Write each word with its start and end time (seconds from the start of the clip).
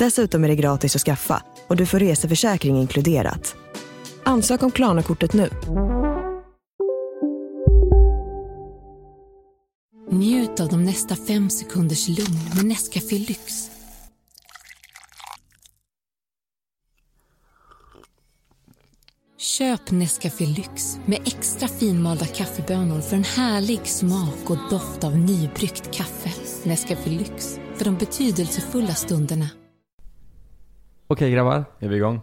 Dessutom 0.00 0.44
är 0.44 0.48
det 0.48 0.56
gratis 0.56 0.96
att 0.96 1.02
skaffa 1.02 1.42
och 1.66 1.76
du 1.76 1.86
får 1.86 1.98
reseförsäkring 1.98 2.76
inkluderat. 2.76 3.56
Ansök 4.24 4.62
om 4.62 4.70
Klarna-kortet 4.70 5.32
nu. 5.32 5.50
Njut 10.10 10.60
av 10.60 10.68
de 10.68 10.84
nästa 10.84 11.16
fem 11.16 11.50
sekunders 11.50 12.08
lugn 12.08 12.38
med 12.56 12.64
Nescafé 12.64 13.18
Lyx. 13.18 13.70
Köp 19.38 19.90
Nescafé 19.90 20.46
Lyx 20.46 20.98
med 21.06 21.18
extra 21.26 21.68
finmalda 21.68 22.26
kaffebönor 22.26 23.00
för 23.00 23.16
en 23.16 23.24
härlig 23.24 23.86
smak 23.86 24.50
och 24.50 24.70
doft 24.70 25.04
av 25.04 25.18
nybryggt 25.18 25.94
kaffe. 25.94 26.30
Nescafé 26.64 27.10
Lyx, 27.10 27.58
för 27.76 27.84
de 27.84 27.96
betydelsefulla 27.96 28.94
stunderna. 28.94 29.48
Okej 31.12 31.30
grabbar, 31.32 31.64
Är 31.78 31.88
vi 31.88 31.96
igång? 31.96 32.20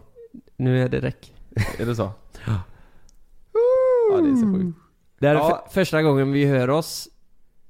nu 0.57 0.83
är 0.83 0.89
det 0.89 0.99
räck. 0.99 1.33
Är 1.79 1.85
det 1.85 1.95
så? 1.95 2.11
Ja. 4.11 4.17
det 4.21 4.29
är 4.29 4.35
så 4.35 4.53
sjukt. 4.53 4.77
Det 5.19 5.27
här 5.27 5.35
är 5.35 5.39
Ja. 5.39 5.63
för, 5.65 5.73
första 5.73 6.01
gången 6.01 6.31
vi 6.31 6.45
hör 6.45 6.69
oss 6.69 7.07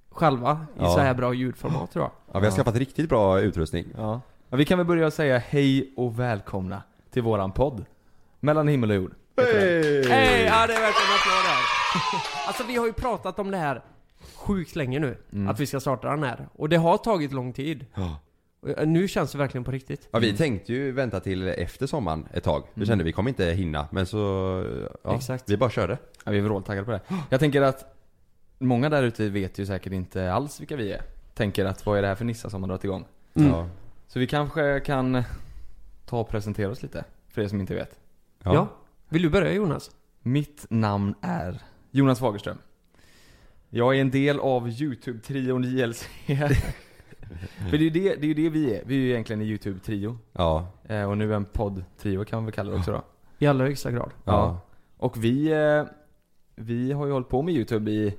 själva 0.10 0.66
i 0.76 0.80
Ja. 0.80 0.90
så 0.94 1.00
här 1.00 1.14
bra 1.14 1.34
ljudformat 1.34 1.92
tror 1.92 2.04
jag. 2.06 2.12
Ja, 2.34 2.40
vi 2.40 2.46
har 2.46 2.52
skaffat 2.54 2.76
riktigt 2.76 3.10
bra 3.10 3.40
utrustning. 3.40 3.86
Ja. 3.98 4.22
ja. 4.50 4.58
Vi 4.58 4.66
kan 4.66 4.78
väl 4.78 4.88
börja 4.88 5.12
säga 5.12 5.38
hej 5.38 5.94
och 5.98 6.20
välkomna 6.20 6.82
till 7.12 7.22
våran 7.24 7.52
podd. 7.52 7.86
Mellan 8.40 8.68
himmel 8.68 8.90
och 8.90 8.96
jord. 8.96 9.14
Hej! 9.38 10.44
Ja 10.46 10.68
det 10.68 10.74
är 10.74 10.82
verkligen 10.82 11.10
en 11.10 11.16
applåd 11.20 11.46
här. 11.48 11.64
Alltså 12.48 12.64
vi 12.68 12.76
har 12.76 12.86
ju 12.86 12.94
pratat 12.94 13.40
om 13.40 13.52
det 13.52 13.58
här 13.58 13.82
sjukt 14.36 14.76
länge 14.76 15.00
nu, 15.00 15.18
Mm. 15.34 15.48
att 15.50 15.60
vi 15.60 15.66
ska 15.66 15.80
starta 15.80 16.10
den 16.10 16.24
här. 16.24 16.48
Och 16.56 16.70
det 16.70 16.78
har 16.78 16.98
tagit 16.98 17.32
lång 17.32 17.54
tid. 17.54 17.86
Ja. 17.94 18.20
Nu 18.86 19.08
känns 19.08 19.32
det 19.32 19.38
verkligen 19.38 19.64
på 19.64 19.72
riktigt. 19.72 20.08
Ja, 20.12 20.20
vi 20.20 20.38
tänkte 20.38 20.74
ju 20.74 20.92
vänta 20.92 21.20
till 21.20 21.48
efter 21.48 21.88
sommaren 21.88 22.28
ett 22.34 22.44
tag. 22.44 22.64
Vi 22.74 22.80
Mm. 22.80 22.88
kände 22.88 23.04
vi 23.04 23.12
kommer 23.12 23.30
inte 23.30 23.46
hinna, 23.46 23.88
men 23.92 24.06
så... 24.06 24.18
Ja, 25.04 25.16
Exakt. 25.16 25.50
Vi 25.50 25.58
bara 25.58 25.70
körde. 25.70 25.98
Ja, 26.26 26.32
vi 26.32 26.38
är 26.38 26.42
vråltaggade 26.42 26.86
på 26.86 26.92
det. 26.92 27.02
Jag 27.30 27.40
tänker 27.40 27.62
att 27.62 27.96
många 28.60 28.90
där 28.90 29.04
ute 29.04 29.30
vet 29.30 29.60
ju 29.60 29.66
säkert 29.66 29.94
inte 29.94 30.34
alls 30.34 30.62
vilka 30.62 30.76
vi 30.76 30.92
är. 30.92 31.02
Tänker 31.34 31.66
att 31.66 31.86
vad 31.86 31.98
är 31.98 32.02
det 32.02 32.08
här 32.08 32.16
för 32.16 32.26
nissar 32.26 32.50
som 32.50 32.62
har 32.64 32.68
dragit 32.68 32.84
igång? 32.84 33.06
Mm. 33.34 33.50
Ja. 33.50 33.70
Så 34.08 34.20
vi 34.20 34.28
kanske 34.28 34.80
kan 34.80 35.24
ta 36.06 36.20
och 36.20 36.30
presentera 36.30 36.70
oss 36.72 36.84
lite, 36.84 37.04
för 37.30 37.42
er 37.42 37.48
som 37.48 37.60
inte 37.60 37.76
vet. 37.76 38.00
Ja. 38.44 38.68
Vill 39.10 39.22
du 39.22 39.30
börja 39.30 39.54
Jonas? 39.54 39.92
Mitt 40.22 40.66
namn 40.70 41.16
är 41.22 41.62
Jonas 41.92 42.20
Fagerström. 42.20 42.58
Jag 43.70 43.96
är 43.98 44.02
en 44.02 44.12
del 44.12 44.40
av 44.40 44.68
YouTube-trion 44.70 45.64
JLC. 45.64 46.08
För 47.70 47.72
det 47.72 47.78
är 47.78 47.80
ju 47.80 47.90
det, 47.90 48.16
det, 48.16 48.24
är 48.24 48.28
ju 48.28 48.34
det 48.34 48.50
vi 48.50 48.76
är. 48.76 48.84
Vi 48.86 48.96
är 48.96 49.00
ju 49.00 49.10
egentligen 49.10 49.42
en 49.42 49.48
YouTube-trio. 49.48 50.18
Ja. 50.34 50.68
Eh, 50.84 51.04
och 51.10 51.18
nu 51.18 51.34
en 51.36 51.46
podd-trio 51.46 52.24
kan 52.26 52.38
man 52.38 52.46
väl 52.46 52.54
kalla 52.54 52.72
det 52.72 52.78
också 52.78 52.92
då. 52.92 53.02
I 53.40 53.48
allra 53.48 53.66
högsta 53.66 53.92
grad. 53.92 54.12
Ja. 54.24 54.60
Och 54.98 55.24
vi, 55.24 55.52
eh, 55.52 55.84
vi 56.56 56.92
har 56.92 57.06
ju 57.06 57.12
hållit 57.12 57.30
på 57.30 57.42
med 57.42 57.54
YouTube 57.54 57.92
i 57.92 58.18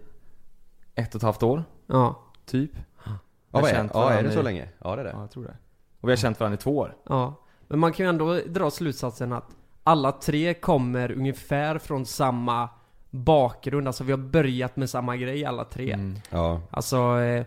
ett 0.95 1.15
och 1.15 1.19
ett 1.19 1.23
halvt 1.23 1.43
år, 1.43 1.65
Ja. 1.87 2.23
typ. 2.47 2.71
Ja, 3.05 3.13
vad 3.51 3.65
är, 3.71 3.75
ja, 3.75 3.81
är 3.81 3.83
det 3.85 3.93
varandra 3.99 4.31
så 4.33 4.41
i- 4.41 4.43
länge? 4.43 4.69
Ja, 4.79 4.97
det 4.97 5.03
är 5.03 5.05
det. 5.05 5.11
Ja, 5.11 5.21
jag 5.21 5.31
tror 5.31 5.45
det. 5.45 5.57
Och 6.01 6.09
vi 6.09 6.13
har 6.13 6.17
känt 6.17 6.41
varandra 6.41 6.55
i 6.55 6.63
två 6.63 6.77
år. 6.79 6.97
Ja. 7.09 7.35
Men 7.69 7.79
man 7.79 7.93
kan 7.93 8.07
ju 8.07 8.11
ändå 8.11 8.35
dra 8.47 8.71
slutsatsen 8.71 9.33
att 9.33 9.57
alla 9.85 10.13
tre 10.13 10.55
kommer 10.55 11.13
ungefär 11.13 11.79
från 11.79 12.07
samma 12.07 12.69
bakgrund. 13.11 13.87
Alltså 13.87 14.05
vi 14.05 14.13
har 14.13 14.19
börjat 14.19 14.77
med 14.77 14.91
samma 14.91 15.17
grej 15.17 15.45
alla 15.45 15.65
tre. 15.65 15.93
Mm. 15.93 16.17
Ja. 16.31 16.61
Alltså, 16.71 16.97
eh, 17.21 17.47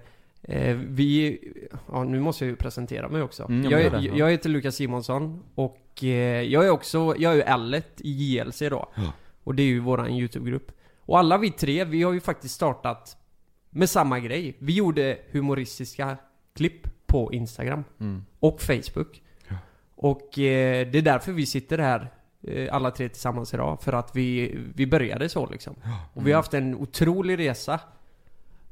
vi... 0.76 1.40
Ja, 1.92 2.04
nu 2.04 2.20
måste 2.20 2.46
jag 2.46 2.50
ju 2.50 2.56
presentera 2.56 3.10
mig 3.10 3.22
också. 3.22 3.44
Mm, 3.44 3.72
jag, 3.72 3.84
jag 3.84 4.04
ja. 4.04 4.16
jag 4.16 4.32
heter 4.32 4.50
Lukas 4.50 4.76
Simonsson 4.76 5.44
och 5.56 6.04
eh, 6.04 6.42
jag 6.42 6.66
är 6.66 6.70
också, 6.70 7.16
jag 7.18 7.32
är 7.32 7.36
ju 7.36 7.42
L1 7.44 7.84
i 7.98 8.38
JLC 8.38 8.60
då. 8.60 8.90
Ja. 8.96 9.14
Och 9.44 9.56
det 9.56 9.64
är 9.64 9.68
ju 9.68 9.80
våran 9.80 10.10
YouTube-grupp. 10.12 10.72
Och 11.00 11.20
alla 11.20 11.38
vi 11.38 11.52
tre, 11.52 11.84
vi 11.84 12.04
har 12.04 12.14
ju 12.14 12.20
faktiskt 12.20 12.56
startat 12.56 13.18
med 13.70 13.90
samma 13.90 14.20
grej. 14.20 14.56
Vi 14.60 14.74
gjorde 14.74 15.18
humoristiska 15.32 16.18
klipp 16.56 17.08
på 17.08 17.34
Instagram 17.34 17.84
Mm. 18.00 18.26
och 18.40 18.62
Facebook. 18.62 19.22
Och 19.96 20.40
eh, 20.40 20.88
det 20.88 20.98
är 20.98 21.02
därför 21.02 21.32
vi 21.32 21.46
sitter 21.46 21.78
här 21.78 22.12
eh, 22.48 22.76
alla 22.76 22.92
tre 22.92 23.10
tillsammans 23.10 23.54
idag. 23.54 23.82
För 23.82 23.94
att 23.94 24.16
vi, 24.16 24.58
vi 24.76 24.88
började 24.88 25.30
så 25.30 25.46
liksom. 25.50 25.76
Och 26.14 26.28
vi 26.28 26.32
har 26.32 26.38
haft 26.38 26.54
en 26.54 26.76
otrolig 26.76 27.40
resa. 27.40 27.80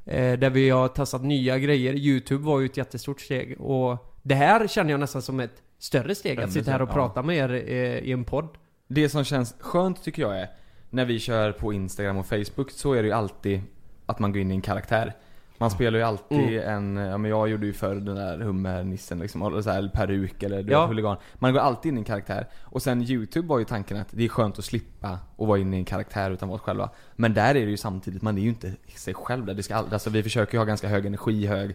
Eh, 0.04 0.38
där 0.38 0.50
vi 0.50 0.70
har 0.70 0.88
testat 0.88 1.22
nya 1.22 1.58
grejer. 1.58 1.94
Youtube 1.94 2.44
var 2.44 2.60
ju 2.60 2.66
ett 2.66 2.76
jättestort 2.76 3.20
steg. 3.20 3.60
Och 3.60 4.14
det 4.22 4.34
här 4.34 4.66
känner 4.66 4.90
jag 4.90 5.00
nästan 5.00 5.22
som 5.22 5.40
ett 5.40 5.62
större 5.78 6.14
steg. 6.14 6.40
Att 6.40 6.52
sitta 6.52 6.70
här 6.70 6.82
och 6.82 6.88
ja. 6.88 6.92
prata 6.92 7.22
med 7.22 7.36
er 7.36 7.50
eh, 7.50 7.98
i 7.98 8.12
en 8.12 8.24
podd. 8.24 8.48
Det 8.88 9.08
som 9.08 9.24
känns 9.24 9.54
skönt 9.60 10.04
tycker 10.04 10.22
jag 10.22 10.40
är, 10.40 10.50
när 10.90 11.04
vi 11.04 11.18
kör 11.18 11.52
på 11.52 11.72
Instagram 11.72 12.16
och 12.16 12.26
Facebook 12.26 12.70
så 12.70 12.92
är 12.92 13.02
det 13.02 13.08
ju 13.08 13.14
alltid 13.14 13.60
att 14.06 14.18
man 14.18 14.32
går 14.32 14.40
in 14.40 14.50
i 14.50 14.54
en 14.54 14.60
karaktär. 14.60 15.16
Man 15.60 15.70
spelar 15.70 15.98
ju 15.98 16.04
alltid 16.04 16.58
en, 16.60 16.96
ja 16.96 17.18
men 17.18 17.30
jag 17.30 17.48
gjorde 17.48 17.66
ju 17.66 17.72
förr 17.72 17.94
den 17.94 18.16
där 18.16 18.38
hummernissen 18.38 19.18
liksom, 19.18 19.42
eller 19.42 19.62
så 19.62 19.70
här, 19.70 19.78
eller 19.78 19.88
peruk 19.88 20.42
eller 20.42 20.62
du 20.62 20.72
Ja. 20.72 20.86
huligan. 20.86 21.16
Man 21.34 21.52
går 21.52 21.60
alltid 21.60 21.88
in 21.92 21.98
i 21.98 22.00
en 22.00 22.04
karaktär. 22.04 22.46
Och 22.62 22.82
sen 22.82 23.02
YouTube 23.02 23.48
var 23.48 23.58
ju 23.58 23.64
tanken 23.64 23.96
att 23.96 24.08
det 24.10 24.24
är 24.24 24.28
skönt 24.28 24.58
att 24.58 24.64
slippa 24.64 25.18
och 25.36 25.46
vara 25.46 25.58
inne 25.58 25.76
i 25.76 25.78
en 25.78 25.84
karaktär 25.84 26.30
utan 26.30 26.48
vara 26.48 26.56
oss 26.56 26.62
själva. 26.62 26.90
Men 27.16 27.34
där 27.34 27.48
är 27.54 27.64
det 27.64 27.70
ju 27.70 27.76
samtidigt, 27.76 28.22
man 28.22 28.38
är 28.38 28.42
ju 28.42 28.48
inte 28.48 28.72
sig 28.96 29.14
själv 29.14 29.46
där. 29.46 29.54
Det 29.54 29.62
ska, 29.62 29.74
all- 29.76 29.92
alltså 29.92 30.10
vi 30.10 30.22
försöker 30.22 30.54
ju 30.54 30.58
ha 30.58 30.64
ganska 30.64 30.88
hög 30.88 31.06
energi 31.06 31.46
hög 31.46 31.74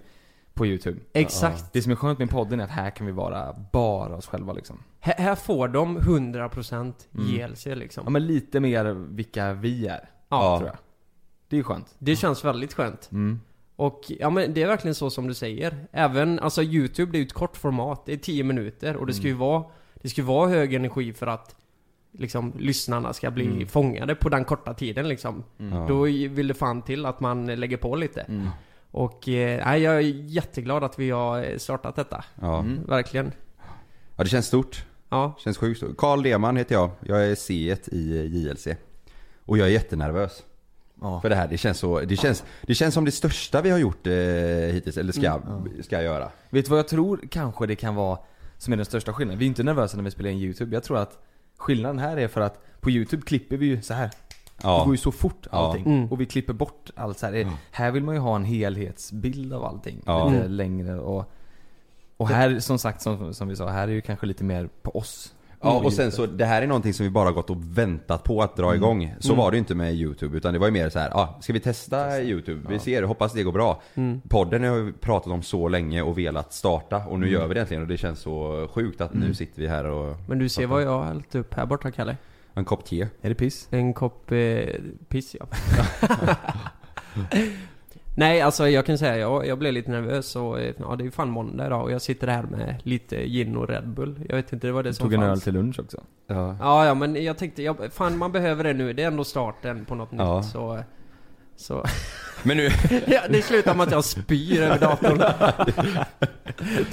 på 0.53 0.65
YouTube. 0.65 0.99
Exakt. 1.13 1.73
Det 1.73 1.81
som 1.81 1.91
är 1.91 1.95
skönt 1.95 2.19
med 2.19 2.29
podden 2.29 2.59
är 2.59 2.63
att 2.63 2.69
här 2.69 2.89
kan 2.89 3.05
vi 3.05 3.11
vara 3.11 3.55
bara 3.71 4.15
oss 4.15 4.27
själva 4.27 4.53
liksom. 4.53 4.79
Här, 4.99 5.13
här 5.17 5.35
får 5.35 5.67
de 5.67 5.97
100% 5.99 6.93
Mm. 7.13 7.27
JLC 7.27 7.65
liksom. 7.65 8.03
Ja 8.05 8.09
men 8.09 8.27
lite 8.27 8.59
mer 8.59 8.85
vilka 9.15 9.53
vi 9.53 9.87
är, 9.87 10.09
Ja. 10.29 10.57
tror 10.57 10.69
jag. 10.69 10.77
Det 11.49 11.59
är 11.59 11.63
skönt. 11.63 11.95
Det 11.99 12.15
känns 12.15 12.45
väldigt 12.45 12.73
skönt. 12.73 13.09
Mm. 13.11 13.39
Och 13.75 14.01
ja 14.07 14.29
men 14.29 14.53
det 14.53 14.61
är 14.63 14.67
verkligen 14.67 14.95
så 14.95 15.09
som 15.09 15.27
du 15.27 15.33
säger. 15.33 15.87
Även, 15.91 16.39
alltså 16.39 16.63
YouTube 16.63 17.11
det 17.11 17.17
är 17.17 17.19
ju 17.19 17.25
ett 17.25 17.33
kort 17.33 17.57
format. 17.57 18.05
Det 18.05 18.13
är 18.13 18.17
10 18.17 18.43
minuter 18.43 18.95
och 18.95 19.07
det 19.07 19.13
ska 19.13 19.23
ju 19.23 19.29
Mm. 19.29 19.39
vara 19.39 19.63
Det 20.01 20.09
ska 20.09 20.21
ju 20.21 20.27
vara 20.27 20.49
hög 20.49 20.73
energi 20.73 21.13
för 21.13 21.27
att 21.27 21.55
Liksom 22.17 22.53
lyssnarna 22.59 23.13
ska 23.13 23.31
bli 23.31 23.45
Mm. 23.45 23.67
fångade 23.67 24.15
på 24.15 24.29
den 24.29 24.45
korta 24.45 24.73
tiden 24.73 25.07
liksom. 25.07 25.43
Ja. 25.57 25.85
Då 25.89 26.01
vill 26.03 26.47
det 26.47 26.53
fan 26.53 26.81
till 26.81 27.05
att 27.05 27.19
man 27.19 27.45
lägger 27.45 27.77
på 27.77 27.95
lite. 27.95 28.21
Mm. 28.21 28.47
Och 28.91 29.29
eh, 29.29 29.77
jag 29.77 29.95
är 29.95 29.99
jätteglad 30.01 30.83
att 30.83 30.99
vi 30.99 31.09
har 31.09 31.57
startat 31.57 31.95
detta. 31.95 32.23
Ja. 32.41 32.59
Mm. 32.59 32.79
Verkligen. 32.87 33.31
ja, 34.15 34.23
det 34.23 34.29
känns 34.29 34.45
stort. 34.45 34.85
Ja. 35.09 35.35
Känns 35.39 35.57
sjukt 35.57 35.77
stort. 35.77 35.97
Karl 35.97 36.23
Deman 36.23 36.57
heter 36.57 36.75
jag. 36.75 36.89
Jag 37.01 37.25
är 37.31 37.35
C 37.35 37.75
i 37.91 38.25
JLC. 38.27 38.67
Och 39.45 39.57
jag 39.57 39.67
är 39.67 39.71
jättenervös. 39.71 40.43
Ja. 41.01 41.21
För 41.21 41.29
det 41.29 41.35
här, 41.35 41.47
det 41.47 41.57
känns 41.57 41.77
så, 41.79 41.99
det 41.99 42.15
känns, 42.15 42.43
det 42.61 42.75
känns 42.75 42.93
som 42.93 43.05
det 43.05 43.11
största 43.11 43.61
vi 43.61 43.69
har 43.69 43.77
gjort 43.77 44.07
eh, 44.07 44.13
hittills, 44.73 44.97
eller 44.97 45.11
ska, 45.13 45.33
Mm, 45.33 45.83
ska 45.83 46.01
göra. 46.01 46.31
Vet 46.49 46.65
du 46.65 46.69
vad 46.69 46.79
jag 46.79 46.87
tror 46.87 47.21
kanske 47.31 47.67
det 47.67 47.75
kan 47.75 47.95
vara 47.95 48.19
som 48.57 48.73
är 48.73 48.77
den 48.77 48.85
största 48.85 49.13
skillnaden? 49.13 49.39
Vi 49.39 49.45
är 49.45 49.47
inte 49.47 49.63
nervösa 49.63 49.97
när 49.97 50.03
vi 50.03 50.11
spelar 50.11 50.29
in 50.29 50.37
YouTube. 50.37 50.75
Jag 50.75 50.83
tror 50.83 50.97
att 50.97 51.19
skillnaden 51.57 51.99
här 51.99 52.17
är 52.17 52.27
för 52.27 52.41
att 52.41 52.61
på 52.81 52.89
YouTube 52.91 53.23
klipper 53.25 53.57
vi 53.57 53.65
ju 53.65 53.81
så 53.81 53.93
här. 53.93 54.09
Det 54.57 54.63
går 54.63 54.71
Ja. 54.71 54.91
ju 54.91 54.97
så 54.97 55.11
fort 55.11 55.47
Ja. 55.51 55.57
allting. 55.57 55.85
Mm. 55.85 56.11
Och 56.11 56.21
vi 56.21 56.25
klipper 56.25 56.53
bort 56.53 56.89
allt 56.95 57.19
så 57.19 57.25
här. 57.25 57.33
Ja. 57.33 57.51
Här 57.71 57.91
vill 57.91 58.03
man 58.03 58.15
ju 58.15 58.21
ha 58.21 58.35
en 58.35 58.45
helhetsbild 58.45 59.53
av 59.53 59.65
allting. 59.65 60.01
Ja. 60.05 60.25
Lite 60.27 60.39
Mm. 60.39 60.51
längre 60.51 60.99
och... 60.99 61.31
Och 62.17 62.29
här, 62.29 62.59
som 62.59 62.79
sagt, 62.79 63.01
som, 63.01 63.33
som 63.33 63.47
vi 63.47 63.55
sa, 63.55 63.67
här 63.69 63.87
är 63.87 63.91
ju 63.91 64.01
kanske 64.01 64.25
lite 64.25 64.43
mer 64.43 64.69
på 64.81 64.97
oss. 64.97 65.33
Ja 65.65 65.77
och 65.85 65.93
sen 65.93 66.11
så, 66.11 66.25
det 66.25 66.45
här 66.45 66.61
är 66.61 66.67
någonting 66.67 66.93
som 66.93 67.03
vi 67.03 67.09
bara 67.09 67.31
gått 67.31 67.49
och 67.49 67.57
väntat 67.77 68.23
på 68.23 68.41
att 68.41 68.55
dra 68.55 68.75
igång. 68.75 69.13
Så 69.19 69.27
Mm. 69.33 69.37
var 69.37 69.51
det 69.51 69.55
ju 69.55 69.59
inte 69.59 69.75
med 69.75 69.93
YouTube 69.95 70.37
utan 70.37 70.53
det 70.53 70.59
var 70.59 70.67
ju 70.67 70.73
mer 70.73 70.89
så 70.89 70.99
här, 70.99 71.09
ah, 71.17 71.37
ska 71.41 71.53
vi 71.53 71.59
testa 71.59 72.21
YouTube? 72.21 72.61
Vi 72.69 72.79
ser, 72.79 73.03
hoppas 73.03 73.33
det 73.33 73.43
går 73.43 73.51
bra. 73.51 73.81
Mm. 73.95 74.21
Podden 74.29 74.63
har 74.63 74.77
vi 74.77 74.93
pratat 74.93 75.31
om 75.33 75.41
så 75.41 75.67
länge 75.67 76.01
och 76.01 76.17
velat 76.17 76.53
starta 76.53 76.97
och 76.97 77.19
nu 77.19 77.27
Mm. 77.27 77.39
gör 77.39 77.47
vi 77.47 77.53
det 77.53 77.59
äntligen 77.61 77.81
och 77.83 77.87
det 77.89 77.97
känns 77.97 78.19
så 78.19 78.67
sjukt 78.73 79.01
att 79.01 79.13
nu 79.13 79.33
sitter 79.33 79.61
vi 79.61 79.67
här 79.67 79.85
och 79.85 80.15
Men 80.27 80.39
du 80.39 80.49
ser 80.49 80.67
vad 80.67 80.83
jag 80.83 80.89
har 80.89 81.05
hällt 81.05 81.35
upp 81.35 81.53
här 81.53 81.65
borta 81.65 81.91
Kalle? 81.91 82.17
En 82.53 82.65
kopp 82.65 82.85
te. 82.85 83.07
Är 83.21 83.29
det 83.29 83.35
piss? 83.35 83.67
En 83.71 83.93
kopp 83.93 84.31
eh, 84.31 84.65
piss 85.09 85.35
ja. 85.39 85.45
Nej 88.17 88.41
alltså 88.41 88.69
jag 88.69 88.85
kan 88.85 88.97
säga, 88.97 89.17
jag, 89.17 89.47
jag 89.47 89.57
blev 89.57 89.73
lite 89.73 89.91
nervös 89.91 90.35
och 90.35 90.59
eh, 90.59 90.73
ja 90.79 90.95
det 90.95 91.01
är 91.01 91.05
ju 91.05 91.11
fan 91.11 91.29
måndag 91.29 91.65
idag 91.65 91.81
och 91.83 91.91
jag 91.91 92.01
sitter 92.01 92.27
här 92.27 92.43
med 92.43 92.75
lite 92.83 93.15
gin 93.27 93.55
och 93.57 93.69
Red 93.69 93.87
Bull. 93.87 94.19
Jag 94.29 94.35
vet 94.35 94.53
inte, 94.53 94.67
det 94.67 94.73
var 94.73 94.83
det 94.83 94.93
som 94.93 95.03
Tog 95.03 95.13
en 95.13 95.19
fanns. 95.21 95.31
öl 95.31 95.41
till 95.41 95.53
lunch 95.53 95.79
också. 95.79 96.03
Ja. 96.27 96.55
Ja, 96.59 96.85
ja 96.85 96.93
men 96.93 97.23
jag 97.23 97.37
tänkte, 97.37 97.63
jag, 97.63 97.77
fan 97.93 98.17
man 98.17 98.31
behöver 98.31 98.63
det 98.63 98.73
nu. 98.73 98.93
Det 98.93 99.03
är 99.03 99.07
ändå 99.07 99.23
starten 99.23 99.85
på 99.85 99.95
något 99.95 100.09
Ja. 100.11 100.37
nytt 100.37 100.45
så... 100.45 100.83
Så... 101.57 101.85
Men 102.43 102.57
nu... 102.57 102.69
ja, 103.07 103.21
det 103.29 103.41
slutar 103.41 103.75
med 103.75 103.83
att 103.87 103.91
jag 103.91 104.03
spyr 104.05 104.61
över 104.61 104.79
datorn. 104.79 105.17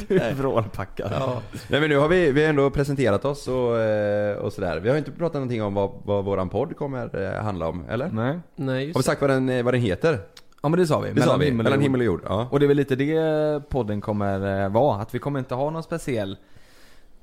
Du 0.08 0.18
är 0.18 0.34
vrålpackad. 0.34 1.12
Ja. 1.14 1.42
Nej 1.68 1.80
men 1.80 1.90
nu 1.90 1.96
har 1.96 2.08
vi, 2.08 2.32
vi 2.32 2.42
har 2.42 2.48
ändå 2.50 2.70
presenterat 2.70 3.24
oss 3.24 3.48
och, 3.48 3.78
eh, 3.80 4.36
och 4.36 4.52
sådär. 4.52 4.80
Vi 4.80 4.88
har 4.90 4.96
inte 4.96 5.10
pratat 5.10 5.34
någonting 5.34 5.62
om 5.62 5.74
vad, 5.74 5.90
vad 6.04 6.24
våran 6.24 6.48
podd 6.48 6.76
kommer 6.76 7.22
eh, 7.36 7.42
handla 7.44 7.68
om, 7.68 7.84
eller? 7.88 8.08
Nej. 8.08 8.38
Nej, 8.56 8.74
Har 8.74 8.80
vi 8.80 8.86
just 8.86 9.04
sagt 9.04 9.20
vad 9.20 9.30
den, 9.30 9.64
vad 9.64 9.74
den 9.74 9.80
heter? 9.80 10.18
Ja 10.62 10.68
men 10.68 10.78
det 10.80 10.86
sa 10.86 11.00
vi. 11.00 11.12
Det 11.12 11.22
sa 11.22 11.36
vi, 11.36 11.52
mellan 11.52 11.80
himmel 11.80 12.00
och 12.00 12.04
jord. 12.06 12.22
Ja. 12.24 12.48
Och 12.50 12.60
det 12.60 12.66
är 12.66 12.68
väl 12.68 12.76
lite 12.76 12.96
det 12.96 13.68
podden 13.68 14.00
kommer 14.00 14.62
eh, 14.64 14.68
vara. 14.68 15.02
Att 15.02 15.14
vi 15.14 15.18
kommer 15.18 15.38
inte 15.38 15.54
ha 15.54 15.70
någon 15.70 15.82
speciell 15.82 16.36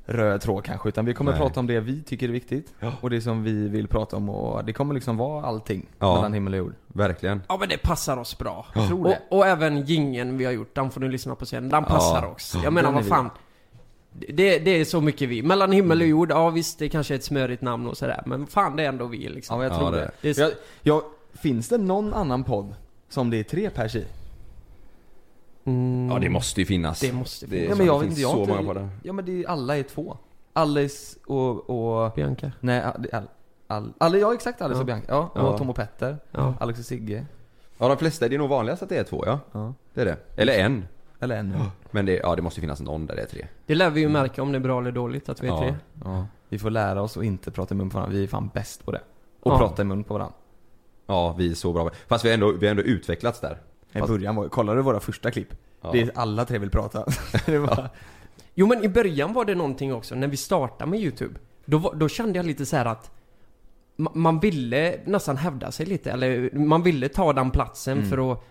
röd 0.06 0.41
tråd 0.41 0.63
kanske. 0.63 0.89
Utan 0.89 1.06
vi 1.06 1.13
kommer 1.13 1.31
Nej. 1.31 1.39
prata 1.41 1.59
om 1.59 1.68
det 1.68 1.80
vi 1.80 2.03
tycker 2.03 2.27
är 2.27 2.31
viktigt. 2.31 2.74
Ja. 2.80 2.94
Och 3.01 3.09
det 3.09 3.21
som 3.21 3.44
vi 3.44 3.68
vill 3.68 3.88
prata 3.88 4.15
om. 4.18 4.30
Och 4.30 4.65
det 4.65 4.74
kommer 4.74 4.94
liksom 4.94 5.18
vara 5.18 5.45
allting. 5.45 5.86
Ja. 6.00 6.15
Mellan 6.15 6.33
himmel 6.33 6.53
och 6.53 6.57
jord. 6.59 6.74
Verkligen. 6.88 7.41
Ja 7.47 7.57
men 7.59 7.69
det 7.69 7.77
passar 7.77 8.18
oss 8.18 8.38
bra. 8.38 8.65
Jag 8.75 8.88
tror 8.88 9.00
Och, 9.03 9.09
det. 9.09 9.19
och 9.30 9.47
även 9.47 9.86
gingen 9.86 10.38
vi 10.38 10.45
har 10.45 10.51
gjort, 10.51 10.75
den 10.75 10.91
får 10.91 11.01
ni 11.01 11.09
lyssna 11.09 11.36
på 11.36 11.45
sen. 11.45 11.69
Den 11.69 11.83
passar 11.83 12.21
Ja. 12.24 12.27
oss. 12.27 12.56
Jag 12.63 12.74
menar 12.74 12.91
vad 12.91 13.06
fan. 13.06 13.30
Det, 14.12 14.59
det 14.59 14.71
är 14.71 14.86
så 14.86 15.01
mycket 15.01 15.30
vi. 15.30 15.44
Mellan 15.44 15.71
himmel 15.71 16.01
och 16.01 16.07
jord, 16.07 16.31
ja 16.31 16.50
visst 16.50 16.80
det 16.80 16.89
kanske 16.89 17.13
är 17.13 17.15
ett 17.15 17.24
smörigt 17.24 17.62
namn 17.62 17.88
och 17.88 17.97
sådär. 17.97 18.24
Men 18.25 18.47
fan 18.47 18.75
det 18.75 18.83
är 18.83 18.89
ändå 18.89 19.06
vi 19.06 19.24
Ja 19.25 19.30
liksom. 19.31 19.57
men 19.59 19.68
jag 19.68 19.75
Ja, 19.75 19.80
tror 19.80 19.91
det 19.91 19.97
det. 19.97 20.12
det 20.21 20.38
är, 20.38 20.41
Jag, 20.41 20.51
jag, 20.81 21.01
finns 21.33 21.69
det 21.69 21.77
någon 21.77 22.13
annan 22.13 22.44
podd 22.44 22.75
som 23.09 23.29
det 23.29 23.38
är 23.38 23.44
tre 23.44 23.69
pers 23.69 23.95
i? 23.95 24.06
mm, 25.65 26.09
Ja 26.11 26.19
det 26.19 26.29
måste 26.29 26.61
ju 26.61 26.65
finnas. 26.65 27.00
Det 27.00 27.13
måste 27.13 27.45
Det, 27.45 27.50
finnas. 27.50 27.69
Ja, 27.69 27.75
men 27.75 27.85
jag 27.85 27.95
det 27.95 28.00
vet 28.00 28.07
finns 28.07 28.19
inte, 28.19 28.21
jag 28.21 28.31
så 28.31 28.39
inte- 28.41 28.53
många 28.53 28.67
på 28.67 28.73
det. 28.79 28.89
Ja 29.03 29.13
men 29.13 29.25
det 29.25 29.44
är, 29.44 29.47
alla 29.50 29.77
är 29.77 29.83
två. 29.83 30.17
Alice 30.53 31.19
och... 31.25 31.69
och 31.69 32.13
Bianca. 32.15 32.51
nej, 32.59 32.83
all, 33.67 33.94
all, 33.97 34.19
ja 34.19 34.33
exakt 34.33 34.61
Alice 34.61 34.77
Ja. 34.77 34.79
och 34.79 34.85
Bianca. 34.85 35.06
Ja, 35.07 35.29
och 35.33 35.39
Ja. 35.53 35.57
Tom 35.57 35.69
och 35.69 35.75
Petter. 35.75 36.17
Ja. 36.31 36.53
Alex 36.59 36.79
och 36.79 36.85
Sigge. 36.85 37.25
Ja 37.77 37.88
de 37.88 37.97
flesta, 37.97 38.27
det 38.27 38.35
är 38.35 38.39
nog 38.39 38.50
vanligast 38.50 38.83
att 38.83 38.89
det 38.89 38.97
är 38.97 39.03
två 39.03 39.23
ja. 39.25 39.39
Ja. 39.51 39.73
Det 39.94 40.01
är 40.01 40.05
det. 40.05 40.17
Eller 40.35 40.53
en. 40.59 40.85
Eller 41.19 41.38
en. 41.38 41.55
Men 41.91 42.05
det, 42.05 42.15
ja, 42.17 42.35
det 42.35 42.41
måste 42.41 42.59
ju 42.59 42.62
finnas 42.62 42.81
någon 42.81 43.05
där 43.05 43.15
det 43.15 43.21
är 43.21 43.25
tre. 43.25 43.47
Det 43.65 43.75
lär 43.75 43.89
vi 43.89 44.01
ju 44.01 44.09
märka 44.09 44.41
om 44.41 44.51
det 44.51 44.57
är 44.57 44.59
bra 44.59 44.79
eller 44.81 44.91
dåligt 44.91 45.29
att 45.29 45.44
vi 45.44 45.47
är 45.47 45.51
Ja. 45.51 45.59
tre. 45.59 45.75
Ja. 46.05 46.25
Vi 46.50 46.59
får 46.59 46.69
lära 46.69 47.01
oss 47.01 47.17
att 47.17 47.23
inte 47.23 47.51
prata 47.51 47.75
i 47.75 47.77
mun 47.77 47.89
på 47.89 47.97
varandra. 47.97 48.17
Vi 48.17 48.23
är 48.23 48.27
fan 48.27 48.50
bäst 48.53 48.85
på 48.85 48.91
det. 48.91 49.01
Och 49.39 49.51
Ja. 49.51 49.57
prata 49.57 49.81
i 49.81 49.85
mun 49.85 50.03
på 50.03 50.13
varandra. 50.13 50.35
Ja, 51.09 51.35
vi 51.38 51.51
är 51.51 51.56
så 51.56 51.73
bra. 51.73 51.89
Fast 52.07 52.25
vi 52.25 52.29
har 52.29 52.33
ändå, 52.33 52.51
vi 52.51 52.65
har 52.67 52.71
ändå 52.71 52.83
utvecklats 52.83 53.39
där. 53.39 53.57
I 53.94 54.00
Fast- 54.00 54.11
början 54.11 54.35
var, 54.35 54.50
kollar 54.50 54.75
du 54.75 54.81
våra 54.81 55.00
första 55.00 55.31
klipp? 55.31 55.53
Ja. 55.81 55.89
Det 55.91 56.01
är 56.01 56.11
alla 56.15 56.45
tre 56.45 56.57
vill 56.57 56.69
prata. 56.69 57.06
det 57.45 57.57
var, 57.59 57.89
Jo 58.56 58.67
men 58.67 58.83
i 58.83 58.89
början 58.89 59.33
var 59.33 59.45
det 59.45 59.56
någonting 59.56 59.94
också, 59.94 60.15
när 60.15 60.27
vi 60.27 60.38
startade 60.38 60.91
med 60.91 61.00
YouTube. 61.00 61.33
Då, 61.65 61.77
var- 61.77 61.94
då 61.95 62.09
kände 62.09 62.39
jag 62.39 62.45
lite 62.45 62.65
så 62.65 62.75
här 62.75 62.85
att 62.85 63.11
ma- 63.97 64.11
man 64.15 64.39
ville 64.39 65.00
nästan 65.06 65.38
hävda 65.38 65.71
sig 65.71 65.85
lite, 65.85 66.11
eller 66.11 66.50
man 66.59 66.83
ville 66.83 67.09
ta 67.09 67.33
den 67.33 67.51
platsen 67.51 67.97
Mm. 67.97 68.09
för 68.09 68.31
att 68.31 68.44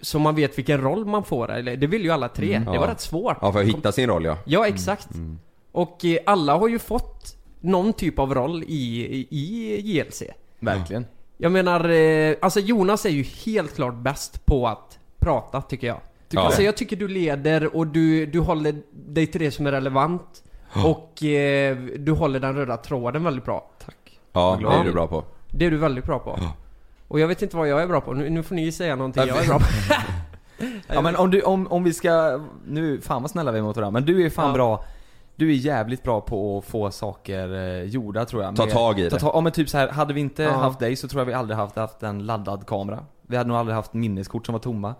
så 0.00 0.18
man 0.18 0.34
vet 0.34 0.58
vilken 0.58 0.80
roll 0.80 1.04
man 1.04 1.24
får, 1.24 1.50
eller 1.52 1.76
det 1.76 1.86
vill 1.86 2.02
ju 2.04 2.10
alla 2.10 2.28
tre. 2.28 2.54
Mm. 2.54 2.72
Det 2.72 2.78
var 2.78 2.86
Ja. 2.86 2.92
rätt 2.92 3.00
svårt. 3.00 3.36
Ja, 3.40 3.52
för 3.52 3.60
att 3.60 3.66
hitta 3.66 3.92
sin 3.92 4.08
roll 4.08 4.24
ja. 4.24 4.38
Ja, 4.44 4.66
exakt. 4.66 5.14
Mm. 5.14 5.38
Och 5.72 6.04
eh, 6.04 6.18
alla 6.26 6.56
har 6.56 6.68
ju 6.68 6.78
fått 6.78 7.36
någon 7.60 7.92
typ 7.92 8.18
av 8.18 8.34
roll 8.34 8.62
i, 8.62 9.04
i, 9.04 9.26
i 9.30 9.80
JLC. 9.98 10.22
verkligen. 10.60 11.04
Jag 11.36 11.52
menar, 11.52 11.88
eh, 11.88 12.34
alltså 12.42 12.60
Jonas 12.60 13.06
är 13.06 13.10
ju 13.10 13.22
helt 13.22 13.74
klart 13.74 13.94
bäst 13.94 14.46
på 14.46 14.68
att 14.68 14.98
prata, 15.18 15.62
tycker 15.62 15.86
jag. 15.86 16.00
Ja. 16.30 16.40
Alltså 16.40 16.62
jag 16.62 16.76
tycker 16.76 16.96
du 16.96 17.08
leder 17.08 17.76
och 17.76 17.86
du, 17.86 18.26
du 18.26 18.40
håller 18.40 18.74
dig 18.92 19.26
till 19.26 19.40
det 19.40 19.50
som 19.50 19.66
är 19.66 19.72
relevant. 19.72 20.42
Och 20.84 21.22
eh, 21.24 21.76
du 21.76 22.12
håller 22.12 22.40
den 22.40 22.54
röda 22.54 22.76
tråden 22.76 23.24
väldigt 23.24 23.44
bra. 23.44 23.70
Tack. 23.84 24.20
Ja, 24.32 24.58
det 24.60 24.66
är 24.80 24.84
du 24.84 24.92
bra 24.92 25.06
på. 25.06 25.24
Det 25.50 25.66
är 25.66 25.70
du 25.70 25.76
väldigt 25.76 26.04
bra 26.04 26.18
på. 26.18 26.38
Och 27.08 27.20
jag 27.20 27.28
vet 27.28 27.42
inte 27.42 27.56
vad 27.56 27.68
jag 27.68 27.82
är 27.82 27.86
bra 27.86 28.00
på. 28.00 28.12
Nu, 28.12 28.30
nu 28.30 28.42
får 28.42 28.54
ni 28.54 28.72
säga 28.72 28.96
någonting 28.96 29.22
jag 29.26 29.42
är 29.44 29.46
bra 29.48 29.58
på. 29.58 29.64
Ja 30.88 31.00
men 31.00 31.16
om 31.16 31.30
du, 31.30 31.42
om, 31.42 31.66
om 31.66 31.84
vi 31.84 31.92
ska, 31.92 32.40
nu, 32.66 33.00
fan 33.00 33.22
vad 33.22 33.30
snälla 33.30 33.52
vi 33.52 33.58
är 33.58 33.62
mot 33.62 33.76
varandra. 33.76 34.00
Men 34.00 34.06
du 34.06 34.26
är 34.26 34.30
fan 34.30 34.48
Ja. 34.48 34.54
bra, 34.54 34.84
du 35.36 35.50
är 35.50 35.54
jävligt 35.54 36.02
bra 36.02 36.20
på 36.20 36.58
att 36.58 36.64
få 36.64 36.90
saker 36.90 37.54
eh, 37.54 37.82
gjorda 37.82 38.24
tror 38.24 38.42
jag. 38.42 38.56
Ta 38.56 38.64
Med- 38.64 38.74
tag 38.74 39.00
i 39.00 39.10
ta 39.10 39.16
det. 39.16 39.20
tag, 39.20 39.30
ja 39.34 39.40
men 39.40 39.52
typ 39.52 39.68
så 39.68 39.78
här, 39.78 39.88
hade 39.88 40.14
vi 40.14 40.20
inte 40.20 40.42
Ja. 40.42 40.50
haft 40.52 40.78
dig 40.78 40.96
så 40.96 41.08
tror 41.08 41.20
jag 41.20 41.26
vi 41.26 41.32
aldrig 41.32 41.56
haft, 41.56 41.76
haft 41.76 42.02
en 42.02 42.26
laddad 42.26 42.66
kamera. 42.66 43.04
Vi 43.22 43.36
hade 43.36 43.48
nog 43.48 43.56
aldrig 43.56 43.74
haft 43.76 43.94
minneskort 43.94 44.46
som 44.46 44.52
var 44.52 44.60
tomma. 44.60 44.94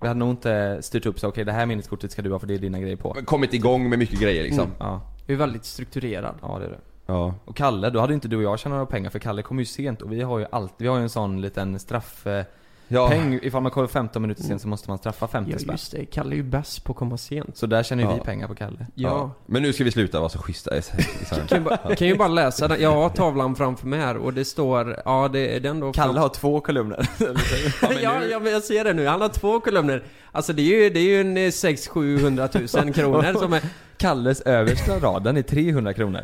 Vi 0.00 0.08
hade 0.08 0.18
nog 0.20 0.30
inte 0.30 0.78
styrt 0.82 1.06
upp 1.06 1.18
så 1.20 1.28
okej 1.28 1.44
det 1.44 1.52
här 1.52 1.66
minneskortet 1.66 2.12
ska 2.12 2.22
du 2.22 2.32
ha 2.32 2.38
för 2.38 2.46
det 2.46 2.54
är 2.54 2.58
dina 2.58 2.80
grejer 2.80 2.96
på. 2.96 3.12
Men 3.14 3.24
Kommit 3.24 3.54
igång 3.54 3.88
med 3.88 3.98
mycket 3.98 4.20
grejer 4.20 4.42
liksom. 4.42 4.64
Mm. 4.64 4.74
Ja, 4.78 5.00
Du 5.26 5.32
är 5.32 5.36
väldigt 5.36 5.64
strukturerad. 5.64 6.34
ja 6.42 6.58
det 6.58 6.64
är 6.64 6.70
det. 6.70 6.78
Ja. 7.06 7.34
Och 7.44 7.56
Kalle, 7.56 7.90
då 7.90 8.00
hade 8.00 8.14
inte 8.14 8.28
du 8.28 8.36
och 8.36 8.42
jag 8.42 8.58
tjänat 8.58 8.76
några 8.76 8.86
pengar 8.86 9.10
för 9.10 9.18
Kalle 9.18 9.42
kom 9.42 9.58
ju 9.58 9.64
sent 9.64 10.02
och 10.02 10.12
vi 10.12 10.22
har 10.22 10.38
ju 10.38 10.46
alltid, 10.52 10.74
vi 10.78 10.86
har 10.88 10.96
ju 10.96 11.02
en 11.02 11.08
sån 11.10 11.40
liten 11.40 11.78
straff 11.78 12.26
eh, 12.26 12.44
Ja. 12.92 13.08
peng, 13.08 13.38
ifall 13.42 13.62
man 13.62 13.72
kommer 13.72 13.88
15 13.88 14.22
minuter 14.22 14.42
sent 14.42 14.62
så 14.62 14.68
måste 14.68 14.90
man 14.90 14.98
straffa 14.98 15.28
50 15.28 15.50
Ja 15.52 15.58
spänn. 15.58 15.72
just 15.74 15.92
det, 15.92 16.04
Kalle 16.04 16.34
är 16.34 16.36
ju 16.36 16.42
bäst 16.42 16.84
på 16.84 16.92
att 16.92 16.98
komma 16.98 17.16
sent. 17.18 17.56
Så 17.56 17.66
där 17.66 17.82
tjänar 17.82 18.02
ju 18.02 18.08
Ja. 18.08 18.14
vi 18.14 18.20
pengar 18.20 18.48
på 18.48 18.54
Kalle. 18.54 18.86
Ja. 18.94 19.30
Men 19.46 19.62
nu 19.62 19.72
ska 19.72 19.84
vi 19.84 19.90
sluta 19.90 20.18
vara 20.20 20.28
så 20.28 20.38
schyssta. 20.38 20.70
här. 20.74 21.46
Kan 21.48 21.58
ju, 21.58 21.64
bara, 21.64 21.94
kan 21.96 22.08
ju 22.08 22.16
bara 22.16 22.28
läsa 22.28 22.68
den. 22.68 22.80
Jag 22.82 22.92
har 22.94 23.08
tavlan 23.08 23.56
framför 23.56 23.86
mig 23.86 23.98
här 24.00 24.16
och 24.16 24.34
det 24.34 24.44
står, 24.44 25.02
ja 25.04 25.28
det 25.32 25.56
är 25.56 25.60
den 25.60 25.80
då 25.80 25.92
Kalle 25.92 26.20
har 26.20 26.28
två 26.28 26.60
kolumner. 26.60 27.08
ja, 28.02 28.24
ja, 28.30 28.38
men 28.38 28.52
jag 28.52 28.62
ser 28.62 28.84
det 28.84 28.92
nu. 28.92 29.06
Han 29.06 29.20
har 29.20 29.28
två 29.28 29.60
kolumner. 29.60 30.02
Alltså 30.32 30.52
det 30.52 30.62
är 30.62 30.82
ju, 30.82 30.90
det 30.90 31.00
är 31.00 31.04
ju 31.04 31.20
en 31.20 31.36
600-700 31.38 32.84
000 32.84 32.94
kronor 32.94 33.32
som 33.38 33.52
är... 33.52 33.60
Kalles 33.96 34.40
översta 34.40 34.98
rad, 34.98 35.24
den 35.24 35.36
är 35.36 35.42
300 35.42 35.92
kronor. 35.94 36.20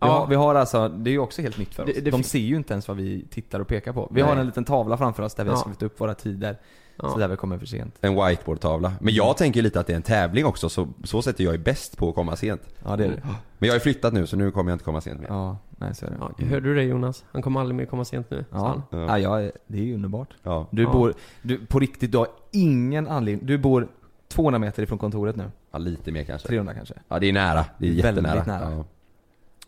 Vi, 0.00 0.06
Ja. 0.06 0.12
har, 0.12 0.26
vi 0.26 0.34
har 0.34 0.54
alltså, 0.54 0.88
det 0.88 1.10
är 1.10 1.12
ju 1.12 1.18
också 1.18 1.42
helt 1.42 1.58
nytt 1.58 1.74
för 1.74 1.82
oss. 1.82 1.90
Det- 1.94 2.00
det 2.00 2.10
De 2.10 2.22
ser 2.22 2.38
ju 2.38 2.56
inte 2.56 2.72
ens 2.74 2.88
vad 2.88 2.96
vi 2.96 3.24
tittar 3.30 3.60
och 3.60 3.68
pekar 3.68 3.92
på. 3.92 4.08
Vi 4.10 4.22
Nej. 4.22 4.30
har 4.30 4.36
en 4.40 4.46
liten 4.46 4.64
tavla 4.64 4.96
framför 4.96 5.22
oss 5.22 5.34
där 5.34 5.44
vi 5.44 5.50
har 5.50 5.56
skrivit 5.56 5.82
upp 5.82 6.00
våra 6.00 6.14
tider. 6.14 6.58
Ja. 6.96 7.08
Så 7.10 7.18
där 7.18 7.28
vi 7.28 7.36
kommer 7.36 7.58
för 7.58 7.66
sent. 7.66 7.94
En 8.00 8.14
whiteboardtavla. 8.26 8.92
Men 9.00 9.14
jag 9.14 9.36
tänker 9.36 9.62
lite 9.62 9.80
att 9.80 9.86
det 9.86 9.92
är 9.92 9.96
en 9.96 10.02
tävling 10.02 10.46
också, 10.46 10.68
så, 10.68 10.88
så 11.04 11.22
sätter 11.22 11.44
jag 11.44 11.54
är 11.54 11.58
bäst 11.58 11.96
på 11.96 12.08
att 12.08 12.14
komma 12.14 12.36
sent. 12.36 12.62
Ja 12.84 12.96
det 12.96 13.04
är 13.04 13.08
det. 13.08 13.22
Men 13.58 13.66
jag 13.66 13.74
har 13.74 13.80
flyttat 13.80 14.12
nu 14.12 14.26
så 14.26 14.36
nu 14.36 14.50
kommer 14.50 14.70
jag 14.70 14.74
inte 14.74 14.84
komma 14.84 15.00
sent 15.00 15.20
mer. 15.20 15.28
Ja, 15.28 15.58
nej 15.70 15.94
så 15.94 16.06
är 16.06 16.10
det. 16.10 16.16
Ja, 16.20 16.46
hörde 16.46 16.68
du 16.68 16.74
det 16.74 16.82
Jonas? 16.82 17.24
Han 17.32 17.42
kommer 17.42 17.60
aldrig 17.60 17.76
mer 17.76 17.84
komma 17.86 18.04
sent 18.04 18.30
nu. 18.30 18.44
Ja, 18.52 18.82
ja. 18.90 19.18
ja 19.18 19.50
det 19.66 19.78
är 19.78 19.82
ju 19.82 19.94
underbart. 19.94 20.28
Ja. 20.42 20.66
Du 20.70 20.86
bor, 20.86 21.14
du, 21.42 21.66
på 21.66 21.78
riktigt, 21.78 22.12
du 22.12 22.18
har 22.18 22.28
ingen 22.50 23.08
anledning. 23.08 23.46
Du 23.46 23.58
bor 23.58 23.88
200 24.28 24.58
meter 24.58 24.82
ifrån 24.82 24.98
kontoret 24.98 25.36
nu. 25.36 25.50
ja, 25.72 25.78
lite 25.78 26.12
mer 26.12 26.24
kanske. 26.24 26.48
300 26.48 26.74
kanske. 26.74 26.94
Ja, 27.08 27.18
det 27.18 27.28
är 27.28 27.32
nära. 27.32 27.64
Det 27.78 27.86
är 27.86 28.02
Väldigt 28.02 28.24
jättenära. 28.24 28.44
nära. 28.58 28.84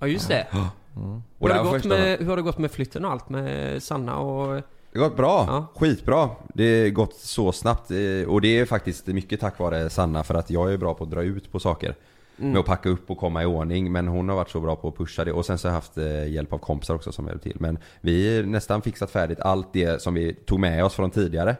Ja. 0.02 0.08
Just 0.08 0.28
det. 0.28 0.46
Mm. 0.52 0.64
Hur 1.38 1.48
har, 1.48 1.48
det 1.48 1.54
det 1.54 1.70
gått 1.70 1.84
med, 1.84 2.18
hur 2.18 2.26
har 2.26 2.36
det 2.36 2.42
gått 2.42 2.58
med 2.58 2.70
flytten 2.70 3.04
och 3.04 3.10
allt 3.10 3.28
med 3.28 3.82
Sanna 3.82 4.18
och... 4.18 4.62
Det 4.92 4.98
har 4.98 5.08
gått 5.08 5.16
bra. 5.16 5.44
Ja. 5.48 5.66
Skitbra. 5.80 6.30
Det 6.54 6.82
har 6.82 6.88
gått 6.90 7.14
så 7.16 7.52
snabbt. 7.52 7.90
eh, 7.90 8.28
Och 8.28 8.40
det 8.40 8.58
är 8.58 8.64
faktiskt 8.64 9.06
mycket 9.06 9.40
tack 9.40 9.58
vare 9.58 9.90
Sanna 9.90 10.24
för 10.24 10.34
att 10.34 10.50
jag 10.50 10.72
är 10.72 10.76
bra 10.76 10.94
på 10.94 11.04
att 11.04 11.10
dra 11.10 11.22
ut 11.22 11.52
på 11.52 11.60
saker. 11.60 11.94
Mm. 12.38 12.50
Med 12.50 12.60
att 12.60 12.66
packa 12.66 12.88
upp 12.88 13.10
och 13.10 13.18
komma 13.18 13.42
i 13.42 13.46
ordning. 13.46 13.92
Men 13.92 14.08
hon 14.08 14.28
har 14.28 14.36
varit 14.36 14.50
så 14.50 14.60
bra 14.60 14.76
på 14.76 14.88
att 14.88 14.96
pusha 14.96 15.24
det. 15.24 15.32
Och 15.32 15.46
sen 15.46 15.58
så 15.58 15.68
har 15.68 15.70
jag 15.70 15.74
haft 15.74 15.98
eh, 15.98 16.26
hjälp 16.32 16.52
av 16.52 16.58
kompisar 16.58 16.94
också 16.94 17.12
som 17.12 17.26
hjälpt 17.26 17.42
till. 17.42 17.56
Men 17.60 17.78
vi 18.00 18.36
har 18.36 18.42
nästan 18.44 18.82
fixat 18.82 19.10
färdigt 19.10 19.40
allt 19.40 19.72
det 19.72 20.02
som 20.02 20.14
vi 20.14 20.34
tog 20.34 20.60
med 20.60 20.84
oss 20.84 20.94
från 20.94 21.10
tidigare. 21.10 21.56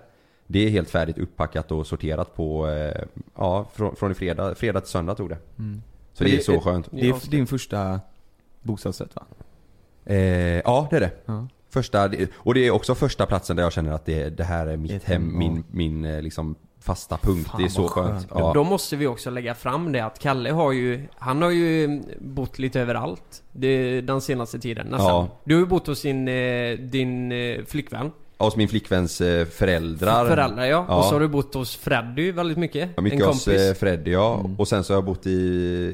Det 0.47 0.67
är 0.67 0.71
helt 0.71 0.91
färdigt 0.91 1.19
uppackat 1.19 1.73
och 1.73 1.87
sorterat 1.87 2.37
på, 2.37 2.69
eh, 2.69 3.03
ja, 3.37 3.67
från, 3.75 3.97
från 3.97 4.11
i 4.13 4.15
fredag, 4.15 4.55
fredag 4.55 4.81
till 4.81 4.91
söndag 4.91 5.15
tog 5.15 5.29
det. 5.29 5.39
Mm. 5.59 5.83
Så 6.13 6.23
Men 6.25 6.31
det 6.31 6.37
är 6.37 6.39
det- 6.39 6.45
så 6.45 6.61
skönt. 6.61 6.89
Det 6.91 7.09
är 7.09 7.31
din 7.31 7.47
första 7.47 8.01
bostadsrätt 8.63 9.17
va? 9.17 9.23
Eh, 10.05 10.17
ja, 10.61 10.87
det 10.91 10.97
är 10.97 11.01
det. 11.01 11.13
Ja. 11.27 11.49
Första, 11.71 12.11
och 12.35 12.55
det 12.55 12.67
är 12.67 12.71
också 12.71 12.95
första 12.95 13.27
platsen 13.27 13.57
där 13.57 13.63
jag 13.63 13.73
känner 13.73 13.93
att 13.93 14.07
det, 14.07 14.31
det 14.31 14.45
här 14.45 14.67
är 14.67 14.77
mitt 14.77 14.93
Ett 14.93 15.05
hem, 15.05 15.39
min, 15.39 15.65
min 15.71 16.05
eh, 16.05 16.23
liksom 16.23 16.55
fasta 16.81 17.17
punkt. 17.17 17.49
Fan, 17.49 17.61
det 17.61 17.67
är 17.67 17.69
så 17.69 17.89
skönt. 17.89 18.11
skönt. 18.11 18.27
Ja. 18.31 18.53
Då 18.55 18.65
måste 18.65 18.97
vi 18.97 19.07
också 19.07 19.31
lägga 19.31 19.55
fram 19.55 19.93
det 19.93 20.01
att 20.01 20.19
Kalle 20.19 20.51
har 20.51 20.73
ju, 20.73 21.09
han 21.15 21.43
har 21.43 21.51
ju 21.51 22.03
bott 22.21 22.59
lite 22.59 22.81
överallt 22.81 23.43
det, 23.53 24.01
den 24.01 24.21
senaste 24.21 24.59
tiden 24.59 24.87
nästan. 24.87 25.09
Ja. 25.09 25.29
Du 25.45 25.55
har 25.55 25.61
ju 25.61 25.67
bott 25.67 25.87
hos 25.87 26.05
eh, 26.05 26.79
din 26.79 27.33
eh, 27.33 27.65
flickvän. 27.65 28.11
Hos 28.45 28.57
min 28.57 28.69
flickväns 28.69 29.21
eh, 29.21 29.47
föräldrar. 29.47 30.27
Föräldrar 30.27 30.65
ja. 30.65 30.85
Ja. 30.89 30.97
Och 30.99 31.05
så 31.05 31.13
har 31.15 31.21
du 31.21 31.29
bott 31.29 31.55
hos 31.55 31.77
Freddy 31.77 32.33
väldigt 32.33 32.59
mycket. 32.59 32.91
Ja, 32.97 33.03
mycket 33.03 33.21
en 33.21 33.27
hos 33.27 33.45
kompis. 33.45 33.61
eh, 33.63 33.75
Freddy 33.75 34.11
ja. 34.13 34.39
Mm. 34.41 34.57
Och 34.57 34.69
sen 34.69 34.85
så 34.85 34.93
har 34.93 34.97
jag 34.97 35.05
bott 35.05 35.27
i, 35.27 35.31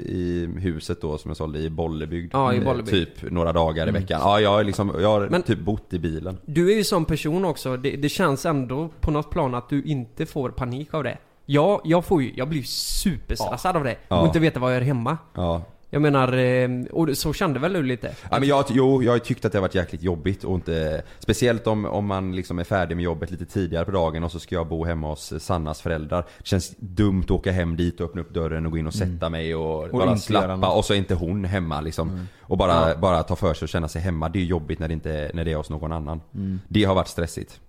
i 0.08 0.48
huset 0.60 1.00
då 1.00 1.18
som 1.18 1.28
jag 1.30 1.36
sålde 1.36 1.58
i 1.58 1.70
Bollebygd. 1.70 2.30
Ja, 2.34 2.52
i 2.52 2.56
Eh, 2.58 2.64
Bollebygd. 2.64 2.90
Typ 3.20 3.30
några 3.32 3.52
dagar 3.52 3.82
Mm. 3.82 3.96
i 3.96 4.00
veckan. 4.00 4.20
Ja, 4.24 4.40
jag 4.40 4.66
liksom, 4.66 4.92
jag 5.00 5.08
har 5.08 5.28
Men- 5.28 5.42
typ 5.42 5.58
bott 5.58 5.92
i 5.92 5.98
bilen. 5.98 6.38
Du 6.46 6.72
är 6.72 6.76
ju 6.76 6.84
sån 6.84 7.04
person 7.04 7.44
också, 7.44 7.76
det, 7.76 7.90
det 7.90 8.08
känns 8.08 8.46
ändå 8.46 8.88
på 9.00 9.10
något 9.10 9.30
plan 9.30 9.54
att 9.54 9.68
du 9.68 9.82
inte 9.82 10.26
får 10.26 10.50
panik 10.50 10.94
av 10.94 11.04
det. 11.04 11.18
Jag, 11.46 11.80
jag 11.84 12.04
får 12.04 12.22
ju, 12.22 12.32
jag 12.36 12.48
blir 12.48 12.62
superstressad 12.62 13.76
av 13.76 13.84
det. 13.84 13.96
Ja. 14.08 14.20
Och 14.20 14.26
inte 14.26 14.38
veta 14.38 14.60
vad 14.60 14.70
jag 14.74 14.78
gör 14.80 14.86
hemma. 14.86 15.18
Ja. 15.34 15.62
Jag 15.90 16.02
menar, 16.02 16.32
eh, 16.32 16.68
och 16.92 17.18
så 17.18 17.32
kände 17.32 17.60
väl 17.60 17.72
du 17.72 17.82
lite? 17.82 18.14
Ja, 18.30 18.38
men 18.38 18.48
jag, 18.48 18.64
jo, 18.68 19.02
jag 19.02 19.12
har 19.12 19.18
tyckt 19.18 19.44
att 19.44 19.52
det 19.52 19.58
har 19.58 19.62
varit 19.62 19.74
jäkligt 19.74 20.02
jobbigt 20.02 20.44
och 20.44 20.54
inte 20.54 21.02
Speciellt 21.18 21.66
om, 21.66 21.84
om 21.84 22.06
man 22.06 22.36
liksom 22.36 22.58
är 22.58 22.64
färdig 22.64 22.96
med 22.96 23.04
jobbet 23.04 23.30
lite 23.30 23.46
tidigare 23.46 23.84
på 23.84 23.90
dagen 23.90 24.24
och 24.24 24.32
så 24.32 24.40
ska 24.40 24.54
jag 24.54 24.68
bo 24.68 24.84
hemma 24.84 25.08
hos 25.08 25.32
Sannas 25.38 25.80
föräldrar. 25.80 26.24
Det 26.38 26.46
känns 26.46 26.74
dumt 26.78 27.22
att 27.24 27.30
åka 27.30 27.52
hem 27.52 27.76
dit 27.76 28.00
och 28.00 28.06
öppna 28.08 28.20
upp 28.20 28.34
dörren 28.34 28.66
och 28.66 28.72
gå 28.72 28.78
in 28.78 28.86
och 28.86 28.94
sätta 28.94 29.28
mig 29.28 29.54
och, 29.54 29.88
bara 29.90 30.12
inte 30.12 30.32
göra 30.32 30.46
slappa 30.46 30.68
och 30.70 30.84
så 30.84 30.92
är 30.92 30.98
inte 30.98 31.14
hon 31.14 31.44
hemma 31.44 31.80
liksom. 31.80 32.26
Och 32.40 32.58
bara, 32.58 32.96
bara 32.96 33.22
ta 33.22 33.36
för 33.36 33.54
sig 33.54 33.66
och 33.66 33.68
känna 33.68 33.88
sig 33.88 34.02
hemma, 34.02 34.28
det 34.28 34.38
är 34.38 34.44
jobbigt 34.44 34.78
när 34.78 34.88
det 34.88 34.94
inte 34.94 35.30
när 35.34 35.44
det 35.44 35.52
är 35.52 35.56
hos 35.56 35.70
någon 35.70 35.92
annan. 35.92 36.20
Det 36.68 36.84
har 36.84 36.94
varit 36.94 37.08
stressigt 37.08 37.60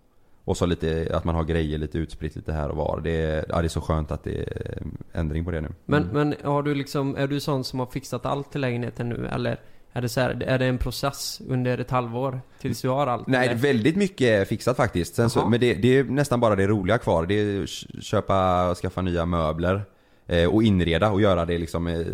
och 0.49 0.57
så 0.57 0.65
lite, 0.65 1.11
att 1.13 1.23
man 1.23 1.35
har 1.35 1.43
grejer 1.43 1.77
lite 1.77 1.97
utspritt 1.97 2.35
lite 2.35 2.53
här 2.53 2.69
och 2.69 2.77
var. 2.77 3.01
Det 3.03 3.11
är, 3.11 3.45
ja, 3.49 3.61
det 3.61 3.67
är 3.67 3.69
så 3.69 3.81
skönt 3.81 4.11
att 4.11 4.23
det 4.23 4.39
är 4.39 4.83
ändring 5.13 5.45
på 5.45 5.51
det 5.51 5.61
nu. 5.61 5.69
Men, 5.85 6.03
men 6.03 6.35
har 6.43 6.63
du 6.63 6.75
liksom, 6.75 7.15
är 7.15 7.27
du 7.27 7.39
sån 7.39 7.63
som 7.63 7.79
har 7.79 7.85
fixat 7.85 8.25
allt 8.25 8.51
till 8.51 8.61
lägenheten 8.61 9.09
nu? 9.09 9.27
Eller 9.31 9.59
är 9.93 10.01
det 10.01 10.09
så 10.09 10.21
här, 10.21 10.43
är 10.43 10.59
det 10.59 10.65
en 10.65 10.77
process 10.77 11.41
under 11.47 11.77
ett 11.77 11.91
halvår? 11.91 12.41
Tills 12.61 12.81
du 12.81 12.89
har 12.89 13.07
allt? 13.07 13.27
Nej, 13.27 13.47
eller? 13.47 13.59
väldigt 13.59 13.95
mycket 13.95 14.27
är 14.27 14.45
fixat 14.45 14.77
faktiskt. 14.77 15.15
Sen 15.15 15.29
så, 15.29 15.49
men 15.49 15.59
det, 15.59 15.73
det 15.73 15.97
är 15.97 16.03
nästan 16.03 16.39
bara 16.39 16.55
det 16.55 16.67
roliga 16.67 16.97
kvar. 16.97 17.25
Det 17.25 17.33
är 17.33 17.63
att 17.63 18.03
köpa, 18.03 18.75
skaffa 18.75 19.01
nya 19.01 19.25
möbler. 19.25 19.81
Eh, 20.27 20.49
och 20.49 20.63
inreda 20.63 21.11
och 21.11 21.21
göra 21.21 21.45
det 21.45 21.57
liksom 21.57 21.87
eh, 21.87 22.05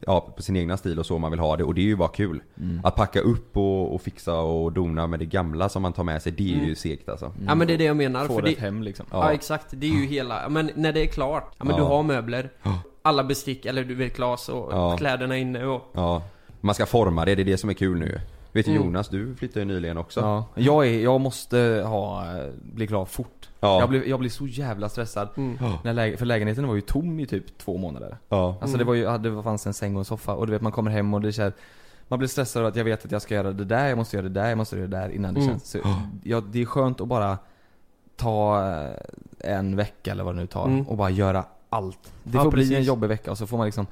Ja, 0.00 0.20
på 0.36 0.42
sin 0.42 0.56
egna 0.56 0.76
stil 0.76 0.98
och 0.98 1.06
så 1.06 1.18
man 1.18 1.30
vill 1.30 1.40
ha 1.40 1.56
det 1.56 1.64
och 1.64 1.74
det 1.74 1.80
är 1.80 1.84
ju 1.84 1.96
bara 1.96 2.08
kul. 2.08 2.42
Mm. 2.60 2.80
Att 2.84 2.94
packa 2.96 3.20
upp 3.20 3.56
och, 3.56 3.94
och 3.94 4.02
fixa 4.02 4.34
och 4.40 4.72
dona 4.72 5.06
med 5.06 5.18
det 5.18 5.24
gamla 5.26 5.68
som 5.68 5.82
man 5.82 5.92
tar 5.92 6.04
med 6.04 6.22
sig, 6.22 6.32
det 6.32 6.54
är 6.54 6.64
ju 6.66 6.74
segt 6.74 7.08
alltså. 7.08 7.32
Ja 7.46 7.54
men 7.54 7.66
det 7.66 7.74
är 7.74 7.78
det 7.78 7.84
jag 7.84 7.96
menar. 7.96 8.26
Få 8.26 8.34
för 8.34 8.42
det 8.42 8.50
ett 8.50 8.58
hem 8.58 8.82
liksom. 8.82 9.06
ja. 9.10 9.32
exakt, 9.32 9.66
det 9.70 9.86
är 9.86 9.90
ju 9.90 10.06
hela, 10.06 10.42
ja, 10.42 10.48
men 10.48 10.70
när 10.74 10.92
det 10.92 11.02
är 11.02 11.06
klart. 11.06 11.54
Ja 11.58 11.64
men 11.64 11.74
Ja. 11.76 11.82
du 11.82 11.88
har 11.88 12.02
möbler. 12.02 12.50
Alla 13.02 13.24
bestick, 13.24 13.66
eller 13.66 13.84
du 13.84 13.94
vet 13.94 14.16
glas 14.16 14.48
och 14.48 14.72
Ja. 14.72 14.96
kläderna 14.96 15.36
inne 15.36 15.64
och... 15.66 15.82
Ja. 15.92 16.22
Man 16.60 16.74
ska 16.74 16.86
forma 16.86 17.24
det, 17.24 17.34
det 17.34 17.42
är 17.42 17.44
det 17.44 17.58
som 17.58 17.70
är 17.70 17.74
kul 17.74 17.98
nu. 17.98 18.20
Vet 18.56 18.66
du 18.66 18.72
Mm. 18.72 18.84
Jonas, 18.86 19.08
du 19.08 19.34
flyttade 19.34 19.60
ju 19.60 19.64
nyligen 19.66 19.96
också. 19.98 20.20
Ja. 20.20 20.44
Jag, 20.54 20.86
är, 20.86 21.00
jag 21.00 21.20
måste 21.20 21.82
ha, 21.86 22.24
bli 22.62 22.86
klar 22.86 23.04
fort. 23.04 23.48
Ja. 23.60 23.80
Jag, 23.80 23.88
blir, 23.88 24.08
jag 24.08 24.18
blir 24.20 24.30
så 24.30 24.46
jävla 24.46 24.88
stressad. 24.88 25.28
Mm. 25.36 25.58
När 25.84 25.92
läge, 25.92 26.16
för 26.16 26.26
lägenheten 26.26 26.68
var 26.68 26.74
ju 26.74 26.80
tom 26.80 27.20
i 27.20 27.26
typ 27.26 27.58
två 27.58 27.76
månader. 27.76 28.16
Ja. 28.28 28.56
Alltså 28.60 28.78
det 28.78 28.84
var 28.84 28.94
ju, 28.94 29.18
det 29.18 29.42
fanns 29.42 29.66
en 29.66 29.74
säng 29.74 29.94
och 29.96 30.00
en 30.00 30.04
soffa 30.04 30.34
och 30.34 30.46
du 30.46 30.52
vet 30.52 30.62
man 30.62 30.72
kommer 30.72 30.90
hem 30.90 31.14
och 31.14 31.20
det 31.20 31.32
känns 31.32 31.54
Man 32.08 32.18
blir 32.18 32.28
stressad 32.28 32.62
av 32.62 32.68
att 32.68 32.76
jag 32.76 32.84
vet 32.84 33.04
att 33.04 33.12
jag 33.12 33.22
ska 33.22 33.34
göra 33.34 33.52
det 33.52 33.64
där, 33.64 33.88
jag 33.88 33.98
måste 33.98 34.16
göra 34.16 34.28
det 34.28 34.40
där, 34.40 34.48
jag 34.48 34.58
måste 34.58 34.76
göra 34.76 34.86
det 34.88 34.96
där 34.96 35.08
innan 35.08 35.34
det 35.34 35.40
Mm. 35.40 35.52
känns 35.52 35.70
så, 35.70 35.78
ja, 36.22 36.40
Det 36.40 36.62
är 36.62 36.66
skönt 36.66 37.00
att 37.00 37.08
bara 37.08 37.38
ta 38.16 38.62
eh, 38.72 39.54
en 39.56 39.76
vecka 39.76 40.10
eller 40.10 40.24
vad 40.24 40.34
det 40.34 40.40
nu 40.40 40.46
tar 40.46 40.64
Mm. 40.66 40.86
och 40.88 40.96
bara 40.96 41.10
göra 41.10 41.44
allt. 41.68 42.12
Det 42.24 42.36
Ja, 42.38 42.42
får 42.44 42.50
bli 42.50 42.62
en 42.62 42.68
precis. 42.68 42.86
jobbig 42.86 43.08
vecka 43.08 43.30
och 43.30 43.38
så 43.38 43.46
får 43.46 43.56
man 43.56 43.66
liksom 43.66 43.86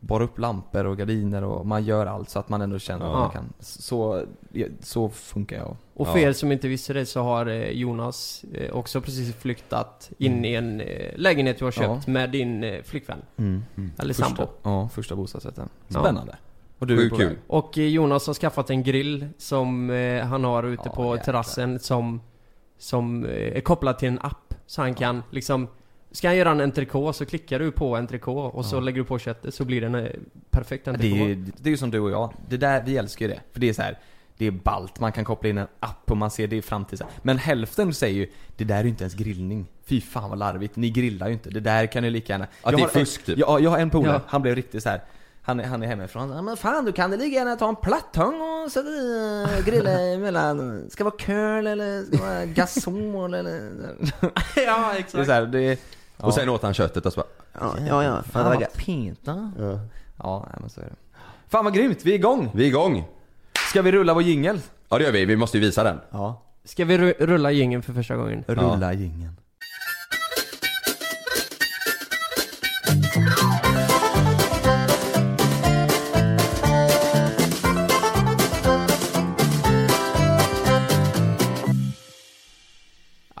borra 0.00 0.24
upp 0.24 0.38
lampor 0.38 0.84
och 0.86 0.98
gardiner 0.98 1.44
och 1.44 1.66
man 1.66 1.84
gör 1.84 2.06
allt 2.06 2.30
så 2.30 2.38
att 2.38 2.48
man 2.48 2.62
ändå 2.62 2.78
känner 2.78 3.06
att 3.06 3.12
Ja. 3.12 3.18
man 3.18 3.30
kan. 3.30 3.52
Så, 3.60 4.24
ja, 4.52 4.66
så 4.80 5.08
funkar 5.08 5.56
jag. 5.56 5.76
Och 5.94 6.08
för 6.08 6.18
Ja. 6.18 6.28
er 6.28 6.32
som 6.32 6.52
inte 6.52 6.68
visste 6.68 6.92
det 6.92 7.06
så 7.06 7.22
har 7.22 7.46
eh, 7.46 7.70
Jonas 7.70 8.44
eh, 8.54 8.72
också 8.76 9.00
precis 9.00 9.34
flyttat 9.34 10.10
in 10.18 10.44
i 10.44 10.54
en 10.54 10.80
eh, 10.80 11.12
lägenhet 11.16 11.58
du 11.58 11.64
har 11.64 11.74
Ja. 11.76 11.82
köpt 11.94 12.06
med 12.06 12.30
din 12.30 12.80
flickvän. 12.84 13.22
Eller 13.98 14.14
Första, 14.14 14.24
sambo. 14.24 14.46
ja, 14.62 14.88
första 14.88 15.16
bostadsrätten. 15.16 15.68
Ja. 15.88 16.00
Spännande. 16.00 16.36
Och 16.78 16.86
du 16.86 17.06
är 17.06 17.10
kul. 17.10 17.38
Och 17.46 17.76
Jonas 17.76 18.26
har 18.26 18.34
skaffat 18.34 18.70
en 18.70 18.82
grill 18.82 19.28
som 19.38 19.90
han 20.24 20.44
har 20.44 20.62
ute 20.62 20.82
Ja, 20.84 20.90
på 20.94 21.02
jäklar. 21.16 21.24
terrassen 21.24 21.78
som 21.78 22.20
Som 22.78 23.24
är 23.24 23.60
kopplad 23.60 23.98
till 23.98 24.08
en 24.08 24.18
app 24.22 24.54
Så 24.66 24.82
han 24.82 24.94
kan 24.94 25.22
liksom 25.30 25.68
Ska 26.16 26.28
han 26.28 26.36
göra 26.36 26.50
en 26.50 26.60
entrecote 26.60 27.18
så 27.18 27.26
klickar 27.26 27.58
du 27.58 27.72
på 27.72 27.96
entrecote 27.96 28.56
och 28.56 28.64
så 28.64 28.80
lägger 28.80 28.98
du 28.98 29.04
på 29.04 29.18
köttet 29.18 29.54
så 29.54 29.64
blir 29.64 29.80
det 29.80 29.86
en 29.86 29.94
eh, 29.94 30.10
perfekt 30.50 30.84
Det 30.84 30.90
är, 30.90 30.94
entrecote 30.94 31.18
ju, 31.24 31.34
det 31.56 31.68
är 31.68 31.70
ju 31.70 31.76
som 31.76 31.90
du 31.90 31.98
och 32.00 32.10
jag. 32.10 32.32
Det 32.48 32.56
där, 32.56 32.82
vi 32.86 32.96
älskar 32.96 33.26
ju 33.28 33.32
det. 33.34 33.40
För 33.52 33.60
det 33.60 33.68
är 33.68 33.72
så 33.72 33.82
här. 33.82 33.98
Det 34.38 34.46
är 34.46 34.50
ballt, 34.50 35.00
man 35.00 35.12
kan 35.12 35.24
koppla 35.24 35.48
in 35.50 35.58
en 35.58 35.66
app 35.80 36.10
och 36.10 36.16
man 36.16 36.30
ser 36.30 36.46
det 36.46 36.56
i 36.56 36.62
framtiden. 36.62 37.06
Men 37.22 37.38
hälften 37.38 37.94
säger 37.94 38.14
ju 38.16 38.26
Det 38.56 38.64
där 38.64 38.76
är 38.78 38.82
ju 38.82 38.88
inte 38.88 39.04
ens 39.04 39.14
grillning. 39.14 39.66
Fy 39.84 40.00
fan 40.00 40.30
vad 40.30 40.38
larvigt, 40.38 40.76
ni 40.76 40.90
grillar 40.90 41.26
ju 41.26 41.32
inte. 41.32 41.50
Det 41.50 41.60
där 41.60 41.86
kan 41.86 42.02
ni 42.02 42.10
lika 42.10 42.32
gärna... 42.32 42.44
Att 42.44 42.50
Jag 42.62 42.80
det 42.80 42.82
är 42.84 42.88
fusk, 42.88 43.24
typ. 43.24 43.38
Ja, 43.38 43.58
jag 43.60 43.70
har 43.70 43.78
en 43.78 43.90
polare, 43.90 44.12
Ja. 44.12 44.20
han 44.26 44.42
blev 44.42 44.54
riktigt 44.54 44.82
så 44.82 44.88
här. 44.88 45.00
Han, 45.42 45.60
är- 45.60 45.64
han 45.64 45.82
är 45.82 45.86
hemifrån. 45.86 46.30
Ja, 46.30 46.42
men 46.42 46.56
fan 46.56 46.84
du 46.84 46.92
kan 46.92 47.10
det 47.10 47.16
lika 47.16 47.36
gärna 47.36 47.56
ta 47.56 47.68
en 47.68 47.76
plattång 47.76 48.34
och 48.64 48.72
sätta 48.72 48.88
i 48.88 49.46
och 49.60 49.64
grilla 49.64 49.90
emellan. 50.14 50.84
Ska 50.90 51.04
det 51.04 51.10
vara 51.10 51.18
curl 51.18 51.66
eller 51.66 52.02
ska 52.02 52.16
det 52.16 52.22
vara 52.22 52.44
gasol 52.54 53.34
eller... 53.34 53.70
Ja 54.20 54.30
Det 54.54 54.60
är 54.64 54.98
exakt 54.98 55.26
så 55.26 55.32
här, 55.32 55.46
det 55.46 55.60
är... 55.60 55.78
Och 56.16 56.34
sen 56.34 56.48
åt 56.48 56.62
han 56.62 56.74
köttet 56.74 57.06
och 57.06 57.12
så 57.12 57.20
bara, 57.20 57.26
Ja, 57.60 57.74
ja, 57.88 58.04
ja. 58.04 58.22
Fan 58.22 58.44
vad 58.44 58.72
Peta. 58.76 59.52
Ja. 59.58 59.78
Ja, 60.22 60.46
nej, 60.50 60.56
men 60.60 60.70
så 60.70 60.80
är 60.80 60.84
det. 60.84 60.94
Fan 61.48 61.64
vad 61.64 61.74
grymt, 61.74 61.98
vi 62.04 62.10
är 62.10 62.14
igång! 62.14 62.50
vi 62.54 62.62
är 62.64 62.68
igång! 62.68 63.04
Ska 63.70 63.82
vi 63.82 63.92
rulla 63.92 64.14
vår 64.14 64.22
jingel? 64.22 64.60
Ja 64.88 64.98
det 64.98 65.04
gör 65.04 65.12
vi, 65.12 65.24
vi 65.24 65.36
måste 65.36 65.58
ju 65.58 65.64
visa 65.64 65.84
den. 65.84 66.00
Ja. 66.10 66.42
Ska 66.64 66.84
vi 66.84 66.98
ru- 66.98 67.26
rulla 67.26 67.50
jingeln 67.50 67.82
för 67.82 67.92
första 67.92 68.16
gången? 68.16 68.44
Rulla 68.46 68.92
jingeln. 68.92 69.36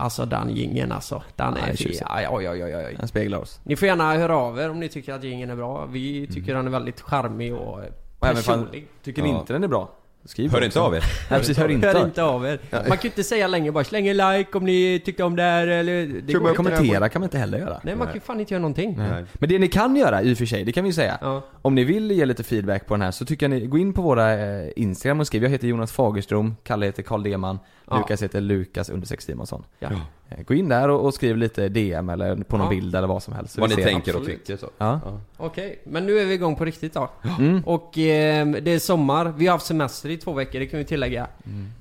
Alltså 0.06 0.26
den 0.26 0.50
jingeln 0.50 0.92
alltså, 0.92 1.22
den 1.36 1.56
är 1.56 1.76
tjusigt. 1.76 2.02
Oj, 2.30 2.48
oj, 2.48 2.64
oj, 2.64 2.76
oj. 2.76 2.96
Den 2.98 3.08
speglar 3.08 3.38
oss. 3.38 3.60
Ni 3.64 3.76
får 3.76 3.88
gärna 3.88 4.14
höra 4.14 4.36
av 4.36 4.58
er 4.58 4.70
om 4.70 4.80
ni 4.80 4.88
tycker 4.88 5.12
att 5.14 5.24
jingeln 5.24 5.50
är 5.50 5.56
bra. 5.56 5.86
Vi 5.86 6.26
tycker 6.26 6.54
den 6.54 6.66
är 6.66 6.70
väldigt 6.70 7.00
charmig 7.00 7.54
och 7.54 7.80
även 7.80 7.92
fan, 8.20 8.34
personlig. 8.34 8.88
tycker 9.02 9.22
ni 9.22 9.30
Ja. 9.30 9.40
inte 9.40 9.52
den 9.52 9.64
är 9.64 9.68
bra? 9.68 9.88
Skriv 10.26 10.50
Hör 10.50 10.56
också. 10.58 10.64
inte 10.64 10.80
av 10.80 10.94
er. 10.94 11.04
Nej 11.30 11.40
precis, 11.40 11.58
hör 11.58 11.68
inte. 11.68 11.86
Hör 11.86 12.04
inte 12.04 12.22
av 12.22 12.46
er. 12.46 12.58
Man 12.70 12.82
kan 12.82 12.98
ju 13.02 13.08
inte 13.08 13.24
säga 13.24 13.46
längre 13.46 13.72
bara 13.72 13.84
släng 13.84 14.06
en 14.08 14.16
like 14.16 14.58
om 14.58 14.64
ni 14.64 15.02
tyckte 15.04 15.24
om 15.24 15.36
det 15.36 15.42
här 15.42 15.66
eller... 15.66 16.06
Det 16.06 16.32
går. 16.32 16.54
Kommentera 16.54 17.08
kan 17.08 17.20
man 17.20 17.26
inte 17.26 17.38
heller 17.38 17.58
göra. 17.58 17.80
Nej 17.82 17.96
man 17.96 18.06
kan 18.06 18.14
ju 18.14 18.20
fan 18.20 18.40
inte 18.40 18.54
göra 18.54 18.62
någonting. 18.62 18.94
Nej. 18.98 19.24
Men 19.34 19.48
det 19.48 19.58
ni 19.58 19.68
kan 19.68 19.96
göra 19.96 20.22
i 20.22 20.34
och 20.34 20.38
för 20.38 20.46
sig, 20.46 20.64
det 20.64 20.72
kan 20.72 20.84
vi 20.84 20.90
ju 20.90 20.94
säga. 20.94 21.18
Ja. 21.20 21.42
Om 21.62 21.74
ni 21.74 21.84
vill 21.84 22.10
ge 22.10 22.24
lite 22.26 22.42
feedback 22.42 22.86
på 22.86 22.94
den 22.94 23.02
här 23.02 23.10
så 23.10 23.24
tycker 23.24 23.48
jag 23.48 23.60
ni, 23.60 23.66
gå 23.66 23.78
in 23.78 23.92
på 23.92 24.02
våra 24.02 24.32
eh, 24.34 24.68
Instagram 24.76 25.20
och 25.20 25.26
skriv. 25.26 25.42
Jag 25.42 25.50
heter 25.50 25.68
Jonas 25.68 25.92
Fagerström, 25.92 26.56
Kalle 26.62 26.86
heter 26.86 27.02
Karl 27.02 27.22
Deman, 27.22 27.58
Ja. 27.90 27.98
Lukas 27.98 28.22
heter 28.22 28.40
Lukas 28.40 28.88
understreck 28.90 29.20
Simonsson. 29.20 29.64
Ja. 29.78 29.88
Eh, 30.28 30.42
Gå 30.44 30.54
in 30.54 30.68
där 30.68 30.88
och, 30.88 31.04
och 31.04 31.14
skriv 31.14 31.36
lite 31.36 31.68
DM 31.68 32.08
eller 32.08 32.36
på 32.36 32.56
någon 32.56 32.64
Ja. 32.66 32.70
bild 32.70 32.94
eller 32.94 33.08
vad 33.08 33.22
som 33.22 33.34
helst. 33.34 33.54
så 33.54 33.60
Vad 33.60 33.70
ni 33.70 33.76
tänker 33.76 34.14
och 34.14 34.20
absolut. 34.20 34.44
tycker 34.44 34.56
så. 34.56 34.70
Ja. 34.78 35.00
Okej, 35.36 35.80
men 35.84 36.06
nu 36.06 36.18
är 36.18 36.24
vi 36.24 36.34
igång 36.34 36.56
på 36.56 36.64
riktigt 36.64 36.94
då. 36.94 37.08
Mm. 37.38 37.62
Och 37.66 37.98
eh, 37.98 38.46
det 38.46 38.70
är 38.70 38.78
sommar, 38.78 39.32
vi 39.36 39.46
har 39.46 39.52
haft 39.52 39.66
semester 39.66 40.08
i 40.10 40.16
två 40.16 40.32
veckor, 40.32 40.58
det 40.60 40.66
kan 40.66 40.78
vi 40.78 40.84
tillägga. 40.84 41.26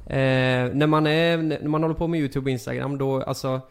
Eh, 0.08 0.16
när, 0.74 0.88
man 0.88 1.08
är, 1.08 1.38
när 1.38 1.68
man 1.68 1.82
håller 1.84 1.96
på 1.96 2.08
med 2.08 2.20
YouTube 2.20 2.46
och 2.46 2.52
Instagram 2.52 2.98
då, 2.98 3.22
alltså 3.22 3.62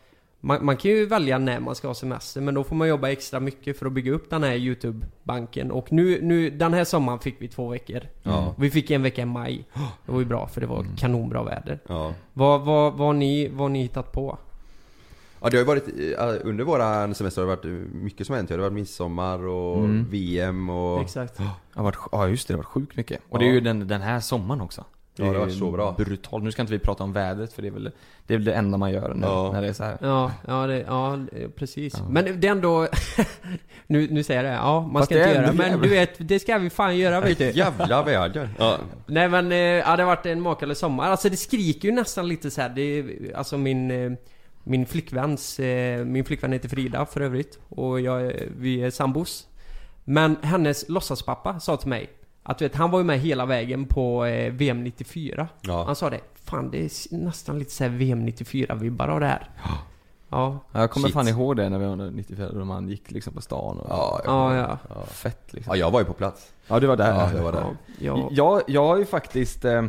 man, 0.40 0.64
man 0.64 0.76
kan 0.76 0.90
ju 0.90 1.06
välja 1.06 1.38
när 1.38 1.60
man 1.60 1.74
ska 1.74 1.86
ha 1.88 1.94
semester 1.94 2.40
men 2.40 2.54
då 2.54 2.64
får 2.64 2.76
man 2.76 2.88
jobba 2.88 3.08
extra 3.10 3.40
mycket 3.40 3.78
för 3.78 3.86
att 3.86 3.92
bygga 3.92 4.12
upp 4.12 4.30
den 4.30 4.42
här 4.42 4.54
YouTube-banken. 4.56 5.70
Och 5.70 5.92
nu, 5.92 6.18
nu, 6.22 6.50
den 6.50 6.74
här 6.74 6.84
sommaren 6.84 7.18
fick 7.18 7.36
vi 7.38 7.48
två 7.48 7.68
veckor. 7.68 8.00
Ja. 8.22 8.54
Vi 8.58 8.70
fick 8.70 8.90
en 8.90 9.02
vecka 9.02 9.22
i 9.22 9.24
maj. 9.24 9.64
Det 10.06 10.12
var 10.12 10.18
ju 10.18 10.24
bra 10.26 10.48
för 10.48 10.60
det 10.60 10.66
var 10.66 10.80
Mm. 10.80 10.96
kanonbra 10.96 11.42
väder. 11.42 11.78
Ja. 11.88 12.12
Vad, 12.32 12.60
vad, 12.60 12.92
vad, 12.94 13.06
har 13.06 13.14
ni, 13.14 13.48
vad 13.48 13.60
har 13.60 13.68
ni 13.68 13.82
hittat 13.82 14.12
på? 14.12 14.38
Ja 15.44 15.50
det 15.50 15.56
har 15.56 15.60
ju 15.62 15.66
varit, 15.66 15.88
eh, 16.42 16.48
under 16.48 16.64
våran 16.64 17.14
semester 17.14 17.42
har 17.42 17.48
det 17.48 17.56
varit 17.56 17.64
eh, 17.64 17.70
mycket 17.94 18.26
som 18.26 18.36
hänt. 18.36 18.48
Det 18.48 18.54
har 18.54 18.60
varit 18.60 18.72
midsommar 18.72 19.46
och 19.46 19.76
Mm. 19.78 20.06
VM 20.10 20.70
och... 20.70 21.00
Exakt. 21.00 21.36
Det 21.36 21.44
har 21.74 21.84
varit, 21.84 21.98
ja 22.12 22.28
just 22.28 22.48
det, 22.48 22.54
det 22.54 22.56
har 22.56 22.62
varit 22.62 22.66
sjukt 22.72 22.96
mycket. 22.96 23.20
Och 23.28 23.36
Ja. 23.36 23.38
det 23.38 23.50
är 23.50 23.52
ju 23.52 23.60
den, 23.60 23.88
den 23.88 24.00
här 24.00 24.20
sommaren 24.20 24.60
också. 24.60 24.84
Ja, 25.16 25.24
det 25.24 25.30
har 25.30 25.38
varit 25.38 25.58
så 25.58 25.70
bra. 25.70 25.92
Brutalt. 25.98 26.44
Nu 26.44 26.52
ska 26.52 26.62
inte 26.62 26.72
vi 26.72 26.78
prata 26.78 27.04
om 27.04 27.12
vädret 27.12 27.52
för 27.52 27.62
det 27.62 27.68
är 27.68 27.72
väl 27.72 27.90
det, 28.26 28.34
är 28.34 28.38
väl 28.38 28.44
det 28.44 28.52
enda 28.54 28.78
man 28.78 28.92
gör 28.92 29.14
nu 29.14 29.26
Ja. 29.26 29.50
när 29.52 29.62
det 29.62 29.68
är 29.68 29.72
så 29.72 29.84
här. 29.84 29.98
Ja, 30.00 30.32
ja, 30.46 30.66
det, 30.66 30.78
ja 30.80 31.18
det- 31.32 31.48
precis. 31.48 32.02
Men 32.08 32.40
det 32.40 32.46
är 32.48 32.52
ändå... 32.52 32.88
nu, 33.86 34.08
nu 34.10 34.22
säger 34.22 34.44
jag 34.44 34.52
det, 34.52 34.56
ja 34.56 34.80
man 34.80 34.92
Fast 35.00 35.04
ska 35.12 35.18
inte 35.18 35.34
göra 35.34 35.52
men 35.52 35.66
jävligt. 35.70 35.82
du 35.82 35.88
vet, 35.88 36.28
det 36.28 36.38
ska 36.38 36.58
vi 36.58 36.70
fan 36.70 36.96
göra 36.98 37.20
vet 37.20 37.38
du. 37.38 37.50
Jävla 37.54 38.02
väder. 38.02 38.48
Ja. 38.58 38.78
Nej 39.06 39.28
men, 39.28 39.52
eh, 39.52 39.58
ja 39.58 39.96
det 39.96 40.02
har 40.02 40.16
varit 40.16 40.26
en 40.26 40.40
makalös 40.40 40.78
sommar. 40.78 41.10
Alltså 41.10 41.28
det 41.28 41.36
skriker 41.36 41.88
ju 41.88 41.94
nästan 41.94 42.28
lite 42.28 42.50
så 42.50 42.60
här. 42.60 42.68
Det 42.68 43.04
alltså 43.34 43.58
min... 43.58 44.16
Min 44.64 44.86
flickväns, 44.86 45.60
eh, 45.60 46.04
min 46.04 46.24
flickvän 46.24 46.52
heter 46.52 46.68
Frida 46.68 47.06
för 47.06 47.20
övrigt. 47.20 47.58
Och 47.68 48.00
jag, 48.00 48.22
är- 48.26 48.48
vi 48.58 48.82
är 48.82 48.90
sambos. 48.90 49.46
Men 50.04 50.36
hennes 50.42 50.88
låtsaspappa 50.88 51.60
sa 51.60 51.76
till 51.76 51.88
mig 51.88 52.10
att 52.42 52.58
du 52.58 52.64
vet, 52.64 52.74
han 52.74 52.90
var 52.90 52.98
ju 52.98 53.04
med 53.04 53.20
hela 53.20 53.46
vägen 53.46 53.86
på 53.86 54.24
eh, 54.24 54.52
VM 54.52 54.84
94. 54.84 55.48
Ja. 55.60 55.84
Han 55.84 55.96
sa 55.96 56.10
det. 56.10 56.20
fan 56.34 56.70
det 56.70 56.84
är 56.84 57.16
nästan 57.16 57.58
lite 57.58 57.70
såhär 57.70 57.90
VM 57.90 58.26
94-vibbar 58.28 59.08
av 59.08 59.20
det 59.20 59.26
här. 59.26 59.50
Ja. 59.64 59.78
Ja, 60.28 60.58
Jag 60.80 60.90
kommer 60.90 61.06
Shit. 61.08 61.14
fan 61.14 61.28
ihåg 61.28 61.56
det 61.56 61.68
när 61.68 61.78
vi 61.78 61.86
var 61.86 61.96
94 61.96 62.48
då 62.52 62.64
man 62.64 62.88
gick 62.88 63.10
liksom 63.10 63.32
på 63.34 63.40
stan 63.40 63.78
och 63.78 63.86
Ja, 63.90 64.20
Ja, 64.24 64.56
ja. 64.88 65.04
Fett 65.06 65.52
liksom. 65.52 65.70
ja, 65.70 65.76
jag 65.76 65.90
var 65.90 66.00
ju 66.00 66.06
på 66.06 66.12
plats. 66.12 66.52
Ja 66.66 66.80
du 66.80 66.86
var 66.86 66.96
där. 66.96 67.10
Ja, 67.14 67.30
jag 67.34 67.42
var 67.42 67.52
där. 67.52 67.64
ja. 67.98 68.28
Jag, 68.30 68.62
jag 68.66 68.86
har 68.86 68.96
ju 68.96 69.04
faktiskt, 69.04 69.64
eh, 69.64 69.82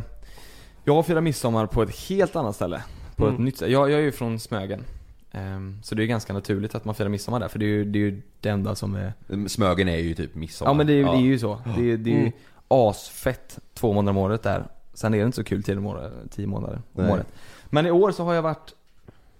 jag 0.84 0.94
har 0.94 1.02
firat 1.02 1.22
midsommar 1.22 1.66
på 1.66 1.82
ett 1.82 1.96
helt 2.08 2.36
annat 2.36 2.54
ställe. 2.56 2.82
På 3.16 3.26
ett 3.26 3.30
Mm. 3.32 3.44
nytt 3.44 3.56
ställe. 3.56 3.72
Jag, 3.72 3.90
jag 3.90 3.98
är 4.00 4.04
ju 4.04 4.12
från 4.12 4.38
Smögen. 4.38 4.84
Ehm, 5.32 5.78
så 5.82 5.94
det 5.94 6.02
är 6.02 6.06
ganska 6.06 6.32
naturligt 6.32 6.74
att 6.74 6.84
man 6.84 6.94
firar 6.94 7.08
midsommar 7.08 7.40
där, 7.40 7.48
för 7.48 7.58
det 7.58 7.64
är 7.64 7.68
ju 7.68 7.84
det, 7.84 7.98
är 7.98 8.00
ju 8.00 8.22
det 8.40 8.48
enda 8.48 8.74
som 8.74 8.94
är... 8.94 9.12
Smögen 9.48 9.88
är 9.88 9.96
ju 9.96 10.14
typ 10.14 10.34
midsommar. 10.34 10.70
Ja 10.70 10.74
men 10.74 10.86
det, 10.86 10.92
är- 10.92 11.04
det 11.04 11.10
är 11.18 11.20
ju 11.20 11.38
så. 11.38 11.60
Det, 11.76 11.90
är- 11.92 11.96
det 11.96 12.10
är 12.10 12.14
ju 12.14 12.20
Mm. 12.20 12.32
asfett 12.68 13.58
två 13.74 13.92
månader 13.92 14.10
om 14.18 14.24
året 14.24 14.42
där. 14.42 14.64
Sen 14.94 15.14
är 15.14 15.18
det 15.18 15.24
inte 15.24 15.36
så 15.36 15.44
kul 15.44 15.62
tio 15.62 15.74
månader, 15.80 16.12
tio 16.30 16.46
månader 16.46 16.80
om 16.92 17.02
Nej. 17.04 17.12
året. 17.12 17.26
Men 17.66 17.86
i 17.86 17.90
år 17.90 18.12
så 18.12 18.24
har 18.24 18.34
jag 18.34 18.42
varit 18.42 18.74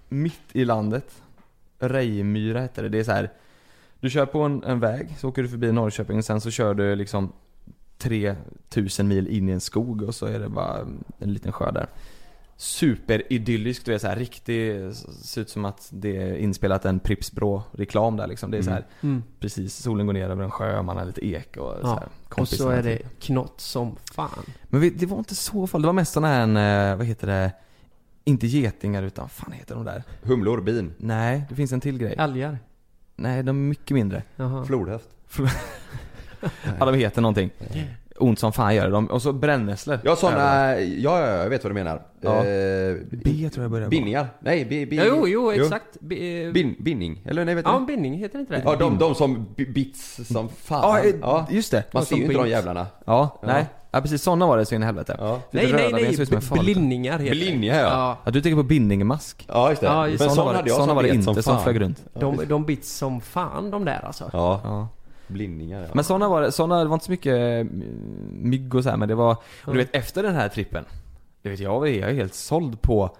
mitt 0.08 0.40
i 0.52 0.64
landet. 0.64 1.22
Rejmyra 1.78 2.60
heter 2.60 2.82
det. 2.82 2.88
Det 2.88 2.98
är 2.98 3.04
så 3.04 3.12
här. 3.12 3.30
Du 4.00 4.10
kör 4.10 4.26
på 4.26 4.40
en, 4.42 4.64
en 4.64 4.80
väg, 4.80 5.14
så 5.18 5.28
åker 5.28 5.42
du 5.42 5.48
förbi 5.48 5.72
Norrköping, 5.72 6.22
sen 6.22 6.40
så 6.40 6.50
kör 6.50 6.74
du 6.74 6.94
liksom 6.96 7.32
3000 7.98 9.08
mil 9.08 9.28
in 9.28 9.48
i 9.48 9.52
en 9.52 9.60
skog 9.60 10.02
och 10.02 10.14
så 10.14 10.26
är 10.26 10.38
det 10.38 10.48
bara 10.48 10.78
en 11.18 11.32
liten 11.32 11.52
sjö 11.52 11.70
där. 11.72 11.86
Superidylliskt, 12.56 13.84
du 13.86 13.92
vet 13.92 14.00
så 14.02 14.08
här 14.08 14.16
riktigt, 14.16 14.96
ser 15.22 15.40
ut 15.40 15.50
som 15.50 15.64
att 15.64 15.88
det 15.92 16.16
är 16.16 16.36
inspelat 16.36 16.84
en 16.84 17.00
Pripps 17.00 17.32
reklam 17.72 18.16
där 18.16 18.26
liksom. 18.26 18.50
Det 18.50 18.58
är 18.58 18.62
så 18.62 18.70
här, 18.70 18.86
Mm. 19.02 19.22
precis, 19.40 19.74
solen 19.76 20.06
går 20.06 20.12
ner 20.12 20.30
över 20.30 20.44
en 20.44 20.50
sjö, 20.50 20.82
man 20.82 20.96
har 20.96 21.04
lite 21.04 21.26
ek 21.26 21.56
och 21.56 21.72
så 21.72 21.78
Ja. 21.82 21.94
här, 21.98 22.40
Och 22.42 22.48
så 22.48 22.68
är 22.68 22.82
det 22.82 22.96
typ. 22.96 23.20
knott 23.20 23.60
som 23.60 23.96
fan. 24.14 24.28
Men 24.62 24.80
vi- 24.80 24.90
det 24.90 25.06
var 25.06 25.18
inte 25.18 25.34
så 25.34 25.66
farligt, 25.66 25.82
det 25.82 25.86
var 25.86 25.92
mest 25.92 26.12
såna 26.12 26.28
här, 26.28 26.90
eh, 26.92 26.96
vad 26.96 27.06
heter 27.06 27.26
det? 27.26 27.52
Inte 28.24 28.46
getingar 28.46 29.02
utan, 29.02 29.28
fan 29.28 29.52
heter 29.52 29.74
de 29.74 29.84
där? 29.84 30.02
Humlor, 30.22 30.60
bin, 30.60 30.94
Nej, 30.98 31.44
det 31.48 31.54
finns 31.54 31.72
en 31.72 31.80
till 31.80 31.98
grej. 31.98 32.14
Älgar. 32.18 32.58
Nej, 33.16 33.42
de 33.42 33.48
är 33.48 33.68
mycket 33.68 33.94
mindre. 33.94 34.22
Jaha. 34.36 34.64
flodhäst. 34.64 35.08
Ja, 36.78 36.84
de 36.86 36.94
heter 36.94 37.22
någonting. 37.22 37.50
Ont 38.18 38.38
som 38.38 38.52
fan 38.52 38.74
gör 38.74 38.84
det. 38.84 38.90
De, 38.90 39.06
och 39.06 39.22
så 39.22 39.32
brännässlor. 39.32 39.98
Ja 40.04 40.16
såna, 40.16 40.80
ja, 40.80 41.20
ja 41.20 41.26
jag 41.26 41.48
vet 41.50 41.64
vad 41.64 41.70
du 41.70 41.74
menar. 41.74 42.02
Ja. 42.20 42.44
Eh, 42.44 42.96
B 43.24 43.50
tror 43.50 43.64
jag 43.64 43.70
börjar. 43.70 43.88
Bindningar? 43.88 44.26
Nej, 44.40 44.64
bi, 44.64 44.86
bi, 44.86 44.96
Ja, 44.96 45.04
jo, 45.06 45.28
jo, 45.28 45.50
exakt. 45.52 45.96
B- 46.00 46.44
eh, 46.46 46.52
Bin, 46.52 46.76
bindning, 46.80 47.22
eller 47.26 47.44
nej 47.44 47.54
vet 47.54 47.64
du? 47.64 47.70
Ja, 47.70 47.76
en 47.76 47.86
bindning, 47.86 48.14
heter 48.14 48.38
inte 48.38 48.54
det? 48.54 48.62
Ja, 48.64 48.76
de, 48.76 48.98
de 48.98 49.14
som 49.14 49.46
bi- 49.56 49.72
bits 49.72 50.20
som 50.32 50.48
fan. 50.48 50.80
Ja, 50.82 50.98
eh, 51.08 51.14
ja. 51.20 51.46
just 51.50 51.70
det. 51.70 51.84
Man 51.92 52.00
Och 52.00 52.06
ser 52.06 52.16
ju 52.16 52.22
inte 52.22 52.34
de 52.34 52.48
jävlarna. 52.48 52.86
Ja, 53.06 53.38
Ja. 53.42 53.48
nej. 53.48 53.66
Ja 53.90 54.00
precis, 54.00 54.22
sådana 54.22 54.46
var 54.46 54.56
det 54.58 54.66
så 54.66 54.74
in 54.74 54.82
i 54.82 54.86
helvete. 54.86 55.16
Ja. 55.18 55.40
Nej, 55.50 55.72
nej, 55.72 55.82
det 55.92 56.16
nej. 56.16 56.26
b-. 56.30 56.60
Blinningar 56.60 57.18
heter 57.18 57.30
Blinningar 57.34 57.74
ja. 57.74 57.82
det. 57.82 57.88
ja. 57.90 58.18
Ja, 58.24 58.30
du 58.30 58.40
tänker 58.42 58.56
på 58.56 58.62
bindningmask. 58.62 59.44
Ja 59.48 59.68
just 59.70 59.80
det. 59.80 59.86
Ja, 59.86 60.08
just 60.08 60.20
Men 60.20 60.28
det. 60.28 60.34
sån 60.34 60.36
Sådana 60.36 60.44
var, 60.52 60.54
hade 60.54 60.64
det- 60.66 60.68
jag 60.70 60.76
såna 60.76 60.86
som 60.86 60.96
var 60.96 61.02
det 61.02 61.08
inte 61.08 61.24
som 61.24 61.42
som 61.42 61.62
flög 61.62 61.80
runt. 61.80 62.04
De, 62.14 62.40
de 62.48 62.64
bits 62.64 62.92
som 62.96 63.20
fan 63.20 63.70
de 63.70 63.84
där 63.84 64.04
alltså. 64.06 64.30
Ja, 64.32 64.88
Ja. 65.28 65.32
blinningar 65.34 65.82
ja. 65.82 65.88
Men 65.94 66.04
sådana 66.04 66.28
var 66.28 66.42
det, 66.42 66.52
såna, 66.52 66.78
det 66.82 66.88
var 66.88 66.94
inte 66.94 67.04
så 67.06 67.10
mycket 67.10 67.34
eh, 67.36 67.66
mygg 68.30 68.74
och 68.74 68.82
så 68.82 68.90
här, 68.90 68.96
men 68.96 69.08
det 69.08 69.14
var, 69.14 69.36
och 69.64 69.72
du 69.72 69.78
vet 69.78 69.96
efter 69.96 70.22
den 70.22 70.34
här 70.34 70.48
trippen, 70.48 70.84
du 71.42 71.50
vet 71.50 71.60
jag 71.60 71.88
är, 71.88 72.00
jag 72.00 72.10
är 72.10 72.14
helt 72.14 72.34
såld 72.34 72.82
på 72.82 73.16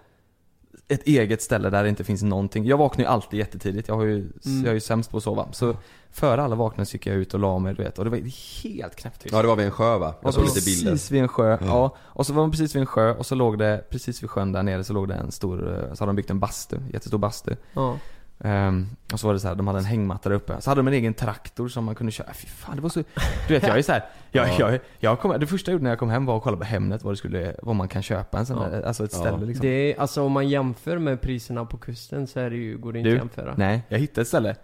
ett 0.89 1.03
eget 1.07 1.43
ställe 1.43 1.71
där 1.71 1.83
det 1.83 1.89
inte 1.89 2.05
finns 2.05 2.23
någonting. 2.23 2.65
Jag 2.65 2.77
vaknar 2.77 3.05
ju 3.05 3.09
alltid 3.11 3.39
jättetidigt, 3.39 3.89
jag 3.89 3.95
har 3.95 4.05
ju, 4.05 4.15
Mm. 4.17 4.33
jag 4.65 4.67
är 4.67 4.73
ju 4.75 4.81
sämst 4.81 5.11
på 5.11 5.17
att 5.17 5.23
sova. 5.23 5.49
Så 5.53 5.77
före 6.11 6.43
alla 6.43 6.55
vaknade 6.57 6.87
så 6.87 6.95
gick 6.95 7.07
jag 7.07 7.17
ut 7.17 7.35
och 7.35 7.41
la 7.41 7.59
mig 7.59 7.75
du 7.75 7.83
vet, 7.83 7.99
och 7.99 8.05
det 8.05 8.11
var 8.11 8.19
helt 8.63 8.97
knäpptyst. 8.97 9.33
Ja 9.35 9.43
det 9.43 9.49
var 9.49 9.57
vid 9.57 9.67
en 9.67 9.71
sjö 9.73 9.99
va? 9.99 10.15
Jag 10.21 10.29
Och 10.29 10.35
såg 10.35 10.49
så 10.49 10.55
lite 10.55 10.65
bilder. 10.67 10.91
precis 10.91 11.11
vid 11.11 11.23
en 11.23 11.29
sjö, 11.29 11.59
ja. 11.61 11.97
Och 12.01 12.27
så 12.27 12.33
var 12.33 12.43
man 12.43 12.51
precis 12.51 12.75
vid 12.75 12.81
en 12.81 12.87
sjö 12.87 13.15
och 13.15 13.27
så 13.27 13.35
låg 13.35 13.59
det, 13.59 13.85
precis 13.91 14.23
vid 14.23 14.31
sjön 14.31 14.53
där 14.53 14.63
nere 14.63 14.85
så 14.85 14.93
låg 14.93 15.09
det 15.09 15.15
en 15.15 15.33
stor, 15.33 15.73
eh, 15.73 15.95
så 15.95 16.03
hade 16.05 16.09
de 16.13 16.17
byggt 16.17 16.31
en 16.31 16.41
bastu, 16.41 16.77
jättestor 16.93 17.19
bastu. 17.19 17.57
Ja. 17.73 17.99
Ehm, 18.41 18.87
och 19.13 19.21
så 19.21 19.27
var 19.27 19.35
det 19.35 19.41
så 19.41 19.49
här, 19.49 19.55
de 19.55 19.67
hade 19.67 19.79
en 19.79 19.85
hängmatta 19.85 20.29
där 20.29 20.37
uppe. 20.37 20.61
Så 20.61 20.71
hade 20.71 20.79
de 20.79 20.89
en 20.89 20.95
egen 20.95 21.15
traktor 21.15 21.69
som 21.69 21.85
man 21.85 21.95
kunde 21.95 22.13
köra. 22.13 22.33
Fy 22.35 22.47
fan, 22.47 22.77
det 22.77 22.83
var 22.83 22.89
så... 22.89 23.03
Du 23.49 23.55
vet, 23.55 23.63
jag 23.67 23.79
är 23.79 23.83
så 23.83 23.93
här, 23.93 24.05
jag, 24.31 24.49
Ja. 24.49 24.55
jag, 24.59 24.81
jag 24.99 25.21
kom, 25.21 25.41
det 25.41 25.47
första 25.47 25.71
jag 25.71 25.73
gjorde 25.73 25.83
när 25.85 25.91
jag 25.91 25.99
kom 25.99 26.11
hem 26.11 26.27
var 26.27 26.37
att 26.37 26.43
kolla 26.43 26.57
på 26.57 26.65
Hemnet 26.65 27.05
vad 27.05 27.13
det 27.13 27.17
skulle, 27.17 27.55
vad 27.63 27.77
man 27.77 27.89
kan 27.89 28.03
köpa 28.03 28.39
en 28.39 28.47
sån 28.47 28.63
Ja. 28.63 28.69
där, 28.69 28.83
alltså 28.83 29.05
ett 29.05 29.11
Ja. 29.13 29.19
ställe 29.19 29.47
liksom. 29.47 29.63
Det 29.67 29.69
är, 29.93 30.01
alltså 30.01 30.23
om 30.23 30.33
man 30.33 30.49
jämför 30.49 30.99
med 30.99 31.21
priserna 31.21 31.65
på 31.65 31.77
kusten 31.77 32.27
så 32.27 32.41
är 32.41 32.51
det 32.51 32.57
ju, 32.57 32.79
går 32.79 32.93
det 32.93 32.99
inte 32.99 33.11
Du, 33.11 33.17
att 33.17 33.23
jämföra. 33.23 33.55
Nej, 33.57 33.83
jag 33.89 33.99
hittade 33.99 34.21
ett 34.23 34.29
ställe. 34.29 34.57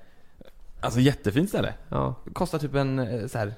Alltså 0.81 1.01
jättefint 1.01 1.49
ställe. 1.49 1.75
Ja. 1.89 2.15
Det 2.25 2.31
kostar 2.35 2.59
typ 2.59 2.75
en, 2.75 2.99
eh, 2.99 3.27
så 3.27 3.39
här, 3.39 3.55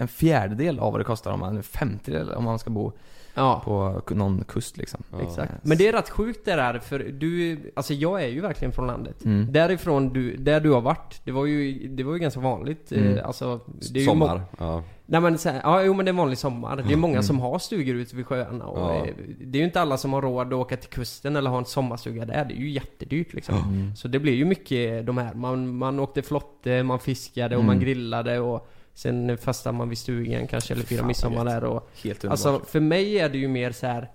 en 0.00 0.08
fjärdedel 0.08 0.78
av 0.78 0.92
vad 0.92 1.00
det 1.00 1.04
kostar 1.04 1.32
om 1.32 1.40
man, 1.40 1.56
en 1.56 1.62
femtedel 1.62 2.30
om 2.32 2.44
man 2.44 2.58
ska 2.58 2.70
bo 2.70 2.92
Ja. 3.34 3.62
på 3.64 4.02
någon 4.14 4.44
kust 4.48 4.76
liksom. 4.76 5.02
Ja. 5.12 5.18
Exakt. 5.22 5.52
Men 5.62 5.78
det 5.78 5.88
är 5.88 5.92
rätt 5.92 6.10
sjukt 6.10 6.44
det 6.44 6.54
där, 6.56 6.78
för 6.78 6.98
du, 6.98 7.58
alltså 7.76 7.94
jag 7.94 8.22
är 8.22 8.28
ju 8.28 8.40
verkligen 8.40 8.72
från 8.72 8.86
landet. 8.86 9.24
Mm. 9.24 9.52
Därifrån 9.52 10.12
du, 10.12 10.36
där 10.36 10.60
du 10.60 10.70
har 10.70 10.80
varit, 10.80 11.20
det 11.24 11.32
var 11.32 11.46
ju, 11.46 11.88
det 11.88 12.02
var 12.04 12.12
ju 12.12 12.18
ganska 12.18 12.40
vanligt. 12.40 12.92
Mm. 12.92 13.16
Eh, 13.18 13.26
alltså, 13.26 13.60
det 13.92 13.98
är 13.98 14.00
ju 14.00 14.06
Sommar. 14.06 14.42
Ja. 14.58 14.82
Nej 15.06 15.20
men 15.20 15.38
här, 15.44 15.60
ja 15.64 15.82
jo 15.82 15.94
men 15.94 16.04
det 16.04 16.08
är 16.08 16.12
en 16.12 16.16
vanlig 16.16 16.38
sommar. 16.38 16.76
Det 16.86 16.92
är 16.92 16.96
många 16.96 17.12
Mm. 17.12 17.22
som 17.22 17.40
har 17.40 17.58
stugor 17.58 17.94
ute 17.96 18.16
vid 18.16 18.26
sjöarna 18.26 18.64
och 18.64 18.78
Ja. 18.94 19.06
eh, 19.06 19.14
det 19.40 19.58
är 19.58 19.60
ju 19.60 19.66
inte 19.66 19.80
alla 19.80 19.96
som 19.96 20.12
har 20.12 20.22
råd 20.22 20.46
att 20.46 20.52
åka 20.52 20.76
till 20.76 20.90
kusten 20.90 21.36
eller 21.36 21.50
ha 21.50 21.58
en 21.58 21.64
sommarstuga 21.64 22.24
där. 22.24 22.44
Det 22.44 22.54
är 22.54 22.58
ju 22.58 22.70
jättedyrt 22.70 23.34
liksom. 23.34 23.54
Mm. 23.54 23.96
Så 23.96 24.08
det 24.08 24.18
blir 24.18 24.34
ju 24.34 24.44
mycket 24.44 25.06
de 25.06 25.18
här, 25.18 25.34
man, 25.34 25.74
man 25.76 26.00
åkte 26.00 26.22
flotte, 26.22 26.82
man 26.82 26.98
fiskade 26.98 27.56
och 27.56 27.64
man 27.64 27.74
Mm. 27.76 27.84
grillade 27.84 28.40
och 28.40 28.70
sen 28.94 29.38
fastnade 29.38 29.78
man 29.78 29.88
vid 29.88 29.98
stugan 29.98 30.46
kanske 30.46 30.74
eller 30.74 30.84
Fan, 30.84 31.06
midsommar 31.06 31.44
där 31.44 31.64
och 31.64 31.90
Helt 32.04 32.24
underbart. 32.24 32.30
Alltså 32.46 32.70
för 32.70 32.80
mig 32.80 33.18
är 33.18 33.28
det 33.28 33.38
ju 33.38 33.48
mer 33.48 33.72
så 33.72 33.86
här. 33.86 34.10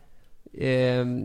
Eh, 0.54 0.70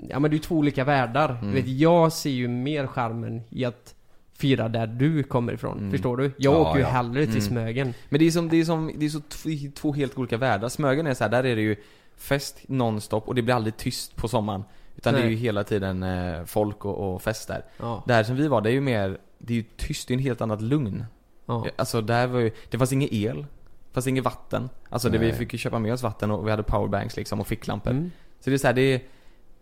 ja 0.09 0.19
men 0.19 0.23
det 0.23 0.29
är 0.29 0.33
ju 0.33 0.39
två 0.39 0.55
olika 0.57 0.85
världar. 0.85 1.31
Mm. 1.31 1.47
Du 1.47 1.53
vet, 1.61 1.69
jag 1.69 2.13
ser 2.13 2.31
ju 2.31 2.49
mer 2.49 2.87
charmen 2.87 3.43
i 3.51 3.65
att 3.65 3.95
fira 4.35 4.69
där 4.69 4.87
du 4.87 5.23
kommer 5.23 5.53
ifrån. 5.53 5.79
Mm. 5.79 5.91
Förstår 5.91 6.17
du? 6.17 6.25
Jag 6.25 6.55
Ja, 6.55 6.59
åker 6.59 6.79
ju 6.79 6.85
ja. 6.85 6.89
hellre 6.91 7.21
till 7.25 7.31
Mm. 7.35 7.41
Smögen. 7.41 7.95
Men 8.09 8.19
det 8.19 8.27
är 8.27 8.31
som, 8.31 8.49
det 8.49 8.57
är 8.57 8.65
som, 8.65 8.93
det 8.97 9.05
är 9.07 9.09
så 9.11 9.21
tv- 9.21 9.71
två 9.75 9.93
helt 9.93 10.19
olika 10.19 10.37
världar. 10.37 10.69
Smögen 10.69 11.07
är 11.07 11.15
så 11.15 11.25
här, 11.25 11.31
där 11.31 11.45
är 11.45 11.57
det 11.57 11.63
ju 11.63 11.77
fest 12.17 12.57
nonstop 12.69 13.29
och 13.29 13.35
det 13.35 13.43
blir 13.43 13.55
aldrig 13.55 13.77
tyst 13.77 14.17
på 14.17 14.29
sommaren. 14.29 14.65
Utan 14.97 15.15
det 15.15 15.21
är 15.21 15.25
Nej. 15.25 15.33
ju 15.33 15.37
hela 15.39 15.65
tiden 15.65 16.03
eh, 16.03 16.45
folk 16.45 16.85
och, 16.85 17.15
och 17.15 17.23
fest 17.23 17.49
där. 17.49 17.65
Ja. 17.79 18.05
Där 18.07 18.23
som 18.23 18.37
vi 18.37 18.49
var, 18.49 18.61
det 18.61 18.71
är 18.71 18.73
ju 18.75 18.81
mer, 18.81 19.19
det 19.39 19.53
är 19.53 19.57
ju 19.57 19.65
tyst, 19.77 20.09
det 20.09 20.15
är 20.15 20.17
en 20.19 20.23
helt 20.25 20.41
annat 20.41 20.61
lugn. 20.63 21.05
Ja. 21.51 21.67
Alltså 21.77 22.01
där 22.01 22.27
var 22.27 22.41
ju, 22.41 22.51
det 22.71 22.79
fanns 22.79 22.93
ingen 22.93 23.09
el. 23.13 23.37
Det 23.37 23.95
fanns 23.95 24.07
inget 24.07 24.25
vatten. 24.25 24.69
Alltså 24.89 25.09
det, 25.09 25.19
vi 25.19 25.33
fick 25.33 25.53
ju 25.53 25.59
köpa 25.59 25.79
med 25.79 25.93
oss 25.93 26.03
vatten 26.03 26.31
och 26.31 26.47
vi 26.47 26.51
hade 26.51 26.63
powerbanks 26.63 27.17
liksom 27.17 27.41
och 27.41 27.47
ficklampor. 27.47 27.91
Mm. 27.91 28.11
Så 28.41 28.51
det 28.51 28.57
är 28.57 28.59
så 28.59 28.67
här, 28.67 28.75
det, 28.75 29.03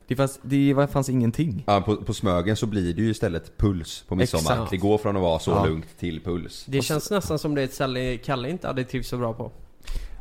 det 0.07 0.17
fanns, 0.17 0.39
det 0.43 0.91
fanns 0.93 1.09
ingenting. 1.09 1.65
Ja, 1.67 1.81
på, 1.81 1.97
på 1.97 2.15
Smögen 2.15 2.57
så 2.57 2.67
blir 2.67 2.95
det 2.95 3.03
ju 3.03 3.11
istället 3.11 3.59
puls 3.59 4.05
på 4.09 4.15
midsommar. 4.15 4.53
Exakt. 4.53 4.71
Det 4.71 4.77
går 4.77 4.99
från 4.99 5.17
att 5.17 5.23
vara 5.23 5.39
så 5.39 5.51
Ja. 5.51 5.67
lugnt 5.67 5.99
till 5.99 6.21
puls. 6.21 6.65
Det 6.69 6.83
känns 6.83 7.11
nästan 7.11 7.39
som 7.39 7.55
det 7.55 7.61
är 7.61 7.65
ett 7.65 7.75
ställe 7.75 8.17
Kalle 8.17 8.51
inte 8.51 8.67
hade 8.67 8.85
trivts 8.85 9.09
så 9.09 9.17
bra 9.19 9.33
på. 9.33 9.51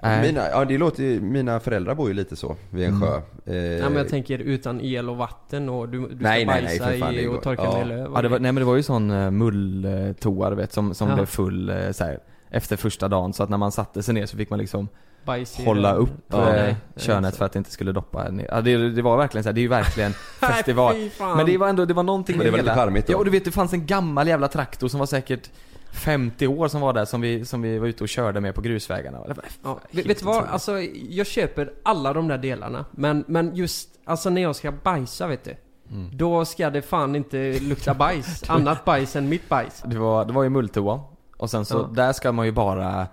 Nej. 0.04 0.22
Mina, 0.22 0.50
ja 0.50 0.66
det 0.66 0.78
låter 0.78 1.04
ju- 1.04 1.22
mina 1.22 1.60
föräldrar 1.60 1.96
bor 1.96 2.08
ju 2.08 2.14
lite 2.14 2.36
så, 2.36 2.56
vid 2.70 2.86
en 2.88 2.94
Mm. 2.96 3.02
sjö. 3.10 3.22
Eh, 3.46 3.56
Ja, 3.56 3.90
men 3.90 3.98
jag 3.98 4.10
tänker 4.10 4.40
utan 4.40 4.82
el 4.82 5.10
och 5.10 5.18
vatten 5.18 5.70
och 5.70 5.90
du, 5.90 6.00
du 6.00 6.06
ska 6.06 6.16
Nej, 6.16 6.46
nej, 6.46 6.46
nej, 6.46 6.64
bajsa 6.64 6.86
för 6.86 6.98
fan, 7.00 7.14
det 7.14 7.22
i 7.22 7.26
går- 7.26 7.36
och 7.38 7.44
torka 7.44 7.64
ja. 7.64 7.78
med 7.78 7.88
löv. 7.88 8.12
och 8.12 8.18
Ja, 8.18 8.22
det 8.22 8.28
var, 8.30 8.40
nej 8.40 8.52
men 8.52 8.62
det 8.62 8.66
var 8.66 8.76
ju 8.76 8.84
sån 8.84 9.12
uh, 9.12 9.32
mulltoa 9.32 10.50
du 10.50 10.56
vet 10.56 10.74
som, 10.74 10.94
som 10.94 11.10
Ja. 11.10 11.16
blev 11.16 11.26
full 11.26 11.70
uh, 11.70 11.92
så 11.92 12.04
här, 12.04 12.20
efter 12.50 12.76
första 12.76 13.08
dagen 13.08 13.34
så 13.34 13.44
att 13.44 13.50
när 13.50 13.58
man 13.58 13.72
satte 13.72 14.04
sig 14.04 14.14
ner 14.14 14.26
så 14.26 14.38
fick 14.38 14.50
man 14.50 14.60
liksom 14.60 14.88
Bajs 15.26 15.60
i 15.60 15.66
hålla 15.66 15.94
upp 15.94 16.10
Ja, 16.28 16.48
eh, 16.48 16.64
nej, 16.64 16.76
könet 16.96 17.36
för 17.36 17.46
att 17.46 17.52
det 17.54 17.58
inte 17.58 17.72
skulle 17.72 17.92
doppa 17.92 18.30
ner. 18.30 18.48
Ja, 18.52 18.62
det, 18.62 18.90
det 18.90 19.02
var 19.02 19.18
verkligen 19.18 19.44
så 19.44 19.50
här, 19.50 19.54
det 19.54 19.60
är 19.60 19.62
ju 19.64 19.68
verkligen 19.68 20.12
festival. 20.40 20.94
Fy 20.94 21.10
fan. 21.10 21.38
Men 21.38 21.46
det 21.46 21.58
var 21.58 21.68
ändå, 21.68 21.86
det 21.86 21.94
var 21.94 22.04
någonting 22.04 22.38
Men 22.38 22.46
det 22.46 22.52
var 22.52 22.58
lite 22.58 22.74
charmigt 22.76 23.08
då. 23.08 23.14
Ja 23.14 23.18
och 23.18 23.26
du 23.26 23.32
vet 23.32 23.46
det 23.46 23.52
fanns 23.52 23.74
en 23.74 23.86
gammal 23.86 24.28
jävla 24.28 24.48
traktor 24.48 24.88
som 24.88 25.00
var 25.00 25.08
säkert 25.08 25.50
50 25.92 26.48
år 26.48 26.68
som 26.68 26.82
var 26.82 26.94
där 26.94 27.06
som 27.06 27.22
vi, 27.22 27.46
som 27.46 27.62
vi 27.62 27.80
var 27.80 27.88
ute 27.88 28.04
och 28.04 28.10
körde 28.10 28.42
med 28.42 28.56
på 28.56 28.62
grusvägarna. 28.62 29.20
Ja, 29.64 29.80
vet, 29.92 30.20
du 30.20 30.26
vad? 30.26 30.46
Alltså, 30.46 30.80
jag 31.10 31.28
köper 31.28 31.74
alla 31.84 32.14
de 32.14 32.28
där 32.28 32.38
delarna. 32.38 32.86
Men, 32.92 33.24
men 33.28 33.56
just, 33.56 33.90
alltså 34.06 34.30
när 34.30 34.42
jag 34.42 34.56
ska 34.56 34.72
bajsa 34.72 35.28
vet 35.28 35.44
du. 35.44 35.56
Mm. 35.92 36.18
Då 36.18 36.46
ska 36.46 36.70
det 36.70 36.82
fan 36.82 37.16
inte 37.16 37.60
lukta 37.60 37.94
bajs. 37.94 38.44
Annat 38.50 38.86
bajs 38.86 39.16
än 39.16 39.30
mitt 39.30 39.50
bajs. 39.50 39.84
Det 39.86 39.98
var, 39.98 40.26
det 40.26 40.34
var 40.34 40.44
ju 40.44 40.50
mulltoa. 40.50 41.02
Och 41.38 41.50
sen 41.50 41.66
så, 41.66 41.78
Ja. 41.78 41.90
där 41.96 42.14
ska 42.14 42.32
man 42.32 42.46
ju 42.46 42.52
bara 42.52 43.08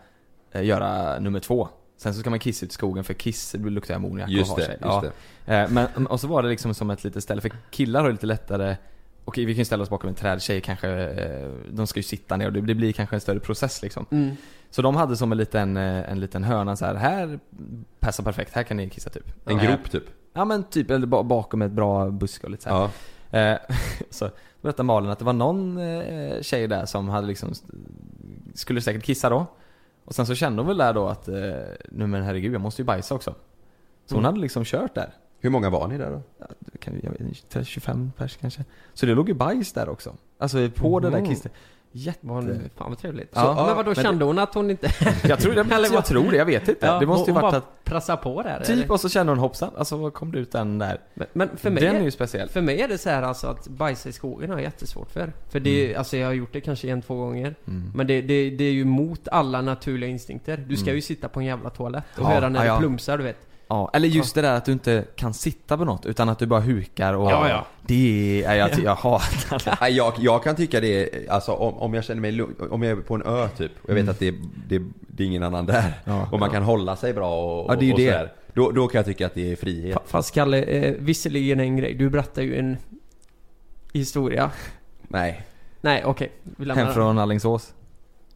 eh, 0.53 0.65
göra 0.65 1.19
nummer 1.19 1.41
två. 1.41 1.69
Sen 1.97 2.15
så 2.15 2.21
ska 2.21 2.31
man 2.31 2.39
kissa 2.39 2.67
ut 2.67 2.73
i 2.73 2.75
skogen 2.75 3.05
för 3.05 3.15
kiss 3.15 3.53
det 3.53 3.71
luktar 3.71 3.95
ammoniak 3.95 4.29
och 4.29 4.47
har 4.47 4.57
det, 4.57 4.65
sig. 4.65 4.73
just 4.73 4.85
ja. 4.85 5.05
det. 5.45 5.55
Eh, 5.55 5.69
Men, 5.71 6.07
och 6.07 6.21
så 6.21 6.27
var 6.27 6.43
det 6.43 6.49
liksom 6.49 6.75
som 6.75 6.91
ett 6.91 7.05
litet 7.05 7.23
ställe, 7.23 7.41
för 7.41 7.51
killar 7.71 8.01
har 8.01 8.07
ju 8.07 8.13
lite 8.13 8.27
lättare 8.27 8.77
Okej 9.25 9.45
vi 9.45 9.55
kan 9.55 9.59
ju 9.59 9.65
ställa 9.65 9.83
oss 9.83 9.91
bakom 9.91 10.09
en 10.09 10.15
träd, 10.15 10.43
tjejer 10.43 10.61
kanske, 10.61 10.89
eh, 10.91 11.49
de 11.73 11.87
ska 11.87 11.99
ju 11.99 12.03
sitta 12.03 12.37
ner 12.37 12.47
och 12.47 12.53
det, 12.53 12.75
blir 12.75 12.93
kanske 12.93 13.17
en 13.17 13.21
större 13.21 13.41
process 13.41 13.83
liksom. 13.83 14.07
Mm. 14.11 14.37
Så 14.71 14.83
de 14.83 14.97
hade 14.97 15.17
som 15.17 15.33
en 15.33 15.39
liten, 15.39 15.77
eh, 15.77 16.11
en 16.11 16.21
liten 16.21 16.45
hörna 16.45 16.77
så 16.77 16.85
här. 16.87 16.95
här 16.95 17.39
passar 18.01 18.25
perfekt, 18.25 18.55
här 18.55 18.63
kan 18.63 18.77
ni 18.77 18.91
kissa 18.91 19.11
typ. 19.11 19.49
En 19.49 19.59
grop 19.59 19.91
typ. 19.91 20.05
Ja 20.33 20.45
men 20.45 20.65
typ, 20.65 20.91
eller 20.91 21.07
ba- 21.07 21.23
bakom 21.23 21.63
ett 21.63 21.73
bra 21.73 22.11
buske 22.11 22.47
och 22.47 22.51
lite 22.51 22.63
så 22.63 22.69
här. 22.71 22.77
Ja. 23.31 23.39
Eh, 23.39 23.59
så 24.11 24.31
berättade 24.63 24.83
Malin 24.87 25.11
att 25.11 25.19
det 25.19 25.25
var 25.25 25.33
någon 25.33 25.79
tjej 26.43 26.67
där 26.69 26.87
som 26.87 27.09
hade 27.09 27.27
liksom 27.27 27.53
Skulle 28.55 28.81
säkert 28.81 29.03
kissa 29.05 29.29
då 29.31 29.47
Och 30.05 30.15
sen 30.15 30.27
så 30.27 30.35
kände 30.35 30.63
hon 30.63 30.67
väl 30.69 30.77
där 30.77 30.93
då 30.95 31.09
att 31.09 31.27
Nu 31.91 32.07
men 32.07 32.23
herregud 32.23 32.55
jag 32.55 32.61
måste 32.61 32.83
ju 32.83 32.87
bajsa 32.87 33.15
också 33.15 33.35
Så 34.07 34.15
hon 34.15 34.19
Mm. 34.19 34.25
hade 34.25 34.41
liksom 34.41 34.65
kört 34.65 34.95
där 34.95 35.15
Hur 35.45 35.51
många 35.51 35.71
var 35.71 35.89
ni 35.89 35.99
där 35.99 36.11
då? 36.11 36.23
kan, 36.79 37.01
jag 37.03 37.11
vet, 37.11 37.21
inte, 37.21 37.65
25 37.65 38.13
pers 38.17 38.37
kanske. 38.37 38.65
Så 38.95 39.07
det 39.07 39.15
låg 39.15 39.29
ju 39.29 39.35
bajs 39.35 39.73
där 39.73 39.89
också. 39.89 40.15
Alltså 40.39 40.69
på 40.71 41.01
det 41.01 41.11
där 41.11 41.25
klistret. 41.27 41.53
Jätte... 41.97 42.27
Fan 42.77 42.91
vad 42.91 42.99
trevligt. 42.99 43.31
Ja, 43.35 43.41
så, 43.57 43.67
men 43.67 43.77
vadå, 43.77 43.93
men- 43.97 44.05
kände 44.05 44.25
hon 44.25 44.39
att 44.39 44.55
hon 44.55 44.71
inte... 44.71 44.91
Jag 45.29 45.39
tror 45.41 45.53
det, 45.55 45.61
Eller 45.75 45.93
jag 45.93 46.05
tror 46.05 46.31
det, 46.31 46.37
jag 46.37 46.45
vet 46.45 46.69
inte. 46.69 46.87
Ja, 46.87 46.99
det 47.01 47.07
måste 47.07 47.31
ju 47.31 47.35
hon 47.35 47.43
varit 47.43 47.53
bara 47.53 47.59
att, 47.59 47.85
pressa 47.85 48.17
på 48.17 48.43
där 48.43 48.61
typ 48.61 48.69
eller? 48.71 48.93
och 48.93 49.01
så 49.01 49.09
kände 49.09 49.33
hon 49.33 49.39
hoppsan, 49.39 49.71
alltså 49.77 49.97
vad 49.97 50.15
kom 50.15 50.33
det 50.33 50.39
ut 50.39 50.53
den 50.53 50.79
där? 50.79 51.01
Men, 51.15 51.27
men 51.33 51.57
för 51.57 51.71
mig 51.71 51.83
den 51.83 51.97
är, 51.97 52.01
är 52.01 52.05
ju 52.05 52.11
speciell. 52.11 52.49
För 52.49 52.61
mig 52.61 52.81
är 52.81 52.89
det 52.89 52.99
så 52.99 53.11
här 53.11 53.23
alltså 53.23 53.47
att 53.47 53.69
bajsa 53.69 54.09
i 54.09 54.13
skogen 54.13 54.51
har 54.51 54.57
jag 54.57 54.63
jättesvårt 54.65 55.11
för. 55.11 55.33
För 55.51 55.61
det, 55.61 55.85
Mm. 55.85 55.99
alltså 55.99 56.17
jag 56.17 56.27
har 56.27 56.33
gjort 56.33 56.53
det 56.53 56.61
kanske 56.61 56.89
en, 56.89 57.03
två 57.03 57.15
gånger. 57.17 57.55
Mm. 57.67 57.93
Men 57.95 58.07
det, 58.07 58.21
det, 58.23 58.51
det 58.51 58.65
är 58.65 58.73
ju 58.73 58.85
mot 58.85 59.29
alla 59.29 59.61
naturliga 59.63 60.11
instinkter. 60.11 60.57
Du 60.69 60.77
ska 60.77 60.85
Mm. 60.87 60.95
ju 60.97 61.03
sitta 61.03 61.29
på 61.29 61.41
en 61.41 61.47
jävla 61.47 61.71
toalett 61.71 62.05
och 62.19 62.23
Ja, 62.25 62.29
höra 62.29 62.49
när 62.49 62.59
ja, 62.59 62.63
det 62.63 62.69
ja. 62.69 62.79
plumsar 62.79 63.19
du 63.19 63.25
vet. 63.25 63.49
Ja, 63.69 63.91
eller 63.93 64.09
just 64.09 64.35
det 64.35 64.43
där 64.43 64.55
att 64.57 64.65
du 64.65 64.73
inte 64.73 65.05
kan 65.17 65.35
sitta 65.35 65.77
på 65.79 65.85
något 65.85 66.07
utan 66.07 66.29
att 66.29 66.39
du 66.39 66.47
bara 66.47 66.61
hukar 66.61 67.15
och 67.15 67.31
Ja, 67.31 67.49
ja. 67.49 67.67
Det 67.87 68.45
är, 68.45 68.55
jag, 68.55 68.71
jag 68.85 68.95
hatar 68.95 69.63
det. 69.65 69.77
Nej, 69.81 69.93
jag, 69.97 70.13
jag 70.19 70.43
kan 70.45 70.57
tycka 70.57 70.81
det, 70.81 71.15
är- 71.27 71.31
alltså 71.31 71.53
om, 71.53 71.75
om 71.75 71.95
jag 71.95 72.05
känner 72.05 72.21
mig 72.21 72.33
lugn, 72.33 72.55
om 72.71 72.83
jag 72.83 72.99
är 72.99 73.03
på 73.03 73.15
en 73.15 73.23
ö 73.23 73.49
typ 73.49 73.73
och 73.83 73.91
jag 73.91 73.95
vet 73.95 74.03
Mm. 74.03 74.11
att 74.13 74.19
det, 74.19 74.31
det, 74.69 74.83
det 75.09 75.23
är 75.23 75.27
ingen 75.27 75.43
annan 75.43 75.67
där 75.67 75.93
Ja. 76.05 76.29
och 76.33 76.39
man 76.41 76.51
kan 76.51 76.63
hålla 76.63 76.97
sig 76.97 77.13
bra 77.13 77.61
och, 77.61 77.73
Ja, 77.73 77.77
det 77.77 77.85
är 77.85 77.87
ju 77.87 77.93
och 77.93 77.99
det. 77.99 78.07
sådär. 78.13 78.33
Då, 78.55 78.71
då 78.71 78.89
kan 78.89 78.99
jag 78.99 79.07
tycka 79.07 79.27
att 79.27 79.35
det 79.35 79.53
är 79.53 79.57
frihet. 79.57 79.97
Fa- 79.97 80.01
Fast 80.07 80.35
Kalle, 80.35 80.63
eh, 80.63 80.95
visserligen 80.99 81.61
en 81.61 81.77
grej. 81.77 81.95
Du 81.95 82.11
berättar 82.11 82.43
ju 82.43 82.59
en 82.59 82.77
historia. 83.93 84.51
Nej. 85.09 85.43
Nej 85.81 86.05
okej, 86.05 86.33
lämnar 86.59 86.75
Hem 86.75 86.85
den. 86.87 86.95
från 86.95 87.19
Alingsås. 87.19 87.73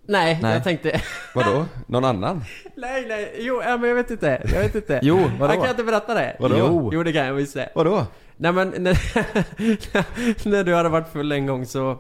Nej, 0.09 0.39
Nej. 0.43 0.55
jag 0.55 0.65
tänkte... 0.65 1.01
Vadå? 1.35 1.65
Någon 1.87 2.05
annan? 2.05 2.45
nej, 2.75 3.05
nej, 3.09 3.35
jo, 3.39 3.63
ja, 3.65 3.77
men 3.77 3.89
jag 3.89 3.97
vet 3.97 4.11
inte. 4.11 4.43
Jag 4.55 4.61
vet 4.61 4.75
inte. 4.75 5.01
Jo, 5.03 5.31
vadå? 5.39 5.55
Jag 5.55 5.63
kan 5.63 5.71
inte 5.71 5.85
berätta 5.85 6.15
det. 6.15 6.37
Vadå? 6.41 6.57
Jo, 6.59 6.91
jo 6.93 7.03
det 7.03 7.13
kan 7.13 7.27
jag 7.27 7.35
visst 7.35 7.55
det. 7.55 7.69
Vadå? 7.75 8.07
Nej 8.37 8.53
men 8.53 8.69
när, 8.79 8.99
när 10.49 10.65
du 10.65 10.75
hade 10.75 10.89
varit 10.89 11.09
full 11.13 11.33
en 11.33 11.47
gång 11.47 11.67
så 11.67 11.99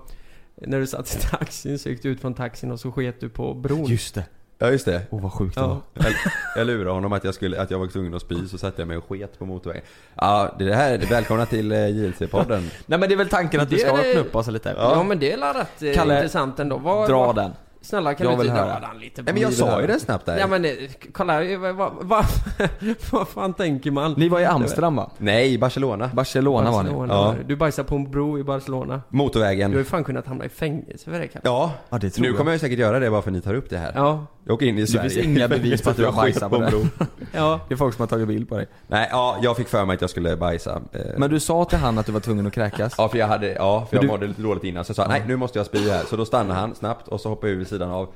När 0.55 0.81
du 0.81 0.87
satt 0.87 1.15
i 1.17 1.19
taxin 1.29 1.79
så 1.79 1.89
gick 1.89 2.03
du 2.03 2.09
ut 2.09 2.21
från 2.21 2.35
taxin 2.35 2.71
och 2.71 2.81
så 2.81 2.93
sket 2.93 3.21
du 3.21 3.29
på 3.29 3.55
bron 3.55 3.85
Just 3.87 4.15
det. 4.15 4.25
Ja 4.59 4.71
just 4.71 4.85
det. 4.85 5.03
Åh 5.11 5.23
vad 5.23 5.33
sjukt 5.33 5.55
det 5.55 5.61
Ja. 5.61 5.67
var. 5.67 5.81
Jag, 5.95 6.13
jag 6.57 6.67
lurade 6.67 6.91
honom 6.91 7.13
att 7.13 7.25
jag, 7.25 7.35
skulle, 7.35 7.61
att 7.63 7.71
jag 7.71 7.79
var 7.79 7.87
tvungen 7.87 8.15
att 8.15 8.23
spy 8.23 8.49
så 8.49 8.59
satte 8.59 8.81
jag 8.83 8.89
mig 8.89 8.97
och 8.97 9.05
sket 9.09 9.39
på 9.39 9.47
motorvägen. 9.47 9.85
Ja, 10.15 10.55
det 10.59 10.75
här, 10.75 10.99
välkomna 10.99 11.47
till 11.47 11.73
eh, 11.73 11.77
JLC-podden. 11.77 12.61
Nej 12.87 12.99
men 12.99 13.01
det 13.01 13.15
är 13.15 13.17
väl 13.17 13.29
tanken 13.29 13.61
att 13.61 13.73
vi 13.73 13.79
ska 13.79 13.91
öppna 13.91 14.21
upp 14.21 14.37
oss 14.37 14.47
lite. 14.47 14.75
Ja, 14.79 15.03
men 15.03 15.19
det 15.19 15.33
är 15.33 15.55
rätt 15.55 15.83
eh, 15.83 15.93
Kalle, 15.95 16.15
intressant 16.15 16.59
ändå. 16.61 16.77
Vad, 16.79 17.09
Dra 17.09 17.27
vad, 17.27 17.37
den. 17.37 17.51
Snälla 17.89 18.15
kan 18.15 18.27
Jag 18.27 18.35
du 18.35 18.39
vill 18.39 18.47
inte 18.49 18.61
höra. 18.61 18.81
dra 18.81 18.89
den 18.89 18.99
lite? 19.01 19.23
Nej 19.23 19.35
men 19.35 19.43
jag 19.43 19.53
sa 19.53 19.81
ju 19.81 19.87
det 19.87 20.01
snabbt 20.01 20.27
där. 20.27 20.39
Ja 20.39 20.47
men 20.47 20.65
eh, 20.65 20.71
kolla, 21.13 21.41
vad, 21.59 21.75
vad, 21.75 21.93
vad, 22.01 22.25
vad 23.11 23.29
fan 23.29 23.55
tänker 23.55 23.91
man? 23.91 24.15
Ni 24.17 24.29
var 24.29 24.41
i 24.41 24.45
Amsterdam 24.45 24.97
va? 24.97 25.11
Nej, 25.19 25.59
Barcelona. 25.59 26.11
Barcelona, 26.15 26.71
var 26.71 26.83
ni. 26.83 26.91
Barcelona, 26.91 27.15
Ja. 27.15 27.35
Du 27.47 27.57
bajsar 27.57 27.83
på 27.83 27.97
en 27.97 28.11
bro 28.11 28.39
i 28.39 28.45
Barcelona. 28.45 28.87
Du 28.95 29.17
har 29.19 29.25
Motorvägen. 29.25 29.73
ju 29.73 29.85
fan 29.85 30.05
kunnat 30.05 30.27
hamna 30.27 30.45
i 30.45 30.49
fängelse 30.49 31.05
för 31.11 31.19
det 31.19 31.27
Kalle. 31.29 31.43
Ja, 31.45 31.73
Ja 31.91 31.99
det 31.99 32.11
tror 32.11 32.23
nu 32.23 32.29
jag. 32.29 32.37
kommer 32.37 32.51
jag 32.51 32.61
säkert 32.61 32.79
göra 32.79 32.99
det 32.99 33.11
bara 33.11 33.23
för 33.23 33.31
att 33.31 33.35
ni 33.35 33.41
tar 33.41 33.55
upp 33.55 33.71
det 33.71 33.79
här. 33.79 33.93
Ja, 33.95 34.27
Jag 34.49 34.55
åker 34.55 34.67
in 34.67 34.79
i 34.79 34.87
Sverige. 34.87 35.11
finns 35.11 35.27
inga 35.27 35.49
bevis 35.49 35.83
på 35.83 35.91
att 35.91 35.97
du 35.97 36.05
har 36.05 36.13
bajsat 36.17 36.51
på 36.51 36.57
en 36.57 36.63
det. 36.63 36.71
bro. 36.71 36.87
ja. 37.33 37.61
Det 37.69 37.75
är 37.75 37.77
folk 37.77 37.95
som 37.95 38.03
har 38.03 38.07
tagit 38.07 38.29
bild 38.29 38.49
på 38.49 38.57
dig. 38.57 38.67
Nej, 38.87 39.09
ja, 39.11 39.39
jag 39.43 39.57
fick 39.57 39.69
för 39.69 39.85
mig 39.85 39.95
att 39.95 40.01
jag 40.01 40.11
skulle 40.11 40.37
bajsa. 40.37 40.83
Eh, 40.93 41.01
Men 41.19 41.31
du 41.31 41.41
sa 41.41 41.65
till 41.65 41.79
han 41.79 41.99
att 41.99 42.07
du 42.07 42.13
var 42.13 42.21
tvungen 42.21 42.47
att 42.47 42.53
kräkas? 42.53 42.95
Ja, 42.99 43.09
för 43.09 43.19
jag 43.19 43.27
hade, 43.27 43.53
ja, 43.53 43.87
för 43.91 43.97
jag 43.97 44.05
du- 44.05 44.09
mådde 44.09 44.27
lite 44.27 44.43
dåligt 44.43 44.65
innan 44.65 44.85
så 44.85 44.91
jag 44.91 44.97
sa 44.97 45.09
nej 45.09 45.25
nu 45.27 45.37
måste 45.37 45.59
jag 45.59 45.67
spy 45.67 45.79
här. 45.91 46.05
Så 46.05 46.17
då 46.17 46.25
stannade 46.25 46.61
han 46.61 46.75
snabbt 46.75 47.09
och 47.09 47.21
så 47.21 47.29
hoppade 47.29 47.49
jag 47.49 47.55
ur 47.55 47.59
vid 47.59 47.69
sidan 47.69 47.91
av. 47.91 48.09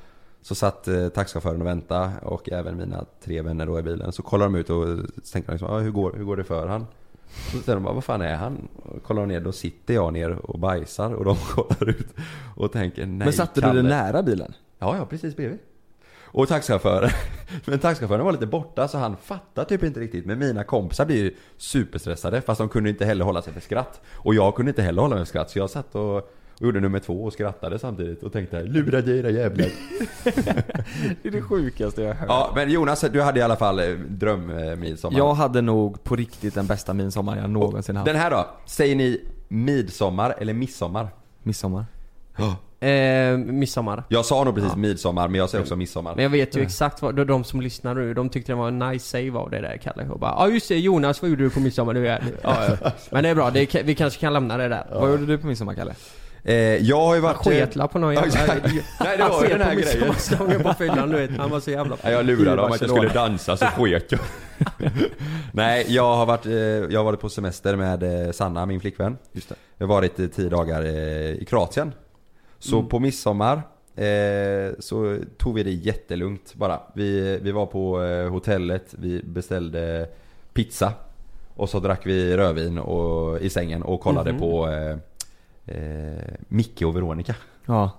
Så 0.42 0.55
satt 0.55 0.88
eh, 0.88 1.09
taxichauffören 1.09 1.61
och 1.61 1.66
väntade 1.66 2.11
och 2.23 2.49
även 2.53 2.77
mina 2.77 3.05
tre 3.25 3.42
vänner 3.42 3.66
då 3.66 3.79
i 3.79 3.83
bilen. 3.83 4.12
Så 4.12 4.23
kollar 4.23 4.47
de 4.47 4.55
ut 4.55 4.71
och 4.71 4.87
tänker 5.33 5.53
liksom, 5.53 5.71
ah, 5.71 5.79
hur, 5.79 5.90
går, 5.90 6.12
hur 6.16 6.25
går 6.25 6.37
det 6.37 6.45
för 6.45 6.66
han? 6.66 6.87
Så 7.53 7.59
säger 7.59 7.75
de 7.77 7.85
bara, 7.85 7.95
vad 7.95 8.05
fan 8.05 8.23
är 8.23 8.35
han? 8.37 8.68
Och 8.83 9.03
kollar 9.03 9.23
de 9.23 9.29
ner, 9.29 9.40
då 9.40 9.53
sitter 9.53 9.95
jag 9.95 10.12
ner 10.12 10.31
och 10.51 10.59
bajsar 10.59 11.12
och 11.14 11.25
de 11.25 11.37
kollar 11.55 11.88
ut 11.88 12.07
och 12.57 12.73
tänker 12.73 13.07
nej 13.07 13.18
Men 13.18 13.33
satte 13.33 13.61
Kalle. 13.61 13.73
du 13.75 13.83
dig 13.83 13.90
nära 13.90 14.23
bilen? 14.23 14.55
Ja, 14.79 14.97
ja 14.97 15.07
precis 15.07 15.37
bredvid. 15.37 15.59
Och 16.33 16.49
taxichauffören, 16.49 17.11
men 17.64 17.79
taxichauffören 17.79 18.25
var 18.25 18.33
lite 18.33 18.47
borta 18.47 18.88
så 18.88 18.99
han 18.99 19.16
fattade 19.16 19.68
typ 19.68 19.83
inte 19.83 20.01
riktigt. 20.01 20.27
Men 20.27 20.38
mina 20.38 20.64
kompisar 20.64 21.05
blir 21.07 21.16
ju 21.16 21.35
superstressade 21.57 22.40
fast 22.40 22.59
de 22.59 22.68
kunde 22.68 22.90
inte 22.90 23.05
heller 23.05 23.25
hålla 23.25 23.42
sig 23.42 23.53
för 23.53 23.61
skratt. 23.61 24.01
Och 24.14 24.35
jag 24.35 24.55
kunde 24.55 24.71
inte 24.71 24.83
heller 24.83 25.03
hålla 25.03 25.14
mig 25.14 25.25
för 25.25 25.29
skratt 25.29 25.51
så 25.51 25.59
jag 25.59 25.71
satt 25.71 25.95
och, 25.95 26.16
och 26.16 26.31
gjorde 26.61 26.81
nummer 26.81 26.99
två 26.99 27.25
och 27.25 27.33
skrattade 27.33 27.79
samtidigt 27.79 28.23
och 28.23 28.33
tänkte 28.33 28.62
lura 28.62 29.01
dig 29.01 29.18
era 29.18 29.31
jävlar. 29.31 29.66
Det 31.23 31.29
är 31.29 31.31
det 31.31 31.42
sjukaste 31.42 32.03
jag 32.03 32.09
har 32.09 32.14
hört. 32.14 32.29
Ja 32.29 32.53
men 32.55 32.71
Jonas, 32.71 33.01
du 33.01 33.23
hade 33.23 33.40
i 33.40 33.42
alla 33.42 33.57
fall 33.57 33.79
eh, 33.79 33.87
drömmidsommar. 34.09 35.18
Jag 35.18 35.35
hade 35.35 35.61
nog 35.62 36.05
på 36.05 36.16
riktigt 36.16 36.55
den 36.55 36.66
bästa 36.66 36.95
midsommar 36.95 37.37
jag 37.37 37.51
någonsin 37.51 37.97
haft. 37.97 38.07
Den 38.07 38.16
här 38.16 38.31
då? 38.31 38.47
Säger 38.66 38.97
ni 38.97 39.25
midsommar 39.49 40.35
eller 40.38 40.55
midsommar? 40.55 41.09
Midsommar. 41.42 41.85
Eh, 42.83 43.37
midsommar. 43.38 44.05
Jag 44.09 44.25
sa 44.25 44.45
nog 44.45 44.55
precis 44.55 44.77
midsommar 44.77 45.29
men 45.29 45.38
jag 45.38 45.51
säger 45.51 45.62
också 45.62 45.77
midsommar. 45.77 46.14
Men 46.14 46.23
jag 46.23 46.31
vet 46.31 46.57
ju 46.57 46.62
exakt 46.62 47.03
vad, 47.03 47.27
de, 47.27 47.45
som 47.45 47.61
lyssnar 47.61 47.95
nu, 47.95 48.14
de 48.14 48.29
tyckte 48.29 48.53
det 48.53 48.57
var 48.57 48.68
en 48.68 48.79
nice 48.79 49.07
save 49.07 49.38
av 49.38 49.51
det 49.51 49.61
där 49.61 49.77
Kalle. 49.77 50.09
Och 50.09 50.18
bara 50.18 50.35
ja 50.38 50.49
just 50.49 50.68
det 50.68 50.79
Jonas, 50.79 51.23
vad 51.23 51.31
gjorde 51.31 51.42
du 51.42 51.51
på 51.51 51.61
midsommar? 51.61 51.95
Du 51.95 52.09
är, 52.09 52.23
ja, 52.42 52.57
ja. 52.83 52.90
Men 53.11 53.23
det 53.25 53.29
är 53.31 53.35
bra, 53.35 53.51
det, 53.51 53.83
vi 53.85 53.95
kanske 53.95 54.21
kan 54.21 54.33
lämna 54.33 54.57
det 54.57 54.68
där. 54.68 54.87
Vad 54.92 55.11
gjorde 55.11 55.27
du 55.27 55.38
på 55.38 55.47
midsommar 55.47 55.75
Kalle? 55.75 55.95
Eh, 56.45 56.55
jag 56.57 56.97
har 57.01 57.14
ju 57.14 57.21
Han 57.23 57.35
varit... 57.35 57.47
eh, 57.47 57.51
sketla 57.53 57.88
på 57.88 57.99
någon 57.99 58.14
Ja, 58.14 58.27
jävla... 58.27 58.55
Nej 59.01 59.16
det 59.16 59.23
Han 59.23 59.33
var 59.33 59.42
ju 59.42 59.49
den 59.49 59.61
här 59.61 59.75
på 59.75 59.81
grejen. 59.81 59.99
midsommarstången 60.09 60.62
på 60.62 60.75
fyllan 60.79 61.11
du 61.11 61.16
vet. 61.16 61.37
Han 61.38 61.51
var 61.51 61.61
så 61.61 61.71
jävla... 61.71 61.97
Ja, 62.03 62.11
jag 62.11 62.25
lurade 62.25 62.57
dem 62.57 62.73
att 62.73 62.81
jag 62.81 62.90
skulle 62.90 63.09
dansa 63.09 63.57
så 63.57 63.64
sket 63.66 64.12
jag. 64.12 64.21
Nej, 65.53 65.85
jag 65.88 66.16
har 66.16 66.27
varit, 66.27 66.47
eh, 66.47 66.53
jag 66.53 66.99
har 67.01 67.05
varit 67.05 67.21
på 67.21 67.29
semester 67.29 67.77
med 67.77 68.27
eh, 68.27 68.33
Sanna, 68.33 68.66
min 68.66 68.81
flickvän. 68.81 69.18
Just 69.33 69.49
det. 69.49 69.55
Jag 69.79 69.87
har 69.87 69.95
varit 69.95 70.35
tio 70.37 70.49
dagar 70.49 70.87
i 70.87 71.45
Kroatien. 71.49 71.92
Så 72.62 72.77
Mm. 72.79 72.88
på 72.88 72.98
midsommar 72.98 73.62
eh, 73.96 74.72
så 74.79 75.18
tog 75.38 75.55
vi 75.55 75.62
det 75.62 75.70
jättelugnt 75.70 76.55
bara. 76.55 76.81
Vi, 76.94 77.38
vi 77.42 77.53
var 77.53 77.66
på 77.66 78.03
eh, 78.03 78.31
hotellet, 78.31 78.94
vi 78.98 79.22
beställde 79.22 80.09
pizza. 80.53 80.92
Och 81.55 81.68
så 81.68 81.81
drack 81.81 82.07
vi 82.07 82.37
rödvin 82.37 82.79
och, 82.79 83.40
i 83.40 83.51
sängen 83.51 83.83
och 83.83 84.01
kollade 84.01 84.33
Mhm. 84.33 84.40
på 84.40 84.68
eh, 84.68 84.96
eh, 85.77 86.35
Micke 86.48 86.83
och 86.83 86.96
Veronica. 86.96 87.35
Ja. 87.66 87.90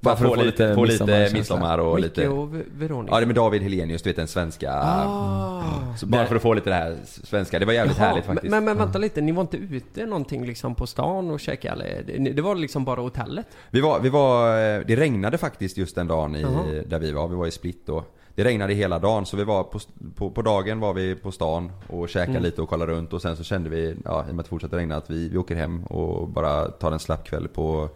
Bara 0.00 0.16
för 0.16 0.24
att 0.24 0.34
få 0.34 0.42
lite, 0.42 0.74
få 0.74 0.84
lite 0.84 1.30
midsommar 1.32 1.78
och 1.78 1.94
Micke 1.96 2.04
lite... 2.04 2.28
och 2.28 2.54
Ve- 2.54 2.62
Veronica. 2.76 3.14
Ja 3.14 3.18
det 3.20 3.24
är 3.24 3.26
med 3.26 3.36
David 3.36 3.62
Helenius, 3.62 4.02
du 4.02 4.10
vet 4.10 4.16
den 4.16 4.28
svenska... 4.28 4.72
Ah. 4.72 5.62
Så 5.96 6.06
bara 6.06 6.26
för 6.26 6.36
att 6.36 6.42
få 6.42 6.54
lite 6.54 6.70
det 6.70 6.74
här 6.76 6.96
svenska, 7.04 7.58
det 7.58 7.66
var 7.66 7.72
jävligt 7.72 7.98
Jaha, 7.98 8.08
härligt 8.08 8.24
faktiskt. 8.24 8.50
Men, 8.50 8.64
men 8.64 8.78
vänta 8.78 8.98
lite, 8.98 9.20
ni 9.20 9.32
var 9.32 9.40
inte 9.40 9.56
ute 9.56 10.06
någonting 10.06 10.44
liksom 10.46 10.74
på 10.74 10.86
stan 10.86 11.30
och 11.30 11.40
käkade 11.40 11.84
eller? 11.84 12.18
Det, 12.18 12.32
det 12.32 12.42
var 12.42 12.54
liksom 12.54 12.84
bara 12.84 13.00
hotellet? 13.00 13.46
Vi 13.70 13.80
var, 13.80 14.00
vi 14.00 14.08
var, 14.08 14.48
eh, 14.50 14.80
det 14.86 14.96
regnade 14.96 15.38
faktiskt 15.38 15.76
just 15.78 15.94
den 15.94 16.06
dagen 16.08 16.36
i, 16.36 16.40
Jaha. 16.42 16.62
där 16.86 16.98
vi 16.98 17.12
var, 17.12 17.28
vi 17.28 17.34
var 17.34 17.46
i 17.46 17.50
Split 17.50 17.82
då. 17.86 18.04
Det 18.34 18.44
regnade 18.44 18.74
hela 18.74 18.98
dagen 18.98 19.26
så 19.26 19.36
vi 19.36 19.44
var 19.44 19.62
på, 19.64 19.78
på, 20.14 20.30
på 20.30 20.42
dagen 20.42 20.80
var 20.80 20.94
vi 20.94 21.14
på 21.14 21.32
stan 21.32 21.72
och 21.88 22.08
käkade 22.08 22.30
Mm. 22.30 22.42
lite 22.42 22.62
och 22.62 22.68
kollade 22.68 22.92
runt 22.92 23.12
och 23.12 23.22
sen 23.22 23.36
så 23.36 23.44
kände 23.44 23.70
vi, 23.70 23.96
ja 24.04 24.24
i 24.28 24.30
och 24.30 24.34
med 24.34 24.40
att 24.40 24.46
det 24.46 24.50
fortsatte 24.50 24.76
regna, 24.76 24.96
att 24.96 25.10
vi, 25.10 25.28
vi 25.28 25.38
åker 25.38 25.54
hem 25.56 25.84
och 25.84 26.28
bara 26.28 26.68
tar 26.68 26.92
en 26.92 26.98
slapp 26.98 27.24
kväll 27.28 27.48
på, 27.48 27.88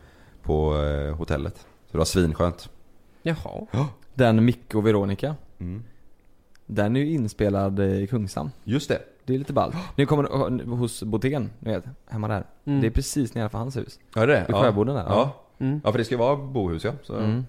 på 0.43 0.77
eh, 0.77 1.15
hotellet. 1.17 1.67
Så 1.93 1.97
det 1.97 1.99
var 1.99 2.05
svinskönt. 2.05 2.71
Jaha. 3.23 3.67
Den 4.15 4.45
Micke 4.45 4.75
och 4.75 4.87
Veronica. 4.87 5.37
Mm. 5.59 5.83
Den 6.67 6.97
är 6.97 7.01
ju 7.01 7.11
inspelad 7.11 7.79
eh, 7.79 8.03
i 8.03 8.07
Kungshamn. 8.07 8.51
Just 8.65 8.89
det. 8.89 9.03
Det 9.25 9.35
är 9.35 9.39
lite 9.39 9.53
ballt. 9.53 9.75
Nu 9.97 10.07
kommer 10.07 10.25
eh, 10.25 10.67
hos 10.77 11.03
Botén, 11.03 11.51
ni 11.59 11.73
vet, 11.73 11.85
hemma 12.07 12.29
där. 12.29 12.45
Mm. 12.65 12.81
Det 12.81 12.87
är 12.87 12.91
precis 12.91 13.35
nedanför 13.35 13.59
hans 13.59 13.77
hus. 13.77 13.99
Ja 14.15 14.27
det 14.27 14.37
är 14.37 14.47
Vid 14.47 14.57
ja. 14.57 14.63
Sjöboden 14.63 14.95
där. 14.95 15.05
Ja. 15.09 15.45
Mm. 15.59 15.81
ja 15.85 15.91
för 15.93 15.99
det 15.99 16.05
ska 16.05 16.15
ju 16.15 16.19
vara 16.19 16.37
bohus 16.37 16.85
ja. 16.85 16.93
Så. 17.03 17.17
Mm. 17.17 17.47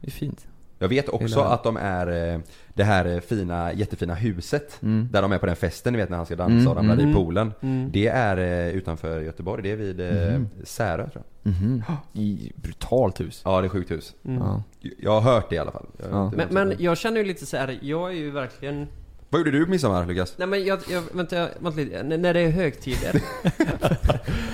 Det 0.00 0.06
är 0.06 0.10
fint. 0.10 0.46
Jag 0.84 0.88
vet 0.88 1.08
också 1.08 1.38
Hela- 1.40 1.48
att 1.54 1.62
de 1.64 1.76
är 1.76 2.32
eh, 2.34 2.40
det 2.74 2.84
här 2.84 3.04
eh, 3.14 3.20
fina, 3.20 3.72
jättefina 3.72 4.14
huset 4.14 4.78
Mm. 4.82 5.08
Där 5.12 5.22
de 5.22 5.32
är 5.32 5.38
på 5.38 5.46
den 5.46 5.56
festen 5.56 5.92
ni 5.92 5.98
vet 5.98 6.08
när 6.10 6.16
han 6.16 6.26
ska 6.26 6.36
dansa 6.36 6.52
Mm, 6.54 6.68
och 6.68 6.76
ramlar 6.76 6.94
mm. 6.94 7.10
i 7.10 7.14
poolen 7.14 7.52
Mm. 7.60 7.90
Det 7.92 8.06
är 8.08 8.36
eh, 8.36 8.68
utanför 8.74 9.20
Göteborg, 9.20 9.62
det 9.62 9.70
är 9.70 9.76
vid 9.76 9.98
Mhm. 10.00 10.48
Särö 10.64 11.08
tror 11.10 11.24
jag 11.42 11.52
Mhm. 11.52 11.82
I 12.12 12.52
brutalt 12.56 13.20
hus. 13.20 13.42
Ja 13.44 13.60
det 13.60 13.66
är 13.66 13.68
sjukt 13.68 13.90
hus 13.90 14.14
Mm. 14.24 14.38
Ja. 14.42 14.62
Jag 14.98 15.20
har 15.20 15.32
hört 15.34 15.50
det 15.50 15.54
i 15.56 15.58
alla 15.58 15.72
fall 15.72 15.86
Ja. 16.10 16.32
Men, 16.36 16.48
men 16.50 16.74
jag 16.78 16.98
känner 16.98 17.18
ju 17.20 17.24
lite 17.26 17.46
så 17.46 17.56
här. 17.56 17.78
jag 17.82 18.10
är 18.10 18.14
ju 18.14 18.30
verkligen 18.30 18.86
Vad 19.30 19.38
gjorde 19.40 19.50
du 19.50 19.64
på 19.64 19.70
midsommar 19.70 20.06
Lukas? 20.06 20.34
Nej 20.38 20.48
men 20.48 20.64
jag, 20.64 20.78
jag 20.90 21.02
vänta, 21.12 21.36
jag- 21.36 21.48
vänta 21.58 21.80
lite, 21.80 21.98
N- 21.98 22.22
när 22.22 22.34
det 22.34 22.40
är 22.40 22.50
högtider 22.50 23.12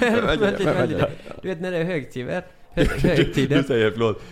vänta, 0.01 0.33
lite, 0.35 0.65
vänta, 0.65 0.85
lite. 0.85 1.11
Du 1.43 1.49
vet 1.49 1.61
när 1.61 1.71
det 1.71 1.77
är 1.79 1.85
högtider 1.85 2.45
Hö, 2.85 3.09
högtider 3.17 3.63
säger 3.63 3.91
förlåt. 3.91 4.23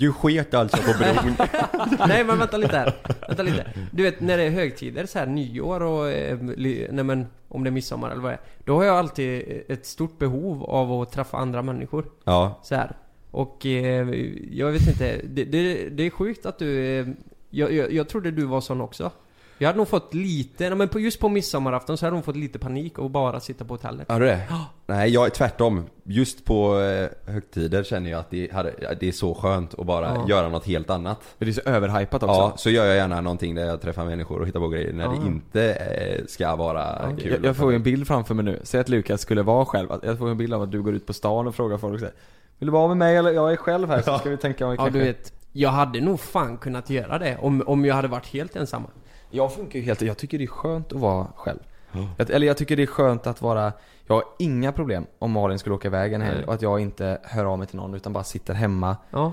Du 0.00 0.12
sket 0.12 0.54
alltså 0.54 0.76
på 0.76 0.98
bron. 0.98 1.36
Nej 2.08 2.24
men 2.24 2.38
vänta 2.38 2.56
lite 2.56 2.76
här, 2.76 2.92
vänta 3.28 3.42
lite. 3.42 3.66
Du 3.90 4.02
vet 4.02 4.20
när 4.20 4.36
det 4.36 4.42
är 4.42 4.50
högtider, 4.50 5.06
så 5.06 5.18
här 5.18 5.26
nyår 5.26 5.82
och, 5.82 6.10
eh, 6.10 6.38
nej 6.90 7.04
men 7.04 7.26
om 7.48 7.64
det 7.64 7.70
är 7.70 7.72
midsommar 7.72 8.10
eller 8.10 8.22
vad 8.22 8.32
det 8.32 8.36
är 8.36 8.40
Då 8.64 8.76
har 8.76 8.84
jag 8.84 8.96
alltid 8.96 9.62
ett 9.68 9.86
stort 9.86 10.18
behov 10.18 10.64
av 10.64 10.92
att 10.92 11.12
träffa 11.12 11.36
andra 11.36 11.62
människor. 11.62 12.04
Ja. 12.24 12.60
Så 12.62 12.74
här. 12.74 12.96
Och 13.30 13.66
eh, 13.66 14.08
jag 14.50 14.72
vet 14.72 14.88
inte, 14.88 15.20
det, 15.24 15.44
det, 15.44 15.88
det 15.88 16.06
är 16.06 16.10
sjukt 16.10 16.46
att 16.46 16.58
du 16.58 16.98
eh, 17.00 17.06
jag, 17.50 17.72
jag, 17.72 17.92
jag 17.92 18.08
trodde 18.08 18.30
du 18.30 18.44
var 18.44 18.60
sån 18.60 18.80
också 18.80 19.10
Jag 19.62 19.68
hade 19.68 19.76
nog 19.78 19.88
fått 19.88 20.14
lite, 20.14 20.74
men 20.74 20.88
just 20.96 21.20
på 21.20 21.28
midsommarafton 21.28 21.96
så 21.96 22.06
hade 22.06 22.16
hon 22.16 22.22
fått 22.22 22.36
lite 22.36 22.58
panik 22.58 22.98
och 22.98 23.10
bara 23.10 23.40
sitta 23.40 23.64
på 23.64 23.74
hotellet. 23.74 24.10
Har 24.10 24.20
du 24.20 24.26
det? 24.26 24.42
Nej, 24.86 25.10
jag 25.10 25.26
är 25.26 25.30
tvärtom. 25.30 25.84
Just 26.04 26.44
på 26.44 26.80
eh, 26.80 27.32
högtider 27.32 27.82
känner 27.84 28.10
jag 28.10 28.20
att 28.20 28.30
det, 28.30 28.52
hade, 28.52 28.96
det 29.00 29.08
är 29.08 29.12
så 29.12 29.34
skönt 29.34 29.74
att 29.78 29.86
bara 29.86 30.06
Ja. 30.14 30.24
göra 30.28 30.48
något 30.48 30.66
helt 30.66 30.90
annat. 30.90 31.18
För 31.38 31.44
det 31.44 31.50
är 31.50 31.52
så 31.52 31.60
överhypat 31.70 32.22
också. 32.22 32.34
Ja, 32.34 32.52
så 32.56 32.70
gör 32.70 32.84
jag 32.86 32.96
gärna 32.96 33.20
någonting 33.20 33.54
där 33.54 33.66
jag 33.66 33.80
träffar 33.80 34.04
människor 34.04 34.40
och 34.40 34.46
hittar 34.46 34.60
på 34.60 34.68
grejer 34.68 34.92
när 34.92 35.04
Ja. 35.04 35.10
det 35.10 35.26
inte 35.26 35.72
eh, 35.72 36.24
ska 36.26 36.56
vara 36.56 37.12
kul. 37.20 37.32
Jag, 37.32 37.44
jag 37.44 37.56
får 37.56 37.70
ju 37.70 37.76
en 37.76 37.82
bild 37.82 38.06
framför 38.06 38.34
mig 38.34 38.44
nu. 38.44 38.60
Säg 38.62 38.80
att 38.80 38.88
Lukas 38.88 39.20
skulle 39.20 39.42
vara 39.42 39.64
själv. 39.64 39.88
Jag 40.02 40.18
får 40.18 40.30
en 40.30 40.36
bild 40.36 40.54
av 40.54 40.62
att 40.62 40.70
du 40.70 40.82
går 40.82 40.94
ut 40.94 41.06
på 41.06 41.12
stan 41.12 41.46
och 41.46 41.54
frågar 41.54 41.78
folk 41.78 42.00
så 42.00 42.04
här, 42.06 42.14
Vill 42.58 42.66
du 42.66 42.72
vara 42.72 42.88
med 42.88 42.96
mig 42.96 43.16
eller 43.16 43.30
jag 43.30 43.52
är 43.52 43.56
själv 43.56 43.88
här 43.88 44.02
så 44.02 44.18
ska 44.18 44.30
vi 44.30 44.36
tänka 44.36 44.64
om 44.66 44.70
vi 44.70 44.76
Ja 44.76 44.82
kanske... 44.82 44.98
du 44.98 45.04
vet, 45.04 45.32
jag 45.52 45.70
hade 45.70 46.00
nog 46.00 46.20
fan 46.20 46.56
kunnat 46.56 46.90
göra 46.90 47.18
det 47.18 47.38
om, 47.40 47.62
om 47.66 47.84
jag 47.84 47.94
hade 47.94 48.08
varit 48.08 48.26
helt 48.26 48.56
ensam. 48.56 48.82
Jag 49.34 49.54
funkar 49.54 49.78
ju 49.78 49.84
helt, 49.84 50.02
jag 50.02 50.16
tycker 50.18 50.38
det 50.38 50.44
är 50.44 50.48
skönt 50.48 50.92
att 50.92 50.98
vara 51.00 51.26
själv. 51.36 51.58
Jag, 52.16 52.30
eller 52.30 52.46
jag 52.46 52.56
tycker 52.56 52.76
det 52.76 52.82
är 52.82 52.86
skönt 52.86 53.26
att 53.26 53.42
vara, 53.42 53.72
jag 54.06 54.14
har 54.14 54.24
inga 54.38 54.72
problem 54.72 55.06
om 55.18 55.30
Malin 55.32 55.58
skulle 55.58 55.74
åka 55.74 55.88
iväg 55.88 56.12
en 56.12 56.20
helg 56.22 56.44
och 56.44 56.54
att 56.54 56.62
jag 56.62 56.80
inte 56.80 57.18
hör 57.22 57.44
av 57.44 57.58
mig 57.58 57.66
till 57.66 57.76
någon 57.76 57.94
utan 57.94 58.12
bara 58.12 58.24
sitter 58.24 58.54
hemma. 58.54 58.96
Ja. 59.10 59.32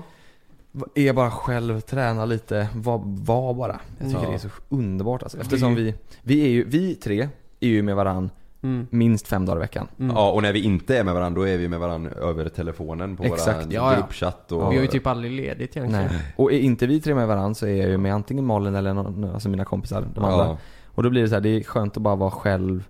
Är 0.94 1.12
bara 1.12 1.30
själv, 1.30 1.80
tränar 1.80 2.26
lite, 2.26 2.68
var, 2.74 3.02
var 3.04 3.54
bara. 3.54 3.80
Jag 3.98 4.08
tycker 4.08 4.22
Ja. 4.22 4.28
det 4.28 4.34
är 4.34 4.38
så 4.38 4.48
underbart 4.68 5.22
alltså. 5.22 5.38
Eftersom 5.40 5.74
vi, 5.74 5.94
vi 6.22 6.44
är 6.44 6.48
ju, 6.48 6.64
vi 6.64 6.94
tre 6.94 7.28
är 7.60 7.68
ju 7.68 7.82
med 7.82 7.96
varann 7.96 8.30
Mm. 8.62 8.86
minst 8.90 9.28
fem 9.28 9.46
dagar 9.46 9.56
i 9.56 9.60
veckan. 9.60 9.88
Ja, 9.96 10.30
och 10.30 10.42
när 10.42 10.52
vi 10.52 10.62
inte 10.64 10.98
är 10.98 11.04
med 11.04 11.14
varandra 11.14 11.40
då 11.40 11.48
är 11.48 11.58
vi 11.58 11.68
med 11.68 11.80
varandra 11.80 12.10
över 12.10 12.48
telefonen 12.48 13.16
på 13.16 13.24
Exakt, 13.24 13.56
våran 13.56 13.70
ja, 13.70 13.92
ja. 13.92 13.98
gruppchatt 13.98 14.52
och... 14.52 14.72
Vi 14.72 14.76
har 14.76 14.82
ju 14.82 14.86
typ 14.86 15.06
aldrig 15.06 15.32
ledigt 15.32 15.76
egentligen. 15.76 16.06
Nej. 16.06 16.34
Och 16.36 16.52
är 16.52 16.58
inte 16.58 16.86
vi 16.86 17.00
tre 17.00 17.14
med 17.14 17.28
varandra 17.28 17.54
så 17.54 17.66
är 17.66 17.76
jag 17.76 17.88
ju 17.88 17.98
med 17.98 18.14
antingen 18.14 18.46
Malin 18.46 18.74
eller 18.74 18.94
någon, 18.94 19.24
alltså 19.24 19.48
mina 19.48 19.64
kompisar, 19.64 20.04
de 20.14 20.24
andra. 20.24 20.44
ja, 20.44 20.58
Och 20.86 21.02
då 21.02 21.10
blir 21.10 21.22
det 21.22 21.28
så 21.28 21.34
här, 21.34 21.40
det 21.42 21.48
är 21.48 21.62
skönt 21.62 21.96
att 21.96 22.02
bara 22.02 22.16
vara 22.16 22.30
själv 22.30 22.84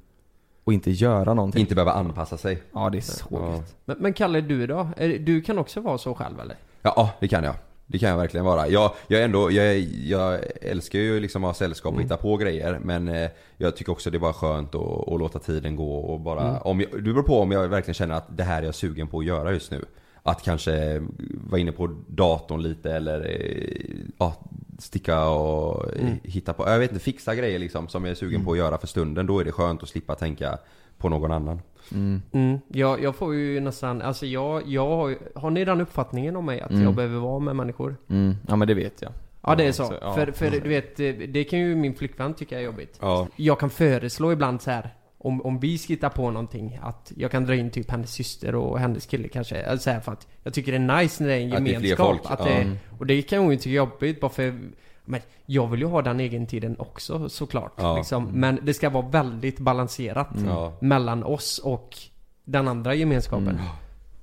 och 0.64 0.72
inte 0.72 0.90
göra 0.90 1.35
någonting. 1.35 1.61
inte 1.61 1.74
behöva 1.74 1.92
anpassa 1.92 2.37
sig. 2.37 2.62
Ja 2.74 2.90
det 2.90 2.98
är 2.98 3.02
så 3.02 3.26
Ja. 3.30 3.62
Men, 3.85 3.96
men 4.00 4.12
Kalle, 4.12 4.40
du 4.40 4.66
då? 4.66 4.88
Du 5.20 5.40
kan 5.40 5.59
också 5.59 5.80
vara 5.80 5.98
så 5.98 6.14
själv 6.14 6.40
eller? 6.40 6.56
Ja, 6.83 7.11
det 7.20 7.28
kan 7.28 7.44
jag. 7.44 7.54
Det 7.90 7.98
kan 7.98 8.09
jag 8.09 8.16
verkligen 8.16 8.46
vara. 8.46 8.68
Jag, 8.68 8.92
jag, 9.07 9.22
ändå, 9.22 9.50
jag, 9.50 9.79
jag 10.05 10.40
älskar 10.61 10.98
ju 10.98 11.20
liksom 11.20 11.44
att 11.44 11.48
ha 11.48 11.55
sällskap 11.55 11.94
och 11.94 12.03
hitta 12.03 12.16
på 12.16 12.37
grejer 12.37 12.79
men 12.83 13.09
eh, 13.09 13.31
jag 13.57 13.76
tycker 13.76 13.92
också 13.92 14.11
det 14.11 14.16
är 14.16 14.20
bara 14.20 14.33
skönt 14.33 14.74
att, 14.74 15.09
att 15.09 15.18
låta 15.18 15.38
tiden 15.38 15.76
gå 15.76 15.94
och 15.94 16.20
bara, 16.20 16.61
om 16.61 16.81
jag, 16.81 16.90
det 16.92 17.12
beror 17.12 17.22
på 17.22 17.40
om 17.40 17.53
jag 17.53 17.68
verkligen 17.68 17.94
känner 17.94 18.14
att 18.14 18.37
det 18.37 18.42
här 18.42 18.62
är 18.62 18.66
jag 18.66 18.74
sugen 18.74 19.07
på 19.07 19.18
att 19.18 19.24
göra 19.24 19.53
just 19.53 19.70
nu. 19.70 19.85
Att 20.22 20.42
kanske 20.42 21.03
vara 21.50 21.61
inne 21.61 21.72
på 21.72 21.96
datorn 22.09 22.62
lite 22.62 22.92
eller 22.92 23.20
eh, 23.20 23.96
ja, 24.18 24.35
sticka 24.81 25.29
och 25.29 25.97
eh, 25.97 26.09
hitta 26.23 26.53
på, 26.53 26.69
jag 26.69 26.79
vet 26.79 26.90
inte, 26.93 27.05
fixa 27.05 27.35
grejer 27.35 27.59
liksom 27.59 27.88
som 27.88 28.05
jag 28.05 28.11
är 28.11 28.14
sugen 28.14 28.45
på 28.45 28.53
att 28.53 28.59
göra 28.59 28.79
för 28.79 28.87
stunden. 28.87 29.27
Då 29.27 29.40
är 29.40 29.45
det 29.45 29.53
skönt 29.53 29.83
att 29.83 29.88
slippa 29.88 30.14
tänka 30.14 30.59
på 30.99 31.09
någon 31.09 31.31
annan. 31.33 31.61
Mm. 31.93 32.23
Mm. 32.33 32.59
Jag, 32.69 33.03
jag 33.03 33.16
får 33.16 33.35
ju 33.35 33.61
nästan, 33.61 34.03
alltså 34.03 34.27
jag, 34.27 34.62
jag 34.66 34.97
har 34.97 35.16
har 35.35 35.51
ni 35.51 35.64
den 35.64 35.81
uppfattningen 35.81 36.37
om 36.37 36.47
mig 36.47 36.61
att 36.61 36.71
Mm. 36.71 36.83
jag 36.83 36.95
behöver 36.95 37.19
vara 37.19 37.38
med 37.38 37.57
människor? 37.57 37.97
Mm. 38.09 38.37
Ja 38.49 38.57
men 38.57 38.69
det 38.69 38.75
vet 38.75 39.03
jag. 39.03 39.12
Ja 39.43 39.55
det 39.55 39.64
är 39.66 39.73
så. 39.73 39.87
så, 39.87 39.95
ja. 40.01 40.14
För, 40.14 40.33
för 40.33 40.51
du 40.51 40.69
vet, 40.69 40.97
det, 40.97 41.12
det 41.12 41.45
kan 41.45 41.59
ju 41.59 41.77
min 41.77 41.95
flickvän 41.95 42.35
tycka 42.35 42.59
är 42.59 42.62
jobbigt. 42.62 42.99
Ja. 43.01 43.27
Jag 43.37 43.59
kan 43.61 43.71
föreslå 43.71 44.33
ibland 44.33 44.62
så 44.62 44.71
här. 44.71 44.95
Om, 45.22 45.40
om 45.42 45.59
vi 45.61 45.78
ska 45.78 45.92
hitta 45.92 46.11
på 46.11 46.30
någonting, 46.30 46.78
att 46.83 47.12
jag 47.16 47.30
kan 47.30 47.44
dra 47.44 47.54
in 47.54 47.70
typ 47.70 47.90
hennes 47.90 48.12
syster 48.12 48.54
och 48.54 48.78
hennes 48.78 49.06
kille 49.06 49.28
kanske. 49.28 49.56
Eller 49.56 49.78
så 49.78 49.90
här, 49.90 50.00
för 50.00 50.12
att 50.12 50.26
jag 50.42 50.54
tycker 50.54 50.72
det 50.72 50.78
är 50.78 51.02
nice 51.02 51.22
när 51.22 51.30
det 51.30 51.37
är 51.37 51.40
en 51.40 51.52
Att 51.52 51.64
det 51.64 51.70
är 51.70 51.74
gemenskap. 51.74 52.20
Att 52.30 52.44
det, 52.44 52.50
Mm. 52.50 52.76
och 52.98 53.06
det 53.06 53.22
kan 53.22 53.38
hon 53.42 53.50
ju 53.50 53.56
tycka 53.56 53.70
är 53.70 53.74
jobbigt 53.74 54.20
bara 54.20 54.30
för 54.30 54.59
men 55.04 55.20
jag 55.46 55.66
vill 55.66 55.80
ju 55.80 55.87
ha 55.87 56.02
den 56.02 56.20
egen 56.20 56.46
tiden 56.46 56.76
också 56.78 57.28
såklart. 57.28 57.72
Ja. 57.76 57.96
Liksom. 57.96 58.24
Men 58.24 58.59
det 58.62 58.74
ska 58.74 58.90
vara 58.90 59.06
väldigt 59.09 59.59
balanserat 59.59 60.28
Ja. 60.46 60.72
mellan 60.80 61.24
oss 61.24 61.59
och 61.59 61.96
den 62.44 62.68
andra 62.68 62.94
gemenskapen. 62.94 63.48
Mm. 63.48 63.61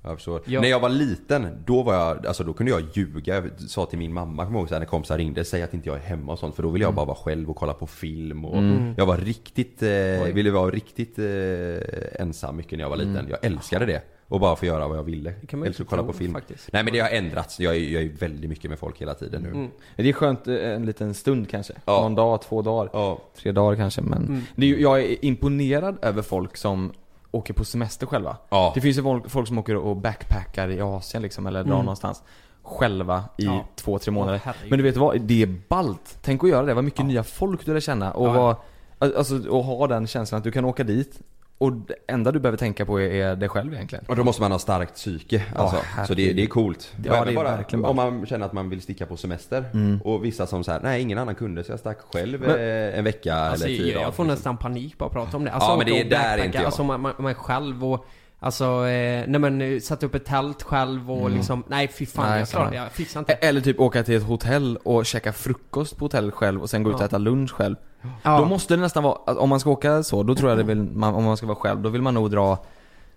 Jag 0.02 0.14
förstår. 0.16 0.40
Ja. 0.46 0.60
När 0.60 0.68
jag 0.68 0.80
var 0.80 0.88
liten, 0.88 1.62
då 1.66 1.82
var 1.82 1.94
jag, 1.94 2.26
alltså 2.26 2.44
då 2.44 2.52
kunde 2.52 2.72
jag 2.72 2.82
ljuga. 2.92 3.34
Jag 3.34 3.50
sa 3.60 3.86
till 3.86 3.98
min 3.98 4.12
mamma, 4.12 4.44
kommer 4.44 4.58
jag 4.58 4.70
ihåg 4.70 4.78
när 4.80 4.86
kompisar 4.86 5.18
ringde, 5.18 5.44
säg 5.44 5.62
att 5.62 5.74
inte 5.74 5.88
jag 5.88 5.96
är 5.96 6.02
hemma 6.02 6.32
och 6.32 6.38
sånt. 6.38 6.54
För 6.54 6.62
då 6.62 6.68
ville 6.68 6.84
jag 6.84 6.94
bara 6.94 7.06
vara 7.06 7.16
själv 7.16 7.50
och 7.50 7.56
kolla 7.56 7.72
på 7.74 7.86
film 7.86 8.44
och 8.44 8.58
Mm. 8.58 8.94
jag 8.96 9.06
var 9.06 9.16
riktigt, 9.16 9.82
eh, 9.82 9.88
ville 10.34 10.50
vara 10.50 10.70
riktigt 10.70 11.18
eh, 11.18 12.22
ensam 12.22 12.56
mycket 12.56 12.72
när 12.78 12.84
jag 12.84 12.90
var 12.90 12.96
liten. 12.96 13.16
Mm. 13.16 13.30
Jag 13.30 13.44
älskade 13.44 13.86
det. 13.86 14.02
Och 14.30 14.40
bara 14.40 14.56
få 14.56 14.66
göra 14.66 14.88
vad 14.88 14.98
jag 14.98 15.02
ville. 15.02 15.34
Det 15.40 15.46
kan 15.46 15.58
man 15.58 15.68
inte 15.68 15.84
kolla 15.84 16.02
på 16.02 16.12
film. 16.12 16.32
faktiskt. 16.32 16.72
Nej 16.72 16.84
men 16.84 16.92
det 16.92 17.00
har 17.00 17.08
ändrats. 17.08 17.60
Jag 17.60 17.76
är, 17.76 17.80
jag 17.80 18.02
är 18.02 18.08
väldigt 18.08 18.50
mycket 18.50 18.70
med 18.70 18.78
folk 18.78 19.00
hela 19.00 19.14
tiden 19.14 19.42
nu. 19.42 19.48
Mm. 19.48 19.68
Det 19.96 20.08
är 20.08 20.12
skönt 20.12 20.48
eh, 20.48 20.54
en 20.70 20.86
liten 20.86 21.14
stund 21.14 21.48
kanske. 21.50 21.72
Ja. 21.84 22.00
Någon 22.02 22.14
dag, 22.14 22.42
två 22.42 22.62
dagar, 22.62 22.90
Ja. 22.92 23.18
tre 23.36 23.52
dagar 23.52 23.76
kanske. 23.76 24.00
Men 24.02 24.22
Mm. 24.26 24.40
det 24.56 24.66
är, 24.74 24.78
jag 24.78 25.00
är 25.00 25.24
imponerad 25.24 25.98
över 26.02 26.22
folk 26.22 26.56
som 26.56 26.92
åker 27.30 27.54
på 27.54 27.64
semester 27.64 28.06
själva. 28.06 28.36
Ja. 28.48 28.72
Det 28.74 28.80
finns 28.80 28.98
ju 28.98 29.02
folk, 29.02 29.30
folk 29.30 29.48
som 29.48 29.58
åker 29.58 29.76
och 29.76 29.96
backpackar 29.96 30.68
i 30.68 30.80
Asien 30.80 31.22
liksom, 31.22 31.46
eller 31.46 31.64
drar 31.64 31.72
Mm. 31.72 31.84
någonstans 31.84 32.22
själva 32.62 33.24
i 33.36 33.44
Ja. 33.44 33.64
två, 33.76 33.98
tre 33.98 34.12
månader. 34.12 34.40
Åh. 34.46 34.52
Men 34.68 34.78
du 34.78 34.82
vet 34.82 34.96
vad? 34.96 35.20
Det 35.20 35.42
är 35.42 35.54
ballt. 35.68 36.18
Tänk 36.22 36.44
att 36.44 36.50
göra 36.50 36.66
det. 36.66 36.74
Vad 36.74 36.84
mycket 36.84 37.06
nya 37.06 37.22
folk 37.24 37.66
du 37.66 37.72
lär 37.74 37.80
känna. 37.80 38.12
Och, 38.12 38.28
Ja, 38.28 38.56
vad, 38.98 39.14
alltså, 39.14 39.48
och 39.48 39.64
ha 39.64 39.86
den 39.86 40.06
känslan 40.06 40.38
att 40.38 40.44
du 40.44 40.50
kan 40.52 40.64
åka 40.64 40.84
dit 40.84 41.20
och 41.58 41.72
det 41.72 41.94
enda 42.08 42.32
du 42.32 42.38
behöver 42.40 42.58
tänka 42.58 42.86
på 42.86 43.00
är, 43.00 43.10
är 43.10 43.36
dig 43.36 43.48
själv 43.48 43.74
egentligen. 43.74 44.04
Och 44.08 44.16
då 44.16 44.24
måste 44.24 44.42
man 44.42 44.52
ha 44.52 44.58
starkt 44.58 44.94
psyke 44.94 45.42
alltså. 45.56 45.76
Ja, 45.96 46.04
Så 46.04 46.14
det, 46.14 46.32
det 46.32 46.42
är 46.42 46.46
coolt. 46.46 46.92
Ja, 47.04 47.14
även 47.14 47.34
det 47.34 47.40
är 47.40 47.44
verkligen 47.44 47.84
Om 47.84 47.96
man 47.96 48.26
känner 48.26 48.46
att 48.46 48.52
man 48.52 48.70
vill 48.70 48.80
sticka 48.82 49.06
på 49.06 49.16
semester. 49.16 49.64
Mm. 49.74 50.00
Och 50.04 50.24
vissa 50.24 50.46
som 50.46 50.64
säger 50.64 50.80
nej 50.80 51.02
ingen 51.02 51.18
annan 51.18 51.34
kunde 51.34 51.64
så 51.64 51.72
jag 51.72 51.78
stack 51.80 51.98
själv 52.12 52.40
Men- 52.40 52.50
eh, 52.50 52.98
en 52.98 53.04
vecka 53.04 53.34
Alltså, 53.34 53.66
eller 53.66 53.76
tio 53.76 53.86
jag, 53.86 53.94
dagar. 53.94 54.06
jag 54.06 54.14
får 54.14 54.24
liksom. 54.24 54.34
nästan 54.34 54.56
panik 54.56 54.98
bara 54.98 55.06
att 55.06 55.12
prata 55.12 55.36
om 55.36 55.44
det. 55.44 55.52
Alltså, 55.52 55.70
Ja, 55.70 55.76
men 55.76 55.86
det 55.86 56.00
är 56.00 56.10
där 56.10 56.44
inte 56.44 56.58
jag. 56.58 56.64
Alltså 56.64 56.84
man, 56.84 57.00
man, 57.00 57.12
man 57.18 57.34
själv 57.34 57.84
och 57.84 58.06
Alltså, 58.40 58.64
eh, 58.64 59.24
nej 59.28 59.40
men 59.40 59.60
eh, 59.62 59.80
satt 59.80 60.02
upp 60.02 60.14
ett 60.14 60.24
tält 60.24 60.62
själv 60.62 61.10
och 61.12 61.20
Mm. 61.20 61.32
liksom, 61.34 61.64
nej 61.68 61.88
fy 61.88 62.06
fan 62.06 62.30
Nej, 62.30 62.38
jag 62.38 62.48
klarar 62.48 62.72
jag 62.72 62.92
fixar 62.92 63.20
inte. 63.20 63.32
E- 63.32 63.38
Eller 63.40 63.60
typ 63.60 63.80
åka 63.80 64.02
till 64.02 64.14
ett 64.16 64.22
hotell 64.22 64.78
och 64.84 65.06
käka 65.06 65.32
frukost 65.32 65.96
på 65.96 66.04
hotellet 66.04 66.34
själv 66.34 66.62
och 66.62 66.70
sen 66.70 66.82
gå 66.82 66.90
ut 66.90 66.96
och 66.96 67.02
Ja. 67.02 67.06
äta 67.06 67.18
lunch 67.18 67.50
själv. 67.52 67.76
Ja. 68.22 68.38
Då 68.38 68.44
måste 68.44 68.76
det 68.76 68.80
nästan 68.82 69.02
vara, 69.02 69.18
att 69.26 69.36
om 69.36 69.48
man 69.48 69.60
ska 69.60 69.70
åka 69.70 70.02
så, 70.02 70.22
då 70.22 70.34
tror 70.34 70.50
jag 70.50 70.58
det 70.58 70.64
vill, 70.64 70.82
man, 70.82 71.14
om 71.14 71.24
man 71.24 71.36
ska 71.36 71.46
vara 71.46 71.56
själv, 71.56 71.82
då 71.82 71.88
vill 71.88 72.02
man 72.02 72.14
nog 72.14 72.30
dra 72.30 72.58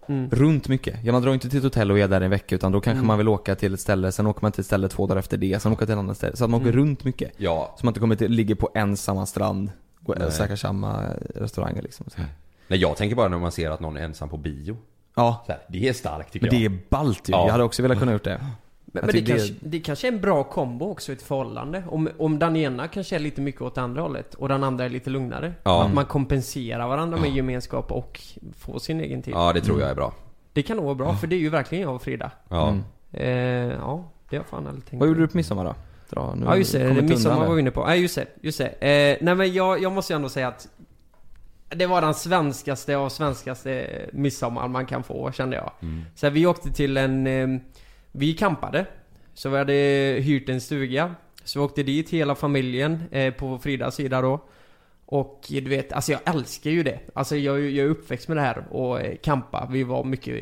Mm. 0.08 0.30
runt 0.32 0.68
mycket. 0.68 1.00
Ja 1.04 1.12
man 1.12 1.22
drar 1.22 1.34
inte 1.34 1.50
till 1.50 1.58
ett 1.58 1.64
hotell 1.64 1.92
och 1.92 2.00
är 2.00 2.08
där 2.08 2.22
en 2.22 2.30
vecka 2.30 2.56
utan 2.56 2.72
då 2.72 2.82
kanske 2.82 2.98
Mm. 2.98 3.08
man 3.08 3.18
vill 3.18 3.28
åka 3.28 3.56
till 3.56 3.74
ett 3.74 3.80
ställe, 3.80 4.12
sen 4.12 4.28
åker 4.28 4.42
man 4.42 4.52
till 4.52 4.60
ett 4.60 4.66
ställe 4.66 4.88
två 4.88 5.08
dagar 5.08 5.20
efter 5.20 5.38
det, 5.38 5.62
sen 5.62 5.72
åker 5.74 5.86
till 5.86 5.94
ett 5.94 6.00
annat 6.00 6.18
ställe. 6.18 6.36
Så 6.36 6.44
att 6.44 6.50
man 6.50 6.62
åker 6.62 6.70
Mm. 6.72 6.80
runt 6.86 7.04
mycket. 7.04 7.32
Ja, 7.38 7.76
Så 7.80 7.86
man 7.86 7.90
inte 7.92 8.00
kommer 8.00 8.16
till, 8.16 8.32
ligger 8.32 8.56
på 8.56 8.70
en 8.74 8.98
samma 8.98 9.26
strand 9.26 9.72
och 10.06 10.16
Nej. 10.20 10.32
käkar 10.32 10.56
samma 10.56 11.04
restauranger 11.36 11.82
liksom. 11.82 12.06
Så. 12.16 12.22
Nej 12.68 12.80
jag 12.80 12.98
tänker 12.98 13.16
bara 13.16 13.28
när 13.28 13.38
man 13.38 13.52
ser 13.52 13.70
att 13.72 13.80
någon 13.80 13.98
är 13.98 14.02
ensam 14.04 14.30
på 14.30 14.38
bio. 14.38 14.78
Ja. 15.16 15.44
Så 15.46 15.52
här, 15.52 15.62
det 15.70 15.88
är 15.90 15.94
starkt 15.94 16.34
tycker 16.34 16.46
Men 16.48 16.56
det 16.56 16.64
jag. 16.64 16.74
är 16.74 16.80
ballt 16.90 17.30
ju. 17.30 17.32
Ja. 17.32 17.46
Jag 17.46 17.52
hade 17.52 17.64
också 17.64 17.82
velat 17.82 18.00
kunna 18.00 18.12
gjort 18.12 18.24
det. 18.24 18.42
Men, 18.92 19.06
men 19.06 19.16
det, 19.16 19.22
kanske, 19.22 19.54
det 19.60 19.80
kanske 19.80 20.08
är 20.08 20.12
en 20.12 20.22
bra 20.22 20.44
kombo 20.44 20.92
också 20.92 21.12
i 21.12 21.16
ett 21.16 21.22
förhållande. 21.22 21.84
Om, 21.88 22.10
om 22.18 22.40
den 22.40 22.56
ena 22.56 22.88
kanske 22.88 23.16
är 23.16 23.20
lite 23.20 23.42
mycket 23.42 23.62
åt 23.62 23.78
andra 23.78 24.02
hållet 24.02 24.34
och 24.34 24.50
den 24.50 24.64
andra 24.64 24.86
är 24.86 24.90
lite 24.90 25.10
lugnare. 25.10 25.54
Ja. 25.64 25.86
Att 25.86 25.94
man 25.94 26.06
kompenserar 26.06 26.88
varandra 26.88 27.18
med 27.18 27.32
gemenskap 27.32 27.92
och 27.92 28.22
får 28.58 28.80
sin 28.80 29.02
egen 29.02 29.22
tid. 29.22 29.34
Ja 29.34 29.54
det 29.54 29.62
tror 29.62 29.82
jag 29.82 29.90
är 29.90 29.96
bra. 29.96 30.14
Det 30.54 30.64
kan 30.64 30.78
nog 30.78 30.86
vara 30.86 30.96
bra, 30.96 31.16
för 31.16 31.28
det 31.28 31.36
är 31.36 31.40
ju 31.40 31.50
verkligen 31.50 31.82
jag 31.84 31.96
och 31.96 32.02
Frida. 32.02 32.32
Ja. 32.50 32.70
Mm. 32.70 32.84
Eh, 33.12 33.78
ja, 33.80 34.12
det 34.30 34.36
har 34.36 34.44
jag 34.44 34.48
fan 34.48 34.68
aldrig 34.68 34.86
tänkt 34.86 35.00
Vad 35.00 35.08
gjorde 35.08 35.20
du 35.20 35.28
på 35.28 35.38
midsommar 35.38 35.66
då? 35.66 35.76
Dra, 36.10 36.36
nu 36.36 36.46
Ja 36.46 36.56
just 36.56 36.72
det, 36.74 37.02
midsommar 37.02 37.48
var 37.48 37.56
vi 37.56 37.62
inne 37.62 37.72
på. 37.72 37.82
Ja 37.82 37.96
just 37.96 38.16
det, 38.16 38.26
just 38.42 38.58
det. 38.58 38.68
Eh, 38.68 39.18
nej 39.22 39.36
men 39.36 39.54
jag, 39.54 39.82
jag 39.82 39.92
måste 39.92 40.14
ju 40.14 40.16
ändå 40.16 40.30
säga 40.30 40.48
att 40.48 40.68
det 41.68 41.86
var 41.86 42.02
den 42.02 42.14
svenskaste 42.14 42.98
av 42.98 43.10
svenskaste 43.10 43.88
midsommar 44.14 44.68
man 44.68 44.86
kan 44.86 45.04
få, 45.04 45.32
kände 45.32 45.56
jag. 45.56 45.72
Mm. 45.82 46.06
Så 46.16 46.26
här, 46.26 46.34
vi 46.34 46.46
åkte 46.46 46.72
till 46.72 46.98
en... 46.98 47.28
Eh, 47.28 47.60
vi 48.12 48.34
campade. 48.34 48.86
Så 49.34 49.50
vi 49.50 49.58
hade 49.58 49.74
hyrt 50.22 50.50
en 50.50 50.62
stuga. 50.62 51.16
Så 51.44 51.60
vi 51.60 51.66
åkte 51.66 51.84
dit 51.84 52.10
hela 52.10 52.36
familjen 52.36 53.04
eh, 53.12 53.34
på 53.34 53.60
Fridas 53.60 53.96
sida 53.96 54.22
då. 54.22 54.40
Och 55.06 55.46
du 55.50 55.70
vet, 55.70 55.94
alltså 55.94 56.12
jag 56.12 56.22
älskar 56.26 56.72
ju 56.72 56.84
det. 56.84 57.00
Alltså 57.14 57.36
jag, 57.36 57.60
jag 57.60 57.86
är 57.86 57.90
uppväxt 57.90 58.28
med 58.28 58.38
det 58.38 58.42
här 58.42 58.66
och 58.70 59.02
eh, 59.02 59.16
campa. 59.16 59.68
Vi 59.72 59.84
var 59.84 60.04
mycket 60.04 60.42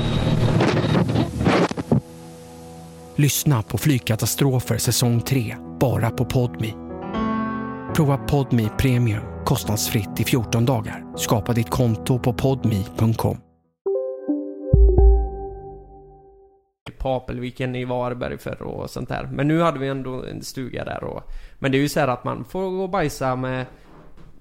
Lyssna 3.15 3.61
på 3.61 3.77
Flygkatastrofer 3.77 4.77
säsong 4.77 5.21
3, 5.21 5.55
bara 5.79 6.09
på 6.09 6.25
Podmi. 6.25 6.73
Prova 7.95 8.17
Podmi 8.17 8.69
Premium 8.79 9.21
kostnadsfritt 9.45 10.19
i 10.19 10.23
14 10.23 10.65
dagar. 10.65 11.17
Skapa 11.17 11.53
ditt 11.53 11.69
konto 11.69 12.19
på 12.19 12.33
podmi.com. 12.33 13.37
på 16.97 17.09
Apelviken 17.09 17.75
i 17.75 17.85
Varberg 17.85 18.37
för 18.37 18.61
och 18.61 18.89
sånt 18.89 19.09
där. 19.09 19.29
Men 19.33 19.47
nu 19.47 19.61
hade 19.61 19.79
vi 19.79 19.87
ändå 19.87 20.23
en 20.25 20.41
stuga 20.41 20.85
där 20.85 21.03
och... 21.03 21.23
Men 21.59 21.71
det 21.71 21.77
är 21.77 21.79
ju 21.79 21.89
så 21.89 21.99
här 21.99 22.07
att 22.07 22.23
man 22.23 22.43
får 22.45 22.69
gå 22.69 22.83
och 22.83 22.89
bajsa 22.89 23.35
med 23.35 23.65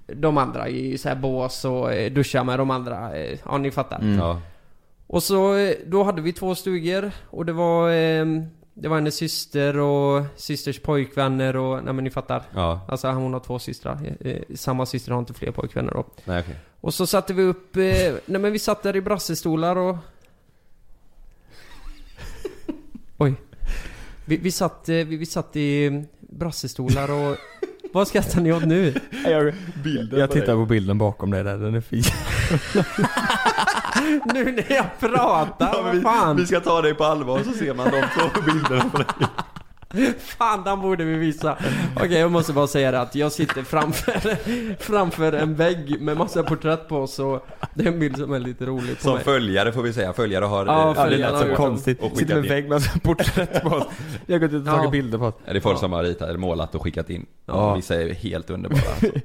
de 0.07 0.39
andra 0.39 0.69
i 0.69 0.99
så 0.99 1.09
här 1.09 1.17
bås 1.17 1.65
och 1.65 1.93
eh, 1.93 2.13
duscha 2.13 2.45
med 2.45 2.59
de 2.59 2.71
andra. 2.71 3.17
eh, 3.17 3.39
Ja, 3.45 3.59
ni 3.59 3.71
fattar. 3.71 3.99
Mm. 3.99 4.19
Ja. 4.19 4.41
Och 5.07 5.23
så, 5.23 5.55
eh, 5.57 5.75
då 5.87 6.03
hade 6.03 6.23
vi 6.23 6.33
två 6.33 6.55
stugor 6.55 7.13
och 7.31 7.47
det 7.47 7.53
var... 7.53 7.91
Eh, 7.91 8.27
det 8.81 8.89
var 8.89 8.97
hennes 8.97 9.15
syster 9.15 9.79
och 9.79 10.25
systers 10.37 10.81
pojkvänner 10.81 11.57
och... 11.57 11.85
Nej 11.85 11.95
men 11.95 12.05
ni 12.05 12.11
fattar. 12.11 12.43
Ja. 12.55 12.81
Alltså 12.89 13.09
hon 13.09 13.33
har 13.33 13.41
två 13.41 13.59
systrar. 13.59 14.17
Eh, 14.21 14.31
eh, 14.31 14.43
samma 14.55 14.87
syster 14.87 15.13
har 15.13 15.19
inte 15.19 15.35
fler 15.35 15.51
pojkvänner 15.51 15.93
då. 15.93 16.07
Nej, 16.25 16.41
okej. 16.41 16.57
Och 16.81 16.95
så 16.95 17.07
satte 17.07 17.35
vi 17.35 17.43
upp... 17.43 17.77
Eh, 17.77 17.83
nej 18.27 18.41
men 18.41 18.53
vi 18.53 18.59
satt 18.59 18.83
där 18.83 18.97
i 18.97 19.01
brassestolar 19.01 19.77
och... 19.77 19.97
Oj. 23.19 23.35
Vi, 24.25 24.37
vi, 24.37 24.51
satt, 24.51 24.89
vi, 24.89 25.05
vi 25.05 25.27
satt 25.27 25.57
i 25.57 26.05
brassestolar 26.21 27.11
och... 27.11 27.37
Vad 27.93 28.09
skrattar 28.09 28.41
ni 28.41 28.53
åt 28.53 28.65
nu? 28.65 28.95
Jag, 29.25 29.55
jag 30.13 30.31
tittar 30.31 30.55
på 30.55 30.67
bilden 30.67 30.99
bakom 30.99 31.31
dig 31.31 31.45
där, 31.45 31.59
den 31.59 31.75
är 31.75 31.81
fin. 31.81 32.03
nu 34.35 34.45
när 34.45 34.73
jag 34.73 34.99
pratar, 35.01 35.83
vad 35.83 36.03
fan? 36.03 36.37
Vi 36.37 36.47
ska 36.47 36.61
ta 36.61 36.83
dig 36.83 36.95
på 36.95 37.05
allvar 37.05 37.43
så 37.43 37.53
ser 37.53 37.75
man 37.75 37.91
de 37.91 38.01
två 38.01 38.41
bilderna 38.47 38.91
på 38.91 38.99
dig. 38.99 39.07
Fan, 40.19 40.65
den 40.65 40.81
borde 40.81 41.05
vi 41.05 41.15
visa. 41.15 41.57
Okej, 41.97 42.13
jag 42.19 42.33
måste 42.33 42.53
bara 42.53 42.67
säga 42.67 42.91
det 42.91 43.01
att 43.01 43.15
jag 43.15 43.33
sitter 43.33 43.63
framför, 43.63 44.37
framför 44.83 45.33
en 45.33 45.55
vägg 45.55 46.01
med 46.01 46.17
massa 46.17 46.43
porträtt 46.43 46.89
på 46.89 47.07
så 47.07 47.41
det 47.75 47.85
är 47.85 47.89
en 47.93 47.99
bild 47.99 48.17
som 48.17 48.33
är 48.33 48.39
lite 48.39 48.67
rolig 48.67 48.97
på 48.97 49.03
Som 49.03 49.15
mig. 49.15 49.25
följare 49.25 49.73
får 49.73 49.83
vi 49.83 49.93
säga, 49.93 50.13
följare 50.13 50.45
har... 50.45 50.67
Ja, 50.67 50.89
eh, 50.89 50.95
följare 50.95 51.17
ritat 51.31 51.43
har 51.43 51.49
så 51.49 51.55
Konstigt. 51.55 52.01
och 52.03 52.17
Sitter 52.19 52.35
med 52.35 52.45
in. 52.45 52.51
vägg 52.51 52.63
med 52.69 52.71
massa 52.73 52.99
porträtt 52.99 53.63
på 53.63 53.69
oss. 53.69 53.85
Jag 54.27 54.35
har 54.35 54.41
gått 54.41 54.53
ut 54.53 54.61
och 54.61 54.67
tagit 54.69 54.85
Ja. 54.85 54.91
bilder 54.91 55.19
på 55.19 55.25
oss. 55.25 55.35
Ja, 55.47 55.53
det 55.53 55.59
är 55.59 55.61
folk 55.61 55.79
som 55.79 55.93
har 55.93 56.03
ritat, 56.03 56.41
målat 56.41 56.75
och 56.75 56.83
skickat 56.83 57.11
in. 57.11 57.27
Ja. 57.47 57.75
Vissa 57.75 57.95
är 58.03 58.15
helt 58.15 58.51
underbara. 58.51 58.81
Alltså. 58.91 59.07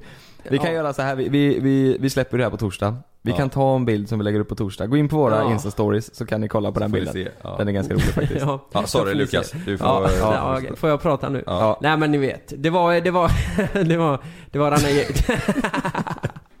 Vi 0.50 0.58
kan 0.58 0.72
göra 0.72 0.92
så 0.92 1.02
här, 1.02 1.16
vi, 1.16 1.28
vi, 1.28 1.58
vi, 1.60 1.96
vi 2.00 2.10
släpper 2.10 2.38
det 2.38 2.44
här 2.44 2.50
på 2.50 2.56
torsdag. 2.56 2.96
Vi 3.22 3.30
Ja. 3.30 3.36
kan 3.36 3.50
ta 3.50 3.76
en 3.76 3.84
bild 3.84 4.08
som 4.08 4.18
vi 4.18 4.24
lägger 4.24 4.40
upp 4.40 4.48
på 4.48 4.54
torsdag. 4.54 4.86
Gå 4.86 4.96
in 4.96 5.08
på 5.08 5.16
våra 5.16 5.36
Ja. 5.36 5.50
Insta-stories 5.50 6.10
så 6.14 6.26
kan 6.26 6.40
ni 6.40 6.48
kolla 6.48 6.72
på 6.72 6.80
den 6.80 6.90
Får 6.90 6.98
vi 6.98 7.04
bilden. 7.12 7.32
ja. 7.42 7.54
Den 7.58 7.68
är 7.68 7.72
ganska 7.72 7.94
rolig 7.94 8.04
faktiskt. 8.14 8.40
Ja, 8.40 8.60
Ja, 8.72 8.86
sorry 8.86 9.14
Lukas, 9.14 9.50
du 9.66 9.78
får... 9.78 9.86
Ja, 9.86 10.10
ja, 10.20 10.56
okej. 10.58 10.76
Får 10.76 10.90
jag 10.90 11.02
prata 11.02 11.28
nu? 11.28 11.42
Ja. 11.46 11.78
Nej 11.82 11.96
men 11.96 12.10
ni 12.10 12.18
vet, 12.18 12.52
det 12.56 12.70
var, 12.70 13.00
det 13.00 13.10
var, 13.10 13.30
det 13.84 13.96
var, 13.96 14.18
det 14.50 14.58
var 14.58 14.70
den 14.70 14.80
här... 14.80 15.04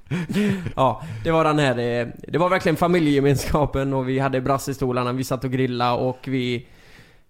ja, 0.76 1.02
det 1.24 1.30
var 1.30 1.44
den 1.44 1.58
här, 1.58 1.78
eh, 1.78 2.06
det 2.28 2.38
var 2.38 2.48
verkligen 2.48 2.76
familjegemenskapen 2.76 3.94
och 3.94 4.08
vi 4.08 4.18
hade 4.18 4.40
brassestolarna, 4.40 5.12
vi 5.12 5.24
satt 5.24 5.44
och 5.44 5.50
grillade 5.50 5.92
och 6.00 6.18
vi... 6.26 6.66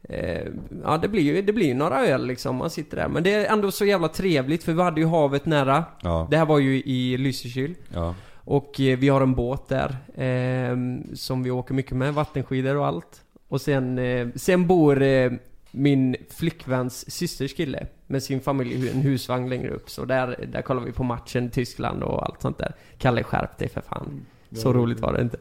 Eh, 0.09 0.47
ja 0.85 0.99
det 0.99 1.09
blir 1.09 1.23
ju, 1.23 1.42
det 1.42 1.53
blir 1.53 1.66
ju 1.66 1.75
några 1.75 2.07
öl 2.07 2.27
liksom, 2.27 2.57
man 2.57 2.71
sitter 2.71 2.97
där. 2.97 3.09
Men 3.09 3.23
det 3.23 3.35
är 3.35 3.53
ändå 3.53 3.71
så 3.71 3.85
jävla 3.85 4.09
trevligt 4.09 4.64
för 4.64 4.73
vi 4.73 4.83
hade 4.83 5.01
ju 5.01 5.07
havet 5.07 5.47
nära. 5.47 5.85
Ja. 6.03 6.29
Det 6.31 6.37
här 6.37 6.47
var 6.47 6.59
ju 6.59 6.83
i 6.83 7.16
Lysekil. 7.16 7.75
Ja. 7.95 8.14
Och 8.35 8.81
eh, 8.81 8.99
vi 8.99 9.09
har 9.09 9.21
en 9.21 9.35
båt 9.35 9.69
där 9.69 9.97
eh, 10.14 10.77
som 11.14 11.42
vi 11.42 11.51
åker 11.51 11.75
mycket 11.75 11.97
med, 11.97 12.14
vattenskidor 12.14 12.77
och 12.77 12.87
allt. 12.87 13.23
Och 13.49 13.61
sen, 13.61 13.99
eh, 13.99 14.29
sen 14.35 14.66
bor 14.66 15.03
eh, 15.03 15.33
min 15.71 16.16
flickväns 16.31 17.11
systers 17.11 17.55
kille 17.55 17.87
med 18.07 18.23
sin 18.23 18.40
familj 18.40 18.73
i 18.73 18.90
en 18.90 19.01
husvagn 19.01 19.49
längre 19.49 19.71
upp. 19.71 19.90
Så 19.90 20.05
där, 20.05 20.47
där 20.53 20.62
kollar 20.62 20.83
vi 20.83 20.92
på 20.92 21.03
matchen, 21.03 21.51
Tyskland 21.51 22.03
och 22.03 22.27
allt 22.27 22.42
sånt 22.42 22.59
där. 22.59 22.75
Kalle 22.99 23.23
skärp 23.23 23.59
dig 23.59 23.69
för 23.69 23.81
fan. 23.81 24.27
Så 24.53 24.73
roligt 24.73 25.01
var 25.01 25.12
det 25.12 25.23
inte. 25.23 25.38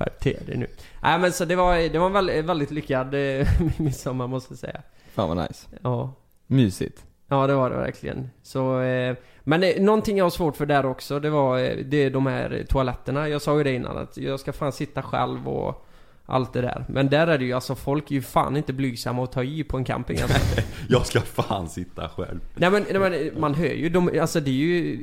Skärp 0.00 0.20
till 0.20 0.38
dig 0.46 0.56
nu. 0.56 0.66
Nej 1.02 1.18
men 1.18 1.32
så 1.32 1.44
det 1.44 1.56
var, 1.56 1.88
det 1.92 1.98
var 1.98 2.06
en 2.06 2.12
väldigt, 2.12 2.44
väldigt 2.44 2.70
lyckad 2.70 3.14
eh, 3.14 3.48
midsommar 3.76 4.26
måste 4.26 4.52
jag 4.52 4.58
säga. 4.58 4.82
Fan 5.14 5.28
vad 5.28 5.36
nice. 5.36 5.66
Ja. 5.82 6.14
Mysigt. 6.46 7.04
Ja 7.28 7.46
det 7.46 7.54
var 7.54 7.70
det 7.70 7.76
verkligen. 7.76 8.30
Så, 8.42 8.80
eh, 8.80 9.16
men 9.40 9.62
eh, 9.62 9.82
någonting 9.82 10.18
jag 10.18 10.24
har 10.24 10.30
svårt 10.30 10.56
för 10.56 10.66
där 10.66 10.86
också, 10.86 11.20
det 11.20 11.30
var 11.30 11.58
eh, 11.58 11.76
det 11.76 11.96
är 11.96 12.10
de 12.10 12.26
här 12.26 12.64
toaletterna. 12.68 13.28
Jag 13.28 13.42
sa 13.42 13.58
ju 13.58 13.64
det 13.64 13.72
innan 13.72 13.98
att 13.98 14.16
jag 14.16 14.40
ska 14.40 14.52
fan 14.52 14.72
sitta 14.72 15.02
själv 15.02 15.48
och 15.48 15.86
allt 16.30 16.52
det 16.52 16.60
där. 16.60 16.84
Men 16.88 17.08
där 17.08 17.26
är 17.26 17.38
det 17.38 17.44
ju 17.44 17.52
alltså, 17.52 17.74
folk 17.74 18.10
är 18.10 18.14
ju 18.14 18.22
fan 18.22 18.56
inte 18.56 18.72
blygsamma 18.72 19.24
att 19.24 19.32
ta 19.32 19.42
i 19.44 19.64
på 19.64 19.76
en 19.76 19.84
camping 19.84 20.18
alltså. 20.20 20.60
Jag 20.88 21.06
ska 21.06 21.20
fan 21.20 21.68
sitta 21.68 22.08
själv. 22.08 22.40
Nej 22.54 22.70
men, 22.70 22.84
nej, 22.92 22.98
men 22.98 23.40
man 23.40 23.54
hör 23.54 23.66
ju, 23.66 23.88
de, 23.88 24.10
alltså 24.20 24.40
det 24.40 24.50
är 24.50 24.54
ju 24.54 24.98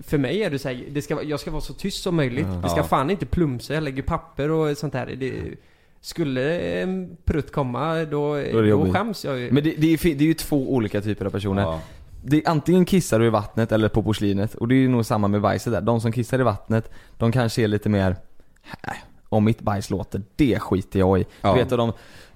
För 0.00 0.18
mig 0.18 0.42
är 0.42 0.50
det 0.50 0.58
så 0.58 0.68
här, 0.68 0.84
det 0.90 1.02
ska, 1.02 1.22
jag 1.22 1.40
ska 1.40 1.50
vara 1.50 1.60
så 1.60 1.72
tyst 1.74 2.02
som 2.02 2.16
möjligt. 2.16 2.46
Det 2.62 2.68
ska 2.68 2.78
Ja. 2.80 2.84
fan 2.84 3.10
inte 3.10 3.26
plumsa, 3.26 3.74
jag 3.74 3.82
lägger 3.82 4.02
papper 4.02 4.50
och 4.50 4.78
sånt 4.78 4.92
där. 4.92 5.16
Det, 5.18 5.32
skulle 6.00 6.60
en 6.60 7.16
prutt 7.24 7.52
komma 7.52 8.04
då, 8.04 8.42
Då 8.52 8.62
då, 8.62 8.92
skäms 8.92 9.24
jag 9.24 9.38
ju. 9.38 9.50
Men 9.52 9.64
det, 9.64 9.74
det, 9.78 9.86
är, 9.92 10.14
det 10.14 10.24
är 10.24 10.28
ju 10.28 10.34
två 10.34 10.74
olika 10.74 11.00
typer 11.00 11.24
av 11.26 11.30
personer. 11.30 11.62
Ja. 11.62 11.80
Det 12.24 12.36
är, 12.36 12.48
antingen 12.50 12.84
kissar 12.84 13.18
du 13.18 13.26
i 13.26 13.30
vattnet 13.30 13.72
eller 13.72 13.88
på 13.88 14.02
porslinet 14.02 14.54
och 14.54 14.68
det 14.68 14.74
är 14.74 14.76
ju 14.76 14.88
nog 14.88 15.06
samma 15.06 15.28
med 15.28 15.40
bajset 15.40 15.72
där. 15.72 15.80
De 15.80 16.00
som 16.00 16.12
kissar 16.12 16.40
i 16.40 16.42
vattnet, 16.42 16.90
de 17.18 17.32
kanske 17.32 17.62
är 17.62 17.68
lite 17.68 17.88
mer 17.88 18.16
"Äh, 18.82 18.92
om 19.32 19.44
mitt 19.44 19.60
bajs 19.60 19.90
låter, 19.90 20.22
det 20.36 20.58
skiter 20.58 20.98
jag 20.98 21.20
i. 21.20 21.26
Ja. 21.42 21.52
Du 21.52 21.58
vet, 21.58 21.72
och 21.72 21.78
de, 21.78 21.92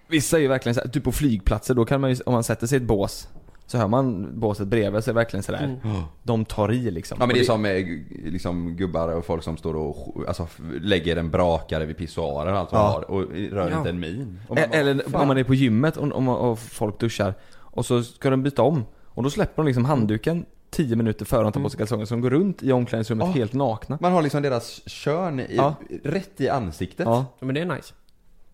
vissa 0.09 0.37
är 0.37 0.41
ju 0.41 0.49
verkligen 0.49 0.75
såhär, 0.75 0.89
typ 0.89 1.05
på 1.05 1.13
flygplatser, 1.13 1.75
då 1.75 1.85
kan 1.85 2.01
man 2.01 2.11
ju, 2.11 2.17
om 2.27 2.33
man 2.33 2.45
sätter 2.45 2.67
sig 2.67 2.79
i 2.79 2.83
ett 2.83 2.89
bås 2.89 3.29
så 3.67 3.79
hör 3.79 3.89
man 3.89 4.29
båset 4.41 4.69
bredvid 4.69 5.03
det 5.05 5.13
verkligen 5.13 5.43
sådär, 5.43 5.79
Mm. 5.85 5.97
de 6.23 6.45
tar 6.45 6.73
i 6.73 6.91
liksom. 6.91 7.17
Ja 7.21 7.27
men 7.27 7.35
det 7.35 7.41
är 7.41 7.45
som 7.45 7.63
med 7.63 8.05
liksom 8.25 8.77
gubbar 8.77 9.09
och 9.09 9.25
folk 9.25 9.43
som 9.43 9.57
står 9.57 9.77
och 9.77 10.15
alltså, 10.29 10.49
lägger 10.81 11.17
en 11.17 11.31
brakare 11.31 11.87
vid 11.87 11.97
pissoarer 11.97 12.53
och 12.53 12.59
allt 12.59 12.73
vad 12.73 12.81
Ja. 12.81 12.85
har 12.87 13.11
och 13.11 13.23
rör 13.33 13.71
Ja. 13.71 13.77
inte 13.79 13.89
en 13.91 14.01
min. 14.01 14.41
Bara, 14.49 14.61
Eller 14.61 14.99
fan. 15.11 15.21
om 15.23 15.29
man 15.29 15.39
är 15.39 15.45
på 15.45 15.55
gymmet 15.55 15.97
och, 15.97 16.09
och, 16.29 16.51
och 16.51 16.59
folk 16.59 17.01
duschar 17.01 17.35
och 17.57 17.87
så 17.87 18.03
ska 18.03 18.31
de 18.31 18.43
byta 18.43 18.63
om 18.63 18.85
och 19.05 19.23
då 19.23 19.31
släpper 19.31 19.63
de 19.63 19.67
liksom 19.67 19.85
handduken 19.85 20.45
10 20.75 20.97
minuter 20.97 21.25
före 21.25 21.43
de 21.43 21.53
tar 21.53 21.61
på 21.61 21.71
sig 21.71 21.79
kalsonger 21.79 22.05
så 22.05 22.15
de 22.15 22.21
går 22.21 22.31
runt 22.31 22.63
i 22.63 22.73
omklädningsrummet 22.73 23.27
Ja. 23.27 23.33
helt 23.33 23.53
nakna. 23.53 23.99
Man 24.01 24.13
har 24.13 24.23
liksom 24.23 24.43
deras 24.43 24.89
kön 24.89 25.41
i, 25.41 25.47
Ja. 25.57 25.75
rätt 26.05 26.41
i 26.41 26.49
ansiktet. 26.49 27.07
Ja, 27.07 27.27
Ja, 27.39 27.47
men 27.47 27.55
det 27.55 27.61
är 27.61 27.65
nice. 27.67 27.95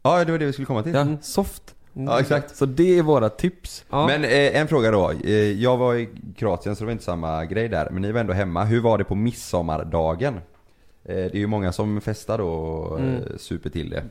Ja, 0.02 0.24
det 0.24 0.32
var 0.32 0.38
det 0.38 0.46
vi 0.46 0.52
skulle 0.52 0.66
komma 0.66 0.82
till. 0.82 0.94
ja 0.94 1.06
soft. 1.22 1.74
Ja, 1.92 2.20
exakt. 2.20 2.56
Så 2.56 2.66
det 2.66 2.98
är 2.98 3.02
våra 3.02 3.28
tips. 3.28 3.84
Ja. 3.90 4.06
Men 4.06 4.24
eh, 4.24 4.60
en 4.60 4.68
fråga 4.68 4.90
då. 4.90 5.10
Eh, 5.24 5.32
jag 5.34 5.76
var 5.76 5.94
i 5.94 6.08
Kroatien 6.36 6.76
så 6.76 6.80
det 6.82 6.86
var 6.86 6.92
inte 6.92 7.04
samma 7.04 7.44
grej 7.44 7.68
där. 7.68 7.88
Men 7.90 8.02
ni 8.02 8.12
var 8.12 8.20
ändå 8.20 8.32
hemma. 8.32 8.64
Hur 8.64 8.80
var 8.80 8.98
det 8.98 9.04
på 9.04 9.14
midsommardagen? 9.14 10.40
Eh, 11.04 11.14
det 11.14 11.34
är 11.34 11.36
ju 11.38 11.46
många 11.46 11.72
som 11.72 12.00
festar 12.00 12.38
då 12.38 12.48
och 12.48 12.98
Mm. 13.00 13.14
eh, 13.14 13.22
super 13.36 13.70
till 13.70 13.90
det. 13.90 14.04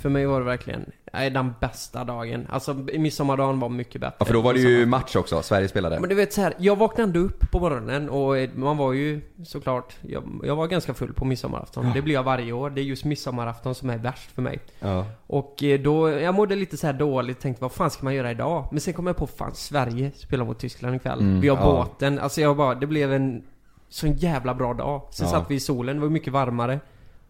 För 0.00 0.08
mig 0.08 0.26
var 0.26 0.40
det 0.40 0.46
verkligen 0.46 0.84
den 1.12 1.54
bästa 1.60 2.04
dagen. 2.04 2.46
Alltså 2.50 2.74
midsommardagen 2.74 3.60
var 3.60 3.68
mycket 3.68 4.00
bättre. 4.00 4.16
Ja 4.18 4.24
för 4.24 4.34
då 4.34 4.40
var 4.40 4.54
det 4.54 4.60
ju 4.60 4.86
match 4.86 5.16
också. 5.16 5.42
Sverige 5.42 5.68
spelade. 5.68 6.00
Men 6.00 6.08
du 6.08 6.14
vet 6.14 6.32
så 6.32 6.40
här, 6.40 6.54
jag 6.58 6.76
vaknade 6.76 7.02
ändå 7.02 7.20
upp 7.20 7.50
på 7.50 7.60
morgonen 7.60 8.08
och 8.10 8.38
eh, 8.38 8.50
man 8.54 8.76
var 8.76 8.92
ju 8.92 9.20
såklart, 9.44 9.96
jag, 10.00 10.40
jag 10.44 10.56
var 10.56 10.66
ganska 10.66 10.94
full 10.94 11.12
på 11.12 11.24
midsommarafton. 11.24 11.92
Det 11.94 12.02
blir 12.02 12.14
jag 12.14 12.22
varje 12.22 12.52
år. 12.52 12.70
Det 12.70 12.80
är 12.80 12.82
just 12.84 13.04
midsommarafton 13.04 13.74
som 13.74 13.90
är 13.90 13.98
värst 13.98 14.30
för 14.30 14.42
mig. 14.42 14.58
Ja. 14.80 15.06
Och 15.26 15.62
då, 15.84 16.10
jag 16.10 16.34
mådde 16.34 16.56
lite 16.56 16.76
så 16.76 16.86
här 16.86 16.94
dåligt, 16.94 17.40
tänkte 17.40 17.62
vad 17.62 17.72
fan 17.72 17.90
ska 17.90 18.04
man 18.04 18.14
göra 18.14 18.30
idag? 18.30 18.68
Men 18.70 18.80
sen 18.80 18.94
kom 18.94 19.06
jag 19.06 19.16
på, 19.16 19.26
fan 19.26 19.54
Sverige 19.54 20.10
spelar 20.16 20.44
mot 20.44 20.58
Tyskland 20.58 20.96
ikväll. 20.96 21.20
Mm, 21.20 21.40
Vi 21.40 21.48
har 21.48 21.56
ja. 21.56 21.62
båten, 21.64 22.18
alltså 22.18 22.40
jag 22.40 22.56
bara, 22.56 22.74
det 22.74 22.86
blev 22.86 23.12
en 23.12 23.42
sån 23.90 24.12
jävla 24.12 24.54
bra 24.54 24.74
dag. 24.74 25.02
Sen 25.10 25.26
Ja. 25.26 25.30
satt 25.32 25.50
vi 25.50 25.54
i 25.54 25.60
solen, 25.60 25.96
det 25.96 26.02
var 26.02 26.08
mycket 26.08 26.32
varmare. 26.32 26.80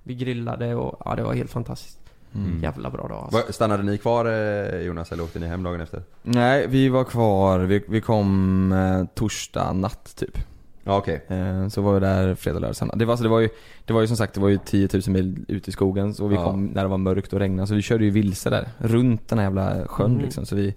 Vi 0.02 0.14
grillade 0.14 0.74
och 0.74 1.02
ja, 1.04 1.14
det 1.16 1.22
var 1.22 1.34
helt 1.34 1.50
fantastiskt. 1.50 1.96
Mm. 2.34 2.62
Jävla 2.62 2.90
bra 2.90 3.08
dag 3.08 3.28
alltså. 3.32 3.52
Stannade 3.52 3.82
ni 3.82 3.98
kvar 3.98 4.24
eh, 4.26 4.80
Jonas 4.80 5.12
eller 5.12 5.22
åkte 5.22 5.38
ni 5.38 5.46
hem 5.46 5.62
dagen 5.62 5.80
efter? 5.80 6.02
Nej, 6.22 6.66
vi 6.68 6.88
var 6.88 7.04
kvar, 7.04 7.58
vi, 7.58 7.84
vi 7.88 8.00
kom 8.00 8.72
eh, 8.72 9.04
torsdag 9.14 9.72
natt 9.72 10.16
typ. 10.16 10.38
Ja 10.84 10.96
okej. 10.98 11.24
Eh, 11.28 11.68
så 11.68 11.82
var 11.82 11.94
vi 11.94 12.00
där 12.00 12.34
fredag, 12.34 12.58
lördag, 12.58 12.76
söndag. 12.76 12.96
Det 12.96 13.04
var, 13.04 13.12
alltså, 13.12 13.22
det, 13.22 13.28
var 13.28 13.40
ju, 13.40 13.48
det 13.84 13.92
var 13.92 14.00
ju 14.00 14.06
som 14.06 14.16
sagt, 14.16 14.34
det 14.34 14.40
var 14.40 14.48
ju 14.48 14.58
10 14.64 14.88
000 14.92 15.02
mil 15.06 15.44
ute 15.48 15.70
i 15.70 15.72
skogen. 15.72 16.14
Så 16.14 16.26
vi 16.26 16.34
Ja. 16.34 16.44
kom 16.44 16.66
när 16.66 16.82
det 16.82 16.88
var 16.88 16.98
mörkt 16.98 17.32
och 17.32 17.38
regnade. 17.38 17.66
Så 17.66 17.74
vi 17.74 17.82
körde 17.82 18.04
ju 18.04 18.10
vilse 18.10 18.50
där. 18.50 18.68
Runt 18.78 19.28
den 19.28 19.38
här 19.38 19.44
jävla 19.46 19.86
sjön 19.88 20.10
Mm. 20.10 20.22
liksom. 20.22 20.46
Så 20.46 20.56
vi, 20.56 20.74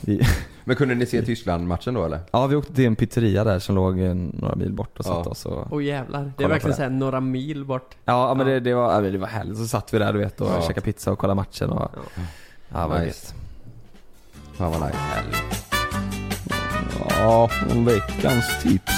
vi 0.00 0.26
Men 0.64 0.76
kunde 0.76 0.94
ni 0.94 1.06
se 1.06 1.22
Tyskland-matchen 1.22 1.94
då 1.94 2.04
eller? 2.04 2.20
Ja, 2.30 2.46
vi 2.46 2.56
åkte 2.56 2.74
till 2.74 2.86
en 2.86 2.96
pizzeria 2.96 3.44
där 3.44 3.58
som 3.58 3.74
låg 3.74 4.00
eh, 4.00 4.14
några 4.14 4.54
mil 4.56 4.72
bort 4.72 4.98
och 4.98 5.04
satte 5.04 5.22
Ja. 5.24 5.30
oss 5.30 5.46
och 5.46 5.66
Åh 5.72 5.84
jävlar. 5.84 6.32
Det 6.38 6.44
är 6.44 6.48
verkligen 6.48 6.76
såhär 6.76 6.90
några 6.90 7.20
mil 7.20 7.64
bort. 7.64 7.96
Ja, 8.04 8.28
ja, 8.28 8.34
men. 8.34 8.46
Det, 8.46 8.60
det, 8.60 8.74
var, 8.74 9.02
det 9.02 9.18
var 9.18 9.26
härligt. 9.26 9.58
Så 9.58 9.66
satt 9.68 9.94
vi 9.94 9.98
där 9.98 10.12
du 10.12 10.18
vet 10.18 10.40
och 10.40 10.46
Ja. 10.48 10.62
käkade 10.62 10.80
pizza 10.80 11.12
och 11.12 11.18
kollade 11.18 11.36
matchen 11.36 11.70
och 11.70 11.90
Ja. 11.94 12.22
Ja, 12.68 12.88
vad 12.88 13.00
Nice. 13.00 13.34
Fan 14.52 14.70
vad 14.72 14.80
nice. 14.80 14.98
Ja, 17.18 17.50
veckans 17.86 18.62
tips. 18.62 18.92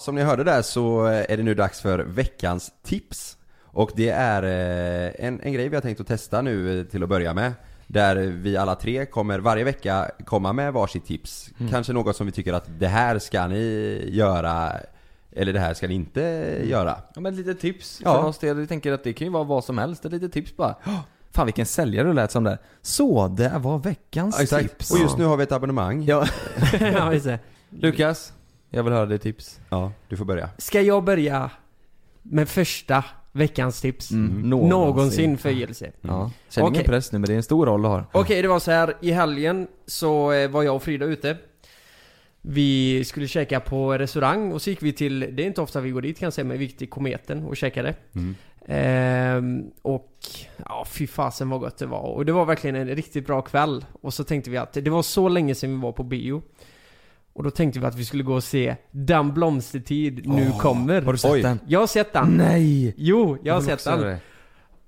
Som 0.00 0.14
ni 0.14 0.22
hörde 0.22 0.44
där 0.44 0.62
så 0.62 1.04
är 1.04 1.36
det 1.36 1.42
nu 1.42 1.54
dags 1.54 1.80
för 1.80 1.98
veckans 1.98 2.72
tips. 2.84 3.36
Och 3.64 3.90
det 3.96 4.08
är 4.10 4.42
eh, 4.42 5.26
en, 5.26 5.40
en 5.40 5.52
grej 5.52 5.68
vi 5.68 5.76
har 5.76 5.82
tänkt 5.82 6.00
att 6.00 6.06
testa 6.06 6.42
nu 6.42 6.80
eh, 6.80 6.84
till 6.86 7.02
att 7.02 7.08
börja 7.08 7.34
med. 7.34 7.52
Där 7.90 8.16
vi 8.16 8.56
alla 8.56 8.74
tre 8.74 9.06
kommer 9.06 9.38
varje 9.38 9.64
vecka 9.64 10.10
komma 10.26 10.52
med 10.52 10.72
varsitt 10.72 11.04
tips. 11.06 11.50
Mm. 11.58 11.72
Kanske 11.72 11.92
något 11.92 12.16
som 12.16 12.26
vi 12.26 12.32
tycker 12.32 12.52
att 12.52 12.68
det 12.78 12.88
här 12.88 13.18
ska 13.18 13.46
ni 13.46 14.04
göra 14.12 14.72
eller 15.32 15.52
det 15.52 15.60
här 15.60 15.74
ska 15.74 15.88
ni 15.88 15.94
inte 15.94 16.20
göra. 16.64 16.96
Ja 17.14 17.20
men 17.20 17.36
lite 17.36 17.54
tips 17.54 18.00
Ja. 18.04 18.12
för 18.20 18.28
oss 18.28 18.38
del. 18.38 18.56
Vi 18.56 18.66
tänker 18.66 18.92
att 18.92 19.04
det 19.04 19.12
kan 19.12 19.26
ju 19.26 19.32
vara 19.32 19.44
vad 19.44 19.64
som 19.64 19.78
helst. 19.78 20.04
Ett 20.04 20.12
litet 20.12 20.32
tips 20.32 20.56
bara. 20.56 20.74
Fan 21.32 21.46
vilken 21.46 21.66
säljare 21.66 22.08
du 22.08 22.14
lät 22.14 22.30
som 22.32 22.44
där. 22.44 22.58
Så, 22.82 23.28
det 23.28 23.52
var 23.58 23.78
veckans 23.78 24.50
Ja, 24.52 24.58
tips. 24.58 24.90
Och 24.90 24.98
just 24.98 25.18
nu 25.18 25.24
har 25.24 25.36
vi 25.36 25.42
ett 25.42 25.52
abonnemang. 25.52 26.02
Ja. 26.04 26.26
ja, 26.80 27.12
just 27.12 27.26
det. 27.26 27.38
Lukas, 27.70 28.32
jag 28.70 28.82
vill 28.82 28.92
höra 28.92 29.06
ditt 29.06 29.22
tips. 29.22 29.60
Ja, 29.68 29.92
du 30.08 30.16
får 30.16 30.24
börja. 30.24 30.50
Ska 30.58 30.80
jag 30.80 31.04
börja 31.04 31.50
med 32.22 32.48
första 32.48 33.04
veckans 33.38 33.80
tips? 33.80 34.10
Mm. 34.10 34.50
Någonsin 34.50 35.38
för 35.38 35.50
JLC. 35.50 35.82
Ja. 36.00 36.30
Känn 36.48 36.66
ingen 36.66 36.84
press 36.84 37.12
nu 37.12 37.18
men 37.18 37.26
det 37.26 37.32
är 37.32 37.36
en 37.36 37.42
stor 37.42 37.66
roll 37.66 37.82
du 37.82 37.88
har. 37.88 38.04
Okej, 38.12 38.42
det 38.42 38.48
var 38.48 38.60
så 38.60 38.70
här. 38.70 38.94
I 39.00 39.10
helgen 39.10 39.66
så 39.86 40.32
eh, 40.32 40.50
var 40.50 40.62
jag 40.62 40.76
och 40.76 40.82
Frida 40.82 41.06
ute. 41.06 41.36
Vi 42.42 43.04
skulle 43.04 43.28
käka 43.28 43.60
på 43.60 43.98
restaurang 43.98 44.52
och 44.52 44.62
så 44.62 44.70
gick 44.70 44.82
vi 44.82 44.92
till, 44.92 45.20
det 45.20 45.42
är 45.42 45.46
inte 45.46 45.60
ofta 45.60 45.80
vi 45.80 45.90
går 45.90 46.02
dit 46.02 46.18
kan 46.18 46.26
jag 46.26 46.32
säga, 46.32 46.44
men 46.44 46.58
vi 46.58 46.64
gick 46.64 46.78
till 46.78 46.88
Kometen 46.88 47.44
och 47.44 47.56
käkade. 47.56 47.94
Mm. 48.14 48.34
Ehm, 48.66 49.70
och 49.82 50.12
ja, 50.64 50.86
fy 50.90 51.06
fasen 51.06 51.50
vad 51.50 51.60
gott 51.60 51.78
det 51.78 51.86
var. 51.86 52.02
Och 52.02 52.24
det 52.24 52.32
var 52.32 52.44
verkligen 52.44 52.76
en 52.76 52.88
riktigt 52.88 53.26
bra 53.26 53.42
kväll. 53.42 53.84
Och 54.00 54.14
så 54.14 54.24
tänkte 54.24 54.50
vi 54.50 54.56
att 54.56 54.72
det 54.72 54.90
var 54.90 55.02
så 55.02 55.28
länge 55.28 55.54
sedan 55.54 55.70
vi 55.70 55.82
var 55.82 55.92
på 55.92 56.02
bio. 56.02 56.42
Och 57.38 57.44
då 57.44 57.50
tänkte 57.50 57.80
vi 57.80 57.86
att 57.86 57.94
vi 57.94 58.04
skulle 58.04 58.22
gå 58.22 58.34
och 58.34 58.44
se 58.44 58.76
Den 58.90 59.34
blomstertid 59.34 60.28
nu 60.28 60.48
Åh, 60.54 60.58
kommer. 60.60 61.02
har 61.02 61.12
du 61.12 61.18
sett 61.18 61.30
Oj. 61.30 61.42
den? 61.42 61.58
Jag 61.66 61.80
har 61.80 61.86
sett 61.86 62.12
den. 62.12 62.28
Nej! 62.28 62.94
Jo, 62.96 63.38
jag 63.42 63.54
har 63.54 63.60
vill 63.60 63.66
sett 63.66 63.74
också 63.74 63.90
den. 63.90 64.00
det. 64.00 64.18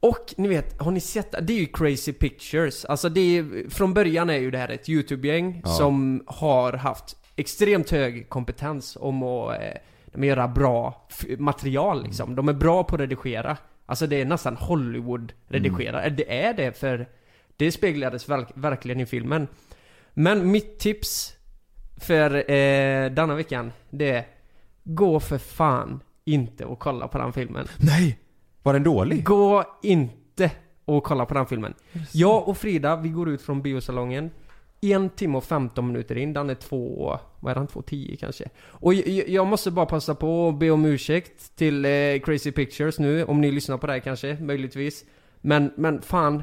Och 0.00 0.34
ni 0.36 0.48
vet, 0.48 0.80
har 0.80 0.90
ni 0.90 1.00
sett 1.00 1.30
det? 1.46 1.52
är 1.52 1.58
ju 1.58 1.66
Crazy 1.66 2.12
Pictures. 2.12 2.84
Alltså 2.84 3.08
det 3.08 3.20
är, 3.38 3.70
från 3.70 3.94
början 3.94 4.30
är 4.30 4.36
ju 4.36 4.50
det 4.50 4.58
här 4.58 4.68
ett 4.68 4.88
YouTube-gäng 4.88 5.60
Ja. 5.64 5.70
som 5.70 6.22
har 6.26 6.72
haft 6.72 7.16
extremt 7.36 7.90
hög 7.90 8.28
kompetens 8.28 8.96
om 9.00 9.22
att 9.22 9.56
eh, 10.14 10.24
göra 10.24 10.48
bra 10.48 11.06
f- 11.10 11.24
material 11.38 12.02
liksom. 12.02 12.34
De 12.34 12.48
är 12.48 12.52
bra 12.52 12.84
på 12.84 12.94
att 12.94 13.00
redigera. 13.00 13.56
Alltså 13.86 14.06
det 14.06 14.20
är 14.20 14.24
nästan 14.24 14.56
Hollywood-redigera. 14.56 16.02
Mm. 16.02 16.16
Det 16.16 16.40
är 16.42 16.54
det 16.54 16.78
för 16.78 17.08
det 17.56 17.72
speglades 17.72 18.28
verk- 18.28 18.52
verkligen 18.54 19.00
i 19.00 19.06
filmen. 19.06 19.48
Men 20.14 20.50
mitt 20.50 20.78
tips 20.78 21.36
för 22.00 22.50
eh, 22.50 23.10
denna 23.10 23.34
veckan, 23.34 23.72
det 23.90 24.10
är 24.10 24.26
Gå 24.84 25.20
för 25.20 25.38
fan 25.38 26.02
inte 26.24 26.64
och 26.64 26.78
kolla 26.78 27.08
på 27.08 27.18
den 27.18 27.32
filmen. 27.32 27.66
Nej! 27.78 28.18
Var 28.62 28.72
den 28.72 28.82
dålig? 28.82 29.24
Gå 29.24 29.64
inte 29.82 30.50
och 30.84 31.04
kolla 31.04 31.26
på 31.26 31.34
den 31.34 31.46
filmen. 31.46 31.74
Jag 32.12 32.48
och 32.48 32.58
Frida, 32.58 32.96
vi 32.96 33.08
går 33.08 33.28
ut 33.28 33.42
från 33.42 33.62
biosalongen 33.62 34.30
en 34.80 35.10
timme 35.10 35.38
och 35.38 35.44
15 35.44 35.86
minuter 35.86 36.16
in, 36.16 36.32
den 36.32 36.50
är 36.50 36.54
två, 36.54 37.18
vad 37.40 37.50
är 37.50 37.54
den? 37.54 37.68
2.10 37.68 38.16
kanske? 38.16 38.44
Och 38.60 38.94
jag, 38.94 39.28
jag 39.28 39.46
måste 39.46 39.70
bara 39.70 39.86
passa 39.86 40.14
på 40.14 40.48
att 40.48 40.58
be 40.58 40.70
om 40.70 40.84
ursäkt 40.84 41.56
till 41.56 41.84
eh, 41.84 42.20
Crazy 42.24 42.52
Pictures 42.52 42.98
nu, 42.98 43.24
om 43.24 43.40
ni 43.40 43.50
lyssnar 43.50 43.78
på 43.78 43.86
det 43.86 43.92
här 43.92 44.00
kanske, 44.00 44.36
möjligtvis. 44.40 45.04
Men, 45.40 45.72
men 45.76 46.02
fan. 46.02 46.42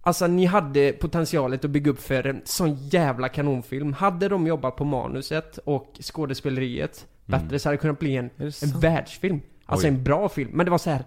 Alltså 0.00 0.26
ni 0.26 0.44
hade 0.46 0.92
potentialet 0.92 1.64
att 1.64 1.70
bygga 1.70 1.90
upp 1.90 2.00
för 2.00 2.26
en 2.26 2.40
sån 2.44 2.74
jävla 2.74 3.28
kanonfilm. 3.28 3.92
Hade 3.92 4.28
de 4.28 4.46
jobbat 4.46 4.76
på 4.76 4.84
manuset 4.84 5.58
och 5.64 5.98
skådespeleriet 6.02 7.06
Mm. 7.28 7.40
bättre 7.40 7.58
så 7.58 7.68
hade 7.68 7.76
det 7.76 7.80
kunnat 7.80 7.98
bli 7.98 8.16
en, 8.16 8.30
en 8.38 8.80
världsfilm. 8.80 9.40
Alltså 9.66 9.86
Oj. 9.86 9.94
en 9.94 10.04
bra 10.04 10.28
film. 10.28 10.50
Men 10.54 10.64
det 10.66 10.70
var 10.70 10.78
så 10.78 10.90
här 10.90 11.04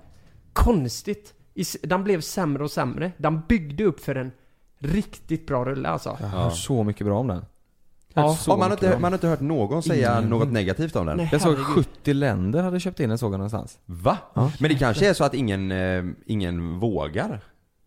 konstigt. 0.53 1.33
Den 1.83 2.03
blev 2.03 2.21
sämre 2.21 2.63
och 2.63 2.71
sämre. 2.71 3.11
Den 3.17 3.41
byggde 3.49 3.83
upp 3.83 3.99
för 3.99 4.15
en 4.15 4.31
riktigt 4.79 5.47
bra 5.47 5.65
rulle 5.65 5.89
alltså. 5.89 6.17
Jag 6.21 6.27
har 6.27 6.43
hört 6.43 6.57
så 6.57 6.83
mycket 6.83 7.05
bra 7.07 7.19
om 7.19 7.27
den. 7.27 7.45
Ja. 8.13 8.37
Ja, 8.47 8.55
man, 8.57 8.61
har 8.61 8.71
inte, 8.71 8.97
man 8.99 9.03
har 9.11 9.17
inte 9.17 9.27
hört 9.27 9.39
någon 9.39 9.83
säga 9.83 10.17
Ingen. 10.17 10.29
något 10.29 10.51
negativt 10.51 10.95
om 10.95 11.05
den. 11.05 11.17
Nej. 11.17 11.29
Jag 11.31 11.41
såg 11.41 11.57
herregud. 11.57 11.85
70 11.85 12.13
länder 12.13 12.63
hade 12.63 12.79
köpt 12.79 12.99
in 12.99 13.09
den 13.09 13.17
såg 13.17 13.33
jag 13.33 13.37
någonstans. 13.37 13.79
Va? 13.85 14.17
Ja. 14.33 14.51
Men 14.59 14.69
det 14.71 14.77
kanske 14.77 15.09
är 15.09 15.13
så 15.13 15.23
att 15.23 15.33
ingen, 15.33 15.71
eh, 15.71 16.03
ingen 16.25 16.79
vågar? 16.79 17.41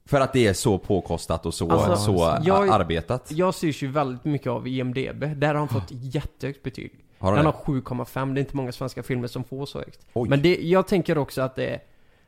För 0.09 0.21
att 0.21 0.33
det 0.33 0.47
är 0.47 0.53
så 0.53 0.79
påkostat 0.79 1.47
och 1.47 1.55
så, 1.55 1.71
Alltså, 1.71 1.97
så 1.97 2.39
jag- 2.45 2.69
arbetat? 2.69 3.31
Jag 3.33 3.55
styrs 3.55 3.83
ju 3.83 3.89
väldigt 3.89 4.25
mycket 4.25 4.47
av 4.49 4.69
IMDB. 4.69 5.25
Där 5.37 5.49
har 5.49 5.55
han 5.55 5.69
fått 5.69 5.89
jättehögt 5.91 6.63
betyg. 6.63 6.93
Har 7.19 7.35
Den 7.35 7.45
det? 7.45 7.51
har 7.51 7.53
7,5. 7.65 8.35
Det 8.35 8.39
är 8.39 8.43
inte 8.43 8.57
många 8.57 8.73
svenska 8.73 9.03
filmer 9.03 9.29
som 9.29 9.45
får 9.45 9.67
så 9.67 9.79
högt. 9.79 10.01
Oj. 10.13 10.29
Men 10.29 10.43
det, 10.43 10.57
jag 10.63 10.87
tänker 10.89 11.19
också 11.19 11.43
att 11.43 11.57
det 11.57 11.67
är 11.67 11.81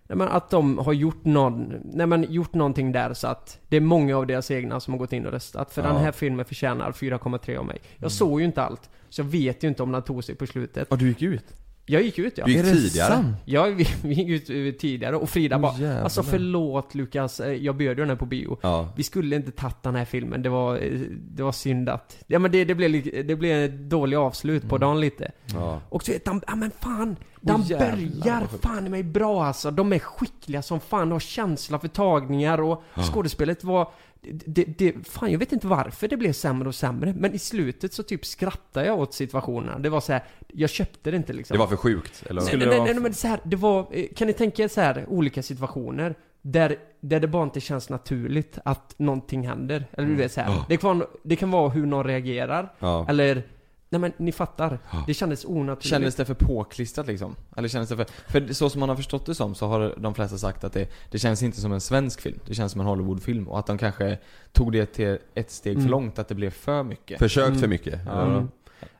Nej 0.08 0.18
men 0.18 0.28
att 0.28 0.50
de 0.50 0.78
har 0.78 0.92
gjort 0.92 1.24
någon, 1.24 1.72
nej 1.84 2.06
men 2.06 2.32
gjort 2.32 2.54
någonting 2.54 2.92
där 2.92 3.14
så 3.14 3.26
att 3.26 3.58
det 3.68 3.76
är 3.76 3.80
många 3.80 4.16
av 4.16 4.26
deras 4.26 4.50
egna 4.50 4.80
som 4.80 4.92
har 4.94 4.98
gått 4.98 5.12
in 5.12 5.26
och 5.26 5.32
röstat. 5.32 5.72
För 5.72 5.82
Ja. 5.82 5.86
Mm. 5.86 5.96
den 5.96 6.04
här 6.04 6.12
filmen 6.12 6.44
förtjänar 6.44 6.92
4,3 6.92 7.56
av 7.58 7.64
mig. 7.66 7.78
Jag 7.96 8.12
såg 8.12 8.40
ju 8.40 8.46
inte 8.46 8.62
allt, 8.62 8.90
så 9.08 9.20
jag 9.20 9.26
vet 9.26 9.62
ju 9.64 9.68
inte 9.68 9.82
om 9.82 9.92
den 9.92 10.02
tog 10.02 10.24
sig 10.24 10.34
på 10.34 10.46
slutet. 10.46 10.86
Ja, 10.90 10.96
du 10.96 11.08
gick 11.08 11.22
ut? 11.22 11.44
Jag 11.88 12.02
gick 12.02 12.18
ut 12.18 12.38
ja. 12.38 12.44
Du 12.44 12.52
gick 12.52 12.60
Är 12.60 12.64
det 12.64 12.72
tidigare? 12.72 13.08
sant? 13.08 13.36
Ja, 13.44 13.64
vi, 13.64 13.88
vi 14.02 14.14
gick 14.14 14.48
ut 14.48 14.78
tidigare 14.78 15.16
och 15.16 15.28
Frida 15.30 15.56
Åh, 15.56 15.62
bara 15.62 15.72
jävlar. 15.78 16.02
Alltså 16.02 16.22
förlåt 16.22 16.94
Lukas, 16.94 17.40
eh, 17.40 17.52
jag 17.52 17.76
bjöd 17.76 17.98
ju 17.98 18.02
den 18.02 18.08
här 18.08 18.16
på 18.16 18.26
bio. 18.26 18.58
Ja. 18.62 18.88
Vi 18.96 19.02
skulle 19.02 19.36
inte 19.36 19.50
tagit 19.50 19.82
den 19.82 19.94
här 19.94 20.04
filmen, 20.04 20.42
det 20.42 20.48
var, 20.48 20.76
eh, 20.76 20.90
det 21.30 21.42
var 21.42 21.52
synd 21.52 21.88
att... 21.88 22.16
Ja 22.26 22.38
men 22.38 22.50
det, 22.52 22.64
det, 22.64 22.74
blev, 22.74 23.26
det 23.26 23.36
blev 23.36 23.64
ett 23.64 23.80
dåligt 23.90 24.18
avslut 24.18 24.62
Mm. 24.62 24.70
på 24.70 24.78
dagen 24.78 25.00
lite. 25.00 25.32
Ja. 25.54 25.80
Och 25.88 26.02
så 26.02 26.12
vet 26.12 26.24
de, 26.24 26.40
ja 26.46 26.54
men 26.56 26.70
fan, 26.70 27.16
de 27.40 27.62
jävlar, 27.62 27.96
börjar 28.22 28.46
fan 28.62 28.86
i 28.86 28.90
mig 28.90 29.02
bra 29.02 29.44
alltså. 29.44 29.70
De 29.70 29.92
är 29.92 29.98
skickliga 29.98 30.62
som 30.62 30.80
fan, 30.80 31.00
de 31.08 31.12
har 31.12 31.20
känsla 31.20 31.78
för 31.78 31.88
tagningar 31.88 32.60
och 32.60 32.82
skådespelet 33.12 33.64
var... 33.64 33.88
Det, 34.22 34.64
det, 34.78 34.94
fan 35.08 35.32
jag 35.32 35.38
vet 35.38 35.52
inte 35.52 35.66
varför 35.66 36.08
det 36.08 36.16
blev 36.16 36.32
sämre 36.32 36.68
och 36.68 36.74
sämre, 36.74 37.14
men 37.16 37.34
i 37.34 37.38
slutet 37.38 37.92
så 37.92 38.02
typ 38.02 38.26
skrattade 38.26 38.86
jag 38.86 38.98
åt 38.98 39.14
situationerna. 39.14 39.78
Det 39.78 39.88
var 39.88 40.00
så 40.00 40.12
här, 40.12 40.24
jag 40.48 40.70
köpte 40.70 41.10
det 41.10 41.16
inte 41.16 41.32
liksom. 41.32 41.54
Det 41.54 41.58
var 41.58 41.66
för 41.66 41.76
sjukt, 41.76 42.24
eller? 42.26 42.42
Nej, 42.42 42.56
nej, 42.56 42.68
nej, 42.68 42.80
nej, 42.84 42.94
men 42.94 43.14
så 43.14 43.28
här, 43.28 43.40
det 43.44 43.56
var, 43.56 43.86
eh, 43.90 44.06
kan 44.16 44.26
ni 44.26 44.32
tänka 44.32 44.62
er 44.62 44.68
så 44.68 44.80
här 44.80 45.04
olika 45.08 45.42
situationer 45.42 46.14
där, 46.42 46.76
där 47.00 47.20
det 47.20 47.28
bara 47.28 47.42
inte 47.42 47.60
känns 47.60 47.88
naturligt 47.90 48.58
att 48.64 48.94
någonting 48.98 49.48
händer? 49.48 49.86
Eller 49.92 50.08
du 50.08 50.14
vet 50.14 50.32
så 50.32 50.40
här. 50.40 50.50
Ja. 50.50 50.66
Det, 50.68 50.76
kan 50.76 50.98
vara, 50.98 51.08
det 51.22 51.36
kan 51.36 51.50
vara 51.50 51.68
hur 51.68 51.86
någon 51.86 52.04
reagerar, 52.04 52.72
Ja. 52.78 53.06
eller 53.08 53.42
Nej 53.88 54.00
men 54.00 54.12
ni 54.16 54.32
fattar. 54.32 54.78
Det 55.06 55.14
kändes 55.14 55.44
onaturligt. 55.44 55.86
Kändes 55.90 56.14
det 56.14 56.24
för 56.24 56.34
påklistrat 56.34 57.06
liksom? 57.06 57.36
Eller 57.56 57.68
kändes 57.68 57.88
det 57.90 57.96
för... 57.96 58.06
För 58.28 58.52
så 58.52 58.70
som 58.70 58.80
man 58.80 58.88
har 58.88 58.96
förstått 58.96 59.26
det 59.26 59.34
som 59.34 59.54
så 59.54 59.66
har 59.66 59.94
de 59.98 60.14
flesta 60.14 60.38
sagt 60.38 60.64
att 60.64 60.72
det, 60.72 60.88
det 61.10 61.18
känns 61.18 61.42
inte 61.42 61.60
som 61.60 61.72
en 61.72 61.80
svensk 61.80 62.20
film. 62.20 62.38
Det 62.46 62.54
känns 62.54 62.72
som 62.72 62.80
en 62.80 62.86
Hollywoodfilm. 62.86 63.48
Och 63.48 63.58
att 63.58 63.66
de 63.66 63.78
kanske 63.78 64.18
tog 64.52 64.72
det 64.72 64.86
till 64.86 65.18
ett 65.34 65.50
steg 65.50 65.72
Mm. 65.72 65.84
för 65.84 65.90
långt, 65.90 66.18
att 66.18 66.28
det 66.28 66.34
blev 66.34 66.50
för 66.50 66.82
mycket. 66.82 67.18
Försökt 67.18 67.48
Mm. 67.48 67.58
för 67.60 67.68
mycket? 67.68 68.00
Ja. 68.06 68.22
Mm. 68.22 68.48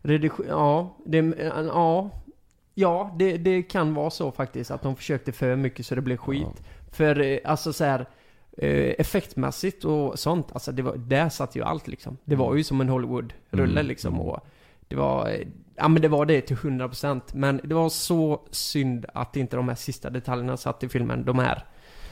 Redig- 0.03 0.45
ja, 0.49 0.97
det, 1.07 1.35
ja, 1.73 2.11
ja 2.75 3.15
det, 3.19 3.37
det 3.37 3.63
kan 3.63 3.95
vara 3.95 4.11
så 4.11 4.33
faktiskt 4.33 4.71
att 4.71 4.83
de 4.83 4.97
försökte 4.97 5.33
för 5.33 5.57
mycket 5.57 5.87
så 5.87 5.95
det 5.95 6.01
blev 6.01 6.17
skit. 6.17 6.63
För 6.93 7.21
eh, 7.21 7.39
alltså 7.45 7.73
så 7.73 7.85
här 7.85 8.01
eh, 8.59 8.95
effektmässigt 8.99 9.85
och 9.85 10.19
sånt, 10.19 10.47
alltså 10.53 10.73
det 10.73 10.83
var, 10.83 10.97
där 10.97 11.29
satt 11.29 11.57
ju 11.57 11.63
allt 11.63 11.89
liksom. 11.89 12.17
Det 12.25 12.37
var 12.37 12.55
ju 12.55 12.65
som 12.65 12.81
en 12.81 12.89
Hollywood-rulle 12.89 13.73
Mm. 13.81 13.87
liksom 13.87 14.15
Mm. 14.15 14.27
och 14.27 14.47
det 14.89 14.97
var, 14.97 15.29
eh, 15.29 15.47
ja 15.77 15.89
men 15.89 16.03
det 16.03 16.09
var 16.09 16.27
det 16.27 16.41
till 16.41 16.57
100% 16.57 17.35
Men 17.35 17.61
det 17.65 17.75
var 17.75 17.89
så 17.89 18.49
synd 18.51 19.07
att 19.15 19.37
inte 19.37 19.57
de 19.57 19.69
här 19.69 19.75
sista 19.75 20.11
detaljerna 20.11 20.57
satt 20.57 20.83
i 20.83 20.89
filmen. 20.89 21.25
De 21.25 21.39
här 21.39 21.65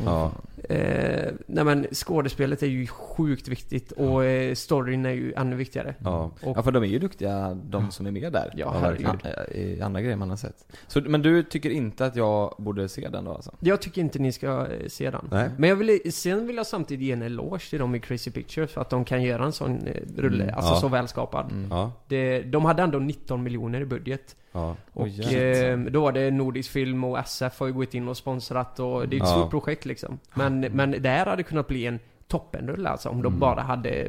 Ja. 0.04 0.32
Eh, 0.68 1.32
nej 1.46 1.64
men 1.64 1.86
skådespelet 1.92 2.62
är 2.62 2.66
ju 2.66 2.86
sjukt 2.86 3.48
viktigt 3.48 3.92
och 3.92 4.24
eh, 4.24 4.54
storyn 4.54 5.06
är 5.06 5.10
ju 5.10 5.32
ännu 5.32 5.56
viktigare. 5.56 5.94
Ja. 5.98 6.30
Och, 6.42 6.56
Ja 6.56 6.62
för 6.62 6.72
de 6.72 6.82
är 6.82 6.86
ju 6.86 6.98
duktiga 6.98 7.58
de 7.64 7.90
som 7.90 8.06
är 8.06 8.10
med 8.10 8.32
där. 8.32 8.52
Ja, 8.56 8.78
verkligen. 8.80 9.18
I 9.54 9.80
andra 9.80 10.00
grejer 10.00 10.16
man 10.16 10.30
har 10.30 10.36
sett. 10.36 10.66
Så, 10.86 11.00
men 11.00 11.22
du 11.22 11.42
tycker 11.42 11.70
inte 11.70 12.06
att 12.06 12.16
jag 12.16 12.54
borde 12.58 12.88
se 12.88 13.08
den 13.08 13.24
då 13.24 13.32
alltså? 13.32 13.54
Jag 13.60 13.82
tycker 13.82 14.00
inte 14.00 14.18
ni 14.18 14.32
ska 14.32 14.66
eh, 14.66 14.88
se 14.88 15.10
den. 15.10 15.28
Nej. 15.30 15.50
Men 15.58 15.68
jag 15.68 15.76
vill, 15.76 16.12
sen 16.12 16.46
vill 16.46 16.56
jag 16.56 16.66
samtidigt 16.66 17.06
ge 17.06 17.12
en 17.12 17.22
eloge 17.22 17.70
till 17.70 17.78
dem 17.78 17.94
i 17.94 18.00
Crazy 18.00 18.30
Pictures 18.30 18.70
för 18.70 18.80
att 18.80 18.90
de 18.90 19.04
kan 19.04 19.22
göra 19.22 19.44
en 19.44 19.52
sån 19.52 19.86
eh, 19.86 19.94
rulle, 20.16 20.44
Mm. 20.44 20.54
alltså 20.56 20.72
Ja. 20.74 20.80
så 20.80 20.88
välskapad. 20.88 21.52
Mm. 21.52 21.66
Ja. 21.70 21.92
Det, 22.08 22.42
de 22.42 22.64
hade 22.64 22.82
ändå 22.82 22.98
19 22.98 23.42
miljoner 23.42 23.80
i 23.80 23.84
budget. 23.84 24.36
Ja. 24.56 24.76
Och 24.92 25.08
eh, 25.08 25.78
då 25.78 26.00
var 26.00 26.12
det 26.12 26.30
Nordisk 26.30 26.70
Film 26.70 27.04
och 27.04 27.18
SF 27.18 27.60
har 27.60 27.66
ju 27.66 27.72
gått 27.72 27.94
in 27.94 28.08
och 28.08 28.16
sponsrat 28.16 28.80
och 28.80 29.08
det 29.08 29.16
är 29.16 29.20
ett 29.22 29.28
Ja. 29.28 29.36
stort 29.38 29.50
projekt 29.50 29.84
liksom. 29.84 30.18
Men, 30.34 30.60
men 30.60 30.90
det 31.02 31.08
här 31.08 31.26
hade 31.26 31.42
kunnat 31.42 31.68
bli 31.68 31.86
en 31.86 31.98
toppenrulle 32.28 32.88
alltså 32.88 33.08
om 33.08 33.22
de 33.22 33.38
bara 33.38 33.60
hade 33.62 34.08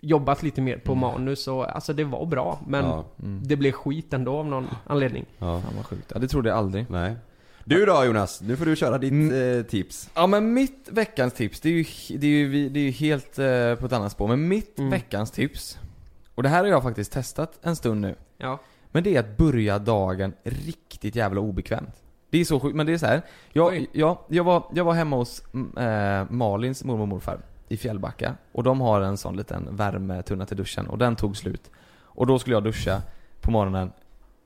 jobbat 0.00 0.42
lite 0.42 0.60
mer 0.60 0.76
på 0.76 0.94
manus 0.94 1.48
och 1.48 1.74
alltså 1.74 1.92
det 1.92 2.04
var 2.04 2.26
bra 2.26 2.60
men 2.66 2.84
Ja. 2.84 3.04
Mm. 3.22 3.40
det 3.44 3.56
blev 3.56 3.72
skit 3.72 4.12
ändå 4.12 4.36
av 4.38 4.46
någon 4.46 4.66
anledning. 4.86 5.26
Ja. 5.38 5.60
Fan 5.60 5.76
vad 5.76 5.86
sjukt. 5.86 6.10
Ja, 6.14 6.18
det 6.20 6.28
trodde 6.28 6.48
jag 6.48 6.58
aldrig. 6.58 6.86
Nej. 6.90 7.14
Du 7.64 7.84
då 7.86 8.04
Jonas, 8.04 8.40
nu 8.42 8.56
får 8.56 8.64
du 8.64 8.76
köra 8.76 8.98
ditt 8.98 9.12
Mm. 9.12 9.58
eh, 9.58 9.62
tips. 9.64 10.10
Ja 10.14 10.26
men 10.26 10.52
mitt 10.54 10.88
veckans 10.92 11.32
tips, 11.34 11.60
det 11.60 11.68
är 11.68 11.72
ju, 11.72 11.84
det 12.18 12.26
är 12.26 12.30
ju, 12.30 12.68
det 12.68 12.80
är 12.80 12.84
ju 12.84 12.90
helt 12.90 13.38
eh, 13.38 13.74
på 13.74 13.86
ett 13.86 13.92
annat 13.92 14.12
spår. 14.12 14.28
Men 14.28 14.48
mitt 14.48 14.78
Mm. 14.78 14.90
veckans 14.90 15.30
tips, 15.30 15.78
och 16.34 16.42
det 16.42 16.48
här 16.48 16.58
har 16.60 16.66
jag 16.66 16.82
faktiskt 16.82 17.12
testat 17.12 17.58
en 17.62 17.76
stund 17.76 18.00
nu. 18.00 18.14
Ja. 18.38 18.58
Men 18.92 19.02
det 19.04 19.16
är 19.16 19.20
att 19.20 19.36
börja 19.36 19.78
dagen 19.78 20.32
riktigt 20.42 21.16
jävla 21.16 21.40
obekvämt. 21.40 22.02
Det 22.30 22.38
är 22.40 22.44
så 22.44 22.60
sjukt, 22.60 22.76
men 22.76 22.86
det 22.86 22.92
är 22.92 22.98
så 22.98 23.06
här. 23.06 23.22
Jag, 23.52 23.86
jag, 23.92 24.18
jag, 24.28 24.44
var, 24.44 24.64
jag 24.74 24.84
var 24.84 24.92
hemma 24.94 25.16
hos 25.16 25.42
eh, 25.76 26.24
Malins 26.30 26.84
mormor 26.84 27.02
och 27.02 27.08
morfar 27.08 27.38
i 27.68 27.76
Fjällbacka. 27.76 28.34
Och 28.52 28.62
de 28.62 28.80
har 28.80 29.00
en 29.00 29.16
sån 29.16 29.36
liten 29.36 29.76
värmetunna 29.76 30.46
till 30.46 30.56
duschen 30.56 30.86
och 30.86 30.98
den 30.98 31.16
tog 31.16 31.36
slut. 31.36 31.70
Och 31.98 32.26
då 32.26 32.38
skulle 32.38 32.56
jag 32.56 32.64
duscha 32.64 33.02
på 33.40 33.50
morgonen 33.50 33.92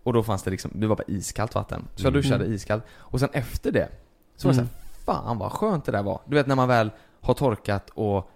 och 0.02 0.12
då 0.12 0.22
fanns 0.22 0.42
det 0.42 0.50
liksom, 0.50 0.70
det 0.74 0.86
var 0.86 0.96
bara 0.96 1.04
iskallt 1.06 1.54
vatten. 1.54 1.88
Så 1.94 2.06
jag 2.06 2.10
Mm. 2.10 2.22
duschade 2.22 2.44
iskallt. 2.46 2.84
Och 2.90 3.20
sen 3.20 3.28
efter 3.32 3.72
det, 3.72 3.88
så 4.36 4.48
var 4.48 4.54
det 4.54 4.58
Mm. 4.60 4.68
så 4.68 4.74
här, 5.10 5.24
fan 5.24 5.38
vad 5.38 5.52
skönt 5.52 5.84
det 5.84 5.92
där 5.92 6.02
var. 6.02 6.20
Du 6.26 6.36
vet 6.36 6.46
när 6.46 6.56
man 6.56 6.68
väl 6.68 6.90
har 7.20 7.34
torkat 7.34 7.90
och 7.90 8.30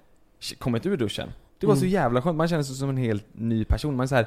kommit 0.58 0.86
ur 0.86 0.96
duschen. 0.96 1.28
Det 1.58 1.66
var 1.66 1.74
så 1.74 1.80
Mm. 1.84 1.92
jävla 1.92 2.22
skönt, 2.22 2.36
man 2.36 2.48
känner 2.48 2.62
sig 2.62 2.76
som 2.76 2.88
en 2.88 2.96
helt 2.96 3.26
ny 3.32 3.64
person. 3.64 3.96
Man 3.96 4.04
är 4.04 4.08
så 4.08 4.14
här, 4.14 4.26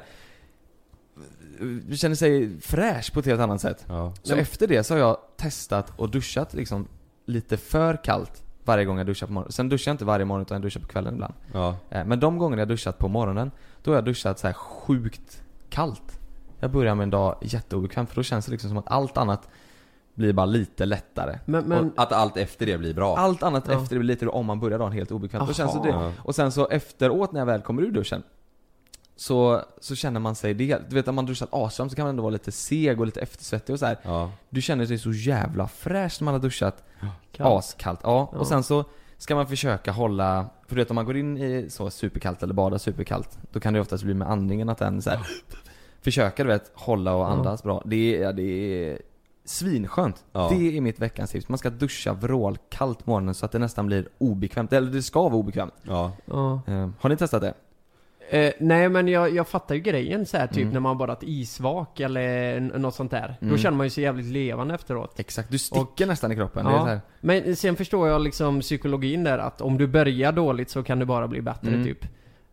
känner 1.95 2.16
sig 2.16 2.59
fräsch 2.62 3.14
på 3.14 3.20
ett 3.20 3.26
helt 3.26 3.41
annat 3.41 3.62
sätt. 3.62 3.86
Ja. 3.88 4.14
Så 4.24 4.36
efter 4.36 4.68
det 4.68 4.84
så 4.84 4.93
har 4.93 4.99
jag 4.99 5.18
testat 5.38 5.93
och 5.95 6.09
duschat 6.09 6.53
liksom 6.53 6.88
lite 7.26 7.57
för 7.57 8.03
kallt 8.03 8.43
varje 8.66 8.86
gång 8.86 8.97
jag 8.97 9.07
duschar 9.07 9.28
på 9.28 9.34
morgonen. 9.34 9.51
Sen 9.51 9.70
duschar 9.70 9.89
jag 9.89 9.93
inte 9.93 10.05
varje 10.05 10.26
morgon 10.26 10.41
utan 10.41 10.55
jag 10.55 10.62
duschar 10.62 10.82
på 10.82 10.88
kvällen 10.88 11.14
ibland. 11.14 11.34
Ja. 11.53 11.76
Eh, 11.89 12.05
Men 12.05 12.20
de 12.20 12.38
gånger 12.38 12.57
jag 12.57 12.68
duschat 12.68 12.97
på 12.97 13.07
morgonen, 13.07 13.51
då 13.84 13.91
har 13.91 13.95
jag 13.95 14.05
duschat 14.05 14.39
så 14.39 14.47
här 14.47 14.53
sjukt 14.53 15.43
kallt. 15.70 16.20
Jag 16.59 16.72
börjar 16.72 16.95
med 16.95 17.03
en 17.03 17.09
dag 17.09 17.36
jätteobekvämt 17.41 18.09
för 18.09 18.16
då 18.16 18.24
känns 18.24 18.45
det 18.45 18.51
liksom 18.51 18.70
som 18.70 18.78
att 18.78 18.88
allt 18.91 19.18
annat 19.18 19.49
blir 20.14 20.34
bara 20.34 20.45
lite 20.45 20.86
lättare. 20.86 21.39
Men, 21.45 21.64
men 21.66 21.91
Att 21.97 22.12
allt 22.12 22.38
efter 22.38 22.66
det 22.66 22.78
blir 22.78 22.93
bra. 22.93 23.18
Allt 23.18 23.43
annat 23.43 23.64
Ja. 23.68 23.74
efter 23.74 23.95
det 23.95 23.99
blir 23.99 24.07
lite 24.16 24.28
om 24.28 24.45
man 24.45 24.59
börjar 24.59 24.80
dagen 24.80 24.91
helt 24.91 25.12
obekvämt. 25.12 25.47
Då 25.47 25.53
känns 25.53 25.74
det. 25.84 26.12
Och 26.24 26.36
sen 26.36 26.51
så 26.51 26.68
efteråt 26.68 27.32
när 27.32 27.39
jag 27.39 27.45
väl 27.45 27.62
kommer 27.62 27.82
ur 27.82 27.91
duschen 27.91 28.24
så, 29.22 29.62
så 29.80 29.96
känner 29.96 30.20
man 30.20 30.36
sig 30.36 30.54
det. 30.54 30.90
Du 30.90 30.96
vet 30.96 31.08
om 31.08 31.16
man 31.16 31.26
duschat 31.26 31.50
asvarmt 31.52 31.92
så 31.92 31.96
kan 31.96 32.04
man 32.04 32.10
ändå 32.10 32.24
vara 32.24 32.32
lite 32.32 32.52
seg 32.52 33.00
och 33.00 33.06
lite 33.06 33.22
eftersvettig 33.22 33.74
och 33.74 33.80
så 33.80 33.86
här. 33.86 33.98
Ja. 34.04 34.32
Du 34.50 34.62
känner 34.62 34.86
dig 34.86 34.98
så 34.98 35.12
jävla 35.12 35.68
fräsch 35.68 36.18
när 36.20 36.26
man 36.26 36.34
har 36.34 36.42
duschat 36.42 36.84
Kallt. 37.32 37.60
askallt. 37.60 38.00
Ja. 38.04 38.30
Ja. 38.34 38.40
Och 38.40 38.48
sen 38.48 38.64
så 38.64 38.86
ska 39.18 39.36
man 39.36 39.48
försöka 39.48 39.92
hålla, 39.92 40.46
för 40.68 40.76
du 40.76 40.82
vet 40.82 40.90
om 40.90 40.96
man 40.96 41.06
går 41.06 41.18
in 41.18 41.38
i 41.38 41.70
så 41.70 41.90
superkallt 41.90 42.44
eller 42.44 42.54
badar 42.54 42.78
superkallt, 42.78 43.40
då 43.52 43.60
kan 43.60 43.74
det 43.74 43.80
oftast 43.80 44.04
bli 44.04 44.14
med 44.14 44.30
andningen 44.32 44.70
att 44.70 44.78
den 44.78 45.02
så 45.02 45.10
här, 45.10 45.20
Försöka 46.02 46.44
du 46.44 46.50
vet, 46.50 46.72
hålla 46.74 47.14
och 47.14 47.30
andas 47.32 47.64
bra. 47.64 47.82
Det 47.86 48.16
är, 48.16 48.22
ja, 48.22 48.32
det 48.32 48.44
är 48.44 49.02
svinskönt. 49.46 50.26
Ja. 50.32 50.50
Det 50.52 50.78
är 50.78 50.82
mitt 50.82 51.00
veckans 51.00 51.32
tips. 51.32 51.50
Man 51.50 51.58
ska 51.58 51.70
duscha 51.70 52.14
vrålkallt 52.14 53.06
morgonen 53.08 53.34
så 53.34 53.46
att 53.46 53.52
det 53.52 53.60
nästan 53.60 53.88
blir 53.88 54.10
obekvämt. 54.18 54.74
Eller 54.74 54.92
det 54.92 55.02
ska 55.02 55.22
vara 55.22 55.34
obekvämt. 55.34 55.74
Ja. 55.84 56.12
ja. 56.26 56.62
Eh, 56.68 56.90
har 57.00 57.10
ni 57.10 57.18
testat 57.18 57.42
det? 57.42 57.54
Eh, 58.34 58.52
nej 58.60 58.90
men 58.90 59.08
jag, 59.08 59.36
jag 59.36 59.48
fattar 59.48 59.76
ju 59.76 59.82
grejen 59.82 60.26
så 60.26 60.38
här 60.38 60.48
typ 60.48 60.58
Mm. 60.58 60.74
när 60.74 60.80
man 60.80 60.98
bara 60.98 61.14
ett 61.14 61.24
isvak 61.24 62.00
eller 62.00 62.60
något 62.60 62.96
sånt 62.96 63.12
där. 63.12 63.36
Då 63.40 63.46
Mm. 63.46 63.58
känner 63.58 63.78
man 63.78 63.86
ju 63.86 63.90
sig 63.90 64.04
jävligt 64.04 64.26
levande 64.26 64.74
efteråt. 64.76 65.20
Exakt, 65.20 65.52
du 65.52 65.58
sticker 65.58 66.06
nästan 66.08 66.32
i 66.32 66.36
kroppen. 66.36 66.66
Ja. 66.66 67.00
Men 67.22 67.56
sen 67.56 67.76
förstår 67.76 68.08
jag 68.08 68.22
liksom 68.22 68.60
psykologin 68.62 69.24
där 69.24 69.38
att 69.38 69.62
om 69.62 69.78
du 69.78 69.88
börjar 69.88 70.32
dåligt 70.32 70.70
så 70.70 70.84
kan 70.84 71.00
det 71.00 71.06
bara 71.06 71.28
bli 71.28 71.42
bättre 71.42 71.68
Mm. 71.72 71.84
typ. 71.86 72.06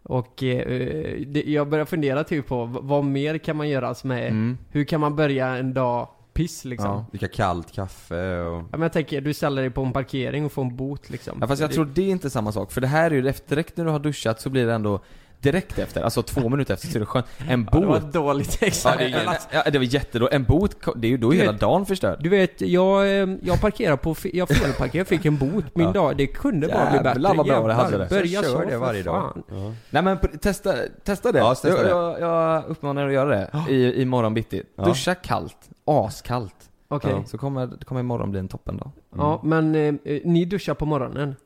Och 0.03 0.43
eh, 0.43 1.17
det, 1.27 1.43
jag 1.47 1.69
börjar 1.69 1.85
fundera 1.85 2.25
typ 2.25 2.47
på 2.47 2.65
vad 2.65 3.05
mer 3.05 3.39
kan 3.39 3.57
man 3.57 3.69
göra 3.69 3.95
som 3.95 4.11
är, 4.11 4.27
Mm. 4.29 4.59
hur 4.71 4.85
kan 4.85 5.01
man 5.01 5.17
börja 5.17 5.47
en 5.57 5.75
dag 5.75 6.09
piss 6.35 6.65
liksom? 6.65 6.91
Ja. 6.91 6.97
Ja. 6.97 7.07
Dricka 7.11 7.29
kallt 7.29 7.73
kaffe 7.73 8.39
och... 8.41 8.63
men 8.71 8.83
jag 8.83 8.93
tänker, 8.93 9.21
du 9.21 9.35
ställer 9.35 9.63
dig 9.63 9.71
på 9.71 9.83
en 9.83 9.93
parkering 9.93 10.45
och 10.45 10.53
får 10.53 10.63
en 10.63 10.77
bot 10.77 11.11
liksom. 11.11 11.39
Ja 11.41 11.47
fast 11.47 11.61
jag 11.61 11.71
Det- 11.71 11.75
tror 11.75 11.85
det 11.95 12.03
är 12.03 12.09
inte 12.11 12.31
samma 12.31 12.53
sak. 12.53 12.73
För 12.73 12.81
det 12.81 12.87
här 12.87 13.11
är 13.11 13.15
ju 13.15 13.29
efter, 13.29 13.57
direkt 13.57 13.77
när 13.77 13.85
du 13.85 13.91
har 13.91 13.99
duschat 13.99 14.41
så 14.41 14.51
blir 14.51 14.67
det 14.67 14.73
ändå 14.75 15.01
direkt 15.41 15.79
efter, 15.79 16.03
alltså 16.03 16.23
två 16.23 16.49
minuter 16.49 16.75
efter 16.75 16.89
så 16.89 16.99
är 16.99 17.01
det 17.01 17.07
skönt. 17.07 17.27
En 17.49 17.69
Ja, 17.73 17.79
det 17.81 17.87
var 17.87 17.95
bot 18.01 18.05
ett 18.09 18.13
dåligt 18.13 18.59
Ja, 18.61 18.67
exempel. 18.67 19.11
det, 19.11 19.17
är, 19.19 19.39
ja, 19.53 19.71
det 19.71 19.79
var 19.79 19.85
jättedåligt. 19.85 20.35
En 20.35 20.45
bot, 20.45 20.77
det 20.97 21.07
är 21.07 21.11
ju 21.11 21.17
då 21.17 21.31
Du 21.31 21.37
hela 21.37 21.53
vet- 21.53 21.61
dagen 21.61 21.87
förstörd. 21.87 22.23
Du 22.23 22.29
vet, 22.29 22.61
jag, 22.61 23.21
eh, 23.23 23.29
jag 23.43 23.61
parkerade 23.61 23.97
på, 23.97 24.15
jag 24.33 24.49
felparkerade, 24.49 25.09
fick 25.09 25.25
en 25.25 25.37
bot 25.37 25.65
min 25.75 25.87
Ja. 25.87 25.93
dag. 25.93 26.17
Det 26.17 26.27
kunde 26.27 26.69
bara 26.69 26.87
bli 26.91 26.97
Jävlar 26.97 27.15
bättre. 27.15 27.37
vad 27.37 27.47
bra 27.47 27.67
det 27.67 27.75
hade 27.75 27.91
Jävlar, 27.91 27.99
det. 28.09 28.15
Börja 28.15 28.43
Så 28.43 28.59
det 28.65 28.79
varje 28.79 29.03
dag. 29.03 29.43
Ja. 29.49 29.73
Nej 29.91 30.03
men 30.03 30.19
testa, 30.19 30.75
testa 31.05 31.33
det. 31.33 31.39
Ja, 31.39 31.51
testa 31.55 31.69
jag, 31.69 31.85
det. 31.85 31.89
Jag, 31.89 32.21
jag 32.21 32.65
uppmanar 32.69 33.03
er 33.03 33.07
att 33.07 33.13
göra 33.13 33.29
det 33.31 33.73
i, 33.75 34.03
i 34.03 34.05
morgon 34.05 34.35
bitti. 34.35 34.63
Ja. 34.77 34.85
Duscha 34.85 35.15
kallt, 35.15 35.57
askallt. 35.85 36.55
Okej. 36.91 37.11
Ja, 37.11 37.25
så 37.27 37.39
kommer, 37.39 37.85
kommer 37.85 38.01
imorgon 38.01 38.31
bli 38.31 38.41
en 38.41 38.49
toppendag. 38.49 38.91
Ja, 39.17 39.41
men 39.45 39.75
eh, 39.75 39.95
ni 40.25 40.45
duschar 40.45 40.75
på 40.75 40.87
morgonen? 40.87 41.37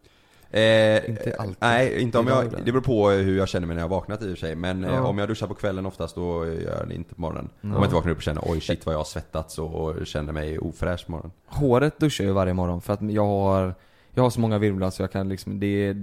Eh, 0.53 1.11
Inte 1.11 1.37
alltid. 1.39 1.57
Nej, 1.61 2.03
inte 2.03 2.19
om 2.19 2.27
jag, 2.27 2.45
det 2.65 2.73
beror 2.73 2.81
på 2.83 3.09
hur 3.11 3.39
jag 3.39 3.49
känner 3.49 3.67
mig 3.67 3.75
när 3.77 3.83
jag 3.83 3.89
har 3.89 3.97
vaknat 3.97 4.23
i 4.23 4.25
och 4.25 4.29
för 4.29 4.37
sig. 4.37 4.55
Men 4.55 4.85
eh, 4.85 4.95
Ja. 4.95 5.07
om 5.07 5.19
jag 5.19 5.29
duschar 5.29 5.47
på 5.47 5.55
kvällen 5.55 5.87
oftast 5.87 6.15
då 6.15 6.47
gör 6.47 6.79
jag 6.79 6.89
det 6.89 6.95
inte 6.95 7.15
på 7.15 7.21
morgonen. 7.21 7.49
Ja. 7.61 7.69
Om 7.69 7.75
jag 7.75 7.85
inte 7.85 7.95
vaknar 7.95 8.13
upp 8.13 8.19
och 8.19 8.23
känner 8.23 8.43
oj 8.47 8.61
shit 8.61 8.87
vad 8.87 8.93
jag 8.95 8.99
har 8.99 9.05
svettats 9.05 9.59
och 9.59 10.07
känner 10.07 10.33
mig 10.33 10.59
ofräsch 10.59 11.07
på 11.07 11.13
morgonen. 11.13 11.33
Håret 11.47 11.99
duschar 11.99 12.25
jag 12.25 12.35
varje 12.35 12.55
morgon 12.55 12.81
för 12.81 12.93
att 12.93 13.03
jag 13.13 13.27
har 13.27 13.75
jag 14.15 14.23
har 14.23 14.31
så 14.31 14.41
många 14.41 14.59
virvlar 14.59 14.91
så 14.91 15.03
jag 15.03 15.13
kan 15.13 15.29
liksom, 15.29 15.61
det, 15.61 15.95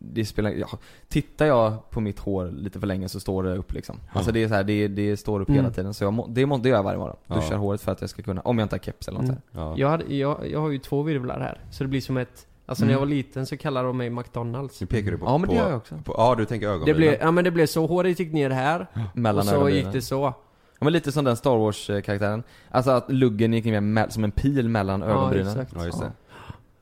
det 0.00 0.24
spelar, 0.24 0.50
ja, 0.50 0.68
Tittar 1.08 1.46
jag 1.46 1.90
på 1.90 2.00
mitt 2.00 2.18
hår 2.18 2.50
lite 2.50 2.80
för 2.80 2.86
länge 2.86 3.08
så 3.08 3.20
står 3.20 3.42
det 3.42 3.56
upp 3.56 3.72
liksom. 3.72 3.96
Alltså 4.12 4.32
det 4.32 4.42
är 4.42 4.48
så 4.48 4.54
här, 4.54 4.64
det, 4.64 4.88
det 4.88 5.16
står 5.16 5.40
upp 5.40 5.48
Mm. 5.48 5.60
hela 5.62 5.74
tiden. 5.74 5.94
Så 5.94 6.04
jag, 6.04 6.24
det, 6.28 6.46
må- 6.46 6.58
det 6.58 6.68
gör 6.68 6.76
jag 6.76 6.82
varje 6.82 6.98
morgon. 6.98 7.16
Ja. 7.26 7.34
Duschar 7.34 7.56
håret 7.56 7.80
för 7.80 7.92
att 7.92 8.00
jag 8.00 8.10
ska 8.10 8.22
kunna, 8.22 8.40
om 8.40 8.58
jag 8.58 8.64
inte 8.64 8.74
har 8.76 8.80
keps 8.80 9.08
eller 9.08 9.18
något 9.18 9.28
Mm. 9.28 9.40
Ja. 9.52 9.74
Jag, 9.78 9.88
hade, 9.88 10.14
jag, 10.14 10.50
jag 10.50 10.60
har 10.60 10.70
ju 10.70 10.78
två 10.78 11.02
virvlar 11.02 11.40
här, 11.40 11.60
så 11.70 11.84
det 11.84 11.88
blir 11.88 12.00
som 12.00 12.16
ett 12.16 12.46
Alltså 12.68 12.84
när 12.84 12.88
Mm. 12.88 12.92
jag 12.92 12.98
var 13.00 13.06
liten 13.06 13.46
så 13.46 13.56
kallade 13.56 13.86
de 13.86 13.96
mig 13.96 14.10
McDonalds 14.10 14.80
Nu 14.80 14.86
pekar 14.86 15.10
du 15.10 15.18
på... 15.18 15.26
Ja, 15.26 15.38
men 15.38 15.48
det 15.50 15.56
gör 15.56 15.68
jag 15.68 15.76
också. 15.76 15.98
På, 16.04 16.14
ja 16.18 16.34
du 16.34 16.44
tänker 16.44 16.66
Det 16.66 16.72
ögonbrynen. 16.72 16.96
blev, 16.96 17.14
ja 17.20 17.30
men 17.30 17.44
det 17.44 17.50
blev 17.50 17.66
så, 17.66 17.86
håret 17.86 18.18
gick 18.20 18.32
ner 18.32 18.50
här 18.50 18.86
Mellan 19.14 19.38
och 19.38 19.44
så 19.54 19.68
gick 19.68 19.92
det 19.92 20.02
så 20.02 20.34
Ja 20.78 20.84
men 20.84 20.92
lite 20.92 21.12
som 21.12 21.24
den 21.24 21.36
Star 21.36 21.56
Wars-karaktären. 21.56 22.42
Alltså 22.70 22.90
att 22.90 23.10
luggen 23.12 23.52
gick 23.52 23.64
ner 23.64 23.80
med, 23.80 24.12
som 24.12 24.24
en 24.24 24.30
pil 24.30 24.68
mellan 24.68 25.02
ögonbrynen. 25.02 25.48
exakt. 25.48 25.72
Ja 25.76 25.84
just 25.84 26.00
det. 26.00 26.12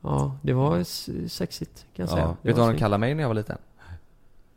Ja, 0.01 0.37
det 0.43 0.53
var 0.53 0.85
sexigt 1.29 1.87
kan 1.97 2.07
jag 2.07 2.09
Ja. 2.09 2.15
säga 2.17 2.27
Det 2.43 2.49
Vet 2.49 2.57
du 2.57 2.63
vad 2.63 2.71
de 2.75 2.79
kallade 2.79 3.01
mig 3.01 3.15
när 3.15 3.23
jag 3.23 3.29
var 3.29 3.35
liten? 3.35 3.59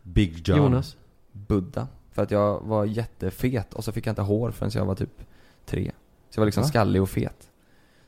Big 0.04 0.48
John. 0.48 0.58
Jonas 0.58 0.98
Buddha. 1.32 1.88
För 2.12 2.24
att 2.24 2.32
jag 2.32 2.60
var 2.62 2.86
jättefet 2.86 3.74
och 3.74 3.84
så 3.84 3.92
fick 3.92 4.08
jag 4.08 4.12
inte 4.12 4.22
hår 4.22 4.52
förrän 4.52 4.72
jag 4.74 4.86
var 4.86 4.96
typ 4.96 5.22
tre. 5.66 5.92
Så 6.30 6.38
jag 6.38 6.42
var 6.42 6.46
liksom 6.46 6.64
Va? 6.64 6.70
skallig 6.70 7.02
och 7.02 7.10
fet. 7.10 7.50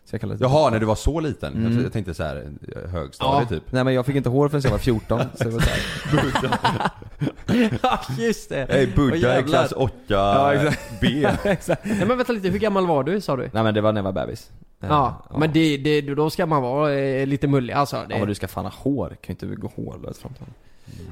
Så 0.10 0.14
jag 0.16 0.22
kallades 0.22 0.42
Jaha, 0.42 0.70
när 0.70 0.80
du 0.80 0.86
var 0.86 0.96
så 0.96 1.20
liten? 1.20 1.54
Mm. 1.54 1.84
Jag, 1.84 1.94
tänkte 1.94 2.14
så 2.14 2.24
här 2.24 2.52
högstadie 2.92 3.48
typ. 3.48 3.72
Nej 3.72 3.84
men 3.84 3.94
jag 3.94 4.06
fick 4.06 4.16
inte 4.16 4.30
hår 4.30 4.50
förrän 4.50 4.62
jag 4.64 4.72
var 4.72 4.78
14. 4.78 5.22
så 5.36 5.44
det 5.44 5.50
var 5.50 5.60
så 5.60 5.70
här. 5.70 6.92
Ja 7.84 8.00
just 8.18 8.50
det! 8.50 8.68
Åh, 8.70 8.96
Buddha 8.96 9.40
i 9.40 9.44
klass 9.44 9.72
8 9.72 9.94
Ja, 10.08 10.54
exakt. 10.54 10.82
B. 11.02 11.28
Exakt. 11.44 11.86
Nej 11.86 12.06
men 12.06 12.18
vänta 12.18 12.34
lite, 12.34 12.50
hur 12.50 12.60
gammal 12.60 12.88
var 12.88 13.04
du 13.04 13.22
sa 13.22 13.36
du? 13.36 13.50
Nej 13.54 13.64
men 13.64 13.74
det 13.74 13.82
var 13.82 13.92
när 13.92 14.00
jag 14.00 14.04
var 14.04 14.26
bebis. 14.26 14.52
Eh, 14.82 14.90
Ja, 14.90 15.26
men 15.38 15.52
det, 15.54 15.78
det, 15.78 16.02
då 16.02 16.30
ska 16.30 16.46
man 16.46 16.62
vara 16.62 16.94
eh, 16.94 17.28
lite 17.28 17.48
mullig 17.48 17.74
alltså 17.74 17.96
det, 17.96 18.14
Ja 18.14 18.20
men 18.20 18.28
du 18.28 18.36
ska 18.36 18.48
fan 18.48 18.66
ha 18.66 18.74
hår, 18.78 19.08
kan 19.10 19.36
ju 19.40 19.48
inte 19.48 19.62
gå 19.62 19.72
hårlös 19.76 20.20
fram 20.20 20.34
till 20.34 20.42
honom. 20.42 20.56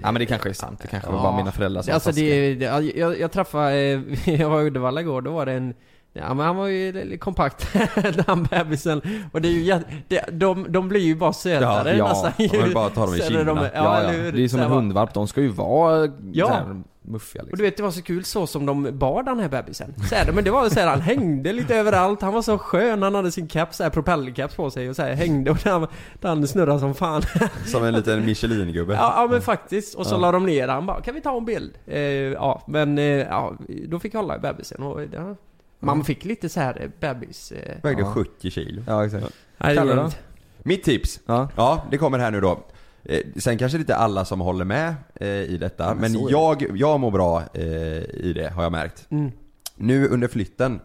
Ja 0.01 0.11
men 0.11 0.19
det 0.19 0.25
kanske 0.25 0.49
är 0.49 0.53
sant, 0.53 0.79
det 0.81 0.87
kanske 0.87 1.11
var 1.11 1.21
bara 1.21 1.37
mina 1.37 1.51
föräldrar 1.51 1.81
som 1.81 1.93
Alltså 1.93 2.11
det, 2.11 2.55
det 2.55 2.65
jag, 2.95 3.19
jag 3.19 3.31
träffade, 3.31 3.73
eh, 3.73 4.29
jag 4.41 4.49
var 4.49 4.61
i 4.61 4.65
Uddevalla 4.65 5.01
igår, 5.01 5.21
då 5.21 5.31
var 5.31 5.45
det 5.45 5.53
en 5.53 5.73
Ja 6.17 6.33
men 6.33 6.45
han 6.45 6.55
var 6.55 6.67
ju 6.67 7.17
kompakt, 7.17 7.67
den 8.25 8.43
bebisen. 8.51 9.01
Och 9.31 9.41
det 9.41 9.47
är 9.47 9.51
ju 9.51 9.61
jätte, 9.61 9.85
det, 10.07 10.25
de, 10.31 10.65
de 10.71 10.89
blir 10.89 11.01
ju 11.01 11.15
bara 11.15 11.33
sötare 11.33 11.97
Ja, 11.97 12.07
nästan 12.07 12.31
man 12.57 12.63
vill 12.65 12.73
bara 12.73 12.89
ta 12.89 13.05
dem 13.05 13.15
i 13.15 13.19
kinderna. 13.21 13.53
De, 13.53 13.57
ja, 13.63 13.69
Ja, 13.73 14.03
ja. 14.03 14.09
hur? 14.09 14.31
Det 14.31 14.43
är 14.43 14.47
som 14.47 14.59
Så 14.59 14.65
en 14.65 14.71
hundvalp, 14.71 15.13
de 15.13 15.27
ska 15.27 15.41
ju 15.41 15.47
vara 15.49 16.09
Ja. 16.31 16.47
så 16.47 16.53
här 16.53 16.81
muffiga 17.09 17.41
liksom. 17.43 17.51
Och 17.51 17.57
du 17.57 17.63
vet 17.63 17.77
det 17.77 17.83
var 17.83 17.91
så 17.91 18.01
kul 18.01 18.23
så 18.23 18.47
som 18.47 18.65
de 18.65 18.97
bar 18.97 19.23
den 19.23 19.39
här 19.39 19.49
bebisen. 19.49 19.93
Så 20.09 20.15
här, 20.15 20.31
men 20.31 20.43
det 20.43 20.51
var 20.51 20.69
så 20.69 20.79
här, 20.79 20.87
han 20.87 21.01
hängde 21.01 21.53
lite 21.53 21.75
överallt, 21.75 22.21
han 22.21 22.33
var 22.33 22.41
så 22.41 22.57
skön, 22.57 23.01
han 23.01 23.15
hade 23.15 23.31
sin 23.31 23.47
caps, 23.47 23.77
så 23.77 23.83
här, 23.83 23.89
propellercaps 23.89 24.55
på 24.55 24.69
sig 24.71 24.89
och 24.89 24.95
så 24.95 25.01
här, 25.01 25.13
hängde 25.13 25.51
och 25.51 25.57
den, 25.63 25.87
den 26.21 26.47
snurrade 26.47 26.79
som 26.79 26.93
fan. 26.95 27.21
Som 27.65 27.83
en 27.83 27.93
liten 27.93 28.25
Michelin-gubbe. 28.25 28.93
Ja, 28.93 29.13
ja 29.17 29.27
men 29.31 29.41
faktiskt. 29.41 29.95
Och 29.95 30.05
så 30.07 30.15
Ja. 30.15 30.19
la 30.19 30.31
de 30.31 30.45
ner 30.45 30.67
han 30.67 30.85
bara, 30.85 31.01
kan 31.01 31.15
vi 31.15 31.21
ta 31.21 31.37
en 31.37 31.45
bild? 31.45 31.73
Eh, 31.87 31.99
ja, 32.01 32.63
men 32.67 32.97
eh, 32.97 33.03
ja, 33.05 33.53
då 33.87 33.99
fick 33.99 34.13
jag 34.13 34.19
hålla 34.21 34.35
i 34.35 34.39
bebisen 34.39 34.83
och 34.83 35.01
ja, 35.13 35.35
man 35.79 36.03
fick 36.03 36.25
lite 36.25 36.49
så 36.49 36.59
här 36.59 36.81
eh, 36.81 36.89
bebis... 36.99 37.51
Eh, 37.51 37.77
Vägde 37.83 38.01
Ja. 38.01 38.13
70 38.13 38.51
kilo. 38.51 38.83
Ja 38.87 39.05
exakt. 39.05 39.23
Nej, 39.57 39.69
det 39.69 39.75
Kalle 39.75 39.89
går 39.91 39.97
då? 40.01 40.05
inte. 40.05 40.17
Mitt 40.63 40.83
tips. 40.83 41.19
Ja. 41.25 41.85
det 41.91 41.97
kommer 41.97 42.19
här 42.19 42.31
nu 42.31 42.41
då. 42.41 42.59
Eh, 43.03 43.19
Sen 43.35 43.57
kanske 43.57 43.77
inte 43.77 43.95
alla 43.95 44.25
som 44.25 44.39
håller 44.41 44.65
med 44.65 44.95
eh, 45.15 45.27
i 45.27 45.57
detta, 45.57 45.87
men 45.89 45.97
men 46.01 46.13
så 46.13 46.19
är 46.19 46.55
det. 46.55 46.65
jag, 46.65 46.77
jag 46.77 46.99
mår 46.99 47.11
bra 47.11 47.43
eh, 47.53 47.63
i 48.03 48.33
det 48.35 48.49
har 48.49 48.63
jag 48.63 48.71
märkt. 48.71 49.07
Mm. 49.09 49.31
Nu 49.75 50.07
under 50.07 50.27
flytten 50.27 50.79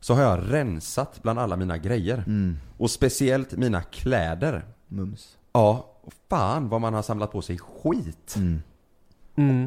så 0.00 0.14
har 0.14 0.22
jag 0.22 0.40
rensat 0.52 1.22
bland 1.22 1.38
alla 1.38 1.56
mina 1.56 1.78
grejer. 1.78 2.24
Och 2.78 2.90
speciellt 2.90 3.52
mina 3.56 3.82
kläder. 3.82 4.64
Mums. 4.88 5.36
Ja, 5.52 5.94
fan 6.30 6.68
vad 6.68 6.80
man 6.80 6.94
har 6.94 7.02
samlat 7.02 7.32
på 7.32 7.42
sig 7.42 7.58
skit. 7.58 8.34
Mm. 8.36 8.62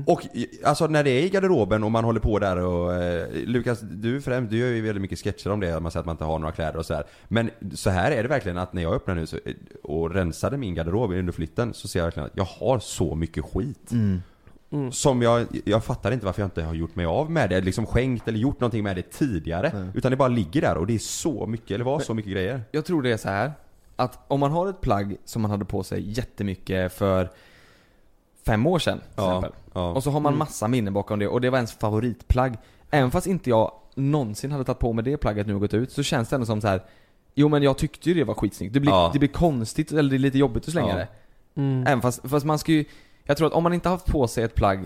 Och 0.07 0.21
i- 0.33 0.59
alltså 0.63 0.87
när 0.87 1.03
det 1.03 1.09
är 1.09 1.23
i 1.23 1.29
garderoben 1.29 1.83
och 1.83 1.91
man 1.91 2.03
håller 2.03 2.19
på 2.19 2.39
där 2.39 2.57
och 2.57 2.93
eh, 2.93 3.27
Lukas, 3.45 3.79
du 3.81 4.21
främst, 4.21 4.51
du 4.51 4.57
gör 4.57 4.67
ju 4.67 4.81
väldigt 4.81 5.01
mycket 5.01 5.19
sketcher 5.19 5.49
om 5.51 5.59
det, 5.59 5.79
man 5.79 5.91
säger 5.91 5.99
att 5.99 6.05
man 6.05 6.13
inte 6.13 6.23
har 6.23 6.39
några 6.39 6.51
kläder 6.53 6.77
och 6.79 6.85
sådär. 6.85 7.03
Men 7.27 7.49
så 7.73 7.89
här 7.89 8.11
är 8.11 8.23
det 8.23 8.29
verkligen 8.29 8.57
att 8.57 8.73
när 8.73 8.81
jag 8.81 8.93
öppnar 8.93 9.15
nu 9.15 9.25
så, 9.27 9.37
och 9.83 10.13
rensade 10.13 10.57
min 10.57 10.75
garderob 10.75 11.11
under 11.11 11.33
flytten 11.33 11.73
så 11.73 11.87
ser 11.87 11.99
jag 11.99 12.05
verkligen 12.05 12.25
att 12.27 12.37
jag 12.37 12.43
har 12.43 12.79
så 12.79 13.15
mycket 13.15 13.45
skit. 13.45 13.91
Mm. 13.91 14.21
Som 14.91 15.21
jag, 15.21 15.45
jag 15.65 15.83
fattar 15.83 16.11
inte 16.11 16.25
varför 16.25 16.41
jag 16.41 16.47
inte 16.47 16.63
har 16.63 16.73
gjort 16.73 16.95
mig 16.95 17.05
av 17.05 17.31
med 17.31 17.49
det, 17.49 17.61
liksom 17.61 17.85
skänkt 17.85 18.27
eller 18.27 18.39
gjort 18.39 18.59
någonting 18.59 18.83
med 18.83 18.95
det 18.95 19.01
tidigare. 19.11 19.87
Utan 19.93 20.11
det 20.11 20.17
bara 20.17 20.27
ligger 20.27 20.61
där 20.61 20.77
och 20.77 20.87
det 20.87 20.93
är 20.95 20.99
så 20.99 21.45
mycket, 21.45 21.71
eller 21.71 21.85
var 21.85 21.99
så 21.99 22.13
mycket 22.13 22.31
grejer. 22.31 22.61
Jag 22.71 22.85
tror 22.85 23.01
det 23.01 23.11
är 23.11 23.17
så 23.17 23.29
här 23.29 23.51
att 23.95 24.19
om 24.27 24.39
man 24.39 24.51
har 24.51 24.67
ett 24.69 24.81
plagg 24.81 25.17
som 25.25 25.41
man 25.41 25.51
hade 25.51 25.65
på 25.65 25.83
sig 25.83 26.11
jättemycket 26.11 26.93
för 26.93 27.29
fem 28.45 28.65
år 28.65 28.79
sedan 28.79 28.97
till 28.99 29.07
Ja, 29.15 29.37
exempel. 29.37 29.51
ja. 29.73 29.91
Och 29.91 30.03
så 30.03 30.11
har 30.11 30.19
man 30.19 30.29
Mm. 30.33 30.39
massa 30.39 30.67
minnen 30.67 30.93
bakom 30.93 31.19
det 31.19 31.27
och 31.27 31.41
det 31.41 31.49
var 31.49 31.57
ens 31.57 31.71
favoritplagg. 31.73 32.57
Även 32.89 33.11
fast 33.11 33.27
inte 33.27 33.49
jag 33.49 33.71
någonsin 33.95 34.51
hade 34.51 34.63
tagit 34.63 34.79
på 34.79 34.93
mig 34.93 35.03
det 35.03 35.17
plagget 35.17 35.47
nu 35.47 35.53
och 35.53 35.59
gått 35.61 35.73
ut 35.73 35.91
så 35.91 36.03
känns 36.03 36.29
det 36.29 36.35
ändå 36.35 36.45
som 36.45 36.61
så 36.61 36.67
här. 36.67 36.83
Jo 37.35 37.47
men 37.49 37.63
jag 37.63 37.77
tyckte 37.77 38.09
ju 38.09 38.15
det 38.15 38.23
var 38.23 38.33
skitsnyggt. 38.33 38.73
Det 38.73 38.79
blir, 38.79 38.91
Ja. 38.91 39.09
det 39.13 39.19
blir 39.19 39.29
konstigt 39.29 39.91
eller 39.91 40.09
det 40.09 40.15
är 40.15 40.19
lite 40.19 40.37
jobbigt 40.37 40.63
att 40.67 40.71
slänga 40.71 40.89
Ja. 40.89 40.95
det. 40.95 41.07
Mm. 41.61 41.87
Även 41.87 42.01
fast, 42.01 42.29
fast 42.29 42.45
man 42.45 42.59
ska 42.59 42.71
ju 42.71 42.85
Jag 43.23 43.37
tror 43.37 43.47
att 43.47 43.53
om 43.53 43.63
man 43.63 43.73
inte 43.73 43.89
har 43.89 43.95
haft 43.95 44.05
på 44.11 44.27
sig 44.27 44.43
ett 44.43 44.55
plagg 44.55 44.79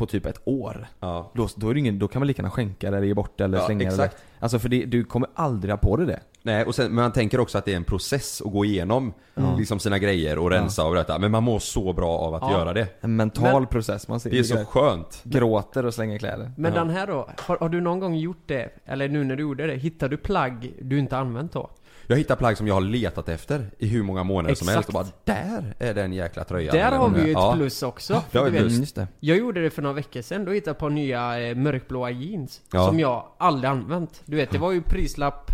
på 0.00 0.06
typ 0.06 0.26
ett 0.26 0.40
år 0.44 0.86
Ja. 1.00 1.30
då, 1.34 1.48
då, 1.56 1.68
är 1.70 1.74
det 1.74 1.80
ingen, 1.80 1.98
då 1.98 2.08
kan 2.08 2.20
man 2.20 2.26
lika 2.26 2.42
gärna 2.42 2.50
skänka 2.50 2.90
det 2.90 2.96
eller 2.96 3.06
ge 3.06 3.14
bort 3.14 3.32
det 3.38 3.44
eller 3.44 3.58
Ja, 3.58 3.64
slänga 3.66 3.88
exakt. 3.88 4.16
det. 4.16 4.22
Alltså 4.44 4.58
för 4.58 4.68
det, 4.68 4.84
du 4.84 5.04
kommer 5.04 5.28
aldrig 5.34 5.72
ha 5.72 5.78
på 5.78 5.96
dig 5.96 6.06
det. 6.06 6.20
Nej, 6.42 6.64
och 6.64 6.74
sen, 6.74 6.86
men 6.86 6.94
man 6.94 7.12
tänker 7.12 7.40
också 7.40 7.58
att 7.58 7.64
det 7.64 7.72
är 7.72 7.76
en 7.76 7.84
process 7.84 8.42
att 8.44 8.52
gå 8.52 8.64
igenom 8.64 9.12
liksom 9.58 9.78
sina 9.78 9.98
grejer 9.98 10.38
och 10.38 10.50
rensa 10.50 10.84
och 10.84 10.94
detta. 10.94 11.18
Men 11.18 11.30
man 11.30 11.42
mår 11.42 11.58
så 11.58 11.92
bra 11.92 12.18
av 12.18 12.34
att 12.34 12.42
Ja. 12.42 12.52
göra 12.52 12.72
det. 12.72 12.86
En 13.00 13.16
mental 13.16 13.52
Men- 13.60 13.66
process. 13.66 14.08
Man 14.08 14.20
ser 14.20 14.30
Det 14.30 14.38
är 14.38 14.42
så 14.42 14.64
skönt. 14.64 15.20
Gråter 15.24 15.86
och 15.86 15.94
slänger 15.94 16.18
kläder. 16.18 16.52
Men 16.56 16.72
Ja. 16.74 16.78
den 16.78 16.90
här 16.90 17.06
då, 17.06 17.28
har, 17.38 17.56
har 17.58 17.68
du 17.68 17.80
någon 17.80 18.00
gång 18.00 18.14
gjort 18.16 18.42
det? 18.46 18.68
Eller 18.84 19.08
nu 19.08 19.24
när 19.24 19.36
du 19.36 19.42
gjorde 19.42 19.66
det, 19.66 19.74
hittar 19.74 20.08
du 20.08 20.16
plagg 20.16 20.72
du 20.82 20.98
inte 20.98 21.16
använt 21.18 21.52
då? 21.52 21.70
Jag 22.10 22.16
hittar 22.16 22.36
plagg 22.36 22.56
som 22.56 22.66
jag 22.66 22.74
har 22.74 22.80
letat 22.80 23.28
efter 23.28 23.70
i 23.78 23.86
hur 23.86 24.02
många 24.02 24.22
månader 24.22 24.54
som 24.54 24.68
helst 24.68 24.88
och 24.88 24.92
bara 24.92 25.00
Exakt. 25.04 25.26
där 25.26 25.74
är 25.78 25.94
den 25.94 26.12
jäkla 26.12 26.44
tröjan. 26.44 26.76
Där 26.76 26.92
har 26.92 27.08
vi 27.08 27.20
ju 27.20 27.26
ett 27.26 27.32
Ja. 27.32 27.52
plus 27.56 27.82
också. 27.82 28.22
det 28.32 28.44
vi 28.44 28.50
du 28.50 28.58
plus. 28.58 28.78
vet, 28.80 28.94
det. 28.94 29.06
Jag 29.20 29.38
gjorde 29.38 29.62
det 29.62 29.70
för 29.70 29.82
några 29.82 29.94
veckor 29.94 30.22
sedan, 30.22 30.44
då 30.44 30.52
hittade 30.52 30.68
jag 30.70 30.74
ett 30.74 30.78
par 30.80 30.90
nya 30.90 31.48
eh, 31.48 31.54
mörkblåa 31.56 32.10
jeans. 32.10 32.60
Ja. 32.72 32.86
Som 32.86 33.00
jag 33.00 33.24
aldrig 33.38 33.70
använt. 33.70 34.22
Du 34.24 34.36
vet, 34.36 34.50
det 34.50 34.58
var 34.58 34.72
ju 34.72 34.82
prislapp, 34.82 35.50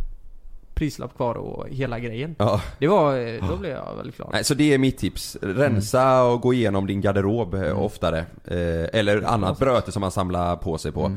prislapp 0.75 1.17
kvar 1.17 1.35
och 1.35 1.69
hela 1.69 1.99
grejen. 1.99 2.35
Ja. 2.39 2.61
Det 2.79 2.89
var, 2.89 3.19
eh, 3.19 3.49
då 3.51 3.57
blev 3.57 3.73
jag 3.73 3.97
väldigt 3.97 4.17
glad. 4.17 4.29
Nej, 4.33 4.45
så 4.45 4.55
det 4.55 4.75
är 4.75 4.79
mitt 4.79 4.99
tips. 4.99 5.37
Rensa 5.43 6.23
och 6.23 6.41
gå 6.41 6.53
igenom 6.55 6.87
din 6.87 7.01
garderob 7.01 7.55
eh, 7.55 7.83
oftare. 7.83 8.19
Eh, 8.45 8.99
eller 9.01 9.23
annat 9.23 9.59
bröte 9.59 9.93
som 9.93 10.01
man 10.01 10.11
samlar 10.11 10.57
på 10.57 10.79
sig 10.79 10.93
på. 10.93 11.13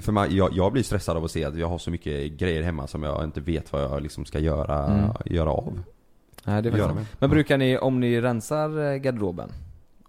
För 0.00 0.12
man, 0.12 0.36
jag, 0.36 0.52
jag 0.52 0.72
blir 0.72 0.82
stressad 0.82 1.16
av 1.16 1.24
att 1.24 1.30
se 1.30 1.44
att 1.44 1.56
jag 1.58 1.68
har 1.68 1.78
så 1.78 1.90
mycket 1.90 2.32
grejer 2.32 2.62
hemma 2.62 2.86
som 2.86 3.02
jag 3.02 3.24
inte 3.24 3.40
vet 3.40 3.72
vad 3.72 3.82
jag 3.82 4.02
liksom 4.02 4.24
ska 4.24 4.38
göra, 4.38 4.86
Mm. 4.86 5.10
göra 5.24 5.50
av. 5.50 5.80
Nej, 6.44 6.62
det 6.62 6.68
är 6.68 6.76
Göra. 6.76 6.96
Men 7.18 7.30
brukar 7.30 7.58
ni, 7.58 7.78
om 7.78 8.00
ni 8.00 8.20
rensar 8.20 8.92
eh, 8.92 8.96
garderoben, 8.96 9.52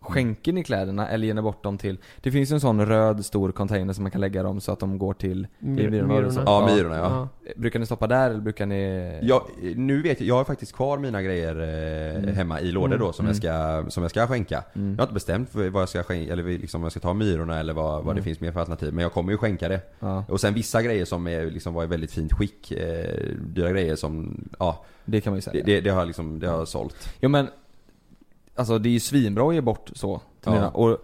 skänker 0.02 0.54
ni 0.54 0.64
kläderna 0.64 1.08
eller 1.08 1.28
ger 1.28 1.34
ni 1.34 1.42
bort 1.42 1.64
dem 1.64 1.78
till? 1.78 1.98
Det 2.22 2.32
finns 2.32 2.52
ju 2.52 2.54
en 2.54 2.60
sån 2.60 2.86
röd 2.86 3.26
stor 3.26 3.52
container 3.52 3.94
som 3.94 4.04
man 4.04 4.12
kan 4.12 4.22
lägga 4.22 4.44
dem 4.44 4.62
så 4.62 4.72
att 4.72 4.80
de 4.80 4.98
går 4.98 5.14
till 5.14 5.48
Myrorna, 5.60 6.22
det 6.22 6.32
så? 6.32 6.42
Ja, 6.46 6.70
Myrorna 6.76 6.96
ja. 6.96 7.30
Ja. 7.46 7.52
Brukar 7.56 7.80
ni 7.80 7.86
stoppa 7.86 8.08
där 8.08 8.30
eller 8.30 8.42
brukar 8.42 8.66
ni? 8.66 9.20
Jag, 9.22 9.42
nu 9.76 10.02
vet 10.02 10.20
jag, 10.20 10.28
jag 10.28 10.36
har 10.36 10.44
faktiskt 10.44 10.74
kvar 10.74 10.98
mina 10.98 11.22
grejer 11.22 11.56
eh, 12.28 12.34
hemma 12.34 12.62
i 12.62 12.72
lådor 12.72 12.98
då 12.98 13.14
som, 13.14 13.26
jag 13.26 13.36
ska, 13.36 13.86
som 13.90 14.04
jag 14.04 14.10
ska 14.12 14.28
skänka. 14.28 14.64
Mm. 14.76 14.90
Jag 14.92 14.98
har 14.98 15.04
inte 15.04 15.14
bestämt 15.14 15.50
vad 15.56 15.82
jag 15.82 15.90
ska 15.90 16.04
skänka, 16.04 16.34
eller 16.34 16.44
liksom 16.44 16.82
om 16.82 16.84
jag 16.84 16.92
ska 16.92 17.00
ta 17.00 17.14
Myrorna 17.14 17.60
eller 17.60 17.74
vad, 17.74 18.04
vad 18.04 18.16
det 18.16 18.22
finns 18.22 18.40
mer 18.40 18.52
för 18.52 18.60
alternativ. 18.60 18.94
Men 18.94 19.02
jag 19.02 19.14
kommer 19.14 19.32
ju 19.32 19.38
skänka 19.38 19.70
det. 19.70 19.82
Ja, 20.00 20.26
Och 20.30 20.42
sen 20.42 20.54
vissa 20.54 20.82
grejer 20.82 21.06
som 21.06 21.28
är, 21.28 21.46
liksom 21.46 21.74
var 21.74 21.84
i 21.84 21.88
väldigt 21.88 22.12
fint 22.12 22.34
skick, 22.34 22.72
eh, 22.72 23.26
dyra 23.40 23.72
grejer 23.72 23.96
som, 23.96 24.44
ja, 24.60 24.86
det 25.06 25.22
kan 25.22 25.32
man 25.32 25.38
ju 25.38 25.40
det, 25.40 25.52
säga. 25.52 25.64
det, 25.66 25.82
det 25.82 25.90
har 25.90 26.00
jag 26.00 26.08
liksom, 26.08 26.40
det 26.40 26.48
har 26.48 26.58
jag 26.58 26.68
sålt. 26.68 27.14
Jo 27.20 27.30
men, 27.30 27.48
alltså 28.58 28.80
det 28.80 28.90
är 28.90 28.92
ju 28.92 29.00
svinbra 29.00 29.48
att 29.50 29.54
ge 29.56 29.62
bort 29.62 29.90
så 29.94 30.22
till 30.44 30.54
Ja. 30.54 30.68
och 30.70 30.98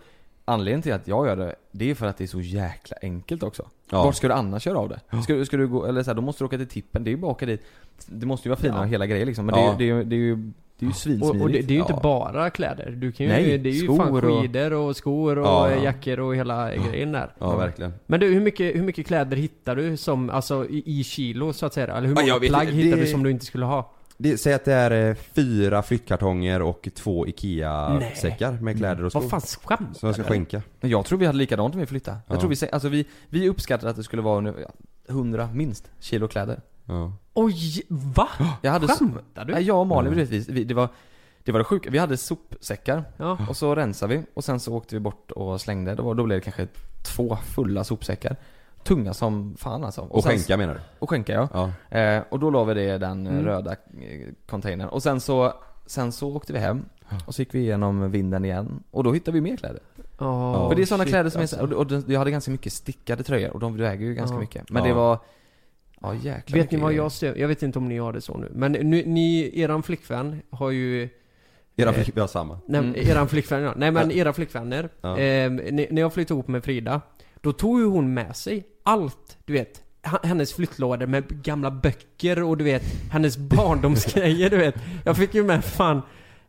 anledningen 0.45 0.81
till 0.81 0.93
att 0.93 1.07
jag 1.07 1.27
gör 1.27 1.35
det, 1.35 1.55
det 1.71 1.89
är 1.91 1.95
för 1.95 2.05
att 2.07 2.17
det 2.17 2.23
är 2.23 2.27
så 2.27 2.41
jäkla 2.41 2.97
enkelt 3.01 3.43
också. 3.43 3.67
Ja. 3.89 4.03
Vart 4.03 4.15
ska 4.15 4.27
du 4.27 4.33
annars 4.33 4.65
göra 4.67 4.79
av 4.79 4.89
det? 4.89 5.21
Ska, 5.23 5.33
du- 5.33 5.45
ska 5.45 5.57
du 5.57 5.67
gå, 5.67 5.85
eller 5.85 6.03
så 6.03 6.09
här, 6.09 6.15
då 6.15 6.21
måste 6.21 6.43
du 6.43 6.45
åka 6.45 6.57
till 6.57 6.67
tippen, 6.67 7.03
det 7.03 7.09
är 7.09 7.11
ju 7.11 7.17
bara 7.17 7.31
åka 7.31 7.45
dit. 7.45 7.61
Det 8.07 8.25
måste 8.25 8.47
ju 8.47 8.49
vara 8.49 8.59
fina 8.59 8.75
Ja. 8.77 8.83
hela 8.83 9.05
grejer 9.05 9.25
liksom, 9.25 9.45
men 9.45 9.59
Ja. 9.59 9.75
det, 9.77 9.83
är 9.83 9.85
ju- 9.85 10.03
det, 10.03 10.15
är 10.15 10.19
ju- 10.19 10.35
det 10.35 10.35
är 10.35 10.45
ju 10.45 10.51
det 10.79 10.85
är 10.85 10.87
ju 10.87 10.93
svinsmidigt. 10.93 11.35
Och, 11.35 11.41
och 11.41 11.49
det, 11.51 11.61
det 11.61 11.73
är 11.73 11.75
ju 11.75 11.79
inte 11.79 11.93
Ja. 11.93 11.99
bara 12.03 12.49
kläder. 12.49 12.91
Du 12.91 13.11
kan 13.11 13.25
ju, 13.25 13.31
Nej, 13.31 13.57
det 13.57 13.69
är 13.69 13.73
ju 13.73 13.87
fan 13.87 13.99
och- 14.23 14.41
skidor 14.41 14.73
och 14.73 14.95
skor 14.95 15.37
och 15.39 15.45
Ja. 15.47 15.69
eh, 15.71 15.83
jackor 15.83 16.19
och 16.19 16.35
hela 16.35 16.75
grejen 16.75 17.11
där. 17.11 17.31
Ja, 17.39 17.55
verkligen. 17.57 17.93
Men 18.05 18.19
du, 18.19 18.27
hur 18.33 18.41
mycket, 18.41 18.75
hur 18.75 18.83
mycket 18.83 19.07
kläder 19.07 19.37
hittar 19.37 19.75
du 19.75 19.97
som, 19.97 20.29
alltså 20.29 20.65
i, 20.69 20.99
i 20.99 21.03
kilo 21.03 21.53
så 21.53 21.65
att 21.65 21.73
säga? 21.73 21.87
Eller 21.97 22.07
hur 22.07 22.15
Ja, 22.15 22.21
många 22.21 22.39
vet 22.39 22.49
plagg 22.49 22.67
hittar 22.67 22.97
det- 22.97 23.03
du 23.03 23.09
som 23.11 23.23
du 23.23 23.31
inte 23.31 23.45
skulle 23.45 23.65
ha? 23.65 23.91
Det, 24.17 24.37
säg 24.37 24.53
att 24.53 24.65
det 24.65 24.73
är 24.73 25.09
eh, 25.09 25.15
fyra 25.15 25.83
flyttkartonger 25.83 26.61
och 26.61 26.87
två 26.95 27.27
IKEA-säckar 27.27 28.51
med 28.51 28.77
kläder 28.77 29.03
och 29.03 29.11
skor. 29.11 29.21
Vad 29.21 29.29
fan 29.29 29.41
skämtar 29.41 29.93
Som 29.99 30.07
jag 30.07 30.15
ska 30.15 30.23
skänka. 30.23 30.61
Men 30.81 30.89
jag 30.91 31.05
tror 31.05 31.19
vi 31.19 31.25
hade 31.25 31.37
likadant 31.37 31.73
om 31.75 31.79
vi 31.79 31.85
flyttade. 31.85 32.17
Jag 32.27 32.35
Ja. 32.35 32.39
tror 32.39 32.49
vi, 32.49 32.55
sä- 32.55 32.69
alltså 32.71 32.89
vi, 32.89 33.05
vi 33.29 33.49
uppskattade 33.49 33.89
att 33.89 33.95
det 33.95 34.03
skulle 34.03 34.21
vara 34.21 34.39
nu, 34.41 34.53
ja, 34.61 34.71
100 35.09 35.49
minst 35.53 35.91
kilo 35.99 36.27
kläder. 36.27 36.61
Ja. 36.85 37.13
Oj, 37.33 37.83
va? 37.89 38.27
Jag 38.61 38.71
hade 38.71 38.87
Skämtar 38.87 39.45
du? 39.45 39.53
Nej, 39.53 39.63
jag 39.63 39.79
och 39.79 39.87
Malin, 39.87 40.13
vi, 40.25 40.39
vi, 40.49 40.63
det 40.63 40.73
var 40.73 40.89
det 41.43 41.51
var 41.51 41.59
det 41.59 41.63
sjuka, 41.65 41.89
vi 41.89 41.97
hade 41.97 42.17
sopsäckar 42.17 43.03
Ja. 43.17 43.37
och 43.49 43.57
så 43.57 43.75
rensade 43.75 44.17
vi 44.17 44.23
och 44.33 44.43
sen 44.43 44.59
så 44.59 44.73
åkte 44.75 44.95
vi 44.95 44.99
bort 44.99 45.31
och 45.31 45.61
slängde. 45.61 45.95
Då, 45.95 46.03
var- 46.03 46.15
då 46.15 46.23
blev 46.23 46.37
det 46.39 46.43
kanske 46.43 46.67
två 47.03 47.35
fulla 47.35 47.83
sopsäckar. 47.83 48.35
Tunga 48.83 49.13
som 49.13 49.55
fan 49.57 49.83
alltså. 49.83 50.01
Och 50.01 50.23
sen- 50.23 50.31
skänka 50.31 50.57
menar 50.57 50.73
du? 50.73 50.79
Och 50.99 51.09
skänka 51.09 51.33
ja. 51.33 51.71
Ja. 51.91 51.97
Eh, 51.99 52.23
och 52.29 52.39
då 52.39 52.49
la 52.49 52.63
vi 52.63 52.73
det 52.73 52.95
i 52.95 52.97
den 52.97 53.27
Mm. 53.27 53.45
röda 53.45 53.71
eh, 53.71 53.77
containern. 54.49 54.89
Och 54.89 55.03
sen 55.03 55.19
så, 55.19 55.53
sen 55.85 56.11
så 56.11 56.35
åkte 56.35 56.53
vi 56.53 56.59
hem 56.59 56.85
och 57.25 57.35
så 57.35 57.41
gick 57.41 57.55
vi 57.55 57.59
igenom 57.59 58.11
vinden 58.11 58.45
igen. 58.45 58.83
Och 58.91 59.03
då 59.03 59.13
hittade 59.13 59.35
vi 59.35 59.41
mer 59.41 59.57
kläder. 59.57 59.79
Oh, 60.19 60.69
För 60.69 60.75
det 60.75 60.81
är 60.81 60.85
sådana 60.85 61.05
kläder 61.05 61.29
som 61.29 61.41
alltså. 61.41 61.55
är 61.55 61.67
så, 61.67 61.75
och, 61.75 61.91
och 61.91 62.03
jag 62.11 62.19
hade 62.19 62.31
ganska 62.31 62.51
mycket 62.51 62.73
stickade 62.73 63.23
tröjor 63.23 63.53
och 63.53 63.59
de 63.59 63.77
väger 63.77 64.05
ju 64.05 64.13
ganska 64.13 64.35
Ja. 64.35 64.39
mycket. 64.39 64.69
Men 64.69 64.83
Ja. 64.83 64.89
det 64.89 64.93
var, 64.95 65.19
ja 66.01 66.13
jäkla 66.15 66.57
Vet 66.57 66.71
ni 66.71 66.77
vad 66.77 66.93
jag 66.93 67.11
ser? 67.11 67.35
Jag 67.35 67.47
vet 67.47 67.63
inte 67.63 67.79
om 67.79 67.87
ni 67.89 67.97
har 67.97 68.13
det 68.13 68.21
så 68.21 68.37
nu. 68.37 68.51
Men 68.53 68.71
nu, 68.71 69.03
ni, 69.05 69.51
eran 69.59 69.83
flickvän 69.83 70.41
har 70.49 70.69
ju... 70.71 71.09
Era 71.75 71.89
Eh, 71.89 71.95
flick, 71.95 72.17
vi 72.17 72.19
har 72.21 72.27
samma. 72.27 72.59
Nej, 72.67 72.79
Mm. 72.79 72.95
eran 72.95 73.27
flickvän 73.27 73.61
ja. 73.61 73.73
Nej 73.75 73.91
men 73.91 74.11
era 74.11 74.33
flickvänner. 74.33 74.89
Ja. 75.01 75.09
Eh, 75.17 75.51
när 75.51 75.87
när 75.93 76.01
jag 76.01 76.13
flyttade 76.13 76.37
ihop 76.37 76.47
med 76.47 76.63
Frida, 76.63 77.01
då 77.43 77.51
tog 77.53 77.79
ju 77.79 77.85
hon 77.85 78.13
med 78.13 78.35
sig 78.35 78.63
allt, 78.83 79.37
du 79.45 79.53
vet. 79.53 79.81
Hennes 80.23 80.53
flyttlådor 80.53 81.05
med 81.07 81.43
gamla 81.43 81.71
böcker 81.71 82.43
och 82.43 82.57
du 82.57 82.63
vet, 82.63 82.83
hennes 83.11 83.37
barndomsgrejer 83.37 84.49
du 84.49 84.57
vet. 84.57 84.75
Jag 85.05 85.17
fick 85.17 85.33
ju 85.33 85.43
med 85.43 85.65
fan... 85.65 86.01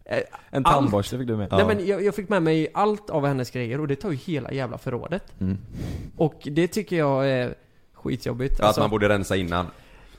eh, 0.04 0.18
En 0.50 0.64
tandborste 0.64 1.18
fick 1.18 1.26
du 1.28 1.36
med. 1.36 1.48
Ja. 1.50 1.56
Nej 1.56 1.66
men 1.76 1.86
jag, 1.86 2.04
jag 2.04 2.14
fick 2.14 2.28
med 2.28 2.42
mig 2.42 2.68
allt 2.74 3.10
av 3.10 3.26
hennes 3.26 3.50
grejer 3.50 3.80
och 3.80 3.88
det 3.88 3.96
tar 3.96 4.10
ju 4.10 4.16
hela 4.16 4.52
jävla 4.52 4.78
förrådet. 4.78 5.40
Mm. 5.40 5.58
Och 6.16 6.40
det 6.44 6.66
tycker 6.68 6.96
jag 6.96 7.30
är 7.30 7.54
skitjobbigt. 7.94 8.56
Ja, 8.58 8.64
Alltså, 8.66 8.80
att 8.80 8.84
man 8.84 8.90
borde 8.90 9.08
rensa 9.08 9.36
innan. 9.36 9.66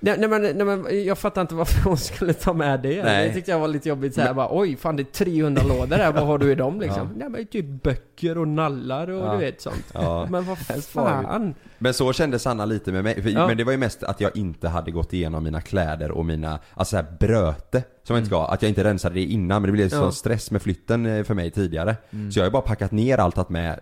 Nej, 0.06 0.16
nej, 0.20 0.30
men, 0.30 0.42
nej 0.42 0.66
men 0.66 1.06
jag 1.06 1.18
fattar 1.18 1.42
inte 1.42 1.56
varför 1.56 1.90
hon 1.90 1.98
skulle 1.98 2.34
ta 2.34 2.54
med 2.54 2.80
det. 2.80 3.04
Nej. 3.04 3.28
Det 3.28 3.34
tyckte 3.34 3.52
jag 3.52 3.60
var 3.60 3.68
lite 3.68 3.90
jobbigt 3.90 4.16
såhär 4.16 4.34
bara 4.34 4.48
oj 4.52 4.76
fan 4.78 4.96
det 4.96 5.04
är 5.04 5.26
300 5.26 5.62
lådor 5.68 5.96
här, 5.96 6.12
vad 6.12 6.26
har 6.28 6.38
du 6.38 6.52
i 6.52 6.56
dem 6.56 6.80
liksom? 6.82 7.08
Nej 7.16 7.30
men 7.30 7.46
typ 7.46 7.66
böcker 7.84 8.38
och 8.38 8.48
nallar 8.48 9.10
och 9.10 9.26
Ja. 9.28 9.32
du 9.34 9.38
vet 9.38 9.62
sånt. 9.62 9.86
Ja. 9.94 10.28
Men 10.30 10.46
vad 10.46 10.58
fan? 10.84 11.54
Men 11.78 11.94
så 11.94 12.14
kände 12.14 12.40
Sanna 12.40 12.66
lite 12.66 12.92
med 12.92 13.04
mig, 13.04 13.22
för, 13.22 13.30
Ja. 13.30 13.48
men 13.48 13.58
det 13.58 13.64
var 13.64 13.72
ju 13.72 13.78
mest 13.78 14.04
att 14.04 14.22
jag 14.22 14.38
inte 14.38 14.68
hade 14.68 14.92
gått 14.92 15.14
igenom 15.14 15.44
mina 15.44 15.62
kläder 15.62 16.12
och 16.12 16.26
mina, 16.26 16.60
alltså 16.74 16.92
så 16.92 16.96
här 17.04 17.18
bröte 17.20 17.84
som 18.04 18.16
jag 18.16 18.22
inte 18.22 18.28
ska, 18.30 18.46
att 18.46 18.62
jag 18.62 18.70
inte 18.70 18.84
rensade 18.84 19.16
det 19.16 19.22
innan 19.24 19.62
men 19.62 19.68
det 19.68 19.72
blev 19.72 19.86
Ja. 19.94 20.00
sån 20.00 20.14
stress 20.14 20.52
med 20.52 20.62
flytten 20.62 21.06
eh, 21.06 21.24
för 21.24 21.34
mig 21.34 21.52
tidigare. 21.52 21.96
Mm. 22.12 22.32
Så 22.32 22.40
jag 22.40 22.46
har 22.46 22.52
bara 22.52 22.62
packat 22.62 22.92
ner 22.92 23.18
allt 23.18 23.36
tagit 23.36 23.50
med, 23.50 23.80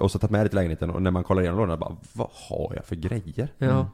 och 0.00 0.10
så 0.10 0.18
tagit 0.18 0.30
med 0.30 0.44
det 0.44 0.48
till 0.48 0.56
lägenheten 0.56 0.90
och 0.90 1.02
när 1.02 1.10
man 1.10 1.24
kollar 1.24 1.42
igenom 1.42 1.58
lådorna 1.60 1.76
bara, 1.76 1.96
vad 2.12 2.28
har 2.32 2.72
jag 2.76 2.84
för 2.84 2.96
grejer? 2.96 3.48
Ja. 3.58 3.66
Mm. 3.70 3.84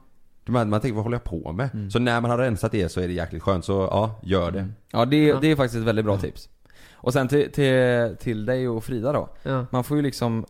Man, 0.47 0.71
man 0.71 0.81
tänker 0.81 0.95
vad 0.95 1.05
håller 1.05 1.17
jag 1.17 1.25
på 1.25 1.53
med? 1.53 1.89
Så 1.93 1.99
när 1.99 2.21
man 2.21 2.31
har 2.31 2.39
rensat 2.39 2.73
det 2.73 2.89
så 2.89 3.01
är 3.01 3.07
det 3.09 3.15
jäkligt 3.15 3.43
skönt, 3.43 3.65
så 3.65 3.73
ja, 3.73 4.21
gör 4.23 4.51
det. 4.51 4.69
Ja 4.91 5.05
det, 5.05 5.31
är- 5.31 5.41
det 5.41 5.47
är 5.51 5.57
faktiskt 5.57 5.81
ett 5.81 5.87
väldigt 5.87 6.05
bra 6.05 6.19
tips. 6.19 6.49
Och 6.93 7.13
sen 7.13 7.29
till, 7.29 7.53
till, 7.53 8.17
till 8.21 8.47
dig 8.47 8.69
och 8.69 8.85
Frida 8.85 9.13
då. 9.13 9.29
Ja. 9.43 9.67
Man 9.71 9.85
får 9.85 9.97
ju 9.97 10.03
liksom 10.03 10.47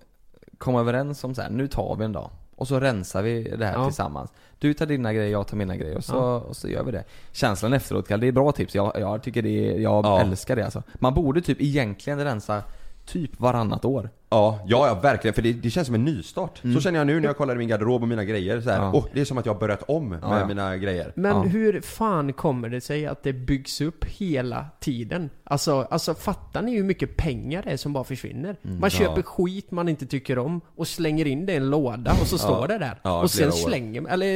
komma 0.58 0.80
överens 0.80 1.24
om 1.24 1.34
så 1.34 1.42
här, 1.42 1.50
nu 1.50 1.68
tar 1.68 1.96
vi 1.96 2.04
en 2.04 2.12
dag. 2.12 2.30
Och 2.56 2.68
så 2.68 2.80
rensar 2.80 3.22
vi 3.22 3.42
det 3.58 3.66
här 3.66 3.74
Ja. 3.74 3.84
tillsammans. 3.84 4.30
Du 4.58 4.74
tar 4.74 4.86
dina 4.86 5.12
grejer, 5.12 5.30
jag 5.32 5.46
tar 5.46 5.56
mina 5.56 5.76
grejer 5.76 5.96
och 5.96 6.04
så, 6.04 6.14
Ja. 6.14 6.36
och 6.40 6.56
så 6.56 6.68
gör 6.68 6.84
vi 6.84 6.92
det. 6.92 7.04
Känslan 7.32 7.72
efteråt, 7.72 8.08
det 8.08 8.26
är 8.26 8.32
bra 8.32 8.52
tips. 8.52 8.74
Jag, 8.74 8.92
jag 9.00 9.22
tycker 9.22 9.42
det 9.42 9.68
är, 9.74 9.78
jag 9.78 10.04
Ja. 10.06 10.20
älskar 10.20 10.56
det 10.56 10.64
alltså. 10.64 10.82
Man 10.94 11.14
borde 11.14 11.40
typ 11.40 11.60
egentligen 11.60 12.24
rensa 12.24 12.62
typ 13.06 13.40
varannat 13.40 13.84
år. 13.84 14.10
Ja, 14.30 14.60
ja, 14.66 14.86
ja 14.86 14.94
verkligen. 14.94 15.34
För 15.34 15.42
det, 15.42 15.52
det 15.52 15.70
känns 15.70 15.86
som 15.86 15.94
en 15.94 16.04
nystart. 16.04 16.64
Mm. 16.64 16.74
Så 16.76 16.80
känner 16.82 16.98
jag 16.98 17.06
nu 17.06 17.20
när 17.20 17.26
jag 17.28 17.36
kollar 17.36 17.54
i 17.54 17.58
min 17.58 17.68
garderob 17.68 18.02
och 18.02 18.08
mina 18.08 18.24
grejer. 18.24 18.60
Så 18.60 18.70
här, 18.70 18.78
Ja. 18.82 18.90
åh, 18.94 19.04
det 19.12 19.20
är 19.20 19.24
som 19.24 19.38
att 19.38 19.46
jag 19.46 19.52
har 19.54 19.60
börjat 19.60 19.82
om 19.82 20.08
med 20.08 20.18
Ja, 20.22 20.38
ja. 20.40 20.46
mina 20.46 20.76
grejer. 20.76 21.12
Men 21.16 21.36
Ja. 21.36 21.42
hur 21.42 21.80
fan 21.80 22.32
kommer 22.32 22.68
det 22.68 22.80
sig 22.80 23.06
att 23.06 23.22
det 23.22 23.32
byggs 23.32 23.80
upp 23.80 24.04
hela 24.04 24.66
tiden? 24.80 25.30
Alltså, 25.44 25.86
alltså 25.90 26.14
fattar 26.14 26.62
ni 26.62 26.76
hur 26.76 26.84
mycket 26.84 27.16
pengar 27.16 27.62
det 27.62 27.70
är 27.70 27.76
som 27.76 27.92
bara 27.92 28.04
försvinner? 28.04 28.56
man 28.62 28.80
ja. 28.82 28.88
köper 28.88 29.22
skit 29.22 29.70
man 29.70 29.88
inte 29.88 30.06
tycker 30.06 30.38
om 30.38 30.60
och 30.76 30.88
slänger 30.88 31.26
in 31.26 31.46
det 31.46 31.52
i 31.52 31.56
en 31.56 31.70
låda 31.70 32.12
och 32.20 32.26
så 32.26 32.38
står 32.38 32.68
det 32.68 32.78
där. 32.78 33.22
Och 33.22 33.30
sen 33.30 33.48
år. 33.48 33.52
slänger 33.52 34.08
eller 34.08 34.26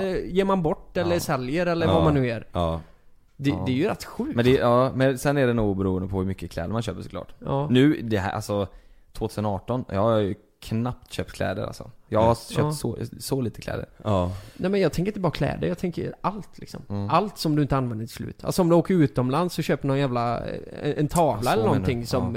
eh, 0.00 0.32
ger 0.34 0.44
man 0.44 0.62
bort 0.62 0.96
eller 0.96 1.14
Ja. 1.14 1.20
säljer 1.20 1.66
eller 1.66 1.86
Ja. 1.86 1.94
vad 1.94 2.04
man 2.04 2.14
nu 2.14 2.26
gör. 2.26 2.46
Det, 3.42 3.50
Ja. 3.50 3.62
det 3.66 3.72
är 3.72 3.76
ju 3.76 3.88
rätt 3.88 4.04
sjukt. 4.04 4.36
Men, 4.36 4.44
det, 4.44 4.50
ja, 4.54 4.92
men 4.94 5.18
sen 5.18 5.36
är 5.36 5.46
det 5.46 5.52
nog 5.52 5.76
beroende 5.76 6.08
på 6.08 6.18
hur 6.18 6.26
mycket 6.26 6.50
kläder 6.50 6.68
man 6.72 6.82
köper 6.82 7.02
såklart. 7.02 7.34
Ja. 7.38 7.68
Nu, 7.70 8.00
det 8.02 8.18
här, 8.18 8.32
alltså 8.32 8.66
2018, 9.12 9.84
jag 9.88 10.00
har 10.02 10.18
ju 10.18 10.34
knappt 10.60 11.12
köpt 11.12 11.32
kläder 11.32 11.62
alltså. 11.66 11.90
Jag 12.08 12.22
har 12.22 12.34
köpt 12.34 12.58
Ja. 12.58 12.72
så, 12.72 12.96
så 13.18 13.40
lite 13.40 13.60
kläder. 13.60 13.86
Ja. 14.04 14.32
Nej 14.56 14.70
men 14.70 14.80
jag 14.80 14.92
tänker 14.92 15.10
inte 15.10 15.20
bara 15.20 15.32
kläder, 15.32 15.68
jag 15.68 15.78
tänker 15.78 16.14
allt 16.20 16.58
liksom. 16.58 16.82
Mm. 16.88 17.10
Allt 17.10 17.38
som 17.38 17.56
du 17.56 17.62
inte 17.62 17.76
använder 17.76 18.06
till 18.06 18.14
slut. 18.14 18.44
Alltså 18.44 18.62
om 18.62 18.68
du 18.68 18.74
åker 18.74 18.94
utomlands 18.94 19.58
och 19.58 19.64
köper 19.64 19.88
någon 19.88 19.98
jävla, 19.98 20.46
eh, 20.46 20.94
en 20.98 21.08
tavla 21.08 21.42
så 21.42 21.50
eller 21.50 21.64
någonting 21.64 22.06
som 22.06 22.36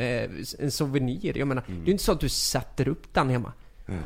en 0.59 0.71
souvenir. 0.71 1.37
Jag 1.37 1.47
menar, 1.47 1.63
det 1.67 1.73
är 1.73 1.85
ju 1.85 1.91
inte 1.91 2.03
så 2.03 2.11
att 2.11 2.19
du 2.19 2.29
sätter 2.29 2.87
upp 2.87 3.13
den 3.13 3.29
hemma. 3.29 3.51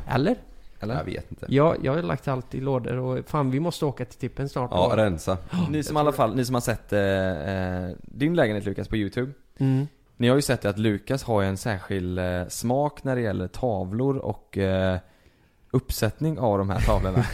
Eller? 0.08 0.36
Eller? 0.80 0.94
Jag 0.94 1.04
vet 1.04 1.30
inte. 1.30 1.46
Ja, 1.48 1.76
jag 1.82 1.94
har 1.94 2.02
lagt 2.02 2.28
allt 2.28 2.54
i 2.54 2.60
lådor 2.60 2.96
och 2.96 3.28
fan 3.28 3.50
vi 3.50 3.60
måste 3.60 3.84
åka 3.84 4.04
till 4.04 4.18
tippen 4.18 4.48
snart. 4.48 4.70
Ja, 4.72 4.86
och- 4.86 4.96
rensa. 4.96 5.38
Ni 5.70 5.82
som 5.82 5.96
i 5.96 6.00
alla 6.00 6.12
fall, 6.12 6.36
ni 6.36 6.44
som 6.44 6.54
har 6.54 6.60
sett 6.60 6.92
eh, 6.92 7.00
eh, 7.00 7.96
din 8.02 8.34
lägenhet 8.34 8.64
Lukas 8.64 8.88
på 8.88 8.96
youtube. 8.96 9.32
Mm. 9.58 9.86
Ni 10.16 10.28
har 10.28 10.36
ju 10.36 10.42
sett 10.42 10.64
att 10.64 10.78
Lukas 10.78 11.22
har 11.22 11.42
en 11.42 11.56
särskild 11.56 12.18
eh, 12.18 12.46
smak 12.48 13.04
när 13.04 13.16
det 13.16 13.22
gäller 13.22 13.48
tavlor 13.48 14.16
och 14.16 14.58
eh, 14.58 14.98
uppsättning 15.70 16.38
av 16.38 16.58
de 16.58 16.70
här 16.70 16.80
tavlorna. 16.80 17.24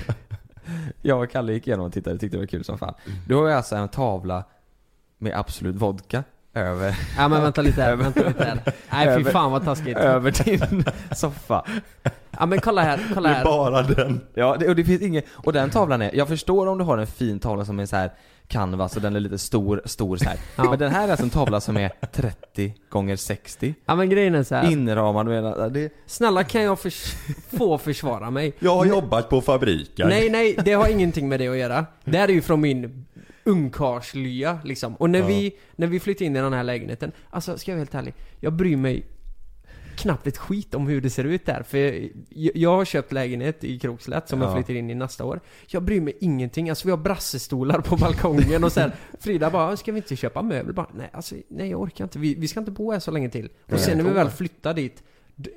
jag 1.03 1.23
och 1.23 1.31
Kalle 1.31 1.53
gick 1.53 1.67
igenom 1.67 1.87
och 1.87 1.93
tittade, 1.93 2.19
tyckte 2.19 2.37
det 2.37 2.41
var 2.41 2.47
kul 2.47 2.65
som 2.65 2.79
fan. 2.79 2.95
Du 3.29 3.35
har 3.35 3.47
ju 3.47 3.53
alltså 3.53 3.77
en 3.77 3.89
tavla 3.89 4.45
med 5.19 5.39
Absolut 5.39 5.77
Vodka 5.77 6.25
över, 6.57 6.99
Ja 7.17 7.29
men 7.29 7.43
vänta 7.43 7.63
lite 7.63 7.83
här, 7.83 7.93
Över- 7.93 8.05
vänta 8.05 8.23
lite 8.29 8.45
här. 8.45 8.59
Nej 8.91 9.25
fy 9.25 9.31
fan 9.31 9.53
vad 9.53 9.65
taskigt. 9.65 9.97
över 9.97 10.31
din 10.45 10.85
soffa. 11.17 11.65
Ja 12.39 12.47
men 12.47 12.61
kolla 12.61 12.83
här, 12.83 13.01
kolla 13.15 13.29
här. 13.29 13.45
bara 13.45 13.83
den. 13.83 14.21
Ja, 14.35 14.57
det, 14.61 14.69
och 14.69 14.77
det 14.77 14.85
finns 14.85 15.03
inget, 15.03 15.25
och 15.33 15.53
den 15.53 15.71
tavlan 15.71 16.03
är, 16.03 16.11
jag 16.15 16.29
förstår 16.29 16.67
om 16.67 16.79
du 16.79 16.85
har 16.85 16.99
en 16.99 17.07
fin 17.07 17.39
tavla 17.39 17.65
som 17.65 17.79
är 17.81 17.87
så 17.87 17.97
här 17.97 18.11
canvas 18.49 18.97
och 18.97 19.03
den 19.03 19.17
är 19.17 19.21
lite 19.21 19.39
stor, 19.39 19.83
stor 19.85 20.17
så 20.17 20.25
här. 20.25 20.39
Ja. 20.57 20.71
Men 20.71 20.79
den 20.79 20.93
här 20.93 21.05
är 21.07 21.11
alltså 21.11 21.25
en 21.25 21.31
tavla 21.31 21.61
som 21.61 21.77
är 21.77 21.91
30 22.13 22.75
gånger 22.91 23.17
60 23.17 23.75
Ja 23.87 23.95
men 23.95 24.11
grejen 24.11 24.35
är 24.35 24.43
så 24.43 24.55
här. 24.55 24.71
Inramad 24.73 25.27
med, 25.27 25.73
det, 25.73 25.93
Snälla 26.07 26.45
kan 26.45 26.63
jag 26.63 26.79
förs- 26.79 27.15
få 27.59 27.79
försvara 27.79 28.31
mig? 28.31 28.53
Jag 28.59 28.77
har 28.77 28.85
jobbat 28.85 29.29
på 29.31 29.41
fabriken. 29.41 30.09
Nej, 30.09 30.31
nej, 30.31 30.59
det 30.65 30.73
har 30.73 30.89
ingenting 30.89 31.29
med 31.29 31.41
det 31.41 31.49
att 31.49 31.57
göra. 31.57 31.87
Det 32.05 32.19
här 32.19 32.29
är 32.29 32.33
ju 32.33 32.43
från 32.43 32.61
min 32.61 33.07
ungkarlslya 33.47 34.59
liksom. 34.65 34.95
Och 34.97 35.11
när, 35.11 35.19
Ja. 35.19 35.27
vi, 35.27 35.57
när 35.77 35.87
vi 35.87 36.01
flyttade 36.01 36.25
in 36.25 36.37
i 36.37 36.41
den 36.41 36.53
här 36.53 36.65
lägenheten, 36.65 37.13
alltså 37.31 37.59
ska 37.59 37.71
jag 37.71 37.77
vara 37.77 37.81
helt 37.81 37.95
ärlig, 37.95 38.15
jag 38.41 38.53
bryr 38.53 38.77
mig 38.77 39.07
knappt 39.97 40.27
ett 40.27 40.37
skit 40.39 40.75
om 40.75 40.87
hur 40.87 41.01
det 41.01 41.11
ser 41.11 41.25
ut 41.25 41.47
där. 41.47 41.63
För 41.63 41.79
jag, 42.29 42.57
jag 42.57 42.77
har 42.77 42.85
köpt 42.85 43.13
lägenhet 43.13 43.65
i 43.65 43.79
Krokslätt 43.79 44.29
som 44.29 44.41
jag 44.41 44.51
Ja. 44.51 44.55
flyttar 44.55 44.75
in 44.75 44.91
i 44.91 44.95
nästa 44.95 45.25
år. 45.25 45.41
Jag 45.67 45.83
bryr 45.83 46.01
mig 46.01 46.17
ingenting. 46.21 46.71
Alltså 46.71 46.89
vi 46.89 46.91
har 46.91 46.99
brassestolar 46.99 47.81
på 47.81 47.97
balkongen 47.97 48.65
och 48.65 48.73
så 48.73 48.81
här. 48.81 48.93
Frida 49.21 49.51
bara, 49.51 49.77
ska 49.77 49.93
vi 49.93 49.99
inte 49.99 50.17
köpa 50.17 50.43
möbler? 50.43 50.73
Bara, 50.73 50.91
nej 50.95 51.11
alltså, 51.13 51.35
nej 51.49 51.71
jag 51.71 51.81
orkar 51.81 52.05
inte. 52.05 52.19
Vi, 52.19 52.35
vi 52.35 52.49
ska 52.49 52.61
inte 52.61 52.71
bo 52.73 52.93
här 52.93 53.01
så 53.01 53.11
länge 53.11 53.31
till. 53.31 53.47
Och 53.47 53.53
Nej. 53.73 53.79
sen 53.81 53.99
när 53.99 54.05
vi 54.05 54.11
väl 54.11 54.31
flyttar 54.31 54.75
dit, 54.75 55.03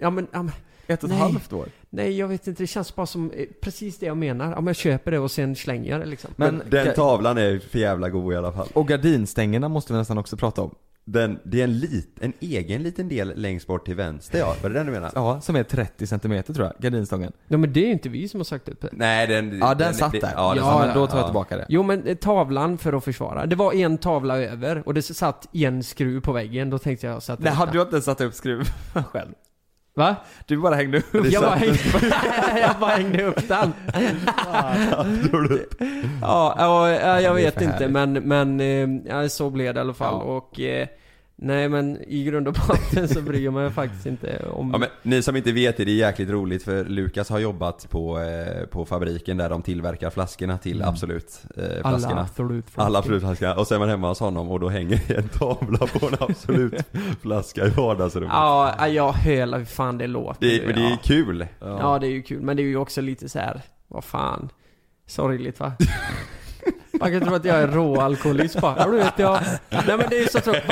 ja 0.02 0.10
men, 0.10 0.28
ja, 0.32 0.44
men 0.44 0.54
ett 0.90 1.04
och 1.04 1.10
ett 1.10 1.16
Nej. 1.16 1.20
halvt 1.32 1.54
år. 1.54 1.68
Nej 1.90 2.18
jag 2.18 2.28
vet 2.28 2.48
inte, 2.48 2.64
det 2.64 2.68
känns 2.68 2.96
bara 2.96 3.06
som 3.06 3.32
eh, 3.32 3.46
precis 3.62 4.00
det 4.00 4.06
jag 4.06 4.18
menar. 4.18 4.54
Om 4.56 4.68
jag 4.68 4.76
köper 4.76 5.12
det 5.12 5.20
och 5.20 5.32
sen 5.32 5.56
slänger 5.56 5.92
jag 5.92 6.00
det 6.00 6.06
liksom. 6.06 6.32
Men, 6.36 6.62
Den 6.70 6.94
tavlan 6.96 7.38
är 7.38 7.60
för 7.60 7.80
jävla 7.80 8.10
god 8.10 8.34
i 8.34 8.36
alla 8.36 8.52
fall. 8.52 8.68
och 8.74 8.88
gardinstängerna 8.88 9.70
måste 9.70 9.94
vi 9.94 10.00
nästan 10.00 10.18
också 10.18 10.38
prata 10.38 10.62
om. 10.62 10.76
Den, 11.06 11.40
det 11.44 11.60
är 11.60 11.64
en, 11.64 11.80
lit, 11.80 12.18
en 12.22 12.34
egen 12.40 12.84
liten 12.84 13.08
del 13.10 13.34
längst 13.36 13.68
bort 13.68 13.86
till 13.86 13.96
vänster 13.96 14.40
ja, 14.40 14.56
var 14.62 14.70
det 14.70 14.76
den 14.80 14.86
du 14.86 14.92
menar? 14.92 15.12
Ja, 15.16 15.42
som 15.42 15.56
är 15.56 15.64
30 15.64 16.08
cm 16.08 16.44
tror 16.44 16.62
jag, 16.66 16.74
gardinstången. 16.80 17.32
Ja 17.48 17.58
men 17.58 17.74
det 17.74 17.80
är 17.80 17.86
ju 17.86 17.92
inte 17.92 18.10
vi 18.10 18.28
som 18.30 18.40
har 18.40 18.46
sagt 18.46 18.70
upp 18.70 18.82
det. 18.82 18.90
Nej 18.92 19.28
den... 19.28 19.60
Ja, 19.60 19.76
den 19.76 19.94
satt 19.94 20.12
där. 20.12 20.32
Ja, 20.36 20.50
den 20.54 20.58
Ja, 20.58 20.72
satt 20.72 20.80
men 20.80 20.88
där. 20.88 20.96
då 20.96 21.08
tar 21.08 21.18
jag 21.18 21.24
Ja. 21.24 21.28
tillbaka 21.28 21.58
det. 21.58 21.66
Jo 21.70 21.84
men 21.84 22.08
eh, 22.08 22.16
tavlan 22.16 22.78
för 22.78 22.94
att 22.94 23.04
försvara. 23.04 23.46
Det 23.46 23.56
var 23.56 23.74
en 23.74 23.98
tavla 23.98 24.38
över 24.38 24.84
och 24.88 24.94
det 24.94 25.02
satt 25.02 25.56
en 25.56 25.84
skruv 25.84 26.22
på 26.22 26.32
väggen. 26.32 26.70
Då 26.70 26.78
tänkte 26.80 27.08
jag 27.08 27.24
sätta 27.24 27.44
Nej, 27.44 27.52
upp 27.52 27.58
hade 27.58 27.72
den. 27.72 27.78
du 27.78 27.82
inte 27.84 28.02
satt 28.02 28.22
upp 28.22 28.34
skruv 28.34 28.64
själv? 29.12 29.30
Va? 30.00 30.16
Du 30.45 30.58
bara 30.58 30.76
hängde 30.76 30.97
upp 30.97 31.32
Jag 31.32 31.43
bara, 31.43 31.56
hängde, 31.56 31.80
jag 32.62 32.80
bara 32.80 32.91
hängde 32.91 33.24
upp 33.24 33.47
den. 33.47 33.74
ja, 36.22 36.56
ja, 36.58 36.89
ja, 36.89 37.22
jag 37.22 37.34
vet 37.34 37.62
inte 37.62 37.88
men, 37.88 38.14
men 38.14 38.60
eh, 38.60 39.28
så 39.28 39.50
blev 39.50 39.74
det 39.74 39.78
i 39.78 39.82
alla 39.82 39.93
fall. 39.93 40.14
Ja. 40.14 40.34
Och 40.34 40.60
eh, 40.60 40.88
nej 41.42 41.70
men 41.70 41.98
i 42.08 42.24
grund 42.24 42.48
och 42.48 42.54
botten 42.68 43.08
så 43.08 43.22
bryr 43.22 43.46
jag 43.46 43.54
mig 43.54 43.72
faktiskt 43.72 44.06
inte 44.06 44.46
om... 44.52 44.70
Ja, 44.72 44.78
men 44.78 44.90
ni 45.02 45.22
som 45.22 45.36
inte 45.36 45.52
vet 45.52 45.78
det, 45.78 45.86
det 45.86 45.92
är 45.92 45.96
jäkligt 45.96 46.30
roligt 46.30 46.64
för 46.64 46.86
Lukas 46.86 47.30
har 47.30 47.40
jobbat 47.40 47.90
på, 47.90 48.20
eh, 48.20 48.66
på 48.66 48.86
fabriken 48.86 49.38
där 49.38 49.50
de 49.50 49.62
tillverkar 49.62 50.10
flaskorna 50.10 50.58
till 50.58 50.84
Absolut 50.84 51.42
eh, 51.58 51.64
alla 51.84 51.98
flaskorna. 51.98 52.22
absolut 52.22 52.66
Alla 52.76 53.00
Absolut-flaskorna. 53.00 53.56
Och 53.56 53.68
sen 53.68 53.76
är 53.76 53.80
man 53.80 53.90
hemma 53.90 54.08
hos 54.10 54.20
honom 54.20 54.52
och 54.52 54.60
då 54.60 54.70
hänger 54.70 55.12
en 55.18 55.30
tavla 55.30 55.78
på 55.78 56.08
en 56.08 56.16
Absolut-flaska 56.20 57.66
i 57.68 57.70
vardagsrummet. 57.70 58.34
Ja, 58.34 58.76
ja, 58.78 58.88
jag 58.88 59.12
hör 59.12 59.58
hur 59.58 59.66
fan 59.66 59.98
det 59.98 60.08
låter. 60.08 60.48
Det, 60.48 60.66
men 60.66 60.76
det 60.76 60.82
är 60.82 60.90
ja. 60.90 60.98
kul. 61.04 61.48
Ja. 61.60 62.00
det 62.00 62.08
är 62.08 62.12
ju 62.12 62.22
kul, 62.22 62.42
men 62.42 62.58
det 62.58 62.64
är 62.64 62.68
ju 62.68 62.78
också 62.78 63.02
lite 63.02 63.30
så 63.30 63.40
här. 63.40 63.62
vad 63.88 64.04
fan. 64.04 64.50
Sorgligt 65.08 65.60
va? 65.60 65.74
Man 67.00 67.12
kan 67.12 67.22
tro 67.22 67.36
att 67.36 67.45
jag 67.45 67.58
är 67.58 67.68
råalkoholist 67.68 68.62
bara. 68.62 68.76
Ja, 68.78 68.86
du 68.86 68.91
vet 68.97 69.14
jag. 69.20 69.39
Nej 69.70 69.84
men 69.88 70.00
det 70.10 70.18
är 70.18 70.22
ju 70.22 70.28
så 70.28 70.39
tråkigt. 70.39 70.64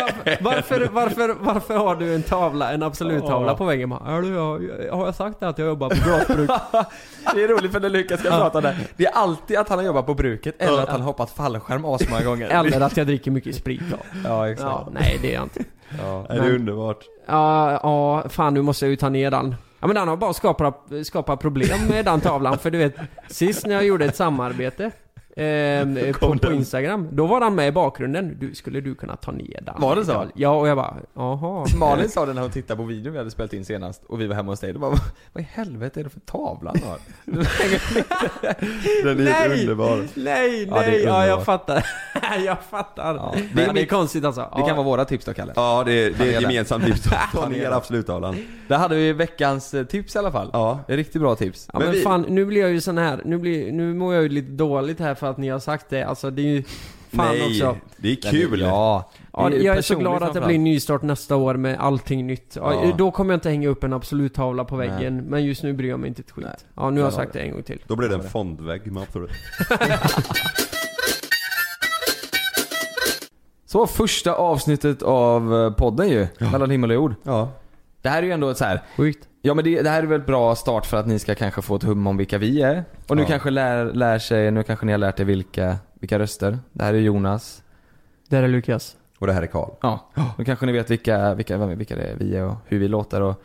Varför, 0.41 0.41
varför, 0.41 0.87
varför, 0.91 1.35
varför 1.39 1.77
har 1.77 1.95
du 1.95 2.15
en 2.15 2.23
tavla, 2.23 2.71
en 2.71 2.83
absolut-tavla 2.83 3.55
på 3.55 3.65
väggen? 3.65 3.89
Bara, 3.89 4.01
"Ja, 4.07 4.21
du, 4.21 4.27
jag, 4.33 4.93
har 4.97 5.05
jag 5.05 5.15
sagt 5.15 5.43
att 5.43 5.57
jag 5.57 5.67
jobbar 5.67 5.89
på 5.89 5.95
glasbruk? 5.95 6.49
Det 7.35 7.43
är 7.43 7.47
roligt 7.47 7.71
för 7.71 7.79
när 7.79 7.89
Lukas 7.89 8.19
ska 8.19 8.29
prata 8.29 8.61
där. 8.61 8.77
Det 8.97 9.05
är 9.05 9.11
alltid 9.11 9.57
att 9.57 9.69
han 9.69 9.77
har 9.77 9.85
jobbat 9.85 10.05
på 10.05 10.13
bruket 10.13 10.55
eller 10.61 10.83
att 10.83 10.89
han 10.89 10.99
har 11.01 11.07
hoppat 11.07 11.29
fallskärm 11.29 11.85
asmånga 11.85 12.23
gånger. 12.25 12.47
Eller 12.47 12.81
att 12.81 12.97
jag 12.97 13.07
dricker 13.07 13.31
mycket 13.31 13.55
sprit 13.55 13.81
då. 13.91 13.97
Ja, 14.23 14.49
exakt. 14.49 14.69
Ja, 14.69 14.87
nej 14.91 15.19
det 15.21 15.29
är 15.31 15.33
jag 15.33 15.43
inte. 15.43 15.63
Ja. 16.03 16.25
Det 16.29 16.33
är 16.35 16.41
Men- 16.41 16.51
underbart. 16.55 16.99
Ja, 17.27 17.71
ja, 17.83 18.29
fan 18.29 18.53
nu 18.53 18.61
måste 18.61 18.85
jag 18.85 18.89
ju 18.89 18.95
ta 18.95 19.09
ner 19.09 19.31
den. 19.31 19.55
Ja 19.79 19.87
men 19.87 19.95
den 19.95 20.07
har 20.07 20.17
bara 20.17 20.33
skapat, 20.33 20.83
skapat 21.03 21.39
problem 21.39 21.79
med 21.89 22.05
den 22.05 22.21
tavlan, 22.21 22.57
för 22.57 22.71
du 22.71 22.77
vet, 22.77 22.95
sist 23.27 23.65
när 23.65 23.73
jag 23.75 23.85
gjorde 23.85 24.05
ett 24.05 24.15
samarbete 24.15 24.91
ehm, 25.37 26.13
på, 26.19 26.37
på 26.37 26.51
Instagram, 26.53 27.07
då 27.11 27.25
var 27.27 27.39
den 27.39 27.55
med 27.55 27.67
i 27.67 27.71
bakgrunden. 27.71 28.37
Du, 28.39 28.55
skulle 28.55 28.81
du 28.81 28.95
kunna 28.95 29.15
ta 29.15 29.31
ner 29.31 29.61
den? 29.65 29.75
Var 29.81 29.95
det 29.95 30.05
så? 30.05 30.25
Ja, 30.35 30.49
och 30.49 30.67
jag 30.67 30.77
bara, 30.77 30.95
jaha. 31.13 31.65
Malin 31.79 32.09
sa 32.09 32.25
det 32.25 32.33
när 32.33 32.41
hon 32.41 32.51
tittade 32.51 32.77
på 32.77 32.83
videon 32.83 33.13
vi 33.13 33.17
hade 33.19 33.31
spelat 33.31 33.53
in 33.53 33.65
senast 33.65 34.03
och 34.07 34.21
vi 34.21 34.27
var 34.27 34.35
hemma 34.35 34.51
hos 34.51 34.59
dig. 34.59 34.73
Då 34.73 34.79
bara, 34.79 34.91
vad 35.33 35.43
i 35.43 35.47
helvete 35.51 35.99
är 35.99 36.03
det 36.03 36.09
för 36.09 36.19
tavla 36.19 36.73
han 36.75 36.89
har? 36.89 36.97
Den 39.03 39.19
är 39.19 39.23
Nej! 39.23 39.59
underbar. 39.61 40.03
Nej, 40.13 40.67
Ja, 40.69 40.79
det 40.79 40.85
är 40.85 40.91
nej, 40.91 41.03
ja, 41.03 41.25
jag 41.27 41.39
underbart. 41.39 41.45
fattar. 41.45 41.85
jag 42.45 42.57
fattar. 42.69 43.15
Ja. 43.15 43.31
Det 43.35 43.43
Men 43.53 43.69
är 43.69 43.73
det- 43.73 43.79
det, 43.79 43.85
konstigt 43.85 44.25
alltså. 44.25 44.53
Det 44.55 44.61
kan 44.63 44.75
vara 44.75 44.85
våra 44.85 45.05
tips 45.05 45.25
då 45.25 45.33
Kalle. 45.33 45.53
Ja, 45.55 45.83
det, 45.85 45.91
det 45.93 46.07
är 46.09 46.11
Han 46.17 46.27
ett 46.29 46.35
är 46.37 46.41
gemensamt 46.41 46.85
tips. 46.85 47.01
Ta 47.03 47.15
Han 47.15 47.43
är 47.53 47.57
ner 47.57 47.63
där. 47.63 47.71
absoluttavlan. 47.77 48.35
Där 48.67 48.77
hade 48.77 48.95
vi 48.95 49.13
veckans 49.13 49.73
eh, 49.73 49.83
tips 49.85 50.15
i 50.15 50.19
alla 50.19 50.31
fall. 50.31 50.49
Ja. 50.53 50.79
Är 50.87 50.97
riktigt 50.97 51.21
bra 51.21 51.35
tips. 51.35 51.69
Ja, 51.73 51.79
men 51.79 51.93
fan, 52.01 52.25
nu 52.29 52.45
blir 52.45 52.61
jag 52.61 52.69
ju 52.71 52.81
sån 52.81 52.97
här, 52.97 53.21
nu, 53.25 53.37
blir, 53.37 53.71
nu 53.71 53.93
mår 53.93 54.13
jag 54.13 54.23
ju 54.23 54.29
lite 54.29 54.51
dåligt 54.51 54.99
här 54.99 55.15
för 55.15 55.26
att 55.29 55.37
ni 55.37 55.49
har 55.49 55.59
sagt 55.59 55.89
det. 55.89 56.03
Alltså 56.03 56.29
det 56.31 56.41
är 56.41 56.45
ju 56.45 56.63
fan 57.11 57.35
Nej, 57.37 57.47
också. 57.47 57.77
det 57.97 58.11
är 58.11 58.31
kul. 58.31 58.59
Ja. 58.61 59.11
Ja, 59.33 59.49
är 59.49 59.53
jag 59.59 59.77
är 59.77 59.81
så 59.81 59.95
glad 59.95 60.23
att 60.23 60.33
det 60.33 60.41
blir 60.41 60.59
nystart 60.59 61.01
nästa 61.01 61.35
år 61.35 61.55
med 61.55 61.79
allting 61.79 62.27
nytt. 62.27 62.55
Ja, 62.55 62.73
Ja. 62.73 62.93
Då 62.97 63.11
kommer 63.11 63.33
jag 63.33 63.37
inte 63.37 63.49
hänga 63.49 63.69
upp 63.69 63.83
en 63.83 63.93
absolut 63.93 64.33
tavla 64.33 64.65
på 64.65 64.75
väggen, 64.75 65.17
men 65.17 65.45
just 65.45 65.63
nu 65.63 65.73
bryr 65.73 65.89
jag 65.89 65.99
mig 65.99 66.07
inte 66.07 66.21
ett 66.21 66.31
skit. 66.31 66.45
Nej. 66.45 66.55
Ja, 66.75 66.89
nu 66.89 66.99
har 67.01 67.07
jag 67.07 67.13
sagt 67.13 67.33
det 67.33 67.39
en 67.39 67.51
gång 67.51 67.63
till. 67.63 67.81
Då 67.87 67.95
blir 67.95 68.09
det 68.09 68.15
en 68.15 68.23
fondvägg 68.23 68.91
med 68.91 69.03
absolut. 69.03 69.31
Så 73.65 73.87
första 73.87 74.33
avsnittet 74.33 75.01
av 75.01 75.55
eh, 75.55 75.71
podden 75.73 76.09
ju, 76.09 76.27
Mellan 76.39 76.69
himmel 76.71 76.89
och 76.89 76.95
jord. 76.95 77.15
Ja. 77.23 77.49
Det 78.01 78.09
här 78.09 78.17
är 78.17 78.23
ju 78.27 78.31
ändå 78.31 78.49
ett 78.49 78.57
så 78.57 78.65
här. 78.65 78.81
Sjukt. 78.97 79.27
Ja 79.47 79.53
men 79.53 79.63
det, 79.65 79.81
det 79.81 79.89
här 79.89 80.03
är 80.03 80.07
väl 80.07 80.19
ett 80.19 80.25
bra 80.27 80.55
start 80.55 80.85
för 80.85 80.97
att 80.97 81.07
ni 81.07 81.19
ska 81.19 81.35
kanske 81.35 81.61
få 81.61 81.75
ett 81.75 81.83
hum 81.83 82.07
om 82.07 82.17
vilka 82.17 82.37
vi 82.37 82.61
är. 82.61 82.83
Och 83.07 83.15
nu 83.15 83.21
Ja. 83.21 83.27
kanske 83.27 83.49
lär, 83.49 83.85
lär 83.85 84.19
sig, 84.19 84.51
nu 84.51 84.63
kanske 84.63 84.85
ni 84.85 84.91
har 84.91 84.99
lärt 84.99 85.19
er 85.19 85.23
vilka, 85.25 85.77
vilka 85.99 86.19
röster. 86.19 86.59
Det 86.73 86.83
här 86.83 86.93
är 86.93 86.97
Jonas. 86.99 87.63
Där 88.29 88.43
är 88.43 88.47
Lukas. 88.47 88.95
Och 89.19 89.27
det 89.27 89.33
här 89.33 89.41
är 89.41 89.47
Karl. 89.47 89.69
Ja. 89.81 90.09
Nu 90.37 90.45
kanske 90.45 90.65
ni 90.65 90.71
vet 90.71 90.91
vilka, 90.91 91.33
vilka, 91.33 91.57
vilka 91.65 91.95
det 91.95 92.01
är 92.03 92.15
vi 92.15 92.35
är 92.35 92.43
och 92.43 92.55
hur 92.65 92.79
vi 92.79 92.87
låter 92.87 93.21
och 93.21 93.43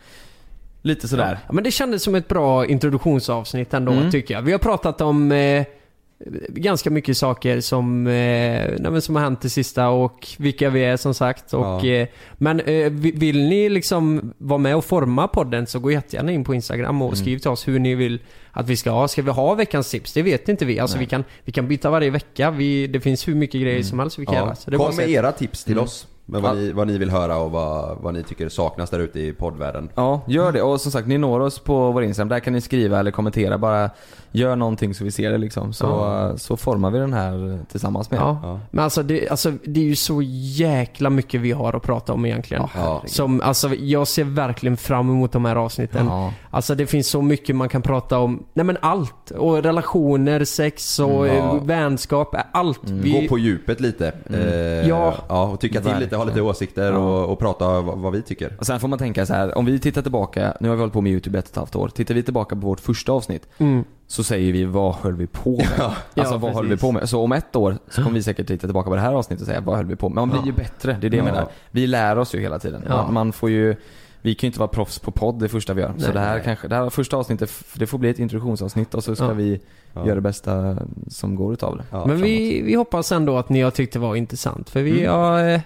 lite 0.82 1.08
sådär. 1.08 1.38
Ja, 1.46 1.52
men 1.52 1.64
det 1.64 1.70
kändes 1.70 2.02
som 2.02 2.14
ett 2.14 2.28
bra 2.28 2.66
introduktionsavsnitt 2.66 3.74
ändå 3.74 3.92
Mm. 3.92 4.10
tycker 4.10 4.34
jag. 4.34 4.42
Vi 4.42 4.52
har 4.52 4.58
pratat 4.58 5.00
om 5.00 5.32
eh, 5.32 5.64
ganska 6.48 6.90
mycket 6.90 7.16
saker 7.16 7.60
som, 7.60 8.06
eh, 8.06 8.12
nej, 8.12 8.78
men 8.90 9.02
som 9.02 9.16
har 9.16 9.22
hänt 9.22 9.40
det 9.40 9.50
sista 9.50 9.88
och 9.88 10.28
vilka 10.38 10.70
vi 10.70 10.84
är 10.84 10.96
som 10.96 11.14
sagt. 11.14 11.54
Och, 11.54 11.64
Ja. 11.64 11.86
eh, 11.86 12.08
men 12.38 12.60
eh, 12.60 12.90
vi- 12.90 13.10
vill 13.12 13.38
ni 13.48 13.68
liksom 13.68 14.32
vara 14.38 14.58
med 14.58 14.76
och 14.76 14.84
forma 14.84 15.28
podden 15.28 15.66
så 15.66 15.78
gå 15.78 15.90
jättegärna 15.90 16.32
in 16.32 16.44
på 16.44 16.54
Instagram 16.54 17.02
och 17.02 17.08
Mm. 17.08 17.16
skriv 17.16 17.38
till 17.38 17.50
oss 17.50 17.68
hur 17.68 17.78
ni 17.78 17.94
vill 17.94 18.18
att 18.52 18.68
vi 18.68 18.76
ska 18.76 18.90
ha. 18.90 19.08
Ska 19.08 19.22
vi 19.22 19.30
ha 19.30 19.54
veckans 19.54 19.90
tips? 19.90 20.12
Det 20.12 20.22
vet 20.22 20.48
inte 20.48 20.64
vi. 20.64 20.78
Alltså 20.78 20.98
vi 20.98 21.06
kan, 21.06 21.24
vi 21.44 21.52
kan 21.52 21.68
byta 21.68 21.90
varje 21.90 22.10
vecka. 22.10 22.50
Vi, 22.50 22.86
det 22.86 23.00
finns 23.00 23.28
hur 23.28 23.34
mycket 23.34 23.60
grejer 23.60 23.82
som 23.82 23.98
helst 23.98 24.18
vi 24.18 24.26
kan 24.26 24.34
göra. 24.34 24.54
Så 24.54 24.70
det 24.70 24.76
Kom 24.76 24.96
med 24.96 25.10
era 25.10 25.32
tips 25.32 25.64
till 25.64 25.72
Mm. 25.72 25.84
oss. 25.84 26.06
Med 26.26 26.42
vad, 26.42 26.50
Ja. 26.50 26.54
ni, 26.54 26.72
vad 26.72 26.86
ni 26.86 26.98
vill 26.98 27.10
höra 27.10 27.36
och 27.36 27.50
vad, 27.50 27.98
vad 28.02 28.14
ni 28.14 28.22
tycker 28.22 28.48
saknas 28.48 28.90
där 28.90 28.98
ute 28.98 29.20
i 29.20 29.32
poddvärlden. 29.32 29.88
Ja, 29.94 30.24
gör 30.28 30.52
det. 30.52 30.62
Och 30.62 30.80
som 30.80 30.92
sagt, 30.92 31.08
ni 31.08 31.18
når 31.18 31.40
oss 31.40 31.58
på 31.58 31.90
vår 31.92 32.04
Instagram. 32.04 32.28
Där 32.28 32.40
kan 32.40 32.52
ni 32.52 32.60
skriva 32.60 32.98
eller 33.00 33.10
kommentera. 33.10 33.58
Bara 33.58 33.90
gör 34.32 34.56
någonting 34.56 34.94
så 34.94 35.04
vi 35.04 35.10
ser 35.10 35.30
det 35.32 35.38
liksom. 35.38 35.72
Så, 35.72 35.84
Ja. 35.86 36.32
så 36.38 36.56
formar 36.56 36.90
vi 36.90 36.98
den 36.98 37.12
här 37.12 37.58
tillsammans 37.70 38.10
med. 38.10 38.20
Ja. 38.20 38.40
Ja. 38.42 38.60
Men 38.70 38.84
alltså 38.84 39.02
det, 39.02 39.28
alltså 39.28 39.52
det 39.64 39.80
är 39.80 39.84
ju 39.84 39.96
så 39.96 40.22
jäkla 40.22 41.10
mycket 41.10 41.40
vi 41.40 41.52
har 41.52 41.72
att 41.72 41.82
prata 41.82 42.12
om 42.12 42.26
egentligen. 42.26 42.62
Ja. 42.76 43.02
Som, 43.06 43.40
alltså 43.40 43.74
jag 43.74 44.08
ser 44.08 44.24
verkligen 44.24 44.76
fram 44.76 45.10
emot 45.10 45.32
de 45.32 45.44
här 45.44 45.56
avsnitten. 45.56 46.06
Ja. 46.06 46.32
Alltså 46.50 46.74
det 46.74 46.86
finns 46.86 47.08
så 47.08 47.22
mycket 47.22 47.56
man 47.56 47.68
kan 47.68 47.82
prata 47.82 48.18
om. 48.18 48.42
Nej 48.54 48.64
men 48.66 48.76
allt. 48.80 49.30
Och 49.30 49.62
relationer, 49.62 50.44
sex 50.44 50.98
och 50.98 51.22
Mm, 51.22 51.36
ja. 51.36 51.58
vänskap. 51.64 52.34
Allt. 52.52 52.80
Vi, 52.90 53.12
Gå 53.22 53.28
på 53.28 53.38
djupet 53.38 53.80
lite. 53.80 54.12
Eh, 54.30 54.88
Ja. 54.88 55.14
ja. 55.28 55.44
Och 55.48 55.60
tycka 55.60 55.80
till 55.80 55.96
lite, 55.98 56.16
ha 56.16 56.24
lite 56.24 56.40
åsikter 56.40 56.92
Ja. 56.92 56.98
och, 56.98 57.32
och 57.32 57.38
prata 57.38 57.80
vad, 57.80 57.98
vad 57.98 58.12
vi 58.12 58.22
tycker. 58.22 58.56
Och 58.58 58.66
sen 58.66 58.80
får 58.80 58.88
man 58.88 58.98
tänka 58.98 59.26
så 59.26 59.34
här, 59.34 59.58
om 59.58 59.64
vi 59.64 59.78
tittar 59.78 60.02
tillbaka, 60.02 60.54
nu 60.60 60.68
har 60.68 60.76
vi 60.76 60.80
hållit 60.80 60.92
på 60.92 61.00
med 61.00 61.12
YouTube 61.12 61.38
ett 61.38 61.44
och 61.44 61.50
ett 61.50 61.56
halvt 61.56 61.76
år. 61.76 61.88
Tittar 61.88 62.14
vi 62.14 62.22
tillbaka 62.22 62.56
på 62.56 62.66
vårt 62.66 62.80
första 62.80 63.12
avsnitt 63.12 63.48
mm. 63.58 63.84
Så 64.12 64.24
säger 64.24 64.52
vi 64.52 64.64
vad 64.64 64.94
höll 64.94 65.14
vi 65.16 65.26
på 65.26 65.50
med? 65.56 65.68
Ja. 65.78 65.84
Alltså 65.84 66.34
Ja, 66.34 66.38
vad 66.38 66.54
höll 66.54 66.66
vi 66.68 66.76
på 66.76 66.92
med? 66.92 67.08
Så 67.08 67.20
om 67.22 67.32
ett 67.32 67.56
år 67.56 67.78
så 67.90 68.02
kommer 68.02 68.14
vi 68.14 68.22
säkert 68.22 68.46
titta 68.46 68.66
tillbaka 68.66 68.90
på 68.90 68.94
det 68.96 69.00
här 69.00 69.12
avsnittet 69.12 69.40
och 69.40 69.46
säga 69.46 69.60
vad 69.60 69.76
höll 69.76 69.86
vi 69.86 69.96
på 69.96 70.08
med? 70.08 70.14
Man 70.16 70.28
blir 70.30 70.40
Ja. 70.40 70.46
ju 70.46 70.52
bättre, 70.52 70.96
det 71.00 71.06
är 71.06 71.10
det 71.10 71.16
jag 71.16 71.26
Ja. 71.26 71.32
menar. 71.32 71.48
Vi 71.70 71.86
lär 71.86 72.18
oss 72.18 72.34
ju 72.34 72.40
hela 72.40 72.58
tiden. 72.58 72.84
Ja. 72.88 72.96
Man, 72.96 73.14
man 73.14 73.32
får 73.32 73.50
ju 73.50 73.76
vi 74.24 74.34
kan 74.34 74.46
ju 74.46 74.48
inte 74.48 74.58
vara 74.58 74.68
proffs 74.68 74.98
på 74.98 75.10
podd 75.10 75.38
det 75.40 75.48
första 75.48 75.74
vi 75.74 75.82
gör. 75.82 75.92
så 75.98 76.04
Nej, 76.04 76.12
det 76.12 76.20
här 76.20 76.34
nej. 76.34 76.42
kanske, 76.44 76.68
det 76.68 76.74
här 76.74 76.90
första 76.90 77.16
avsnittet, 77.16 77.50
det 77.74 77.86
får 77.86 77.98
bli 77.98 78.10
ett 78.10 78.18
introduktionsavsnitt 78.18 78.94
och 78.94 79.04
så 79.04 79.16
ska 79.16 79.24
Ja. 79.24 79.32
vi 79.32 79.60
Ja. 79.92 80.04
göra 80.06 80.14
det 80.14 80.20
bästa 80.20 80.76
som 81.08 81.34
går 81.36 81.52
utav 81.52 81.76
det. 81.76 81.84
Ja, 81.90 81.98
men 81.98 82.06
framåt. 82.08 82.24
vi, 82.24 82.62
vi 82.62 82.74
hoppas 82.74 83.12
ändå 83.12 83.38
att 83.38 83.48
ni 83.48 83.60
har 83.62 83.70
tyckt 83.70 83.92
det 83.92 83.98
var 83.98 84.16
intressant. 84.16 84.70
För 84.70 84.82
vi 84.82 85.00
Mm. 85.04 85.12
har... 85.14 85.60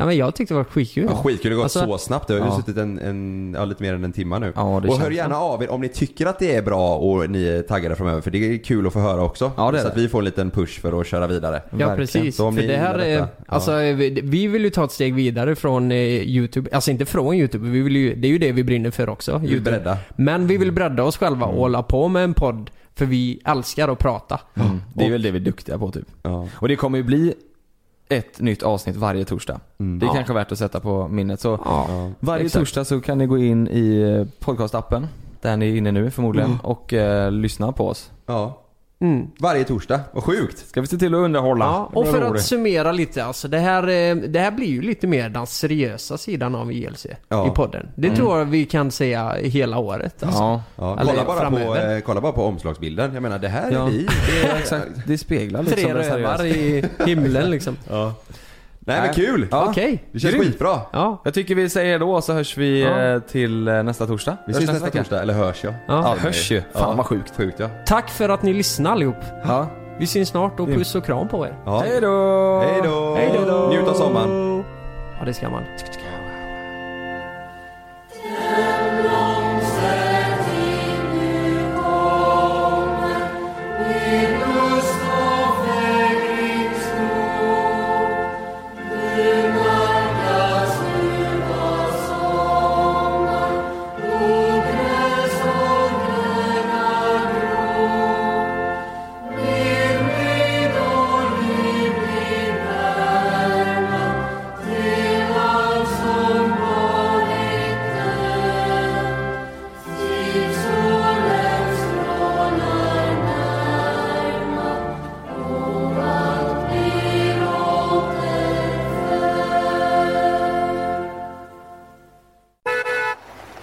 Nej 0.00 0.06
men 0.06 0.16
jag 0.16 0.34
tyckte 0.34 0.54
det 0.54 0.58
var 0.58 0.64
skitkul. 0.64 1.06
Ja, 1.10 1.16
skitkul, 1.16 1.50
det 1.50 1.56
har 1.56 1.62
gått 1.62 1.76
Alltså- 1.76 1.86
så 1.86 1.98
snabbt. 1.98 2.28
Det 2.28 2.34
har 2.34 2.40
ju 2.40 2.46
Ja. 2.46 2.56
suttit 2.56 2.76
en, 2.76 2.98
en, 2.98 3.54
ja, 3.58 3.64
lite 3.64 3.82
mer 3.82 3.94
än 3.94 4.04
en 4.04 4.12
timme 4.12 4.38
nu. 4.38 4.52
Ja, 4.56 4.62
och 4.76 4.98
hör 4.98 5.10
gärna 5.10 5.36
av 5.38 5.62
er 5.62 5.70
om 5.70 5.80
ni 5.80 5.88
tycker 5.88 6.26
att 6.26 6.38
det 6.38 6.54
är 6.54 6.62
bra 6.62 6.96
och 6.96 7.30
ni 7.30 7.44
är 7.44 7.62
taggade 7.62 7.96
framöver. 7.96 8.20
För 8.20 8.30
det 8.30 8.38
är 8.54 8.58
kul 8.58 8.86
att 8.86 8.92
få 8.92 8.98
höra 9.00 9.22
också. 9.22 9.52
Ja, 9.56 9.70
det 9.70 9.78
så 9.78 9.84
det. 9.84 9.90
att 9.92 9.98
vi 9.98 10.08
får 10.08 10.18
en 10.18 10.24
liten 10.24 10.50
push 10.50 10.80
för 10.80 11.00
att 11.00 11.06
köra 11.06 11.26
vidare. 11.26 11.62
Ja 11.70 11.76
Verkligen. 11.76 11.96
precis, 11.96 12.36
Så 12.36 12.52
för 12.52 12.62
det 12.62 12.76
här 12.76 12.98
är, 12.98 13.20
detta, 13.20 13.28
alltså 13.46 13.72
vi, 13.76 14.20
vi 14.24 14.46
vill 14.46 14.62
ju 14.64 14.70
ta 14.70 14.84
ett 14.84 14.92
steg 14.92 15.14
vidare 15.14 15.56
från 15.56 15.92
eh, 15.92 15.96
YouTube, 15.98 16.70
alltså 16.72 16.90
inte 16.90 17.06
från 17.06 17.34
YouTube, 17.34 17.68
vi 17.68 17.80
vill 17.80 17.96
ju, 17.96 18.14
det 18.14 18.28
är 18.28 18.32
ju 18.32 18.38
det 18.38 18.52
vi 18.52 18.64
brinner 18.64 18.90
för 18.90 19.08
också, 19.08 19.38
Vi 19.38 19.46
YouTube. 19.48 19.70
beredda. 19.70 19.98
Men 20.16 20.46
vi 20.46 20.56
vill 20.56 20.72
bredda 20.72 21.02
oss 21.02 21.16
själva 21.16 21.46
och 21.46 21.56
hålla 21.60 21.82
på 21.82 22.08
med 22.08 22.24
en 22.24 22.34
podd, 22.34 22.70
för 22.94 23.06
vi 23.06 23.40
älskar 23.44 23.88
att 23.88 23.98
prata. 23.98 24.40
Mm. 24.54 24.80
Det 24.94 25.06
är 25.06 25.10
väl 25.10 25.22
det 25.22 25.30
vi 25.30 25.38
är 25.38 25.44
duktiga 25.44 25.78
på 25.78 25.90
typ. 25.90 26.06
Ja. 26.22 26.48
Och 26.54 26.68
det 26.68 26.76
kommer 26.76 26.98
ju 26.98 27.04
bli 27.04 27.34
ett 28.10 28.40
nytt 28.40 28.62
avsnitt 28.62 28.96
varje 28.96 29.24
torsdag. 29.24 29.60
Mm. 29.80 29.98
Det 29.98 30.04
är 30.06 30.08
Ja. 30.08 30.14
kanske 30.14 30.32
värt 30.34 30.52
att 30.52 30.58
sätta 30.58 30.80
på 30.80 31.08
minnet. 31.08 31.40
Så 31.40 31.58
Ja. 31.64 32.10
Varje 32.20 32.44
exakt. 32.44 32.60
torsdag 32.60 32.84
så 32.84 33.00
kan 33.00 33.18
ni 33.18 33.26
gå 33.26 33.38
in 33.38 33.68
i 33.68 34.26
podcastappen, 34.38 35.06
där 35.40 35.56
ni 35.56 35.70
är 35.72 35.76
inne 35.76 35.92
nu 35.92 36.10
förmodligen, 36.10 36.58
och 36.62 36.92
eh, 36.92 37.30
lyssna 37.32 37.72
på 37.72 37.88
oss. 37.88 38.10
ja. 38.26 38.59
Mm. 39.02 39.26
Varje 39.38 39.64
torsdag. 39.64 40.00
Vad 40.12 40.24
sjukt! 40.24 40.58
Ska 40.68 40.80
vi 40.80 40.86
se 40.86 40.96
till 40.96 41.14
att 41.14 41.18
underhålla? 41.18 41.64
Ja, 41.64 41.90
och 41.94 42.06
för 42.06 42.22
att 42.22 42.42
summera 42.42 42.92
lite, 42.92 43.24
alltså 43.24 43.48
det 43.48 43.58
här, 43.58 43.82
eh, 43.88 44.14
det 44.16 44.38
här 44.40 44.50
blir 44.50 44.66
ju 44.66 44.82
lite 44.82 45.06
mer 45.06 45.28
den 45.28 45.46
seriösa 45.46 46.18
sidan 46.18 46.54
av 46.54 46.72
ILC 46.72 47.06
Ja. 47.28 47.46
i 47.46 47.50
podden. 47.50 47.88
Det 47.94 48.16
tror 48.16 48.38
jag 48.38 48.44
vi 48.44 48.64
kan 48.64 48.90
säga 48.90 49.32
hela 49.42 49.78
året. 49.78 50.22
Alltså. 50.22 50.38
Ja, 50.42 50.62
Ja, 50.76 51.00
Eller 51.00 51.12
kolla, 51.12 51.24
bara 51.24 51.50
på, 51.50 51.56
framöver. 51.56 51.96
eh, 51.96 52.00
kolla 52.00 52.20
bara 52.20 52.32
på 52.32 52.44
omslagsbilden. 52.44 53.14
Jag 53.14 53.22
menar, 53.22 53.38
det 53.38 53.48
här 53.48 53.70
Ja. 53.72 53.86
är 53.86 53.90
vi. 53.90 54.08
det 54.42 54.48
är 54.48 54.58
exakt. 54.58 54.86
Det 55.06 55.18
speglar 55.18 55.62
liksom 55.62 55.82
Tre 55.82 55.94
rövar 55.94 56.44
i 56.46 56.84
himlen 57.06 57.50
liksom. 57.50 57.76
Ja. 57.90 58.14
Nej 58.86 59.00
men 59.00 59.14
kul! 59.14 59.46
Ja. 59.50 59.66
Okej. 59.70 60.04
Det 60.12 60.18
känns 60.20 60.34
Grymt. 60.34 60.46
skitbra. 60.46 60.80
Ja. 60.92 61.20
Jag 61.24 61.34
tycker 61.34 61.54
vi 61.54 61.68
säger 61.68 61.98
då 61.98 62.20
så 62.20 62.32
hörs 62.32 62.56
vi 62.56 62.82
Ja. 62.82 63.00
eh, 63.02 63.20
till 63.20 63.68
eh, 63.68 63.82
nästa 63.82 64.06
torsdag. 64.06 64.36
Vi 64.46 64.52
Hörs 64.52 64.58
ses 64.62 64.70
nästa 64.72 64.84
vecka. 64.86 64.98
torsdag, 64.98 65.22
eller 65.22 65.34
hörs 65.34 65.64
jag. 65.64 65.74
Ja. 65.88 66.02
Ja, 66.04 66.16
hörs 66.18 66.50
ju. 66.50 66.62
Fan 66.74 66.96
vad 66.96 67.06
sjukt. 67.06 67.36
Sjukt 67.36 67.60
ja. 67.60 67.68
Tack 67.86 68.10
för 68.10 68.28
att 68.28 68.42
ni 68.42 68.52
lyssnade 68.52 68.92
allihop. 68.94 69.16
Ja. 69.44 69.66
Vi 69.98 70.06
syns 70.06 70.28
snart 70.28 70.60
och 70.60 70.68
puss 70.68 70.94
och 70.94 71.04
kram 71.04 71.28
på 71.28 71.46
er. 71.46 71.54
ja. 71.66 71.78
Hej 71.80 72.00
då! 72.00 72.60
Hej 72.60 72.80
då! 72.84 73.14
Hej 73.14 73.32
då! 73.46 73.68
Njut 73.70 73.88
av 73.88 73.94
sommaren. 73.94 74.64
Ja, 75.18 75.24
det 75.24 75.34
ska 75.34 75.50
man. 75.50 75.62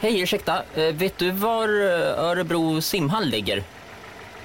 Hej, 0.08 0.20
ursäkta. 0.22 0.64
Eh, 0.76 0.96
Vet 0.96 1.18
du 1.18 1.32
var 1.32 1.68
eh, 1.68 2.24
Örebro 2.24 2.82
simhall 2.82 3.26
ligger? 3.26 3.64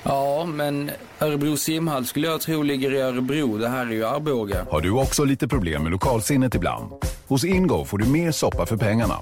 Ja, 0.02 0.44
men 0.44 0.90
Örebro 1.20 1.56
simhall 1.56 2.06
skulle 2.06 2.26
jag 2.26 2.40
tro 2.40 2.62
ligger 2.62 2.94
i 2.94 3.00
Örebro. 3.00 3.58
Det 3.58 3.68
här 3.68 3.86
är 3.86 3.90
ju 3.90 4.04
Arboga. 4.04 4.66
Har 4.70 4.80
du 4.80 4.90
också 4.90 5.24
lite 5.24 5.48
problem 5.48 5.82
med 5.82 5.92
lokalsinnet 5.92 6.54
ibland? 6.54 6.92
Hos 7.28 7.44
Ingo 7.44 7.84
får 7.84 7.98
du 7.98 8.06
mer 8.06 8.30
soppa 8.32 8.66
för 8.66 8.76
pengarna. 8.76 9.14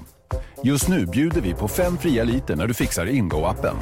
Just 0.63 0.87
nu 0.87 1.05
bjuder 1.05 1.41
vi 1.41 1.53
på 1.53 1.67
fem 1.67 1.97
fria 1.97 2.23
liter 2.23 2.55
när 2.55 2.67
du 2.67 2.73
fixar 2.73 3.05
Ingo-appen. 3.05 3.75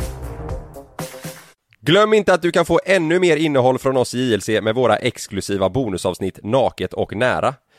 Glöm 1.82 2.14
inte 2.14 2.34
att 2.34 2.42
du 2.42 2.52
kan 2.52 2.66
få 2.66 2.80
ännu 2.86 3.20
mer 3.20 3.38
innehåll 3.38 3.80
från 3.80 3.98
oss 3.98 4.16
i 4.16 4.34
JLC 4.34 4.48
med 4.48 4.76
våra 4.76 4.96
exklusiva 4.96 5.70
bonusavsnitt 5.70 6.40
Naket 6.44 6.94
och 6.94 7.16
nära. 7.16 7.54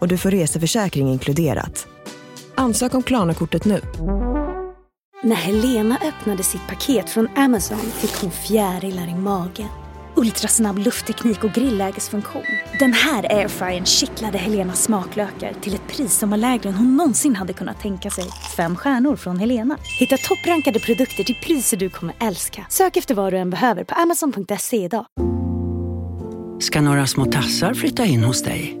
och 0.00 0.08
du 0.08 0.18
får 0.18 0.30
reseförsäkring 0.30 1.08
inkluderat. 1.08 1.86
Ansök 2.54 2.94
om 2.94 3.02
Klarna-kortet 3.02 3.64
nu. 3.64 3.80
När 5.22 5.36
Helena 5.36 5.98
öppnade 6.02 6.42
sitt 6.42 6.66
paket 6.68 7.10
från 7.10 7.28
Amazon 7.36 7.78
fick 7.78 8.22
hon 8.22 8.30
fjärilar 8.30 9.08
i 9.08 9.14
magen. 9.14 9.68
Ultrasnabb 10.16 10.78
luftteknik 10.78 11.44
och 11.44 11.50
grillägesfunktion. 11.50 12.42
Den 12.78 12.92
här 12.92 13.36
airfryern 13.36 13.84
kittlade 13.84 14.38
Helenas 14.38 14.82
smaklökar 14.82 15.52
till 15.60 15.74
ett 15.74 15.88
pris 15.88 16.18
som 16.18 16.30
var 16.30 16.36
lägre 16.36 16.68
än 16.68 16.74
hon 16.74 16.96
någonsin 16.96 17.36
hade 17.36 17.52
kunnat 17.52 17.80
tänka 17.80 18.10
sig. 18.10 18.24
Fem 18.56 18.76
stjärnor 18.76 19.16
från 19.16 19.38
Helena. 19.38 19.76
Hitta 19.98 20.16
topprankade 20.16 20.80
produkter 20.80 21.24
till 21.24 21.36
priser 21.42 21.76
du 21.76 21.90
kommer 21.90 22.14
älska. 22.20 22.66
Sök 22.68 22.96
efter 22.96 23.14
vad 23.14 23.32
du 23.32 23.36
än 23.36 23.50
behöver 23.50 23.84
på 23.84 23.94
amazon.se 23.94 24.76
idag. 24.76 25.06
Ska 26.60 26.80
några 26.80 27.06
små 27.06 27.24
tassar 27.24 27.74
flytta 27.74 28.04
in 28.04 28.24
hos 28.24 28.42
dig? 28.42 28.80